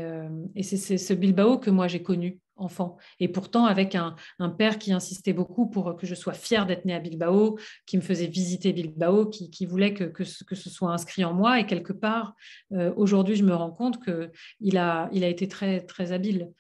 et 0.56 0.64
c'est 0.64 0.98
ce 0.98 1.14
Bilbao 1.14 1.58
que 1.58 1.70
moi 1.70 1.88
j'ai 1.88 2.04
connu 2.04 2.40
enfant. 2.56 2.98
Et 3.20 3.28
pourtant, 3.28 3.66
avec 3.66 3.96
un, 3.96 4.16
père 4.58 4.78
qui 4.78 4.94
insistait 4.94 5.34
beaucoup 5.34 5.70
pour 5.70 5.96
que 5.96 6.06
je 6.06 6.16
sois 6.16 6.34
fière 6.34 6.66
d'être 6.66 6.86
née 6.86 6.94
à 6.94 7.00
Bilbao, 7.00 7.58
qui 7.86 7.98
me 7.98 8.02
faisait 8.02 8.28
visiter 8.28 8.74
Bilbao, 8.74 9.28
qui, 9.28 9.66
voulait 9.66 9.94
que, 9.94 10.04
que, 10.04 10.24
ce 10.24 10.70
soit 10.70 10.92
inscrit 10.92 11.24
en 11.24 11.34
moi. 11.34 11.60
Et 11.60 11.66
quelque 11.66 11.94
part, 11.94 12.36
euh, 12.74 12.94
aujourd'hui, 12.96 13.36
je 13.36 13.44
me 13.44 13.56
rends 13.56 13.72
compte 13.72 14.00
qu'il 14.04 14.78
a, 14.78 15.10
il 15.12 15.24
a 15.24 15.28
été 15.28 15.48
très, 15.48 15.82
très 15.82 16.12
habile, 16.12 16.52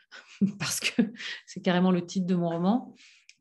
parce 0.59 0.79
que 0.79 1.01
c'est 1.45 1.61
carrément 1.61 1.91
le 1.91 2.05
titre 2.05 2.25
de 2.25 2.35
mon 2.35 2.49
roman. 2.49 2.95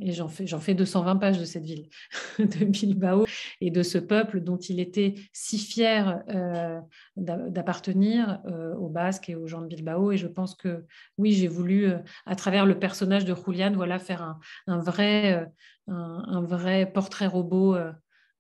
Et 0.05 0.13
j'en 0.13 0.29
fais, 0.29 0.47
j'en 0.47 0.59
fais 0.59 0.75
220 0.75 1.17
pages 1.17 1.39
de 1.39 1.45
cette 1.45 1.65
ville, 1.65 1.89
de 2.39 2.65
Bilbao, 2.65 3.25
et 3.61 3.71
de 3.71 3.83
ce 3.83 3.99
peuple 3.99 4.41
dont 4.41 4.57
il 4.57 4.81
était 4.81 5.15
si 5.33 5.59
fier 5.59 6.23
euh, 6.29 6.81
d'appartenir 7.17 8.41
euh, 8.47 8.75
aux 8.75 8.89
Basques 8.89 9.31
et 9.31 9.37
aux 9.37 9.47
gens 9.47 9.63
de 9.63 9.69
Bilbao. 9.69 10.11
Et 10.11 10.17
je 10.17 10.27
pense 10.27 10.55
que 10.55 10.85
oui, 11.19 11.33
j'ai 11.33 11.47
voulu, 11.47 11.87
euh, 11.87 11.99
à 12.27 12.35
travers 12.35 12.67
le 12.67 12.79
personnage 12.79 13.25
de 13.25 13.35
Julian, 13.35 13.73
voilà, 13.75 13.99
faire 13.99 14.39
un, 14.67 14.79
vrai, 14.79 15.49
un, 15.87 16.43
vrai 16.43 16.91
portrait 16.91 17.27
robot 17.27 17.77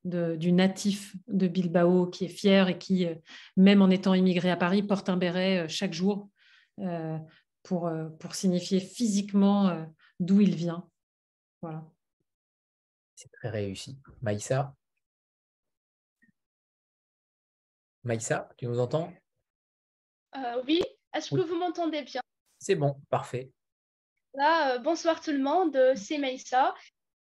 du 0.05 0.53
natif 0.53 1.15
de 1.29 1.47
Bilbao 1.47 2.07
qui 2.07 2.25
est 2.25 2.29
fier 2.29 2.69
et 2.69 2.79
qui, 2.79 3.07
même 3.57 3.83
en 3.83 3.91
étant 3.91 4.15
immigré 4.15 4.51
à 4.51 4.57
Paris, 4.57 4.83
porte 4.83 5.09
un 5.09 5.17
béret 5.17 5.69
chaque 5.69 5.93
jour 5.93 6.29
pour, 7.63 7.91
pour 8.19 8.35
signifier 8.35 8.81
physiquement 8.81 9.87
d'où 10.19 10.41
il 10.41 10.55
vient. 10.55 10.85
Voilà. 11.63 11.85
C'est 13.15 13.31
très 13.31 13.51
réussi. 13.51 13.97
Maïssa? 14.21 14.75
Maïssa, 18.03 18.49
tu 18.57 18.67
nous 18.67 18.81
entends? 18.81 19.13
Euh, 20.37 20.63
Oui, 20.67 20.83
est-ce 21.15 21.31
que 21.31 21.41
vous 21.41 21.55
m'entendez 21.57 22.03
bien? 22.03 22.21
C'est 22.59 22.75
bon, 22.75 23.01
parfait. 23.09 23.53
Là, 24.35 24.75
euh, 24.75 24.79
bonsoir 24.79 25.21
tout 25.21 25.31
le 25.31 25.39
monde, 25.39 25.77
euh, 25.77 25.95
c'est 25.95 26.19
Maïssa. 26.19 26.75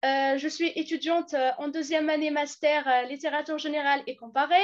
je 0.02 0.48
suis 0.48 0.68
étudiante 0.68 1.34
en 1.58 1.68
deuxième 1.68 2.08
année 2.08 2.30
master 2.30 3.06
littérature 3.08 3.58
générale 3.58 4.02
et 4.06 4.16
comparée. 4.16 4.56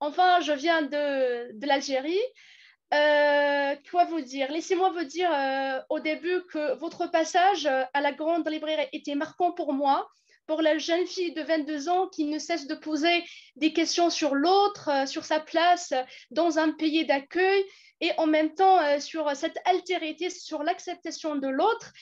Enfin, 0.00 0.40
je 0.40 0.52
viens 0.52 0.82
de, 0.82 1.52
de 1.52 1.66
l'Algérie. 1.66 2.22
Euh, 2.94 3.76
quoi 3.90 4.04
vous 4.06 4.22
dire? 4.22 4.50
Laissez-moi 4.50 4.90
vous 4.90 5.04
dire 5.04 5.30
euh, 5.30 5.80
au 5.90 6.00
début 6.00 6.42
que 6.50 6.74
votre 6.78 7.10
passage 7.10 7.66
euh, 7.66 7.84
à 7.92 8.00
la 8.00 8.12
grande 8.12 8.48
librairie 8.48 8.88
était 8.94 9.14
marquant 9.14 9.52
pour 9.52 9.74
moi, 9.74 10.08
pour 10.46 10.62
la 10.62 10.78
jeune 10.78 11.06
fille 11.06 11.34
de 11.34 11.42
22 11.42 11.90
ans 11.90 12.08
qui 12.08 12.24
ne 12.24 12.38
cesse 12.38 12.66
de 12.66 12.74
poser 12.74 13.22
des 13.56 13.74
questions 13.74 14.08
sur 14.08 14.34
l'autre, 14.34 15.06
sur 15.06 15.26
sa 15.26 15.38
place 15.38 15.92
dans 16.30 16.58
un 16.58 16.72
pays 16.72 17.04
d'accueil 17.04 17.62
et 18.00 18.12
en 18.16 18.26
même 18.26 18.54
temps 18.54 18.98
sur 19.00 19.36
cette 19.36 19.58
altérité, 19.66 20.30
sur 20.30 20.62
l'acceptation 20.62 21.36
de 21.36 21.48
l'autre 21.48 21.92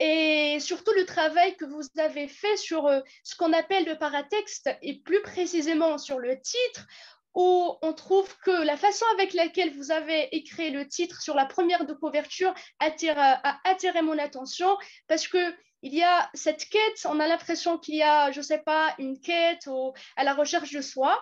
et 0.00 0.58
surtout 0.58 0.90
le 0.96 1.06
travail 1.06 1.56
que 1.56 1.64
vous 1.64 1.82
avez 1.98 2.26
fait 2.26 2.56
sur 2.56 2.90
ce 3.22 3.36
qu'on 3.36 3.52
appelle 3.52 3.84
le 3.84 3.96
paratexte 3.96 4.70
et 4.82 4.98
plus 4.98 5.22
précisément 5.22 5.96
sur 5.98 6.18
le 6.18 6.40
titre 6.40 6.88
où 7.34 7.76
on 7.82 7.92
trouve 7.92 8.36
que 8.38 8.50
la 8.50 8.76
façon 8.76 9.06
avec 9.14 9.32
laquelle 9.34 9.74
vous 9.76 9.90
avez 9.90 10.28
écrit 10.34 10.70
le 10.70 10.86
titre 10.86 11.22
sur 11.22 11.34
la 11.34 11.46
première 11.46 11.86
de 11.86 11.94
couverture 11.94 12.54
attire, 12.78 13.18
a 13.18 13.58
attiré 13.64 14.02
mon 14.02 14.18
attention 14.18 14.76
parce 15.08 15.28
que 15.28 15.54
il 15.82 15.94
y 15.94 16.02
a 16.02 16.30
cette 16.32 16.68
quête, 16.68 17.06
on 17.06 17.18
a 17.18 17.26
l'impression 17.26 17.76
qu'il 17.76 17.96
y 17.96 18.02
a, 18.02 18.30
je 18.30 18.38
ne 18.38 18.44
sais 18.44 18.58
pas, 18.58 18.94
une 18.98 19.18
quête 19.18 19.68
à 20.16 20.22
la 20.22 20.32
recherche 20.32 20.70
de 20.70 20.80
soi. 20.80 21.20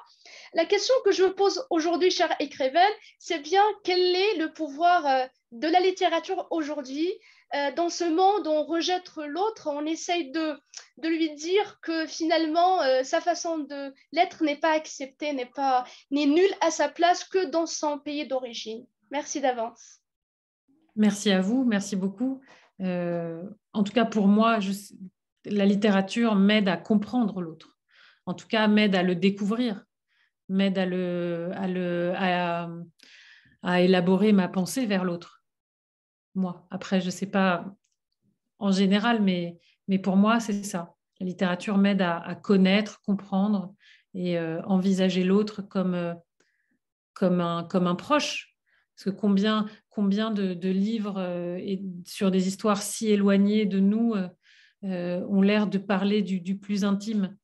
La 0.53 0.67
question 0.67 0.95
que 1.05 1.13
je 1.13 1.25
me 1.25 1.35
pose 1.35 1.67
aujourd'hui, 1.71 2.11
cher 2.11 2.35
écrivaine, 2.41 2.93
c'est 3.19 3.39
bien 3.39 3.65
quel 3.85 4.01
est 4.01 4.37
le 4.37 4.53
pouvoir 4.53 5.07
euh, 5.07 5.27
de 5.53 5.67
la 5.67 5.81
littérature 5.81 6.47
aujourd'hui 6.51 7.11
euh, 7.55 7.73
dans 7.75 7.89
ce 7.89 8.05
monde, 8.05 8.47
on 8.47 8.65
rejette 8.65 9.11
l'autre, 9.17 9.69
on 9.73 9.85
essaye 9.85 10.31
de, 10.31 10.57
lui 11.03 11.35
dire 11.35 11.81
que 11.83 12.07
finalement, 12.07 12.81
euh, 12.83 13.03
sa 13.03 13.21
façon 13.21 13.59
de 13.59 13.93
l'être 14.13 14.45
n'est 14.45 14.61
pas 14.61 14.73
acceptée, 14.73 15.33
n'est 15.33 15.47
pas 15.47 15.85
n'est 16.13 16.27
nulle 16.27 16.55
à 16.61 16.71
sa 16.71 16.89
place 16.89 17.25
que 17.25 17.51
dans 17.51 17.67
son 17.67 17.99
pays 17.99 18.29
d'origine. 18.29 18.87
Merci 19.11 19.41
d'avance. 19.41 19.99
Merci 20.95 21.33
à 21.33 21.41
vous, 21.41 21.65
merci 21.65 21.97
beaucoup. 21.97 22.41
Euh, 22.81 23.43
en 23.73 23.83
tout 23.83 23.93
cas, 23.93 24.05
pour 24.05 24.29
moi, 24.29 24.61
la 25.45 25.67
littérature 25.67 26.37
m'aide 26.37 26.69
à 26.69 26.77
comprendre 26.77 27.41
l'autre. 27.41 27.81
En 28.27 28.35
tout 28.35 28.47
cas, 28.47 28.69
m'aide 28.69 28.95
à 28.95 29.03
le 29.03 29.17
découvrir, 29.17 29.87
m'aide 30.49 30.79
à 30.79 30.87
élaborer 33.81 34.33
ma 34.33 34.47
pensée 34.47 34.87
vers 34.87 35.05
l'autre 35.05 35.40
moi. 36.35 36.67
Après, 36.71 37.01
je 37.01 37.07
ne 37.07 37.11
sais 37.11 37.27
pas 37.27 37.65
en 38.59 38.71
général, 38.71 39.23
mais, 39.23 39.59
mais 39.89 39.99
pour 39.99 40.17
moi, 40.17 40.39
c'est 40.41 40.63
ça. 40.63 40.95
La 41.19 41.27
littérature 41.27 41.77
m'aide 41.77 42.03
à, 42.03 42.35
connaître, 42.35 43.01
comprendre 43.03 43.75
et 44.15 44.39
euh, 44.39 44.63
envisager 44.63 45.23
l'autre 45.23 45.63
comme, 45.63 45.95
euh, 45.95 46.15
comme, 47.15 47.41
un, 47.41 47.65
comme 47.65 47.87
un 47.87 47.95
proche. 47.95 48.57
Parce 48.95 49.05
que 49.05 49.21
combien, 49.21 49.67
combien 49.89 50.31
de, 50.31 50.69
livres 50.69 51.19
euh, 51.19 51.59
sur 52.05 52.31
des 52.31 52.49
histoires 52.49 52.83
si 52.83 53.09
éloignées 53.09 53.67
de 53.67 53.81
nous 53.81 54.15
ont 54.83 55.43
l'air 55.43 55.67
de 55.67 55.77
parler 55.77 56.23
du, 56.23 56.57
plus 56.57 56.85
intime. 56.85 57.37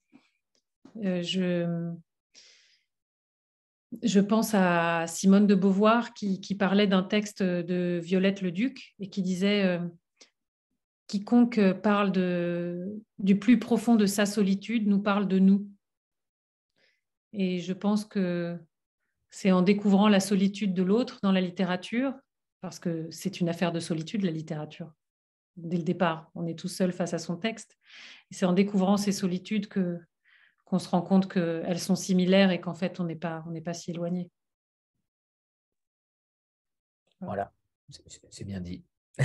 Je 4.03 4.21
pense 4.21 4.55
à 4.55 5.07
Simone 5.07 5.47
de 5.47 5.55
Beauvoir 5.55 6.15
qui, 6.15 6.55
parlait 6.59 6.87
d'un 6.87 7.03
texte 7.03 7.43
de 7.43 8.01
Violette 8.03 8.43
le 8.43 8.51
Duc 8.51 8.95
et 8.99 9.09
qui 9.09 9.23
disait 9.23 9.65
euh, 9.65 9.79
Quiconque 11.07 11.61
parle 11.83 12.13
du 13.19 13.39
plus 13.39 13.59
profond 13.59 13.95
de 13.97 14.07
sa 14.07 14.27
solitude 14.27 14.87
nous 14.87 15.01
parle 15.01 15.29
de 15.29 15.39
nous. 15.39 15.69
Et 17.33 17.59
je 17.59 17.73
pense 17.73 18.05
que 18.05 18.59
c'est 19.31 19.53
en 19.53 19.63
découvrant 19.63 20.09
la 20.09 20.21
solitude 20.21 20.75
de 20.75 20.83
l'autre 20.83 21.19
dans 21.23 21.33
la 21.33 21.41
littérature, 21.41 22.15
parce 22.61 22.79
que 22.79 23.07
c'est 23.11 23.41
une 23.41 23.49
affaire 23.49 23.73
de 23.73 23.81
solitude, 23.81 24.23
la 24.25 24.31
littérature. 24.31 24.93
Dès 25.57 25.77
le 25.77 25.83
départ, 25.83 26.31
on 26.35 26.47
est 26.47 26.59
tout 26.59 26.69
seul 26.69 26.93
face 26.93 27.15
à 27.15 27.19
son 27.19 27.37
texte. 27.37 27.77
c'est 28.31 28.47
en 28.47 28.53
découvrant 28.53 28.97
ces 28.97 29.13
solitudes 29.13 29.69
que, 29.69 30.01
qu'on 30.67 30.79
se 30.79 30.89
rend 30.89 31.01
compte 31.01 31.33
qu'elles 31.33 31.79
sont 31.79 31.95
similaires 31.95 32.51
et 32.51 32.61
qu'en 32.61 32.75
fait, 32.75 33.01
on 33.01 33.05
n'est 33.05 33.17
pas, 33.17 33.43
pas 33.65 33.73
si 33.73 33.93
éloigné. 33.93 34.31
Voilà, 37.21 37.51
c'est 38.31 38.45
bien 38.45 38.61
dit. 38.61 38.85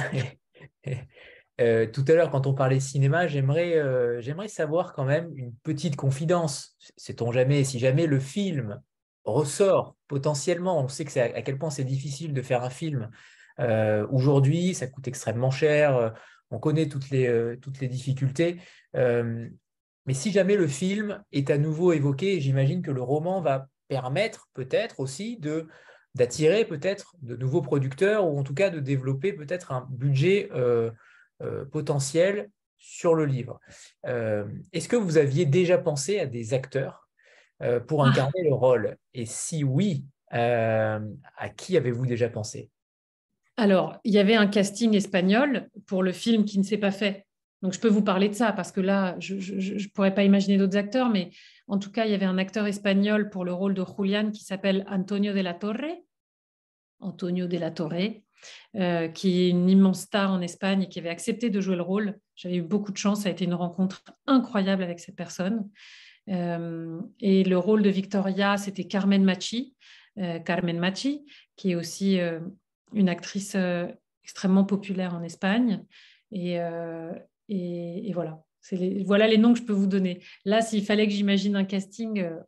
Euh, 1.59 1.85
tout 1.85 2.03
à 2.07 2.13
l'heure, 2.13 2.31
quand 2.31 2.47
on 2.47 2.55
parlait 2.55 2.79
cinéma, 2.79 3.27
j'aimerais 3.27 3.75
euh, 3.75 4.19
j'aimerais 4.19 4.47
savoir 4.47 4.93
quand 4.93 5.03
même 5.03 5.31
une 5.35 5.53
petite 5.57 5.95
confidence. 5.95 6.75
Sait-on 6.97 7.31
jamais, 7.31 7.63
si 7.63 7.77
jamais 7.77 8.07
le 8.07 8.19
film 8.19 8.81
ressort 9.25 9.95
potentiellement, 10.07 10.81
on 10.81 10.87
sait 10.87 11.05
que 11.05 11.19
à, 11.19 11.41
quel 11.43 11.59
point 11.59 11.69
c'est 11.69 11.83
difficile 11.83 12.33
de 12.33 12.41
faire 12.41 12.63
un 12.63 12.71
film 12.71 13.11
euh, 13.59 14.07
aujourd'hui, 14.09 14.73
ça 14.73 14.87
coûte 14.87 15.07
extrêmement 15.07 15.51
cher, 15.51 16.13
on 16.49 16.57
connaît 16.57 16.87
toutes 16.87 17.11
les, 17.11 17.57
toutes 17.61 17.79
les 17.79 17.89
difficultés. 17.89 18.59
Mais 20.05 20.13
si 20.13 20.31
jamais 20.31 20.55
le 20.55 20.67
film 20.67 21.23
est 21.31 21.49
à 21.49 21.57
nouveau 21.57 21.93
évoqué, 21.93 22.39
j'imagine 22.39 22.81
que 22.81 22.91
le 22.91 23.01
roman 23.01 23.41
va 23.41 23.67
permettre 23.87 24.49
peut-être 24.53 24.99
aussi 24.99 25.37
de 25.37 25.67
d'attirer 26.15 26.65
peut-être 26.65 27.15
de 27.21 27.35
nouveaux 27.35 27.61
producteurs 27.61 28.27
ou 28.27 28.37
en 28.37 28.43
tout 28.43 28.53
cas 28.53 28.69
de 28.69 28.79
développer 28.79 29.33
peut-être 29.33 29.71
un 29.71 29.87
budget 29.89 30.49
euh, 30.53 30.91
euh, 31.41 31.65
potentiel 31.65 32.49
sur 32.77 33.15
le 33.15 33.25
livre. 33.25 33.59
Euh, 34.05 34.45
est-ce 34.73 34.89
que 34.89 34.95
vous 34.95 35.17
aviez 35.17 35.45
déjà 35.45 35.77
pensé 35.77 36.19
à 36.19 36.25
des 36.25 36.53
acteurs 36.53 37.07
pour 37.87 38.03
ah. 38.03 38.09
incarner 38.09 38.43
le 38.43 38.53
rôle? 38.53 38.97
Et 39.13 39.25
si 39.25 39.63
oui, 39.63 40.03
à 40.31 40.99
qui 41.55 41.77
avez-vous 41.77 42.07
déjà 42.07 42.27
pensé? 42.27 42.71
Alors, 43.55 43.97
il 44.03 44.13
y 44.13 44.17
avait 44.17 44.35
un 44.35 44.47
casting 44.47 44.95
espagnol 44.95 45.69
pour 45.85 46.01
le 46.01 46.11
film 46.11 46.45
qui 46.45 46.57
ne 46.57 46.63
s'est 46.63 46.79
pas 46.79 46.91
fait 46.91 47.25
donc, 47.61 47.73
je 47.73 47.79
peux 47.79 47.87
vous 47.87 48.01
parler 48.01 48.27
de 48.27 48.33
ça 48.33 48.51
parce 48.53 48.71
que 48.71 48.81
là, 48.81 49.15
je 49.19 49.35
ne 49.35 49.87
pourrais 49.89 50.13
pas 50.13 50.23
imaginer 50.23 50.57
d'autres 50.57 50.77
acteurs, 50.77 51.09
mais 51.09 51.29
en 51.67 51.77
tout 51.77 51.91
cas, 51.91 52.05
il 52.05 52.11
y 52.11 52.15
avait 52.15 52.25
un 52.25 52.39
acteur 52.39 52.65
espagnol 52.65 53.29
pour 53.29 53.45
le 53.45 53.53
rôle 53.53 53.75
de 53.75 53.85
Julian 53.97 54.31
qui 54.31 54.43
s'appelle 54.43 54.85
Antonio 54.89 55.31
de 55.33 55.41
la 55.41 55.53
Torre. 55.53 56.01
Antonio 56.99 57.47
de 57.47 57.57
la 57.57 57.71
Torre, 57.71 58.21
euh, 58.75 59.07
qui 59.09 59.41
est 59.41 59.49
une 59.49 59.69
immense 59.69 60.01
star 60.01 60.31
en 60.31 60.41
Espagne 60.41 60.83
et 60.83 60.89
qui 60.89 60.99
avait 60.99 61.09
accepté 61.09 61.49
de 61.49 61.61
jouer 61.61 61.75
le 61.75 61.81
rôle. 61.81 62.19
J'avais 62.35 62.57
eu 62.57 62.61
beaucoup 62.61 62.91
de 62.91 62.97
chance, 62.97 63.21
ça 63.21 63.29
a 63.29 63.31
été 63.31 63.45
une 63.45 63.53
rencontre 63.53 64.03
incroyable 64.25 64.83
avec 64.83 64.99
cette 64.99 65.15
personne. 65.15 65.69
Euh, 66.29 66.99
et 67.19 67.43
le 67.43 67.57
rôle 67.57 67.83
de 67.83 67.89
Victoria, 67.89 68.57
c'était 68.57 68.85
Carmen 68.85 69.23
Machi, 69.23 69.75
euh, 70.17 70.39
Carmen 70.39 70.79
Machi, 70.79 71.25
qui 71.55 71.71
est 71.71 71.75
aussi 71.75 72.19
une 72.93 73.09
actrice 73.09 73.55
extrêmement 74.23 74.65
populaire 74.65 75.13
en 75.13 75.21
Espagne. 75.21 75.83
Et, 76.31 76.59
et, 77.51 78.13
voilà. 78.13 78.43
voilà 79.05 79.27
les 79.27 79.37
noms 79.37 79.53
que 79.53 79.59
je 79.59 79.65
peux 79.65 79.73
vous 79.73 79.87
donner. 79.87 80.23
Là, 80.45 80.61
s'il 80.61 80.85
fallait 80.85 81.05
que 81.05 81.13
j'imagine 81.13 81.57
un 81.57 81.65
casting, 81.65 82.19
euh, 82.19 82.39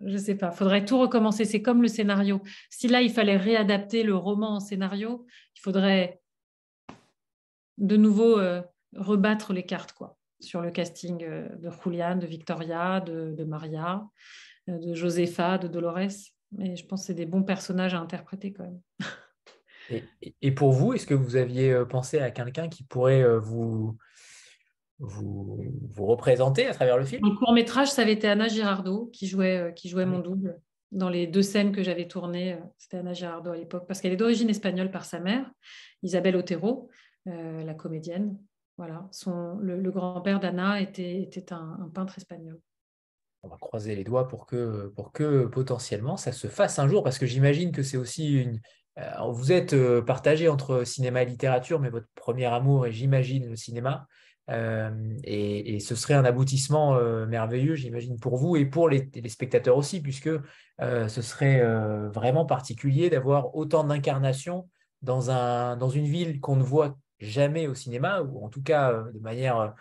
je 0.00 0.14
ne 0.14 0.18
sais 0.18 0.36
pas, 0.36 0.50
faudrait 0.50 0.84
tout 0.84 0.98
recommencer. 0.98 1.44
C'est 1.44 1.60
comme 1.60 1.82
le 1.82 1.88
scénario. 1.88 2.40
Si 2.70 2.88
là, 2.88 3.02
il 3.02 3.10
fallait 3.10 3.36
réadapter 3.36 4.02
le 4.04 4.14
roman 4.16 4.56
en 4.56 4.60
scénario, 4.60 5.26
il 5.54 5.60
faudrait 5.60 6.22
de 7.76 7.96
nouveau 7.96 8.38
euh, 8.38 8.62
rebattre 8.96 9.52
les 9.52 9.64
cartes 9.64 9.92
quoi, 9.92 10.18
sur 10.40 10.62
le 10.62 10.70
casting 10.70 11.22
euh, 11.22 11.48
de 11.56 11.70
Julian, 11.84 12.16
de 12.16 12.26
Victoria, 12.26 13.00
de, 13.00 13.44
Maria, 13.44 14.02
de 14.66 14.94
Josefa, 14.94 15.58
de 15.58 15.68
Dolores. 15.68 16.32
Mais 16.52 16.74
je 16.74 16.86
pense 16.86 17.02
que 17.02 17.06
c'est 17.08 17.14
des 17.14 17.26
bons 17.26 17.42
personnages 17.42 17.92
à 17.92 17.98
interpréter 17.98 18.54
quand 18.54 18.64
même. 18.64 18.80
Et, 19.90 20.52
pour 20.52 20.72
vous, 20.72 20.92
est-ce 20.92 21.06
que 21.06 21.14
vous 21.14 21.36
aviez 21.36 21.72
euh, 21.72 21.84
pensé 21.84 22.18
à 22.18 22.30
quelqu'un 22.30 22.68
qui 22.68 22.82
pourrait 22.82 23.22
euh, 23.22 23.38
vous, 23.38 23.96
vous, 24.98 25.64
vous 25.90 26.06
représentez 26.06 26.66
à 26.66 26.74
travers 26.74 26.98
le 26.98 27.04
film? 27.04 27.26
Le 27.26 27.36
court 27.36 27.52
métrage, 27.52 27.90
ça 27.90 28.02
avait 28.02 28.12
été 28.12 28.28
Anna 28.28 28.48
Girardot 28.48 29.06
qui 29.12 29.26
jouait, 29.26 29.72
qui 29.74 29.88
jouait 29.88 30.06
mon 30.06 30.18
double. 30.18 30.60
Dans 30.90 31.10
les 31.10 31.26
deux 31.26 31.42
scènes 31.42 31.72
que 31.72 31.82
j'avais 31.82 32.08
tournées, 32.08 32.58
c'était 32.78 32.98
Anna 32.98 33.12
Girardot 33.12 33.50
à 33.50 33.56
l'époque, 33.56 33.86
parce 33.86 34.00
qu'elle 34.00 34.12
est 34.12 34.16
d'origine 34.16 34.48
espagnole 34.48 34.90
par 34.90 35.04
sa 35.04 35.20
mère, 35.20 35.50
Isabelle 36.02 36.36
Otero, 36.36 36.88
la 37.26 37.74
comédienne. 37.74 38.38
Voilà, 38.78 39.08
son, 39.10 39.56
le, 39.58 39.90
grand-père 39.90 40.40
d'Anna 40.40 40.80
était, 40.80 41.20
était 41.20 41.52
un, 41.52 41.90
peintre 41.92 42.16
espagnol 42.16 42.60
on 43.42 43.48
va 43.48 43.56
croiser 43.56 43.94
les 43.94 44.04
doigts 44.04 44.26
pour 44.28 44.46
que, 44.46 44.88
pour 44.96 45.12
que 45.12 45.46
potentiellement 45.46 46.16
ça 46.16 46.32
se 46.32 46.48
fasse 46.48 46.78
un 46.78 46.88
jour, 46.88 47.02
parce 47.02 47.18
que 47.18 47.26
j'imagine 47.26 47.72
que 47.72 47.82
c'est 47.82 47.96
aussi 47.96 48.40
une... 48.40 48.60
Euh, 48.98 49.30
vous 49.30 49.52
êtes 49.52 49.74
euh, 49.74 50.02
partagé 50.02 50.48
entre 50.48 50.84
cinéma 50.84 51.22
et 51.22 51.26
littérature, 51.26 51.80
mais 51.80 51.90
votre 51.90 52.08
premier 52.14 52.46
amour 52.46 52.86
est, 52.86 52.92
j'imagine, 52.92 53.48
le 53.48 53.56
cinéma. 53.56 54.06
Euh, 54.50 54.90
et, 55.24 55.78
ce 55.80 55.94
serait 55.94 56.14
un 56.14 56.24
aboutissement 56.24 56.98
merveilleux, 57.26 57.74
j'imagine, 57.74 58.18
pour 58.18 58.36
vous 58.36 58.56
et 58.56 58.64
pour 58.64 58.88
les, 58.88 59.10
spectateurs 59.28 59.76
aussi, 59.76 60.00
puisque 60.00 60.30
ce 60.80 61.22
serait 61.22 61.62
vraiment 62.08 62.46
particulier 62.46 63.10
d'avoir 63.10 63.54
autant 63.54 63.84
d'incarnations 63.84 64.68
dans, 65.02 65.30
un, 65.30 65.76
dans 65.76 65.90
une 65.90 66.06
ville 66.06 66.40
qu'on 66.40 66.56
ne 66.56 66.62
voit 66.62 66.98
jamais 67.20 67.66
au 67.66 67.74
cinéma, 67.74 68.22
ou 68.22 68.42
en 68.42 68.48
tout 68.48 68.62
cas 68.62 69.04
de 69.12 69.18
manière 69.20 69.74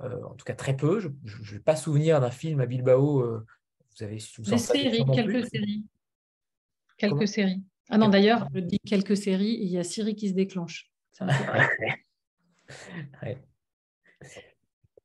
en 0.00 0.34
tout 0.34 0.44
cas 0.44 0.54
très 0.54 0.76
peu. 0.76 1.00
Je 1.00 1.08
ne 1.08 1.52
vais 1.54 1.58
pas 1.58 1.74
souvenir 1.74 2.20
d'un 2.20 2.30
film 2.30 2.60
à 2.60 2.66
Bilbao. 2.66 3.24
Vous 3.24 4.04
avez 4.04 4.18
Des 4.38 4.58
séries, 4.58 5.04
quelques 5.12 5.48
séries. 5.48 5.84
Quelques 6.96 7.26
séries. 7.26 7.62
Ah 7.90 7.98
non, 7.98 8.08
d'ailleurs, 8.08 8.48
je 8.54 8.60
dis 8.60 8.78
quelques 8.80 9.16
séries 9.16 9.54
et 9.54 9.64
il 9.64 9.70
y 9.70 9.78
a 9.78 9.84
Siri 9.84 10.14
qui 10.14 10.28
se 10.28 10.34
déclenche. 10.34 10.90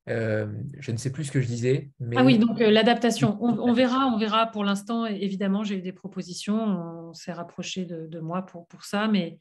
Euh, 0.09 0.47
je 0.79 0.93
ne 0.93 0.95
sais 0.95 1.11
plus 1.11 1.25
ce 1.25 1.33
que 1.33 1.41
je 1.41 1.47
disais. 1.47 1.91
Mais... 1.99 2.15
Ah 2.17 2.23
oui, 2.23 2.37
donc 2.37 2.61
l'adaptation. 2.61 3.37
On, 3.41 3.73
verra, 3.73 4.05
on 4.05 4.17
verra 4.17 4.47
pour 4.47 4.63
l'instant. 4.63 5.05
Évidemment, 5.05 5.65
j'ai 5.65 5.79
eu 5.79 5.81
des 5.81 5.91
propositions. 5.91 6.55
On 7.09 7.13
s'est 7.13 7.33
rapproché 7.33 7.83
de, 7.83 8.19
moi 8.21 8.45
pour, 8.45 8.69
pour 8.69 8.85
ça, 8.85 9.09
mais 9.09 9.37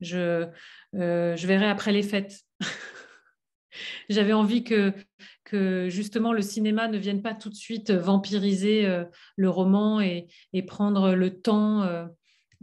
je, 0.00 0.46
je 0.92 1.46
verrai 1.48 1.66
après 1.66 1.90
les 1.90 2.04
fêtes. 2.04 2.44
J'avais 4.08 4.32
envie 4.32 4.64
que, 4.64 4.92
que 5.44 5.88
justement 5.88 6.32
le 6.32 6.42
cinéma 6.42 6.88
ne 6.88 6.98
vienne 6.98 7.22
pas 7.22 7.34
tout 7.34 7.50
de 7.50 7.54
suite 7.54 7.90
vampiriser 7.90 8.86
euh, 8.86 9.04
le 9.36 9.50
roman 9.50 10.00
et, 10.00 10.26
prendre 10.66 11.14
le 11.14 11.40
temps, 11.40 11.82
euh, 11.82 12.06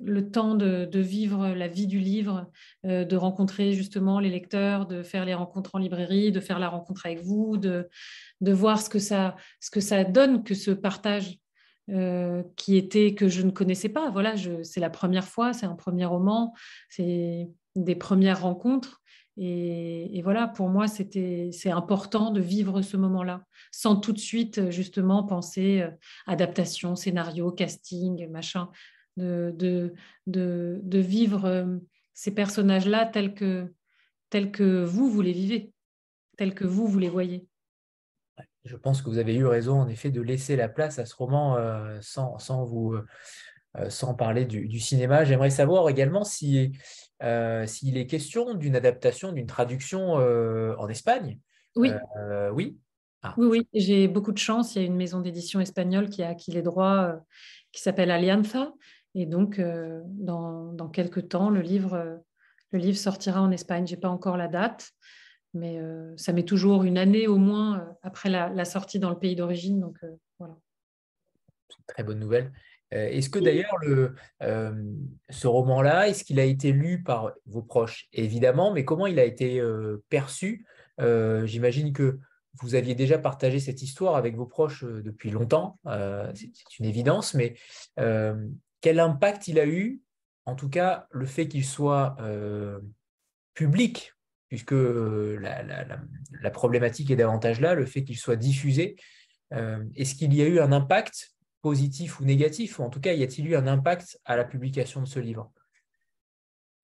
le 0.03 0.29
temps 0.29 0.55
de, 0.55 0.87
vivre 0.99 1.49
la 1.49 1.67
vie 1.67 1.87
du 1.87 1.99
livre, 1.99 2.49
euh, 2.85 3.05
de 3.05 3.15
rencontrer 3.15 3.73
justement 3.73 4.19
les 4.19 4.29
lecteurs, 4.29 4.85
de 4.85 5.03
faire 5.03 5.25
les 5.25 5.33
rencontres 5.33 5.75
en 5.75 5.79
librairie, 5.79 6.31
de 6.31 6.39
faire 6.39 6.59
la 6.59 6.69
rencontre 6.69 7.05
avec 7.05 7.21
vous, 7.21 7.57
de, 7.57 7.89
de 8.41 8.51
voir 8.51 8.81
ce 8.81 8.89
que, 8.89 8.99
ça, 8.99 9.35
ce 9.59 9.71
que 9.71 9.79
ça 9.79 10.03
donne 10.03 10.43
que 10.43 10.55
ce 10.55 10.71
partage. 10.71 11.37
qui 12.55 12.77
était 12.77 13.15
que 13.15 13.27
je 13.27 13.41
ne 13.41 13.51
connaissais 13.51 13.89
pas. 13.89 14.09
Voilà, 14.11 14.35
c'est 14.63 14.79
la 14.79 14.89
première 14.89 15.27
fois, 15.27 15.51
c'est 15.51 15.65
un 15.65 15.75
premier 15.75 16.05
roman, 16.05 16.53
c'est 16.89 17.49
des 17.75 17.95
premières 17.95 18.41
rencontres. 18.41 19.01
Et, 19.37 20.21
voilà, 20.23 20.47
pour 20.47 20.69
moi, 20.69 20.87
c'est 20.87 21.51
important 21.71 22.31
de 22.31 22.41
vivre 22.41 22.81
ce 22.81 22.97
moment-là, 22.97 23.45
sans 23.71 23.95
tout 23.95 24.11
de 24.11 24.19
suite 24.19 24.69
justement 24.69 25.23
penser 25.23 25.81
euh, 25.81 25.89
adaptation, 26.27 26.95
scénario, 26.95 27.51
casting, 27.51 28.29
machin, 28.29 28.69
de, 29.17 29.53
de, 29.57 29.93
de, 30.27 30.99
vivre 30.99 31.45
euh, 31.45 31.77
ces 32.13 32.31
personnages-là 32.31 33.05
tels 33.05 33.33
que, 33.33 33.73
tels 34.29 34.51
que 34.51 34.83
vous, 34.83 35.09
vous 35.09 35.21
les 35.21 35.33
vivez, 35.33 35.71
tels 36.37 36.53
que 36.53 36.65
vous, 36.65 36.87
vous 36.87 36.99
les 36.99 37.09
voyez. 37.09 37.47
Je 38.63 38.75
pense 38.75 39.01
que 39.01 39.09
vous 39.09 39.17
avez 39.17 39.35
eu 39.35 39.45
raison, 39.45 39.79
en 39.79 39.87
effet, 39.87 40.11
de 40.11 40.21
laisser 40.21 40.55
la 40.55 40.69
place 40.69 40.99
à 40.99 41.05
ce 41.05 41.15
roman 41.15 41.57
euh, 41.57 41.97
sans, 42.01 42.37
sans, 42.37 42.63
vous, 42.63 42.95
sans 43.89 44.13
parler 44.13 44.45
du, 44.45 44.67
du 44.67 44.79
cinéma. 44.79 45.23
J'aimerais 45.23 45.49
savoir 45.49 45.89
également 45.89 46.23
si 46.23 46.71
euh, 47.23 47.67
s'il 47.67 47.97
est 47.97 48.07
question 48.07 48.55
d'une 48.55 48.75
adaptation, 48.75 49.31
d'une 49.31 49.45
traduction 49.45 50.19
euh, 50.19 50.75
en 50.77 50.87
Espagne. 50.87 51.37
Oui. 51.75 51.91
Euh, 52.17 52.49
oui. 52.49 52.77
Ah. 53.21 53.35
Oui, 53.37 53.47
oui, 53.47 53.67
j'ai 53.73 54.07
beaucoup 54.07 54.31
de 54.31 54.39
chance. 54.39 54.75
Il 54.75 54.81
y 54.81 54.85
a 54.85 54.87
une 54.87 54.95
maison 54.95 55.21
d'édition 55.21 55.59
espagnole 55.59 56.09
qui 56.09 56.23
a 56.23 56.29
acquis 56.29 56.51
les 56.51 56.63
droits 56.63 57.21
qui 57.71 57.81
s'appelle 57.81 58.09
Alianza. 58.09 58.73
Et 59.15 59.25
donc, 59.25 59.59
dans, 59.59 60.71
dans, 60.73 60.87
quelques 60.87 61.29
temps, 61.29 61.49
le 61.49 61.61
livre, 61.61 62.21
le 62.71 62.79
livre 62.79 62.97
sortira 62.97 63.41
en 63.41 63.51
Espagne. 63.51 63.85
Je 63.85 63.95
n'ai 63.95 63.99
pas 63.99 64.09
encore 64.09 64.37
la 64.37 64.47
date, 64.47 64.91
mais 65.53 65.81
ça 66.15 66.31
met 66.31 66.43
toujours 66.43 66.83
une 66.83 66.97
année 66.97 67.27
au 67.27 67.37
moins 67.37 67.95
après 68.03 68.29
la, 68.29 68.49
la, 68.49 68.63
sortie 68.63 68.99
dans 68.99 69.09
le 69.09 69.19
pays 69.19 69.35
d'origine. 69.35 69.81
Donc, 69.81 69.97
voilà. 70.39 70.55
Très 71.87 72.03
bonne 72.03 72.19
nouvelle. 72.19 72.51
Euh, 72.93 73.07
est-ce 73.07 73.29
que 73.29 73.39
d'ailleurs 73.39 73.77
euh, 74.41 74.73
ce 75.29 75.47
roman-là, 75.47 76.09
est-ce 76.09 76.23
qu'il 76.23 76.39
a 76.39 76.43
été 76.43 76.71
lu 76.71 77.03
par 77.03 77.31
vos 77.45 77.61
proches? 77.61 78.07
Évidemment, 78.13 78.73
mais 78.73 78.85
comment 78.85 79.07
il 79.07 79.19
a 79.19 79.25
été 79.25 79.59
euh, 79.59 80.03
perçu? 80.09 80.65
J'imagine 81.45 81.93
que 81.93 82.19
vous 82.61 82.75
aviez 82.75 82.93
déjà 82.93 83.17
partagé 83.17 83.59
cette 83.59 83.81
histoire 83.81 84.15
avec 84.15 84.35
vos 84.35 84.45
proches 84.45 84.83
depuis 84.83 85.31
longtemps, 85.31 85.79
c'est 86.35 86.77
une 86.77 86.85
évidence, 86.85 87.33
mais 87.33 87.55
quel 88.81 88.99
impact 88.99 89.47
il 89.47 89.59
a 89.59 89.65
eu 89.65 90.01
En 90.45 90.55
tout 90.55 90.69
cas, 90.69 91.07
le 91.11 91.25
fait 91.25 91.47
qu'il 91.47 91.65
soit 91.65 92.17
public, 93.53 94.13
puisque 94.49 94.71
la, 94.71 95.63
la, 95.63 96.51
problématique 96.51 97.11
est 97.11 97.15
davantage 97.15 97.61
là, 97.61 97.73
le 97.73 97.85
fait 97.85 98.03
qu'il 98.03 98.17
soit 98.17 98.35
diffusé, 98.35 98.95
est-ce 99.51 100.15
qu'il 100.15 100.33
y 100.33 100.41
a 100.41 100.47
eu 100.47 100.59
un 100.59 100.71
impact 100.71 101.31
positif 101.61 102.19
ou 102.19 102.25
négatif 102.25 102.79
Ou 102.79 102.83
en 102.83 102.89
tout 102.89 102.99
cas, 102.99 103.13
y 103.13 103.23
a-t-il 103.23 103.47
eu 103.47 103.55
un 103.55 103.67
impact 103.67 104.19
à 104.25 104.35
la 104.35 104.43
publication 104.43 105.01
de 105.01 105.07
ce 105.07 105.19
livre? 105.19 105.51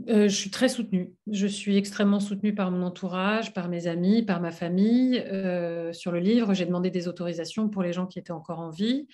Euh, 0.07 0.27
je 0.27 0.35
suis 0.35 0.51
très 0.51 0.69
soutenue. 0.69 1.11
Je 1.31 1.47
suis 1.47 1.75
extrêmement 1.75 2.19
soutenue 2.19 2.53
par 2.53 2.69
mon 2.69 2.83
entourage, 2.83 3.53
par 3.53 3.67
mes 3.67 3.87
amis, 3.87 4.21
par 4.21 4.39
ma 4.39 4.51
famille 4.51 5.19
euh, 5.19 5.91
sur 5.91 6.11
le 6.11 6.19
livre. 6.19 6.53
J'ai 6.53 6.65
demandé 6.65 6.91
des 6.91 7.07
autorisations 7.07 7.67
pour 7.67 7.81
les 7.81 7.93
gens 7.93 8.05
qui 8.05 8.19
étaient 8.19 8.31
encore 8.31 8.59
en 8.59 8.69
vie. 8.69 9.07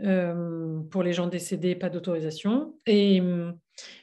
Euh, 0.00 0.80
pour 0.90 1.02
les 1.02 1.12
gens 1.12 1.26
décédés, 1.26 1.74
pas 1.74 1.90
d'autorisation. 1.90 2.76
Et 2.86 3.20
hum, 3.20 3.58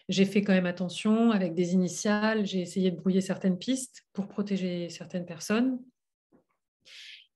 j'ai 0.09 0.25
fait 0.25 0.41
quand 0.41 0.53
même 0.53 0.65
attention 0.65 1.31
avec 1.31 1.53
des 1.53 1.73
initiales. 1.73 2.45
J'ai 2.45 2.61
essayé 2.61 2.91
de 2.91 2.97
brouiller 2.97 3.21
certaines 3.21 3.57
pistes 3.57 4.03
pour 4.13 4.27
protéger 4.27 4.89
certaines 4.89 5.25
personnes. 5.25 5.79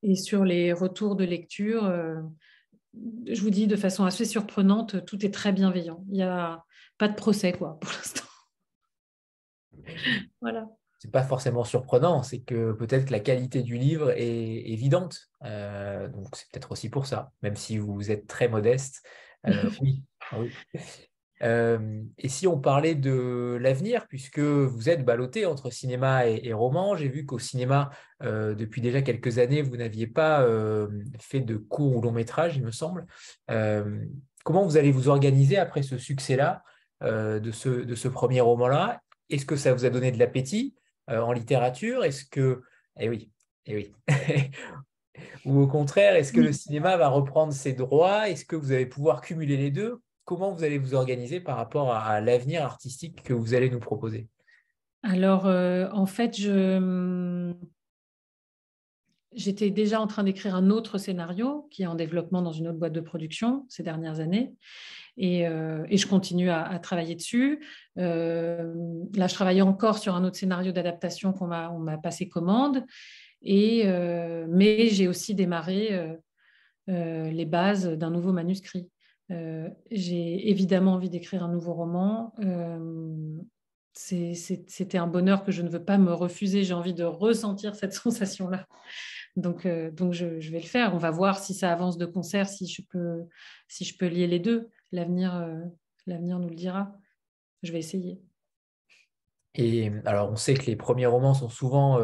Et 0.03 0.15
sur 0.15 0.45
les 0.45 0.71
retours 0.71 1.15
de 1.15 1.25
lecture, 1.25 1.91
je 2.93 3.41
vous 3.41 3.49
dis 3.49 3.67
de 3.67 3.75
façon 3.75 4.05
assez 4.05 4.25
surprenante, 4.25 5.05
tout 5.05 5.25
est 5.25 5.33
très 5.33 5.51
bienveillant. 5.51 6.05
Il 6.09 6.13
n'y 6.13 6.23
a 6.23 6.63
pas 6.97 7.07
de 7.07 7.15
procès, 7.15 7.51
quoi, 7.51 7.77
pour 7.79 7.91
l'instant. 7.91 8.25
voilà. 10.41 10.69
C'est 10.99 11.11
pas 11.11 11.23
forcément 11.23 11.63
surprenant, 11.63 12.23
c'est 12.23 12.41
que 12.41 12.73
peut-être 12.73 13.05
que 13.05 13.11
la 13.11 13.19
qualité 13.19 13.63
du 13.63 13.77
livre 13.77 14.11
est 14.11 14.69
évidente. 14.69 15.29
Euh, 15.45 16.07
donc 16.09 16.35
c'est 16.35 16.49
peut-être 16.51 16.71
aussi 16.71 16.89
pour 16.89 17.07
ça, 17.07 17.31
même 17.41 17.55
si 17.55 17.77
vous 17.77 18.11
êtes 18.11 18.27
très 18.27 18.47
modeste. 18.47 19.01
Euh, 19.47 19.69
oui. 19.81 20.03
oui. 20.37 20.51
Euh, 21.41 22.01
et 22.17 22.27
si 22.27 22.47
on 22.47 22.59
parlait 22.59 22.95
de 22.95 23.57
l'avenir, 23.61 24.07
puisque 24.07 24.39
vous 24.39 24.89
êtes 24.89 25.05
ballotté 25.05 25.45
entre 25.45 25.71
cinéma 25.71 26.27
et, 26.27 26.53
roman, 26.53 26.95
j'ai 26.95 27.07
vu 27.07 27.25
qu'au 27.25 27.39
cinéma, 27.39 27.89
euh, 28.23 28.55
depuis 28.55 28.81
déjà 28.81 29.01
quelques 29.01 29.39
années, 29.39 29.61
vous 29.61 29.77
n'aviez 29.77 30.07
pas 30.07 30.41
euh, 30.41 30.87
fait 31.19 31.39
de 31.39 31.55
court 31.55 31.95
ou 31.95 32.01
long 32.01 32.11
métrage, 32.11 32.57
il 32.57 32.63
me 32.63 32.71
semble. 32.71 33.05
comment 34.43 34.65
vous 34.65 34.77
allez 34.77 34.91
vous 34.91 35.09
organiser 35.09 35.57
après 35.57 35.83
ce 35.83 35.97
succès-là, 35.97 36.63
de, 37.01 37.51
ce, 37.51 37.69
de 37.69 37.95
ce 37.95 38.07
premier 38.07 38.41
roman-là? 38.41 39.01
Est-ce 39.29 39.45
que 39.45 39.55
ça 39.55 39.73
vous 39.73 39.85
a 39.85 39.89
donné 39.89 40.11
de 40.11 40.19
l'appétit? 40.19 40.75
En 41.09 41.31
littérature 41.31 42.03
Est-ce 42.03 42.25
que... 42.25 42.61
Eh 42.99 43.09
oui, 43.09 43.31
eh 43.65 43.75
oui. 43.75 43.93
ou 45.45 45.59
au 45.59 45.67
contraire, 45.67 46.15
est-ce 46.15 46.33
que 46.33 46.41
le 46.41 46.51
cinéma 46.51 46.97
va 46.97 47.07
reprendre 47.07 47.53
ses 47.53 47.73
droits? 47.73 48.29
Est-ce 48.29 48.45
que 48.45 48.55
vous 48.55 48.71
allez 48.71 48.85
pouvoir 48.85 49.21
cumuler 49.21 49.57
les 49.57 49.71
deux? 49.71 50.01
Comment 50.25 50.51
vous 50.51 50.63
allez 50.63 50.77
vous 50.77 50.93
organiser 50.93 51.39
par 51.39 51.57
rapport 51.57 51.93
à, 51.93 52.21
l'avenir 52.21 52.63
artistique 52.63 53.23
que 53.23 53.33
vous 53.33 53.53
allez 53.53 53.69
nous 53.69 53.79
proposer? 53.79 54.27
Alors, 55.01 55.47
euh, 55.47 55.87
en 55.91 56.05
fait, 56.05 56.35
j'étais 59.31 59.71
déjà 59.71 60.01
en 60.01 60.07
train 60.07 60.23
d'écrire 60.23 60.55
un 60.55 60.69
autre 60.69 60.97
scénario 60.97 61.67
qui 61.71 61.83
est 61.83 61.87
en 61.87 61.95
développement 61.95 62.41
dans 62.41 62.51
une 62.51 62.67
autre 62.67 62.77
boîte 62.77 62.93
de 62.93 63.01
production 63.01 63.65
ces 63.69 63.81
dernières 63.81 64.19
années. 64.19 64.53
Et, 65.21 65.45
euh, 65.45 65.85
je 65.91 66.07
continue 66.07 66.49
à, 66.49 66.79
travailler 66.79 67.13
dessus. 67.13 67.63
Euh, 67.97 68.73
là, 69.15 69.27
je 69.27 69.33
travaille 69.35 69.61
encore 69.61 69.99
sur 69.99 70.15
un 70.15 70.23
autre 70.23 70.37
scénario 70.37 70.71
d'adaptation 70.71 71.33
qu'on 71.33 71.47
m'a 71.47 71.97
passé 71.97 72.29
commande. 72.29 72.85
Et, 73.41 73.85
mais 74.47 74.87
j'ai 74.87 75.07
aussi 75.07 75.35
démarré 75.35 76.17
les 76.87 77.45
bases 77.45 77.85
d'un 77.85 78.09
nouveau 78.09 78.31
manuscrit. 78.31 78.89
Euh, 79.31 79.69
j'ai 79.91 80.49
évidemment 80.49 80.93
envie 80.93 81.09
d'écrire 81.09 81.43
un 81.43 81.51
nouveau 81.51 81.73
roman. 81.73 82.33
Euh, 82.39 83.37
c'était 83.93 84.97
un 84.97 85.07
bonheur 85.07 85.43
que 85.43 85.51
je 85.51 85.61
ne 85.61 85.69
veux 85.69 85.83
pas 85.83 85.97
me 85.97 86.13
refuser. 86.13 86.63
J'ai 86.63 86.73
envie 86.73 86.93
de 86.93 87.03
ressentir 87.03 87.75
cette 87.75 87.93
sensation-là 88.05 88.67
Donc, 89.35 89.63
je, 89.63 90.49
vais 90.49 90.59
le 90.59 90.65
faire. 90.65 90.95
On 90.95 90.97
va 90.97 91.11
voir 91.11 91.39
si 91.39 91.53
ça 91.53 91.71
avance 91.71 91.97
de 91.97 92.05
concert, 92.05 92.47
si 92.47 92.67
je 92.67 93.97
peux 93.97 94.07
lier 94.07 94.27
les 94.27 94.39
deux. 94.39 94.69
L'avenir, 94.91 95.47
l'avenir 96.05 96.39
nous 96.39 96.49
le 96.49 96.55
dira. 96.55 96.93
Je 97.63 97.71
vais 97.71 97.79
essayer. 97.79 98.21
Et 99.55 99.91
alors, 100.05 100.31
on 100.31 100.35
sait 100.35 100.53
que 100.53 100.65
les 100.65 100.75
premiers 100.75 101.05
romans 101.05 101.33
sont 101.33 101.49
souvent 101.49 101.99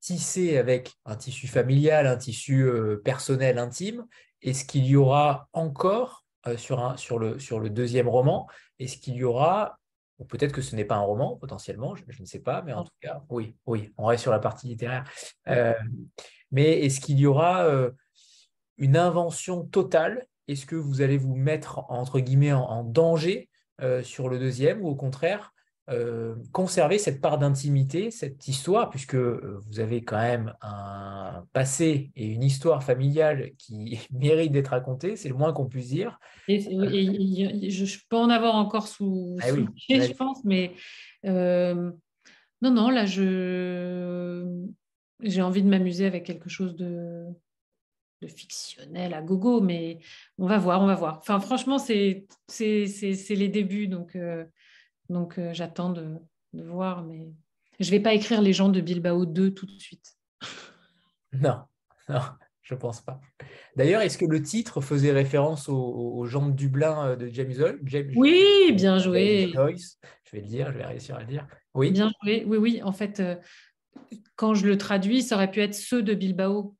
tissés 0.00 0.56
avec 0.56 0.92
un 1.04 1.16
tissu 1.16 1.46
familial, 1.46 2.06
un 2.06 2.16
tissu 2.16 2.68
personnel 3.04 3.58
intime. 3.58 4.06
Est-ce 4.42 4.64
qu'il 4.64 4.86
y 4.86 4.96
aura 4.96 5.48
encore 5.52 6.24
sur, 6.56 6.80
un, 6.80 6.96
sur, 6.96 7.18
le, 7.18 7.38
sur 7.38 7.60
le 7.60 7.70
deuxième 7.70 8.08
roman, 8.08 8.48
est-ce 8.78 8.96
qu'il 8.96 9.14
y 9.14 9.24
aura, 9.24 9.78
ou 10.18 10.24
peut-être 10.24 10.52
que 10.52 10.62
ce 10.62 10.74
n'est 10.74 10.84
pas 10.84 10.96
un 10.96 11.02
roman 11.02 11.36
potentiellement, 11.36 11.94
je, 11.94 12.04
ne 12.18 12.26
sais 12.26 12.40
pas, 12.40 12.62
mais 12.62 12.72
en 12.72 12.84
tout 12.84 12.92
cas, 13.00 13.22
oui, 13.28 13.56
oui, 13.66 13.92
on 13.98 14.06
reste 14.06 14.22
sur 14.22 14.32
la 14.32 14.38
partie 14.38 14.68
littéraire. 14.68 15.04
mais 16.50 16.80
est-ce 16.80 17.00
qu'il 17.00 17.18
y 17.18 17.26
aura 17.26 17.68
une 18.80 18.96
invention 18.96 19.64
totale 19.64 20.26
Est-ce 20.48 20.66
que 20.66 20.74
vous 20.74 21.00
allez 21.02 21.18
vous 21.18 21.36
mettre 21.36 21.84
entre 21.88 22.18
guillemets 22.18 22.52
en 22.52 22.82
danger 22.82 23.48
euh, 23.82 24.02
sur 24.02 24.28
le 24.28 24.38
deuxième, 24.38 24.82
ou 24.82 24.88
au 24.88 24.94
contraire, 24.94 25.54
euh, 25.88 26.34
conserver 26.52 26.98
cette 26.98 27.22
part 27.22 27.38
d'intimité, 27.38 28.10
cette 28.10 28.46
histoire, 28.46 28.90
puisque 28.90 29.14
euh, 29.14 29.58
vous 29.66 29.80
avez 29.80 30.04
quand 30.04 30.18
même 30.18 30.52
un 30.60 31.46
passé 31.54 32.10
et 32.14 32.26
une 32.26 32.42
histoire 32.42 32.84
familiale 32.84 33.52
qui 33.56 33.98
mérite 34.12 34.52
d'être 34.52 34.68
racontée, 34.68 35.16
c'est 35.16 35.30
le 35.30 35.34
moins 35.34 35.54
qu'on 35.54 35.66
puisse 35.66 35.88
dire. 35.88 36.18
Et, 36.46 36.60
je, 36.60 37.98
peux 38.10 38.16
en 38.16 38.28
avoir 38.28 38.54
encore 38.54 38.86
sous, 38.86 39.38
ah 39.42 39.46
je 39.88 40.12
pense, 40.12 40.44
mais 40.44 40.74
non, 41.24 41.94
non, 42.60 42.90
là, 42.90 43.06
je 43.06 44.66
j'ai 45.22 45.42
envie 45.42 45.62
de 45.62 45.68
m'amuser 45.68 46.06
avec 46.06 46.24
quelque 46.24 46.48
chose 46.50 46.76
de, 46.76 47.26
de 48.20 48.26
fictionnel 48.26 49.14
à 49.14 49.22
gogo, 49.22 49.60
mais 49.60 49.98
on 50.38 50.46
va 50.46 50.58
voir, 50.58 50.82
on 50.82 50.86
va 50.86 50.94
voir. 50.94 51.18
Enfin, 51.18 51.40
franchement, 51.40 51.78
c'est 51.78 52.26
les 52.58 53.48
débuts, 53.48 53.88
donc, 53.88 54.14
euh, 54.16 54.44
donc 55.08 55.38
euh, 55.38 55.52
j'attends 55.54 55.90
de, 55.90 56.18
voir, 56.52 57.04
mais 57.04 57.28
je 57.78 57.86
ne 57.86 57.90
vais 57.90 58.00
pas 58.00 58.12
écrire 58.12 58.42
les 58.42 58.52
gens 58.52 58.68
de 58.68 58.80
Bilbao 58.80 59.24
2 59.24 59.52
tout 59.52 59.66
de 59.66 59.78
suite. 59.78 60.16
Non, 61.32 61.60
non, 62.08 62.22
je 62.60 62.74
pense 62.74 63.02
pas. 63.02 63.20
D'ailleurs, 63.76 64.02
est-ce 64.02 64.18
que 64.18 64.24
le 64.24 64.42
titre 64.42 64.80
faisait 64.80 65.12
référence 65.12 65.68
aux, 65.68 66.26
gens 66.26 66.48
de 66.48 66.52
Dublin 66.52 67.10
euh, 67.10 67.14
de 67.14 67.28
James 67.28 67.52
Joyce 67.52 68.16
Oui, 68.16 68.72
bien 68.74 68.98
joué. 68.98 69.52
Je 69.54 70.32
vais 70.32 70.42
le 70.42 70.48
dire, 70.48 70.72
je 70.72 70.78
vais 70.78 70.86
réussir 70.86 71.14
à 71.14 71.20
le 71.20 71.26
dire. 71.26 71.46
Oui. 71.72 71.92
Bien 71.92 72.10
joué. 72.20 72.42
Oui, 72.48 72.56
oui. 72.56 72.82
En 72.82 72.90
fait, 72.90 73.22
quand 74.34 74.54
je 74.54 74.66
le 74.66 74.76
traduis, 74.76 75.22
ça 75.22 75.36
aurait 75.36 75.52
pu 75.52 75.60
être 75.60 75.76
ceux 75.76 76.02
de 76.02 76.14
Bilbao 76.14 76.74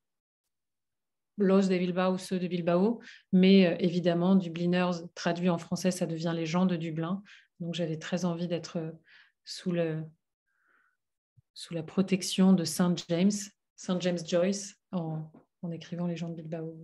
Los 1.44 1.68
de 1.68 1.78
Bilbao, 1.78 2.18
ceux 2.18 2.38
de 2.38 2.46
Bilbao, 2.46 3.00
mais 3.32 3.66
euh, 3.66 3.76
évidemment, 3.78 4.34
Dubliners 4.34 5.04
traduit 5.14 5.48
en 5.48 5.58
français, 5.58 5.90
ça 5.90 6.06
devient 6.06 6.32
les 6.34 6.46
gens 6.46 6.66
de 6.66 6.76
Dublin. 6.76 7.22
Donc 7.60 7.74
j'avais 7.74 7.98
très 7.98 8.24
envie 8.24 8.48
d'être 8.48 8.78
euh, 8.78 8.90
sous, 9.44 9.72
le, 9.72 10.02
sous 11.54 11.74
la 11.74 11.82
protection 11.82 12.52
de 12.52 12.64
Saint 12.64 12.94
James, 13.08 13.32
Saint 13.76 13.98
James 14.00 14.18
Joyce, 14.26 14.76
en, 14.92 15.30
écrivant 15.72 16.06
les 16.06 16.16
gens 16.16 16.28
de 16.28 16.34
Bilbao. 16.34 16.76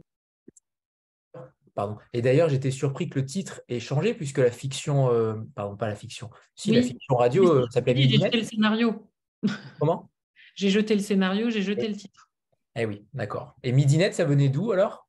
Pardon. 1.74 1.98
Et 2.12 2.22
d'ailleurs, 2.22 2.48
j'étais 2.48 2.70
surpris 2.70 3.10
que 3.10 3.18
le 3.18 3.26
titre 3.26 3.60
ait 3.68 3.80
changé 3.80 4.14
puisque 4.14 4.38
la 4.38 4.50
fiction, 4.50 5.10
euh, 5.12 5.34
pardon, 5.54 5.76
pas 5.76 5.88
la 5.88 5.96
fiction, 5.96 6.30
si 6.54 6.72
la 6.72 6.82
fiction 6.82 7.16
radio 7.16 7.68
s'appelait 7.70 7.96
J'ai 7.96 8.18
jeté 8.18 8.38
le 8.38 8.44
scénario. 8.44 9.10
Comment? 9.78 10.10
J'ai 10.54 10.70
jeté 10.70 10.94
le 10.94 11.02
scénario, 11.02 11.50
j'ai 11.50 11.60
jeté 11.60 11.86
le 11.86 11.94
titre. 11.94 12.25
Eh 12.76 12.84
oui, 12.84 13.06
d'accord. 13.14 13.56
Et 13.62 13.72
Midinet, 13.72 14.12
ça 14.12 14.24
venait 14.24 14.48
d'où 14.48 14.72
alors? 14.72 15.08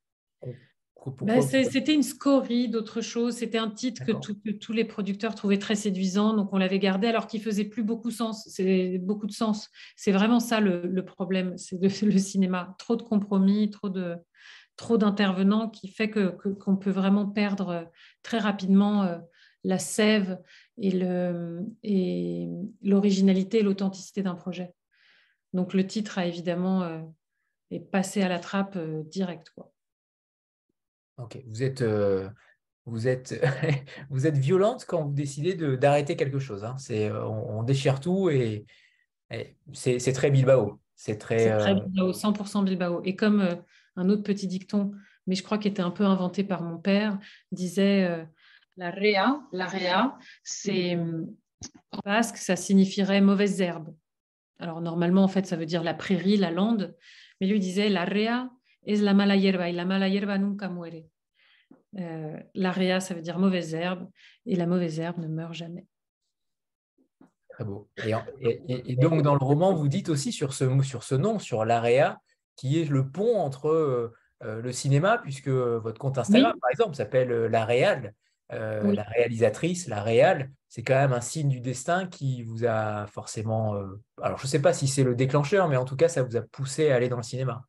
Bah, 1.21 1.41
C'était 1.41 1.93
une 1.93 2.03
scorie 2.03 2.69
d'autre 2.69 3.01
chose. 3.01 3.35
C'était 3.35 3.57
un 3.57 3.69
titre 3.69 4.03
que, 4.03 4.51
tous 4.51 4.73
les 4.73 4.85
producteurs 4.85 5.35
trouvaient 5.35 5.59
très 5.59 5.75
séduisant, 5.75 6.33
donc 6.33 6.51
on 6.53 6.57
l'avait 6.57 6.79
gardé 6.79 7.07
alors 7.07 7.27
qu'il 7.27 7.41
faisait 7.41 7.65
plus 7.65 7.83
beaucoup 7.83 8.11
sens. 8.11 8.47
C'est 8.49 8.97
beaucoup 8.97 9.27
de 9.27 9.31
sens. 9.31 9.69
C'est 9.95 10.11
vraiment 10.11 10.39
ça 10.39 10.59
le, 10.59 11.05
problème. 11.05 11.57
C'est 11.57 11.79
le 11.79 12.17
cinéma. 12.17 12.75
Trop 12.77 12.95
de 12.95 13.03
compromis, 13.03 13.69
trop 13.69 13.89
de 13.89 14.17
trop 14.75 14.97
d'intervenants 14.97 15.69
qui 15.69 15.87
fait 15.87 16.09
que 16.11 16.27
qu'on 16.27 16.77
peut 16.77 16.91
vraiment 16.91 17.25
perdre 17.25 17.69
euh, 17.69 17.83
très 18.21 18.37
rapidement 18.37 19.03
euh, 19.05 19.17
la 19.63 19.79
sève 19.79 20.39
et 20.77 20.91
le 20.91 21.61
et 21.81 22.47
l'originalité 22.83 23.59
et 23.59 23.63
l'authenticité 23.63 24.21
d'un 24.21 24.35
projet. 24.35 24.75
Donc 25.53 25.73
le 25.73 25.87
titre 25.87 26.19
a 26.19 26.27
évidemment 26.27 26.83
euh, 26.83 27.01
et 27.71 27.79
passer 27.79 28.21
à 28.21 28.29
la 28.29 28.39
trappe 28.39 28.75
euh, 28.75 29.03
direct. 29.03 29.49
Quoi. 29.55 29.71
Ok, 31.17 31.41
vous 31.47 31.63
êtes, 31.63 31.81
euh, 31.81 32.29
vous, 32.85 33.07
êtes, 33.07 33.41
vous 34.09 34.27
êtes 34.27 34.37
violente 34.37 34.85
quand 34.87 35.05
vous 35.05 35.13
décidez 35.13 35.55
d'arrêter 35.77 36.15
quelque 36.15 36.39
chose. 36.39 36.63
Hein. 36.63 36.75
C'est, 36.77 37.09
euh, 37.09 37.25
on, 37.25 37.63
déchire 37.63 37.99
tout 37.99 38.29
et, 38.29 38.65
c'est 39.73 40.13
très 40.13 40.31
Bilbao. 40.31 40.79
C'est 40.95 41.17
très, 41.17 41.57
très, 41.57 41.75
Bilbao, 41.75 42.11
100% 42.11 42.63
Bilbao. 42.63 43.01
Et 43.03 43.15
comme 43.15 43.45
un 43.97 44.09
autre 44.09 44.23
petit 44.23 44.47
dicton, 44.47 44.93
mais 45.27 45.35
je 45.35 45.43
crois 45.43 45.57
qu'il 45.57 45.71
était 45.71 45.81
un 45.81 45.91
peu 45.91 46.05
inventé 46.05 46.45
par 46.45 46.63
mon 46.63 46.77
père, 46.77 47.19
disait 47.51 48.25
la 48.77 48.89
rea, 48.89 49.41
la 49.51 49.67
rea, 49.67 50.17
c'est 50.43 50.97
en 51.91 51.99
basque, 52.05 52.37
ça 52.37 52.55
signifierait 52.55 53.19
mauvaise 53.19 53.59
herbe. 53.59 53.93
Alors 54.59 54.79
normalement, 54.79 55.23
en 55.23 55.27
fait, 55.27 55.45
ça 55.45 55.57
veut 55.57 55.65
dire 55.65 55.83
la 55.83 55.93
prairie, 55.93 56.37
la 56.37 56.51
lande, 56.51 56.95
mais 57.39 57.47
lui 57.47 57.59
disait, 57.59 57.89
la 57.89 58.05
rea 58.05 58.49
es 58.85 58.97
la 58.97 59.13
mala 59.13 59.35
hierba, 59.35 59.69
et 59.69 59.73
la 59.73 59.85
mala 59.85 60.07
hierba 60.07 60.37
nunca 60.37 60.69
muere. 60.69 61.09
Euh, 61.97 62.37
la 62.53 62.71
rea, 62.71 62.99
ça 62.99 63.13
veut 63.13 63.21
dire 63.21 63.39
mauvaise 63.39 63.73
herbe, 63.73 64.09
et 64.45 64.55
la 64.55 64.65
mauvaise 64.65 64.99
herbe 64.99 65.19
ne 65.19 65.27
meurt 65.27 65.53
jamais. 65.53 65.85
Très 67.49 67.63
beau. 67.63 67.89
Et, 67.97 68.95
donc, 68.95 69.23
dans 69.23 69.33
le 69.33 69.43
roman, 69.43 69.73
vous 69.73 69.87
dites 69.87 70.09
aussi 70.09 70.31
sur 70.31 70.53
ce, 70.53 70.81
sur 70.83 71.03
ce 71.03 71.15
nom, 71.15 71.39
sur 71.39 71.65
l'AREA, 71.65 72.19
qui 72.55 72.79
est 72.79 72.85
le 72.85 73.09
pont 73.09 73.37
entre 73.37 73.69
euh, 73.69 74.13
euh, 74.43 74.61
le 74.61 74.71
cinéma, 74.71 75.17
puisque 75.17 75.49
votre 75.49 75.99
compte 75.99 76.17
Instagram, 76.17 76.55
par 76.59 76.69
exemple, 76.69 76.95
s'appelle 76.95 77.29
La 77.29 77.65
Réal, 77.65 78.13
la 78.49 79.03
réalisatrice, 79.03 79.87
la 79.87 80.01
Réal. 80.01 80.51
C'est 80.69 80.83
quand 80.83 80.95
même 80.95 81.13
un 81.13 81.21
signe 81.21 81.49
du 81.49 81.61
destin 81.61 82.07
qui 82.07 82.43
vous 82.43 82.65
a 82.65 83.07
forcément. 83.07 83.75
alors, 84.21 84.37
je 84.37 84.43
ne 84.43 84.47
sais 84.47 84.61
pas 84.61 84.73
si 84.73 84.87
c'est 84.87 85.03
le 85.03 85.15
déclencheur, 85.15 85.69
mais 85.69 85.77
en 85.77 85.85
tout 85.85 85.95
cas, 85.95 86.09
ça 86.09 86.23
vous 86.23 86.35
a 86.35 86.41
poussé 86.41 86.91
à 86.91 86.95
aller 86.95 87.09
dans 87.09 87.17
le 87.17 87.23
cinéma. 87.23 87.63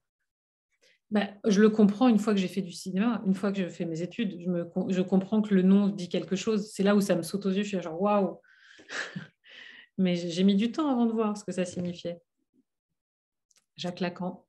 Bah, 1.11 1.29
je 1.47 1.63
le 1.63 1.71
comprends 1.71 2.09
une 2.09 2.19
fois 2.19 2.35
que 2.35 2.41
j'ai 2.41 2.49
fait 2.49 2.61
du 2.61 2.73
cinéma, 2.73 3.23
une 3.25 3.35
fois 3.35 3.51
que 3.51 3.59
j'ai 3.59 3.71
fait 3.71 3.87
mes 3.87 4.03
études, 4.03 4.39
je, 4.43 4.51
me, 4.51 4.71
je 4.89 5.01
comprends 5.01 5.41
que 5.41 5.55
le 5.55 5.63
nom 5.63 5.89
dit 5.89 6.09
quelque 6.09 6.37
chose. 6.37 6.71
C'est 6.71 6.83
là 6.83 6.95
où 6.95 7.01
ça 7.01 7.17
me 7.17 7.23
saute 7.23 7.47
aux 7.47 7.51
yeux, 7.51 7.63
je 7.63 7.69
suis 7.69 7.83
genre 7.83 8.01
waouh 8.01 8.41
Mais 9.99 10.15
j'ai 10.17 10.45
mis 10.45 10.55
du 10.55 10.71
temps 10.71 10.91
avant 10.91 11.07
de 11.07 11.13
voir 11.13 11.37
ce 11.37 11.45
que 11.45 11.53
ça 11.53 11.65
signifiait. 11.65 12.21
Jacques 13.77 14.01
Lacan. 14.01 14.47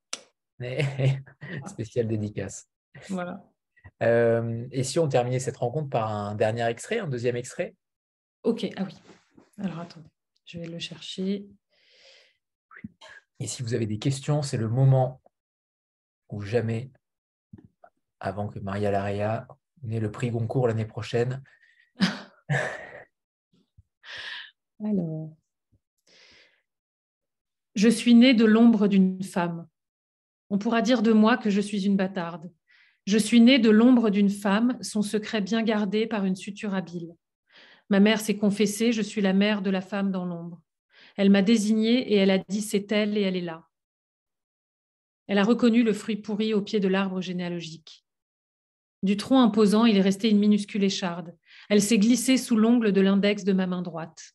Spécial 1.65 2.07
dédicace. 2.07 2.69
Voilà. 3.07 3.48
Euh, 4.01 4.67
et 4.71 4.83
si 4.83 4.99
on 4.99 5.07
terminait 5.07 5.39
cette 5.39 5.57
rencontre 5.57 5.89
par 5.89 6.11
un 6.11 6.35
dernier 6.35 6.65
extrait, 6.67 6.99
un 6.99 7.07
deuxième 7.07 7.35
extrait? 7.35 7.75
Ok, 8.43 8.65
ah 8.77 8.83
oui. 8.83 8.95
Alors 9.57 9.79
attendez, 9.79 10.09
je 10.45 10.59
vais 10.59 10.67
le 10.67 10.79
chercher. 10.79 11.45
Et 13.39 13.47
si 13.47 13.63
vous 13.63 13.73
avez 13.73 13.85
des 13.85 13.99
questions, 13.99 14.41
c'est 14.41 14.57
le 14.57 14.69
moment 14.69 15.21
ou 16.29 16.41
jamais, 16.41 16.91
avant 18.19 18.47
que 18.47 18.59
Maria 18.59 18.91
Laria 18.91 19.47
n'ait 19.83 19.99
le 19.99 20.11
prix 20.11 20.29
Goncourt 20.29 20.67
l'année 20.67 20.85
prochaine. 20.85 21.43
Alors, 24.83 25.35
je 27.75 27.89
suis 27.89 28.13
née 28.13 28.33
de 28.33 28.45
l'ombre 28.45 28.87
d'une 28.87 29.23
femme. 29.23 29.67
On 30.49 30.57
pourra 30.57 30.81
dire 30.81 31.01
de 31.01 31.11
moi 31.11 31.37
que 31.37 31.49
je 31.49 31.61
suis 31.61 31.85
une 31.85 31.97
bâtarde. 31.97 32.51
Je 33.09 33.17
suis 33.17 33.41
née 33.41 33.57
de 33.57 33.71
l'ombre 33.71 34.11
d'une 34.11 34.29
femme, 34.29 34.77
son 34.81 35.01
secret 35.01 35.41
bien 35.41 35.63
gardé 35.63 36.05
par 36.05 36.25
une 36.25 36.35
suture 36.35 36.75
habile. 36.75 37.15
Ma 37.89 37.99
mère 37.99 38.21
s'est 38.21 38.37
confessée, 38.37 38.91
je 38.91 39.01
suis 39.01 39.19
la 39.19 39.33
mère 39.33 39.63
de 39.63 39.71
la 39.71 39.81
femme 39.81 40.11
dans 40.11 40.25
l'ombre. 40.25 40.61
Elle 41.17 41.31
m'a 41.31 41.41
désignée 41.41 42.13
et 42.13 42.17
elle 42.17 42.29
a 42.29 42.37
dit 42.37 42.61
c'est 42.61 42.91
elle 42.91 43.17
et 43.17 43.21
elle 43.21 43.35
est 43.35 43.41
là. 43.41 43.67
Elle 45.25 45.39
a 45.39 45.43
reconnu 45.43 45.81
le 45.81 45.91
fruit 45.91 46.17
pourri 46.17 46.53
au 46.53 46.61
pied 46.61 46.79
de 46.79 46.87
l'arbre 46.87 47.19
généalogique. 47.19 48.05
Du 49.01 49.17
tronc 49.17 49.41
imposant, 49.41 49.85
il 49.85 49.97
est 49.97 50.01
resté 50.01 50.29
une 50.29 50.37
minuscule 50.37 50.83
écharde. 50.83 51.35
Elle 51.67 51.81
s'est 51.81 51.97
glissée 51.97 52.37
sous 52.37 52.57
l'ongle 52.57 52.91
de 52.91 53.01
l'index 53.01 53.43
de 53.43 53.53
ma 53.53 53.65
main 53.65 53.81
droite, 53.81 54.33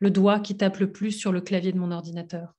le 0.00 0.10
doigt 0.10 0.38
qui 0.38 0.54
tape 0.54 0.80
le 0.80 0.92
plus 0.92 1.12
sur 1.12 1.32
le 1.32 1.40
clavier 1.40 1.72
de 1.72 1.78
mon 1.78 1.90
ordinateur. 1.90 2.52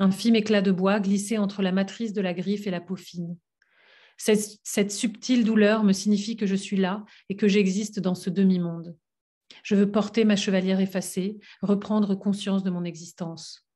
Un 0.00 0.10
film 0.10 0.34
éclat 0.34 0.60
de 0.60 0.72
bois 0.72 0.98
glissé 0.98 1.38
entre 1.38 1.62
la 1.62 1.70
matrice 1.70 2.12
de 2.12 2.20
la 2.20 2.34
griffe 2.34 2.66
et 2.66 2.72
la 2.72 2.80
peau 2.80 2.96
fine. 2.96 3.36
Cette, 4.16 4.90
subtile 4.90 5.44
douleur 5.44 5.84
me 5.84 5.92
signifie 5.92 6.36
que 6.36 6.46
je 6.46 6.54
suis 6.54 6.76
là 6.76 7.04
et 7.28 7.36
que 7.36 7.48
j'existe 7.48 8.00
dans 8.00 8.14
ce 8.14 8.30
demi-monde. 8.30 8.96
Je 9.62 9.74
veux 9.74 9.90
porter 9.90 10.24
ma 10.24 10.36
chevalière 10.36 10.80
effacée, 10.80 11.38
reprendre 11.62 12.14
conscience 12.14 12.62
de 12.62 12.70
mon 12.70 12.84
existence. 12.84 13.66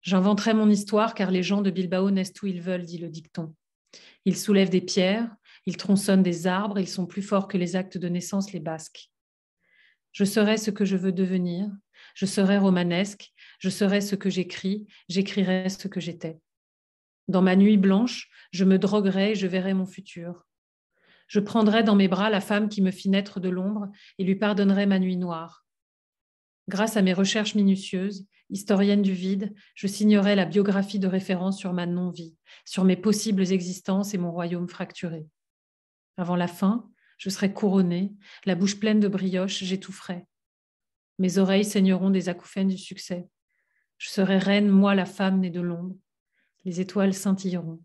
J'inventerai 0.00 0.54
mon 0.54 0.68
histoire 0.68 1.14
car 1.14 1.30
les 1.30 1.42
gens 1.42 1.62
de 1.62 1.70
Bilbao 1.70 2.10
naissent 2.10 2.40
où 2.42 2.46
ils 2.46 2.60
veulent, 2.60 2.84
dit 2.84 2.98
le 2.98 3.08
dicton. 3.08 3.54
Ils 4.24 4.36
soulèvent 4.36 4.70
des 4.70 4.80
pierres, 4.80 5.30
ils 5.66 5.76
tronçonnent 5.76 6.22
des 6.22 6.46
arbres, 6.46 6.78
ils 6.78 6.88
sont 6.88 7.06
plus 7.06 7.22
forts 7.22 7.46
que 7.46 7.58
les 7.58 7.76
actes 7.76 7.98
de 7.98 8.08
naissance, 8.08 8.52
les 8.52 8.60
Basques. 8.60 9.10
Je 10.12 10.24
serai 10.24 10.56
ce 10.56 10.70
que 10.70 10.84
je 10.84 10.96
veux 10.96 11.12
devenir, 11.12 11.70
je 12.14 12.26
serai 12.26 12.58
romanesque, 12.58 13.32
je 13.58 13.68
serai 13.68 14.00
ce 14.00 14.16
que 14.16 14.28
j'écris, 14.28 14.86
j'écrirai 15.08 15.68
ce 15.68 15.88
que 15.88 16.00
j'étais. 16.00 16.38
Dans 17.28 17.42
ma 17.42 17.56
nuit 17.56 17.76
blanche, 17.76 18.28
je 18.52 18.64
me 18.64 18.78
droguerai 18.78 19.32
et 19.32 19.34
je 19.34 19.46
verrai 19.46 19.74
mon 19.74 19.86
futur. 19.86 20.46
Je 21.28 21.40
prendrai 21.40 21.82
dans 21.82 21.94
mes 21.94 22.08
bras 22.08 22.30
la 22.30 22.40
femme 22.40 22.68
qui 22.68 22.82
me 22.82 22.90
fit 22.90 23.08
naître 23.08 23.40
de 23.40 23.48
l'ombre 23.48 23.88
et 24.18 24.24
lui 24.24 24.34
pardonnerai 24.34 24.86
ma 24.86 24.98
nuit 24.98 25.16
noire. 25.16 25.64
Grâce 26.68 26.96
à 26.96 27.02
mes 27.02 27.12
recherches 27.12 27.54
minutieuses, 27.54 28.26
historienne 28.50 29.02
du 29.02 29.14
vide, 29.14 29.54
je 29.74 29.86
signerai 29.86 30.36
la 30.36 30.44
biographie 30.44 30.98
de 30.98 31.08
référence 31.08 31.58
sur 31.58 31.72
ma 31.72 31.86
non-vie, 31.86 32.36
sur 32.64 32.84
mes 32.84 32.96
possibles 32.96 33.50
existences 33.50 34.14
et 34.14 34.18
mon 34.18 34.30
royaume 34.30 34.68
fracturé. 34.68 35.26
Avant 36.16 36.36
la 36.36 36.48
fin, 36.48 36.88
je 37.18 37.30
serai 37.30 37.52
couronnée, 37.52 38.12
la 38.44 38.54
bouche 38.54 38.78
pleine 38.78 39.00
de 39.00 39.08
brioche, 39.08 39.64
j'étoufferai. 39.64 40.26
Mes 41.18 41.38
oreilles 41.38 41.64
saigneront 41.64 42.10
des 42.10 42.28
acouphènes 42.28 42.68
du 42.68 42.78
succès. 42.78 43.26
Je 43.98 44.10
serai 44.10 44.38
reine, 44.38 44.68
moi 44.68 44.94
la 44.94 45.06
femme 45.06 45.40
née 45.40 45.50
de 45.50 45.60
l'ombre. 45.60 45.96
Les 46.64 46.80
étoiles 46.80 47.14
scintilleront 47.14 47.80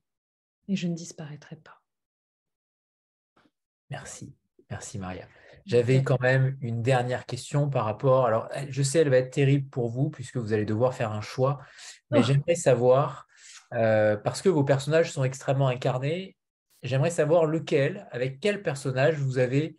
et 0.68 0.76
je 0.76 0.88
ne 0.88 0.96
disparaîtrai 0.96 1.56
pas. 1.56 1.82
Merci, 3.90 4.36
merci 4.70 5.00
Maria. 5.00 5.28
J'avais 5.66 6.02
quand 6.02 6.20
même 6.22 6.58
une 6.62 6.82
dernière 6.82 7.26
question 7.26 7.70
par 7.70 7.86
rapport. 7.86 8.26
Alors, 8.26 8.50
je 8.70 8.84
sais, 8.84 9.00
elle 9.00 9.10
va 9.10 9.18
être 9.18 9.32
terrible 9.32 9.70
pour 9.70 9.90
vous 9.90 10.10
puisque 10.10 10.38
vous 10.38 10.54
allez 10.54 10.66
devoir 10.66 10.94
faire 10.94 11.12
un 11.12 11.22
choix, 11.22 11.60
mais 12.10 12.20
oh. 12.20 12.24
j'aimerais 12.24 12.56
savoir, 12.56 13.28
euh, 13.74 14.16
parce 14.16 14.42
que 14.42 14.50
vos 14.50 14.64
personnages 14.64 15.12
sont 15.12 15.26
extrêmement 15.26 15.68
incarnés, 15.68 16.38
j'aimerais 16.84 17.10
savoir 17.10 17.46
lequel, 17.46 18.08
avec 18.12 18.40
quel 18.40 18.62
personnage 18.62 19.16
vous 19.16 19.40
avez 19.40 19.78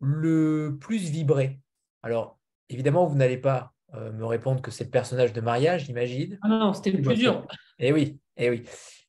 le 0.00 0.76
plus 0.78 1.08
vibré. 1.08 1.60
Alors, 2.02 2.38
évidemment, 2.68 3.06
vous 3.06 3.16
n'allez 3.16 3.38
pas 3.38 3.72
euh, 3.94 4.12
me 4.12 4.24
répondre 4.24 4.62
que 4.62 4.70
c'est 4.70 4.84
le 4.84 4.90
personnage 4.90 5.32
de 5.32 5.40
Maria, 5.40 5.78
j'imagine. 5.78 6.38
Ah 6.42 6.48
non, 6.48 6.72
c'était 6.72 6.92
le 6.92 7.02
plus 7.02 7.16
dur. 7.16 7.46
Eh 7.78 7.92
oui, 7.92 8.18
eh 8.36 8.50
oui. 8.50 8.64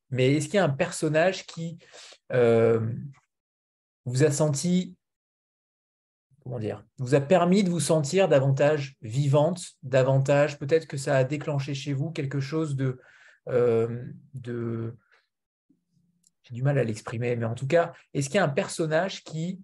Mais 0.10 0.36
est-ce 0.36 0.46
qu'il 0.46 0.56
y 0.56 0.60
a 0.60 0.66
un 0.66 0.70
personnage 0.70 1.46
qui 1.46 1.78
euh, 2.32 2.82
vous 4.06 4.24
a 4.24 4.32
senti 4.32 4.96
comment 6.44 6.60
dire, 6.60 6.84
vous 6.98 7.16
a 7.16 7.22
permis 7.22 7.64
de 7.64 7.70
vous 7.70 7.80
sentir 7.80 8.28
davantage 8.28 8.96
vivante, 9.02 9.62
davantage, 9.84 10.58
peut-être 10.58 10.88
que 10.88 10.98
ça 10.98 11.16
a 11.18 11.24
déclenché 11.24 11.74
chez 11.74 11.94
vous 11.94 12.12
quelque 12.12 12.40
chose 12.40 12.76
de, 12.76 13.00
euh, 13.50 14.06
de 14.34 14.96
j'ai 16.44 16.56
du 16.56 16.64
mal 16.64 16.78
à 16.78 16.84
l'exprimer, 16.84 17.36
mais 17.36 17.46
en 17.46 17.54
tout 17.54 17.68
cas, 17.68 17.94
est-ce 18.14 18.28
qu'il 18.28 18.38
y 18.38 18.40
a 18.40 18.44
un 18.44 18.50
personnage 18.50 19.24
qui 19.24 19.62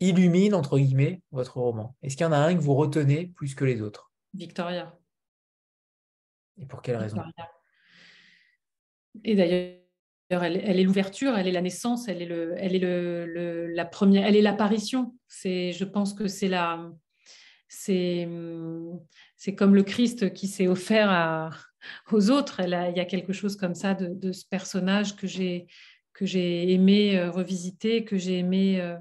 illumine, 0.00 0.54
entre 0.54 0.78
guillemets, 0.78 1.22
votre 1.30 1.58
roman 1.58 1.96
Est-ce 2.02 2.16
qu'il 2.16 2.24
y 2.24 2.28
en 2.28 2.32
a 2.32 2.38
un 2.38 2.54
que 2.54 2.60
vous 2.60 2.74
retenez 2.74 3.26
plus 3.26 3.54
que 3.54 3.64
les 3.64 3.80
autres? 3.82 4.12
Victoria. 4.34 4.98
Et 6.58 6.66
pour 6.66 6.82
quelle 6.82 6.96
raison? 6.96 7.22
Et 9.24 9.34
d'ailleurs, 9.34 10.44
elle, 10.44 10.56
est 10.56 10.82
l'ouverture, 10.82 11.36
elle 11.36 11.48
est 11.48 11.52
la 11.52 11.62
naissance, 11.62 12.08
elle 12.08 12.22
est, 12.22 12.26
le, 12.26 12.54
elle 12.58 12.74
est 12.74 12.78
le, 12.78 13.66
la 13.68 13.84
première, 13.84 14.26
elle 14.26 14.36
est 14.36 14.42
l'apparition. 14.42 15.14
C'est, 15.28 15.72
je 15.72 15.84
pense 15.84 16.12
que 16.12 16.28
c'est 16.28 16.48
la, 16.48 16.90
c'est, 17.68 18.28
c'est 19.36 19.54
comme 19.54 19.74
le 19.74 19.82
Christ 19.82 20.32
qui 20.32 20.48
s'est 20.48 20.66
offert 20.66 21.10
à, 21.10 21.50
aux 22.10 22.30
autres. 22.30 22.60
il 22.60 22.70
y 22.70 23.00
a 23.00 23.04
quelque 23.04 23.32
chose 23.32 23.56
comme 23.56 23.74
ça 23.74 23.94
de, 23.94 24.32
ce 24.32 24.44
personnage 24.46 25.16
que 25.16 25.26
j'ai, 25.26 25.66
que 26.12 26.26
j'ai 26.26 26.72
aimé 26.72 27.18
euh, 27.18 27.30
revisiter, 27.30 28.04
que 28.04 28.16
j'ai 28.16 28.38
aimé, 28.38 28.80
euh, 28.80 28.96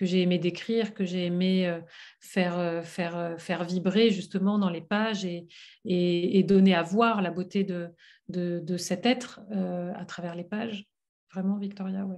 que 0.00 0.06
j'ai 0.06 0.22
aimé 0.22 0.38
décrire, 0.38 0.94
que 0.94 1.04
j'ai 1.04 1.26
aimé 1.26 1.66
euh, 1.66 1.78
faire, 2.20 2.82
faire, 2.86 3.38
faire 3.38 3.64
vibrer 3.64 4.10
justement 4.10 4.58
dans 4.58 4.70
les 4.70 4.80
pages 4.80 5.26
et, 5.26 5.46
et 5.84 6.42
donner 6.42 6.74
à 6.74 6.80
voir 6.82 7.20
la 7.20 7.30
beauté 7.30 7.64
de, 7.64 7.92
de, 8.30 8.76
cet 8.78 9.04
être 9.04 9.42
euh, 9.52 9.92
à 9.94 10.06
travers 10.06 10.34
les 10.34 10.44
pages. 10.44 10.88
Vraiment, 11.34 11.58
Victoria, 11.58 12.06
ouais. 12.06 12.16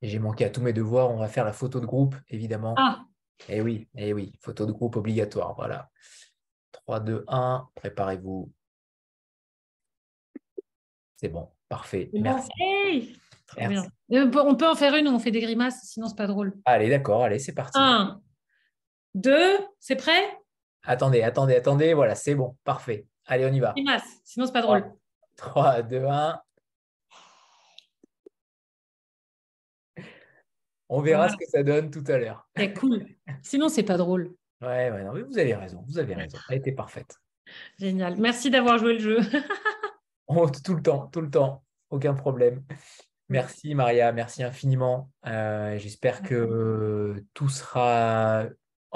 J'ai 0.00 0.18
manqué 0.18 0.46
à 0.46 0.50
tous 0.50 0.62
mes 0.62 0.72
devoirs. 0.72 1.10
On 1.10 1.18
va 1.18 1.28
faire 1.28 1.44
la 1.44 1.52
photo 1.52 1.80
de 1.80 1.86
groupe, 1.86 2.16
évidemment. 2.30 2.74
Ah 2.78 3.04
Eh 3.50 3.60
oui, 3.60 3.86
eh 3.94 4.14
oui, 4.14 4.32
photo 4.40 4.64
de 4.64 4.72
groupe 4.72 4.96
obligatoire. 4.96 5.54
Voilà. 5.54 5.90
3, 6.72 7.00
2, 7.00 7.24
1, 7.28 7.68
préparez-vous. 7.74 8.50
C'est 11.16 11.28
bon, 11.28 11.50
parfait. 11.68 12.08
Merci. 12.14 13.18
Euh, 13.58 13.82
on 14.10 14.56
peut 14.56 14.68
en 14.68 14.74
faire 14.74 14.94
une 14.94 15.08
où 15.08 15.12
on 15.12 15.18
fait 15.18 15.30
des 15.30 15.40
grimaces, 15.40 15.80
sinon 15.84 16.08
c'est 16.08 16.16
pas 16.16 16.26
drôle. 16.26 16.54
Allez, 16.64 16.88
d'accord, 16.88 17.24
allez, 17.24 17.38
c'est 17.38 17.54
parti. 17.54 17.78
1, 17.78 18.20
2, 19.14 19.58
c'est 19.78 19.96
prêt? 19.96 20.38
Attendez, 20.82 21.22
attendez, 21.22 21.56
attendez, 21.56 21.94
voilà, 21.94 22.14
c'est 22.14 22.34
bon, 22.34 22.56
parfait. 22.64 23.06
Allez, 23.26 23.46
on 23.46 23.52
y 23.52 23.60
va. 23.60 23.74
sinon 24.24 24.46
c'est 24.46 24.52
pas 24.52 24.62
drôle. 24.62 24.92
3, 25.36 25.82
2, 25.82 26.04
1. 26.04 26.40
On 30.88 31.00
verra 31.00 31.28
ce 31.28 31.36
que 31.36 31.46
ça 31.46 31.62
donne 31.62 31.90
tout 31.90 32.04
à 32.06 32.18
l'heure. 32.18 32.48
C'est 32.56 32.72
cool. 32.72 33.06
Sinon, 33.42 33.68
c'est 33.68 33.82
pas 33.82 33.96
drôle. 33.96 34.34
Ouais, 34.60 34.90
ouais, 34.90 35.02
non, 35.02 35.12
mais 35.12 35.22
vous 35.22 35.38
avez 35.38 35.54
raison. 35.54 35.84
Vous 35.88 35.98
avez 35.98 36.14
raison. 36.14 36.38
Elle 36.48 36.58
était 36.58 36.72
parfaite. 36.72 37.16
Génial. 37.78 38.16
Merci 38.16 38.50
d'avoir 38.50 38.78
joué 38.78 38.94
le 38.94 39.00
jeu. 39.00 39.18
Oh, 40.28 40.50
tout 40.50 40.74
le 40.74 40.82
temps, 40.82 41.06
tout 41.06 41.20
le 41.20 41.30
temps. 41.30 41.62
Aucun 41.88 42.12
problème. 42.12 42.64
Merci 43.28 43.74
Maria, 43.74 44.12
merci 44.12 44.42
infiniment. 44.42 45.10
Euh, 45.26 45.76
j'espère 45.78 46.22
que 46.22 47.24
tout 47.34 47.48
sera 47.48 48.46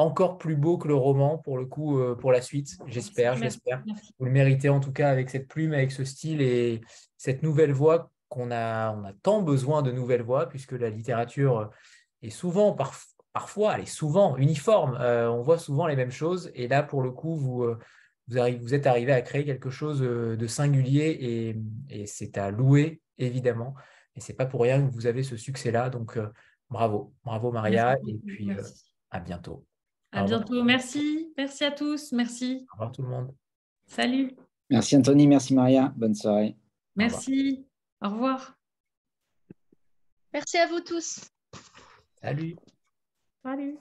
encore 0.01 0.39
plus 0.39 0.57
beau 0.57 0.79
que 0.79 0.89
le 0.89 0.95
roman 0.95 1.39
pour 1.39 1.59
le 1.59 1.67
coup 1.67 1.99
euh, 1.99 2.15
pour 2.15 2.33
la 2.33 2.41
suite. 2.41 2.79
J'espère, 2.87 3.37
j'espère. 3.37 3.83
Vous 4.19 4.25
le 4.25 4.31
méritez 4.31 4.69
en 4.69 4.81
tout 4.81 4.93
cas 4.93 5.11
avec 5.11 5.31
cette 5.31 5.49
plume, 5.49 5.73
avec 5.73 5.93
ce 5.93 6.05
style 6.05 6.41
et 6.41 6.81
cette 7.17 7.43
nouvelle 7.43 7.73
voix 7.73 8.11
qu'on 8.29 8.51
a. 8.51 8.93
On 8.93 9.05
a 9.05 9.13
tant 9.23 9.43
besoin 9.43 9.83
de 9.83 9.93
nouvelles 9.93 10.23
voix 10.23 10.49
puisque 10.49 10.73
la 10.73 10.91
littérature 10.91 11.71
est 12.23 12.31
souvent, 12.31 12.77
parfois, 13.33 13.75
elle 13.75 13.83
est 13.83 13.87
souvent 13.87 14.37
uniforme. 14.37 14.97
Euh, 15.01 15.31
on 15.31 15.43
voit 15.43 15.59
souvent 15.59 15.87
les 15.87 15.97
mêmes 15.97 16.11
choses 16.11 16.51
et 16.55 16.69
là 16.69 16.83
pour 16.83 17.03
le 17.03 17.11
coup 17.11 17.37
vous 17.37 17.65
euh, 17.65 17.79
vous 18.29 18.75
êtes 18.75 18.87
arrivé 18.87 19.13
à 19.13 19.23
créer 19.23 19.45
quelque 19.45 19.71
chose 19.71 20.01
de 20.01 20.47
singulier 20.47 21.57
et, 21.89 22.07
c'est 22.07 22.39
à 22.39 22.53
louer 22.53 23.01
évidemment. 23.19 23.75
Et 24.17 24.21
c'est 24.21 24.35
pas 24.35 24.47
pour 24.47 24.63
rien 24.63 24.87
que 24.87 24.93
vous 24.93 25.07
avez 25.07 25.23
ce 25.23 25.37
succès-là. 25.37 25.91
Donc 25.91 26.19
bravo, 26.69 27.15
bravo 27.25 27.53
Maria 27.53 27.97
et 28.07 28.19
puis 28.19 28.51
à 29.11 29.21
bientôt. 29.21 29.65
À 30.13 30.25
bientôt. 30.25 30.63
Merci. 30.65 31.33
Merci 31.37 31.65
à 31.65 31.71
tous. 31.71 32.13
Merci. 32.13 32.67
Au 32.71 32.73
revoir 32.75 32.93
tout 32.93 33.03
le 33.03 33.09
monde. 33.09 33.35
Salut. 33.87 34.37
Merci 34.69 34.97
Anthony. 34.97 35.27
Merci 35.27 35.55
Maria. 35.55 35.93
Bonne 35.97 36.15
soirée. 36.15 36.57
Merci. 36.97 37.67
Au 38.03 38.09
revoir. 38.09 38.57
Merci 40.33 40.59
à 40.59 40.67
vous 40.67 40.81
tous. 40.81 41.29
Salut. 42.21 42.57
Salut. 43.43 43.79